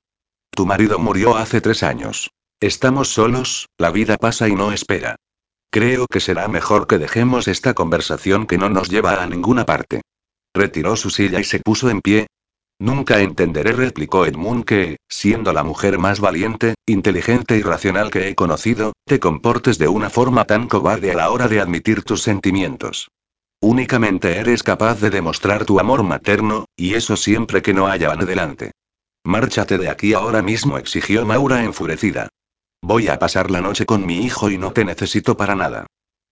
Tu 0.50 0.64
marido 0.64 0.98
murió 0.98 1.36
hace 1.36 1.60
tres 1.60 1.82
años. 1.82 2.30
Estamos 2.62 3.08
solos, 3.08 3.66
la 3.76 3.90
vida 3.90 4.16
pasa 4.16 4.48
y 4.48 4.54
no 4.54 4.72
espera. 4.72 5.16
Creo 5.70 6.06
que 6.06 6.20
será 6.20 6.46
mejor 6.46 6.86
que 6.86 6.98
dejemos 6.98 7.48
esta 7.48 7.74
conversación 7.74 8.46
que 8.46 8.56
no 8.56 8.70
nos 8.70 8.88
lleva 8.88 9.20
a 9.20 9.26
ninguna 9.26 9.66
parte. 9.66 10.00
Retiró 10.54 10.96
su 10.96 11.10
silla 11.10 11.40
y 11.40 11.44
se 11.44 11.58
puso 11.58 11.90
en 11.90 12.00
pie, 12.00 12.28
Nunca 12.78 13.20
entenderé, 13.20 13.72
replicó 13.72 14.26
Edmund, 14.26 14.64
que, 14.64 14.96
siendo 15.08 15.52
la 15.52 15.62
mujer 15.62 15.98
más 15.98 16.18
valiente, 16.18 16.74
inteligente 16.86 17.56
y 17.56 17.62
racional 17.62 18.10
que 18.10 18.28
he 18.28 18.34
conocido, 18.34 18.92
te 19.06 19.20
comportes 19.20 19.78
de 19.78 19.86
una 19.86 20.10
forma 20.10 20.44
tan 20.44 20.68
cobarde 20.68 21.12
a 21.12 21.14
la 21.14 21.30
hora 21.30 21.48
de 21.48 21.60
admitir 21.60 22.02
tus 22.02 22.22
sentimientos. 22.22 23.08
Únicamente 23.60 24.36
eres 24.36 24.62
capaz 24.62 25.00
de 25.00 25.10
demostrar 25.10 25.64
tu 25.64 25.78
amor 25.78 26.02
materno, 26.02 26.66
y 26.76 26.94
eso 26.94 27.16
siempre 27.16 27.62
que 27.62 27.74
no 27.74 27.86
haya 27.86 28.10
adelante. 28.10 28.72
Márchate 29.24 29.78
de 29.78 29.88
aquí 29.88 30.14
ahora 30.14 30.42
mismo, 30.42 30.76
exigió 30.78 31.24
Maura 31.24 31.62
enfurecida. 31.62 32.30
Voy 32.84 33.06
a 33.06 33.20
pasar 33.20 33.52
la 33.52 33.60
noche 33.60 33.86
con 33.86 34.04
mi 34.04 34.24
hijo 34.24 34.50
y 34.50 34.58
no 34.58 34.72
te 34.72 34.84
necesito 34.84 35.36
para 35.36 35.54
nada. 35.54 35.86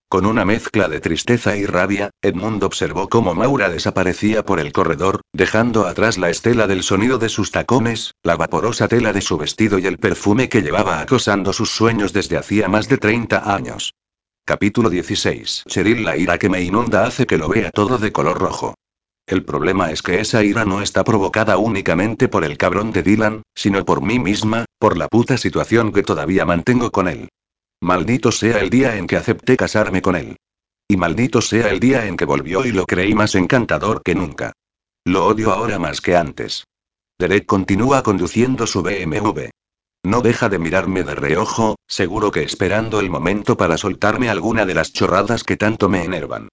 Con 0.09 0.27
una 0.27 0.44
mezcla 0.44 0.89
de 0.89 0.98
tristeza 0.98 1.56
y 1.56 1.64
rabia, 1.64 2.10
Edmund 2.20 2.64
observó 2.64 3.09
cómo 3.09 3.36
Maura 3.36 3.68
desaparecía 3.68 4.44
por 4.44 4.59
el 4.59 4.72
corredor, 4.72 5.20
dejando 5.32 5.86
atrás 5.86 6.18
la 6.18 6.28
estela 6.28 6.66
del 6.66 6.82
sonido 6.82 7.18
de 7.18 7.28
sus 7.28 7.52
tacones, 7.52 8.14
la 8.24 8.36
vaporosa 8.36 8.89
tela 8.89 9.12
de 9.12 9.20
su 9.20 9.39
vestido 9.39 9.78
y 9.78 9.86
el 9.86 9.98
perfume 9.98 10.48
que 10.48 10.62
llevaba 10.62 11.01
acosando 11.01 11.52
sus 11.52 11.70
sueños 11.70 12.12
desde 12.12 12.36
hacía 12.36 12.68
más 12.68 12.89
de 12.89 12.98
30 12.98 13.55
años. 13.55 13.94
Capítulo 14.44 14.90
16. 14.90 15.62
Cheryl 15.68 16.05
La 16.05 16.16
ira 16.16 16.36
que 16.39 16.48
me 16.48 16.60
inunda 16.60 17.06
hace 17.06 17.28
que 17.28 17.39
lo 17.39 17.48
vea 17.48 17.70
todo 17.70 17.98
de 17.98 18.10
color 18.10 18.40
rojo. 18.40 18.74
El 19.24 19.44
problema 19.44 19.93
es 19.93 20.02
que 20.02 20.18
esa 20.18 20.43
ira 20.43 20.64
no 20.64 20.82
está 20.82 21.05
provocada 21.05 21.56
únicamente 21.56 22.27
por 22.27 22.43
el 22.43 22.59
cabrón 22.59 22.90
de 22.90 23.05
Dylan, 23.05 23.43
sino 23.55 23.85
por 23.85 24.02
mí 24.02 24.18
misma, 24.18 24.64
por 24.81 24.97
la 24.97 25.09
puta 25.09 25.36
situación 25.36 25.93
que 25.93 26.02
todavía 26.02 26.47
mantengo 26.47 26.90
con 26.90 27.07
él. 27.07 27.28
Maldito 27.82 28.32
sea 28.32 28.61
el 28.61 28.70
día 28.70 28.97
en 28.97 29.07
que 29.07 29.16
acepté 29.16 29.59
casarme 29.59 30.01
con 30.01 30.16
él. 30.16 30.39
Y 30.89 30.97
maldito 30.97 31.43
sea 31.43 31.69
el 31.69 31.81
día 31.81 32.07
en 32.07 32.16
que 32.16 32.24
volvió 32.24 32.65
y 32.65 32.73
lo 32.73 32.86
creí 32.86 33.15
más 33.15 33.35
encantador 33.35 34.02
que 34.02 34.15
nunca. 34.15 34.52
Lo 35.05 35.27
odio 35.27 35.52
ahora 35.52 35.78
más 35.78 36.01
que 36.01 36.16
antes. 36.16 36.65
Derek 37.19 37.44
continúa 37.44 38.02
conduciendo 38.02 38.66
su 38.66 38.82
BMW. 38.82 39.51
No 40.02 40.23
deja 40.23 40.48
de 40.48 40.59
mirarme 40.59 41.05
de 41.05 41.15
reojo, 41.15 41.77
seguro 41.86 42.31
que 42.31 42.43
esperando 42.43 43.01
el 43.01 43.11
momento 43.11 43.59
para 43.59 43.77
soltarme 43.77 44.31
alguna 44.31 44.65
de 44.65 44.73
las 44.73 44.94
chorradas 44.94 45.44
que 45.44 45.59
tanto 45.59 45.90
me 45.90 46.05
enervan. 46.05 46.48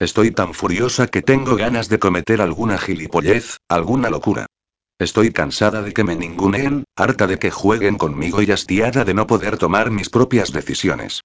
Estoy 0.00 0.32
tan 0.32 0.52
furiosa 0.52 1.06
que 1.06 1.22
tengo 1.22 1.54
ganas 1.54 1.88
de 1.88 2.00
cometer 2.00 2.40
alguna 2.40 2.76
gilipollez, 2.76 3.58
alguna 3.68 4.10
locura. 4.10 4.46
Estoy 4.98 5.30
cansada 5.30 5.82
de 5.82 5.92
que 5.92 6.02
me 6.02 6.16
ninguneen, 6.16 6.82
harta 6.96 7.28
de 7.28 7.38
que 7.38 7.52
jueguen 7.52 7.98
conmigo 7.98 8.42
y 8.42 8.50
hastiada 8.50 9.04
de 9.04 9.14
no 9.14 9.28
poder 9.28 9.56
tomar 9.56 9.92
mis 9.92 10.10
propias 10.10 10.50
decisiones. 10.52 11.20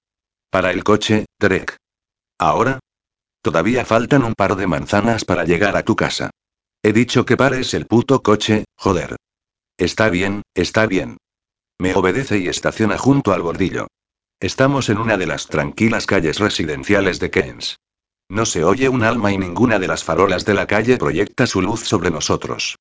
Para 0.48 0.70
el 0.70 0.84
coche, 0.84 1.26
Derek. 1.40 1.76
¿Ahora? 2.38 2.78
Todavía 3.42 3.84
faltan 3.84 4.22
un 4.22 4.34
par 4.34 4.54
de 4.54 4.68
manzanas 4.68 5.24
para 5.24 5.44
llegar 5.44 5.76
a 5.76 5.82
tu 5.82 5.96
casa. 5.96 6.30
He 6.84 6.92
dicho 6.92 7.26
que 7.26 7.36
pares 7.36 7.74
el 7.74 7.86
puto 7.86 8.22
coche, 8.22 8.64
joder. 8.76 9.16
Está 9.76 10.08
bien, 10.08 10.42
está 10.54 10.86
bien. 10.86 11.16
Me 11.80 11.94
obedece 11.94 12.38
y 12.38 12.46
estaciona 12.46 12.96
junto 12.96 13.32
al 13.32 13.42
bordillo. 13.42 13.88
Estamos 14.38 14.88
en 14.88 14.98
una 14.98 15.16
de 15.16 15.26
las 15.26 15.48
tranquilas 15.48 16.06
calles 16.06 16.38
residenciales 16.38 17.18
de 17.18 17.30
Keynes. 17.30 17.76
No 18.28 18.46
se 18.46 18.62
oye 18.62 18.88
un 18.88 19.02
alma 19.02 19.32
y 19.32 19.38
ninguna 19.38 19.80
de 19.80 19.88
las 19.88 20.04
farolas 20.04 20.44
de 20.44 20.54
la 20.54 20.68
calle 20.68 20.96
proyecta 20.96 21.48
su 21.48 21.60
luz 21.60 21.80
sobre 21.80 22.10
nosotros. 22.10 22.76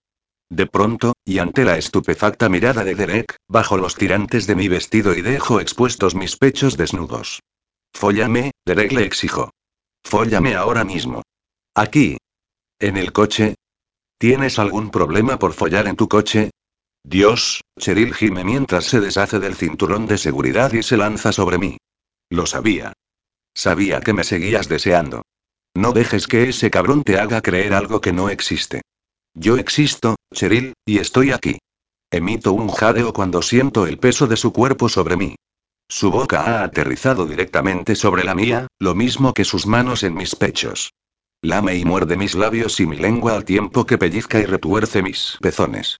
De 0.53 0.67
pronto, 0.67 1.13
y 1.25 1.39
ante 1.39 1.65
la 1.65 1.79
estupefacta 1.79 2.47
mirada 2.47 2.83
de 2.83 2.93
Derek, 2.93 3.37
bajo 3.47 3.75
los 3.75 3.95
tirantes 3.95 4.45
de 4.45 4.53
mi 4.53 4.67
vestido 4.67 5.15
y 5.15 5.23
dejo 5.23 5.59
expuestos 5.59 6.13
mis 6.13 6.37
pechos 6.37 6.77
desnudos. 6.77 7.39
Fóllame, 7.91 8.51
Derek 8.63 8.91
le 8.91 9.03
exijo. 9.03 9.49
Fóllame 10.03 10.53
ahora 10.53 10.83
mismo. 10.83 11.23
Aquí. 11.73 12.17
En 12.79 12.97
el 12.97 13.11
coche. 13.11 13.55
¿Tienes 14.19 14.59
algún 14.59 14.91
problema 14.91 15.39
por 15.39 15.53
follar 15.53 15.87
en 15.87 15.95
tu 15.95 16.07
coche? 16.07 16.51
Dios, 17.03 17.61
Cheryl 17.79 18.13
gime 18.13 18.43
mientras 18.43 18.85
se 18.85 18.99
deshace 18.99 19.39
del 19.39 19.55
cinturón 19.55 20.05
de 20.05 20.19
seguridad 20.19 20.71
y 20.73 20.83
se 20.83 20.97
lanza 20.97 21.31
sobre 21.31 21.57
mí. 21.57 21.77
Lo 22.29 22.45
sabía. 22.45 22.93
Sabía 23.55 24.01
que 24.01 24.13
me 24.13 24.23
seguías 24.23 24.69
deseando. 24.69 25.23
No 25.73 25.93
dejes 25.93 26.27
que 26.27 26.49
ese 26.49 26.69
cabrón 26.69 27.03
te 27.03 27.17
haga 27.17 27.41
creer 27.41 27.73
algo 27.73 28.01
que 28.01 28.13
no 28.13 28.29
existe. 28.29 28.83
Yo 29.35 29.57
existo, 29.57 30.15
Cheryl, 30.33 30.73
y 30.85 30.99
estoy 30.99 31.31
aquí. 31.31 31.57
Emito 32.11 32.53
un 32.53 32.69
jadeo 32.69 33.13
cuando 33.13 33.41
siento 33.41 33.87
el 33.87 33.97
peso 33.97 34.27
de 34.27 34.37
su 34.37 34.53
cuerpo 34.53 34.89
sobre 34.89 35.17
mí. 35.17 35.35
Su 35.89 36.11
boca 36.11 36.41
ha 36.41 36.63
aterrizado 36.63 37.25
directamente 37.25 37.95
sobre 37.95 38.23
la 38.23 38.35
mía, 38.35 38.67
lo 38.79 38.93
mismo 38.93 39.33
que 39.33 39.43
sus 39.43 39.65
manos 39.65 40.03
en 40.03 40.13
mis 40.13 40.35
pechos. 40.35 40.93
Lame 41.41 41.75
y 41.75 41.83
muerde 41.83 42.15
mis 42.15 42.35
labios 42.35 42.79
y 42.79 42.85
mi 42.85 42.95
lengua 42.95 43.35
al 43.35 43.43
tiempo 43.43 43.85
que 43.85 43.97
pellizca 43.97 44.39
y 44.39 44.45
retuerce 44.45 45.01
mis 45.01 45.37
pezones. 45.41 45.97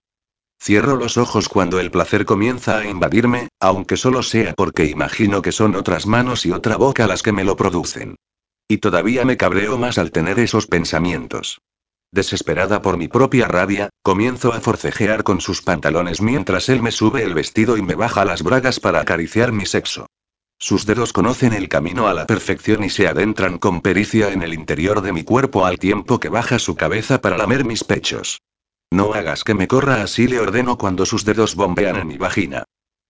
Cierro 0.61 0.95
los 0.95 1.17
ojos 1.17 1.49
cuando 1.49 1.79
el 1.79 1.91
placer 1.91 2.25
comienza 2.25 2.77
a 2.77 2.87
invadirme, 2.87 3.49
aunque 3.59 3.97
solo 3.97 4.23
sea 4.23 4.53
porque 4.53 4.85
imagino 4.85 5.41
que 5.41 5.51
son 5.51 5.75
otras 5.75 6.05
manos 6.05 6.45
y 6.45 6.51
otra 6.51 6.77
boca 6.77 7.07
las 7.07 7.23
que 7.23 7.33
me 7.33 7.43
lo 7.43 7.57
producen. 7.57 8.15
Y 8.69 8.77
todavía 8.77 9.25
me 9.25 9.35
cabreo 9.35 9.77
más 9.77 9.97
al 9.97 10.11
tener 10.11 10.39
esos 10.39 10.67
pensamientos. 10.67 11.59
Desesperada 12.13 12.83
por 12.83 12.95
mi 12.95 13.07
propia 13.07 13.47
rabia, 13.47 13.89
comienzo 14.03 14.53
a 14.53 14.59
forcejear 14.59 15.23
con 15.23 15.41
sus 15.41 15.63
pantalones 15.63 16.21
mientras 16.21 16.69
él 16.69 16.79
me 16.79 16.91
sube 16.91 17.23
el 17.23 17.33
vestido 17.33 17.75
y 17.75 17.81
me 17.81 17.95
baja 17.95 18.23
las 18.23 18.43
bragas 18.43 18.79
para 18.79 19.01
acariciar 19.01 19.51
mi 19.51 19.65
sexo. 19.65 20.05
Sus 20.59 20.85
dedos 20.85 21.11
conocen 21.11 21.53
el 21.53 21.69
camino 21.69 22.07
a 22.07 22.13
la 22.13 22.27
perfección 22.27 22.83
y 22.83 22.91
se 22.91 23.07
adentran 23.07 23.57
con 23.57 23.81
pericia 23.81 24.31
en 24.31 24.43
el 24.43 24.53
interior 24.53 25.01
de 25.01 25.11
mi 25.11 25.23
cuerpo 25.23 25.65
al 25.65 25.79
tiempo 25.79 26.19
que 26.19 26.29
baja 26.29 26.59
su 26.59 26.75
cabeza 26.75 27.19
para 27.19 27.35
lamer 27.35 27.65
mis 27.65 27.83
pechos. 27.83 28.41
No 28.91 29.15
hagas 29.15 29.43
que 29.43 29.55
me 29.55 29.67
corra 29.67 30.03
así, 30.03 30.27
le 30.27 30.39
ordeno 30.39 30.77
cuando 30.77 31.07
sus 31.07 31.25
dedos 31.25 31.55
bombean 31.55 31.95
en 31.95 32.07
mi 32.07 32.19
vagina. 32.19 32.63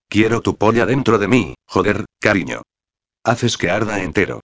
Quiero 0.07 0.39
tu 0.39 0.55
polla 0.55 0.85
dentro 0.85 1.17
de 1.17 1.27
mí, 1.27 1.55
joder, 1.65 2.05
cariño. 2.21 2.61
Haces 3.25 3.57
que 3.57 3.69
arda 3.69 4.01
entero. 4.01 4.39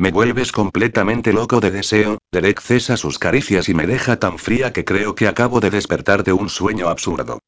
Me 0.00 0.12
vuelves 0.12 0.52
completamente 0.52 1.32
loco 1.32 1.58
de 1.58 1.72
deseo, 1.72 2.18
Derek 2.30 2.60
cesa 2.60 2.96
sus 2.96 3.18
caricias 3.18 3.68
y 3.68 3.74
me 3.74 3.88
deja 3.88 4.20
tan 4.20 4.38
fría 4.38 4.72
que 4.72 4.84
creo 4.84 5.16
que 5.16 5.26
acabo 5.26 5.58
de 5.58 5.70
despertar 5.70 6.22
de 6.22 6.32
un 6.32 6.48
sueño 6.48 6.88
absurdo. 6.88 7.40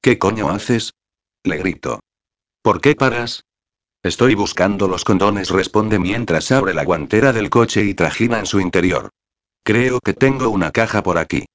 ¿Qué 0.00 0.16
coño 0.16 0.48
haces? 0.50 0.92
Le 1.42 1.56
grito. 1.56 1.98
¿Por 2.62 2.80
qué 2.80 2.94
paras? 2.94 3.42
Estoy 4.04 4.36
buscando 4.36 4.86
los 4.86 5.04
condones, 5.04 5.50
responde 5.50 5.98
mientras 5.98 6.52
abre 6.52 6.74
la 6.74 6.84
guantera 6.84 7.32
del 7.32 7.50
coche 7.50 7.82
y 7.82 7.94
trajina 7.94 8.38
en 8.38 8.46
su 8.46 8.60
interior. 8.60 9.10
Creo 9.64 9.98
que 9.98 10.14
tengo 10.14 10.48
una 10.48 10.70
caja 10.70 11.02
por 11.02 11.18
aquí. 11.18 11.46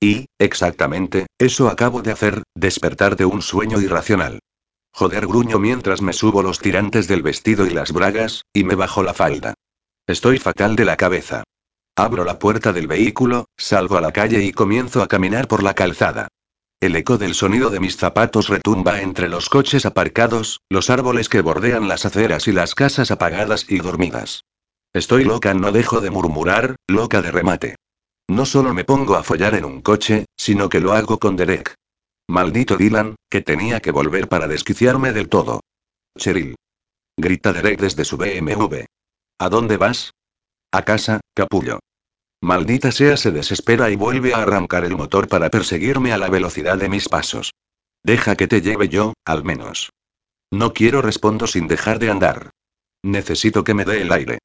Y, 0.00 0.24
exactamente, 0.38 1.26
eso 1.38 1.68
acabo 1.68 2.00
de 2.00 2.12
hacer, 2.12 2.44
despertar 2.54 3.14
de 3.16 3.26
un 3.26 3.42
sueño 3.42 3.78
irracional. 3.78 4.38
Joder, 4.90 5.26
gruño 5.26 5.58
mientras 5.58 6.00
me 6.00 6.14
subo 6.14 6.42
los 6.42 6.60
tirantes 6.60 7.08
del 7.08 7.20
vestido 7.20 7.66
y 7.66 7.70
las 7.70 7.92
bragas, 7.92 8.46
y 8.54 8.64
me 8.64 8.74
bajo 8.74 9.02
la 9.02 9.12
falda. 9.12 9.52
Estoy 10.08 10.38
fatal 10.38 10.74
de 10.74 10.86
la 10.86 10.96
cabeza. 10.96 11.44
Abro 11.94 12.24
la 12.24 12.38
puerta 12.38 12.72
del 12.72 12.86
vehículo, 12.86 13.44
salgo 13.58 13.98
a 13.98 14.00
la 14.00 14.10
calle 14.10 14.42
y 14.42 14.52
comienzo 14.52 15.02
a 15.02 15.06
caminar 15.06 15.48
por 15.48 15.62
la 15.62 15.74
calzada. 15.74 16.28
El 16.80 16.96
eco 16.96 17.18
del 17.18 17.34
sonido 17.34 17.68
de 17.68 17.78
mis 17.78 17.98
zapatos 17.98 18.48
retumba 18.48 19.02
entre 19.02 19.28
los 19.28 19.50
coches 19.50 19.84
aparcados, 19.84 20.60
los 20.70 20.88
árboles 20.88 21.28
que 21.28 21.42
bordean 21.42 21.88
las 21.88 22.06
aceras 22.06 22.48
y 22.48 22.52
las 22.52 22.74
casas 22.74 23.10
apagadas 23.10 23.66
y 23.68 23.80
dormidas. 23.80 24.44
Estoy 24.94 25.24
loca, 25.24 25.52
no 25.52 25.72
dejo 25.72 26.00
de 26.00 26.08
murmurar, 26.08 26.76
loca 26.86 27.20
de 27.20 27.30
remate. 27.30 27.76
No 28.30 28.46
solo 28.46 28.72
me 28.72 28.84
pongo 28.84 29.14
a 29.14 29.22
follar 29.22 29.56
en 29.56 29.66
un 29.66 29.82
coche, 29.82 30.24
sino 30.38 30.70
que 30.70 30.80
lo 30.80 30.94
hago 30.94 31.18
con 31.18 31.36
Derek. 31.36 31.74
Maldito 32.30 32.78
Dylan, 32.78 33.16
que 33.28 33.42
tenía 33.42 33.80
que 33.80 33.90
volver 33.90 34.26
para 34.26 34.48
desquiciarme 34.48 35.12
del 35.12 35.28
todo. 35.28 35.60
Cheryl. 36.16 36.56
Grita 37.18 37.52
Derek 37.52 37.78
desde 37.78 38.06
su 38.06 38.16
BMW. 38.16 38.86
¿A 39.40 39.48
dónde 39.48 39.76
vas? 39.76 40.14
A 40.72 40.82
casa, 40.82 41.20
capullo. 41.32 41.78
Maldita 42.40 42.90
sea, 42.90 43.16
se 43.16 43.30
desespera 43.30 43.88
y 43.90 43.96
vuelve 43.96 44.34
a 44.34 44.38
arrancar 44.38 44.84
el 44.84 44.96
motor 44.96 45.28
para 45.28 45.48
perseguirme 45.48 46.12
a 46.12 46.18
la 46.18 46.28
velocidad 46.28 46.76
de 46.76 46.88
mis 46.88 47.08
pasos. 47.08 47.52
Deja 48.02 48.34
que 48.34 48.48
te 48.48 48.60
lleve 48.62 48.88
yo, 48.88 49.14
al 49.24 49.44
menos. 49.44 49.90
No 50.50 50.72
quiero, 50.72 51.02
respondo 51.02 51.46
sin 51.46 51.68
dejar 51.68 51.98
de 52.00 52.10
andar. 52.10 52.50
Necesito 53.04 53.62
que 53.62 53.74
me 53.74 53.84
dé 53.84 54.02
el 54.02 54.12
aire. 54.12 54.38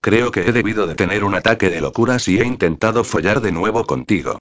Creo 0.00 0.30
que 0.30 0.42
he 0.42 0.52
debido 0.52 0.86
de 0.86 0.94
tener 0.94 1.24
un 1.24 1.34
ataque 1.34 1.68
de 1.68 1.80
locura 1.80 2.20
si 2.20 2.38
he 2.38 2.44
intentado 2.44 3.02
follar 3.02 3.40
de 3.40 3.50
nuevo 3.50 3.84
contigo. 3.84 4.38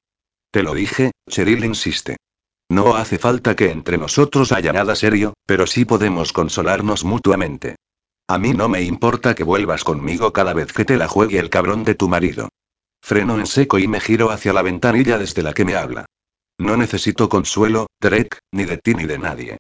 Te 0.52 0.62
lo 0.62 0.76
dije, 0.76 1.12
Cheryl 1.28 1.66
insiste. 1.66 2.18
No 2.70 2.96
hace 2.96 3.18
falta 3.18 3.56
que 3.56 3.72
entre 3.72 3.98
nosotros 3.98 4.52
haya 4.52 4.72
nada 4.72 4.96
serio, 4.96 5.34
pero 5.48 5.66
sí 5.66 5.86
podemos 5.86 6.32
consolarnos 6.34 7.04
mutuamente. 7.04 7.76
A 8.28 8.40
mí 8.40 8.54
no 8.54 8.68
me 8.70 8.82
importa 8.82 9.36
que 9.36 9.44
vuelvas 9.44 9.84
conmigo 9.84 10.34
cada 10.34 10.54
vez 10.54 10.74
que 10.74 10.84
te 10.84 10.98
la 10.98 11.08
juegue 11.08 11.38
el 11.38 11.52
cabrón 11.52 11.84
de 11.84 11.94
tu 11.94 12.10
marido. 12.10 12.50
Freno 13.02 13.38
en 13.38 13.46
seco 13.46 13.78
y 13.78 13.88
me 13.88 14.00
giro 14.00 14.32
hacia 14.32 14.52
la 14.52 14.64
ventanilla 14.64 15.20
desde 15.20 15.44
la 15.44 15.54
que 15.54 15.64
me 15.64 15.76
habla. 15.76 16.06
No 16.58 16.76
necesito 16.76 17.30
consuelo, 17.30 17.88
Drake, 18.02 18.40
ni 18.52 18.66
de 18.66 18.78
ti 18.78 18.96
ni 18.96 19.06
de 19.06 19.20
nadie. 19.20 19.58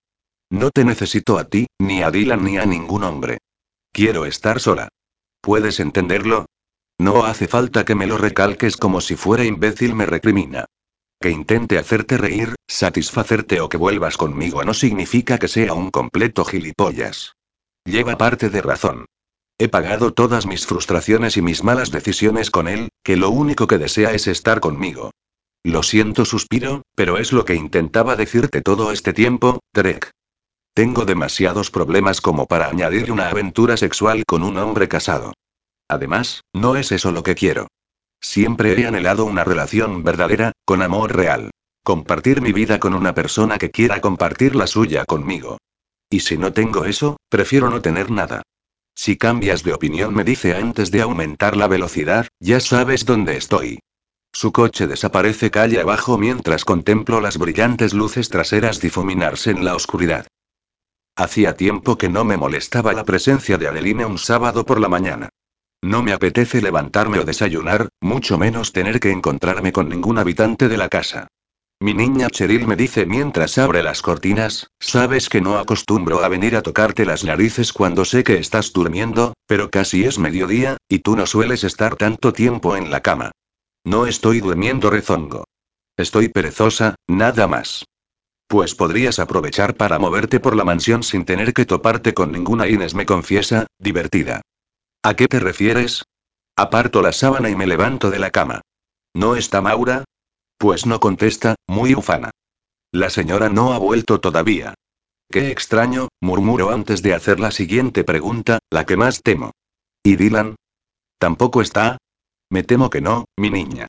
No 0.49 0.71
te 0.71 0.83
necesito 0.83 1.37
a 1.37 1.43
ti, 1.43 1.67
ni 1.79 2.01
a 2.01 2.09
Dylan 2.09 2.43
ni 2.43 2.57
a 2.57 2.65
ningún 2.65 3.03
hombre. 3.03 3.37
Quiero 3.91 4.25
estar 4.25 4.59
sola. 4.59 4.89
¿Puedes 5.41 5.79
entenderlo? 5.79 6.45
No 6.97 7.25
hace 7.25 7.47
falta 7.47 7.85
que 7.85 7.93
me 7.93 8.07
lo 8.07 8.17
recalques 8.17 8.77
como 8.77 8.99
si 8.99 9.15
fuera 9.15 9.45
imbécil, 9.45 9.93
me 9.93 10.07
recrimina. 10.07 10.65
Que 11.21 11.29
intente 11.29 11.77
hacerte 11.77 12.17
reír, 12.17 12.55
satisfacerte 12.67 13.61
o 13.61 13.69
que 13.69 13.77
vuelvas 13.77 14.17
conmigo 14.17 14.63
no 14.63 14.73
significa 14.73 15.37
que 15.37 15.47
sea 15.47 15.73
un 15.73 15.91
completo 15.91 16.45
gilipollas. 16.45 17.35
Lleva 17.85 18.17
parte 18.17 18.49
de 18.49 18.61
razón. 18.61 19.05
He 19.59 19.69
pagado 19.69 20.11
todas 20.11 20.47
mis 20.47 20.65
frustraciones 20.65 21.37
y 21.37 21.41
mis 21.41 21.63
malas 21.63 21.91
decisiones 21.91 22.49
con 22.49 22.67
él, 22.67 22.89
que 23.03 23.15
lo 23.15 23.29
único 23.29 23.67
que 23.67 23.77
desea 23.77 24.11
es 24.11 24.27
estar 24.27 24.59
conmigo. 24.59 25.11
Lo 25.63 25.83
siento, 25.83 26.25
suspiro, 26.25 26.81
pero 26.95 27.17
es 27.17 27.31
lo 27.31 27.45
que 27.45 27.55
intentaba 27.55 28.15
decirte 28.15 28.61
todo 28.61 28.91
este 28.91 29.13
tiempo, 29.13 29.59
Drek. 29.73 30.11
Tengo 30.73 31.05
demasiados 31.05 31.71
problemas 31.71 32.21
como 32.21 32.47
para 32.47 32.67
añadir 32.67 33.11
una 33.11 33.29
aventura 33.29 33.77
sexual 33.77 34.25
con 34.25 34.43
un 34.43 34.57
hombre 34.57 34.89
casado. 34.89 35.33
Además, 35.87 36.41
no 36.53 36.75
es 36.75 36.91
eso 36.91 37.11
lo 37.11 37.23
que 37.23 37.35
quiero. 37.35 37.67
Siempre 38.19 38.73
he 38.73 38.87
anhelado 38.87 39.25
una 39.25 39.43
relación 39.43 40.03
verdadera, 40.03 40.51
con 40.65 40.81
amor 40.81 41.15
real. 41.15 41.51
Compartir 41.83 42.41
mi 42.41 42.51
vida 42.51 42.79
con 42.79 42.95
una 42.95 43.13
persona 43.13 43.57
que 43.57 43.69
quiera 43.69 44.01
compartir 44.01 44.55
la 44.55 44.67
suya 44.67 45.05
conmigo. 45.05 45.59
Y 46.09 46.19
si 46.21 46.37
no 46.37 46.53
tengo 46.53 46.85
eso, 46.85 47.17
prefiero 47.29 47.69
no 47.69 47.81
tener 47.81 48.11
nada. 48.11 48.43
Si 48.93 49.17
cambias 49.17 49.63
de 49.63 49.73
opinión, 49.73 50.13
me 50.13 50.23
dice 50.23 50.55
antes 50.55 50.89
de 50.91 51.01
aumentar 51.01 51.57
la 51.57 51.67
velocidad, 51.67 52.27
ya 52.39 52.59
sabes 52.59 53.05
dónde 53.05 53.35
estoy. 53.37 53.79
Su 54.31 54.51
coche 54.51 54.87
desaparece 54.87 55.51
calle 55.51 55.79
abajo 55.79 56.17
mientras 56.17 56.65
contemplo 56.65 57.21
las 57.21 57.37
brillantes 57.37 57.93
luces 57.93 58.29
traseras 58.29 58.79
difuminarse 58.79 59.51
en 59.51 59.63
la 59.63 59.75
oscuridad. 59.75 60.27
Hacía 61.15 61.55
tiempo 61.55 61.97
que 61.97 62.09
no 62.09 62.25
me 62.25 62.35
molestaba 62.35 62.91
la 62.93 63.05
presencia 63.05 63.57
de 63.57 63.67
Adeline 63.67 64.05
un 64.05 64.17
sábado 64.17 64.65
por 64.65 64.81
la 64.81 64.89
mañana. 64.89 65.29
No 65.81 66.03
me 66.03 66.11
apetece 66.11 66.61
levantarme 66.61 67.19
o 67.19 67.23
desayunar, 67.23 67.89
mucho 68.01 68.37
menos 68.37 68.73
tener 68.73 68.99
que 68.99 69.11
encontrarme 69.11 69.71
con 69.71 69.87
ningún 69.87 70.17
habitante 70.17 70.67
de 70.67 70.77
la 70.77 70.89
casa. 70.89 71.27
Mi 71.79 71.93
niña 71.93 72.29
Cheryl 72.29 72.65
me 72.67 72.77
dice 72.77 73.05
mientras 73.05 73.57
abre 73.57 73.83
las 73.83 74.01
cortinas, 74.01 74.67
sabes 74.79 75.27
que 75.27 75.41
no 75.41 75.57
acostumbro 75.57 76.23
a 76.23 76.29
venir 76.29 76.55
a 76.55 76.61
tocarte 76.61 77.05
las 77.05 77.25
narices 77.25 77.73
cuando 77.73 78.05
sé 78.05 78.23
que 78.23 78.37
estás 78.37 78.71
durmiendo, 78.71 79.33
pero 79.45 79.69
casi 79.69 80.05
es 80.05 80.17
mediodía, 80.17 80.77
y 80.87 80.99
tú 80.99 81.17
no 81.17 81.25
sueles 81.25 81.65
estar 81.65 81.97
tanto 81.97 82.31
tiempo 82.31 82.77
en 82.77 82.91
la 82.91 83.01
cama. 83.01 83.31
No 83.83 84.07
estoy 84.07 84.39
durmiendo 84.39 84.89
rezongo. 84.89 85.43
Estoy 85.97 86.29
perezosa, 86.29 86.95
nada 87.07 87.47
más. 87.47 87.85
Pues 88.47 88.73
podrías 88.73 89.19
aprovechar 89.19 89.75
para 89.75 89.99
moverte 89.99 90.39
por 90.39 90.55
la 90.55 90.63
mansión 90.63 91.03
sin 91.03 91.25
tener 91.25 91.53
que 91.53 91.65
toparte 91.65 92.13
con 92.13 92.31
ninguna 92.31 92.67
Inés 92.67 92.95
me 92.95 93.05
confiesa, 93.05 93.67
divertida. 93.79 94.41
¿A 95.03 95.15
qué 95.15 95.27
te 95.27 95.39
refieres? 95.39 96.03
Aparto 96.55 97.01
la 97.01 97.11
sábana 97.11 97.49
y 97.49 97.55
me 97.55 97.67
levanto 97.67 98.09
de 98.11 98.19
la 98.19 98.31
cama. 98.31 98.61
¿No 99.13 99.35
está 99.35 99.61
Maura? 99.61 100.05
Pues 100.57 100.85
no 100.85 100.99
contesta, 100.99 101.55
muy 101.67 101.95
ufana. 101.95 102.31
La 102.91 103.09
señora 103.09 103.49
no 103.49 103.73
ha 103.73 103.77
vuelto 103.77 104.19
todavía. 104.19 104.73
Qué 105.29 105.51
extraño, 105.51 106.09
murmuro 106.21 106.69
antes 106.71 107.01
de 107.01 107.13
hacer 107.13 107.39
la 107.39 107.51
siguiente 107.51 108.03
pregunta, 108.03 108.59
la 108.69 108.85
que 108.85 108.95
más 108.95 109.21
temo. 109.21 109.51
¿Y 110.03 110.15
Dylan? 110.15 110.55
¿Tampoco 111.17 111.61
está? 111.61 111.97
Me 112.49 112.63
temo 112.63 112.89
que 112.89 113.01
no, 113.01 113.25
mi 113.37 113.49
niña. 113.49 113.87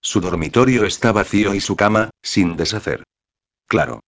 Su 0.00 0.20
dormitorio 0.20 0.84
está 0.84 1.12
vacío 1.12 1.54
y 1.54 1.60
su 1.60 1.76
cama, 1.76 2.10
sin 2.22 2.56
deshacer. 2.56 3.04
Claro. 3.66 4.00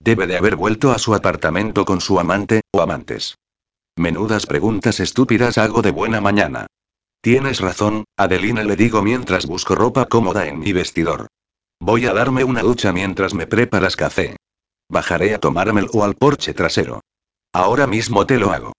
Debe 0.00 0.26
de 0.26 0.36
haber 0.36 0.56
vuelto 0.56 0.92
a 0.92 0.98
su 0.98 1.14
apartamento 1.14 1.84
con 1.84 2.00
su 2.00 2.18
amante, 2.18 2.62
o 2.72 2.80
amantes. 2.80 3.36
Menudas 3.96 4.46
preguntas 4.46 5.00
estúpidas 5.00 5.58
hago 5.58 5.82
de 5.82 5.90
buena 5.90 6.20
mañana. 6.20 6.66
Tienes 7.26 7.60
razón, 7.60 8.04
Adelina 8.16 8.62
le 8.62 8.76
digo 8.76 9.02
mientras 9.02 9.46
busco 9.46 9.74
ropa 9.74 10.06
cómoda 10.06 10.46
en 10.46 10.60
mi 10.60 10.72
vestidor. 10.72 11.26
Voy 11.80 12.06
a 12.06 12.12
darme 12.12 12.44
una 12.44 12.62
ducha 12.62 12.92
mientras 12.92 13.34
me 13.34 13.48
preparas 13.48 13.96
café. 13.96 14.36
Bajaré 14.88 15.34
a 15.34 15.40
tomármelo 15.40 16.04
al 16.04 16.14
porche 16.14 16.54
trasero. 16.54 17.00
Ahora 17.52 17.88
mismo 17.88 18.26
te 18.26 18.38
lo 18.38 18.52
hago. 18.52 18.74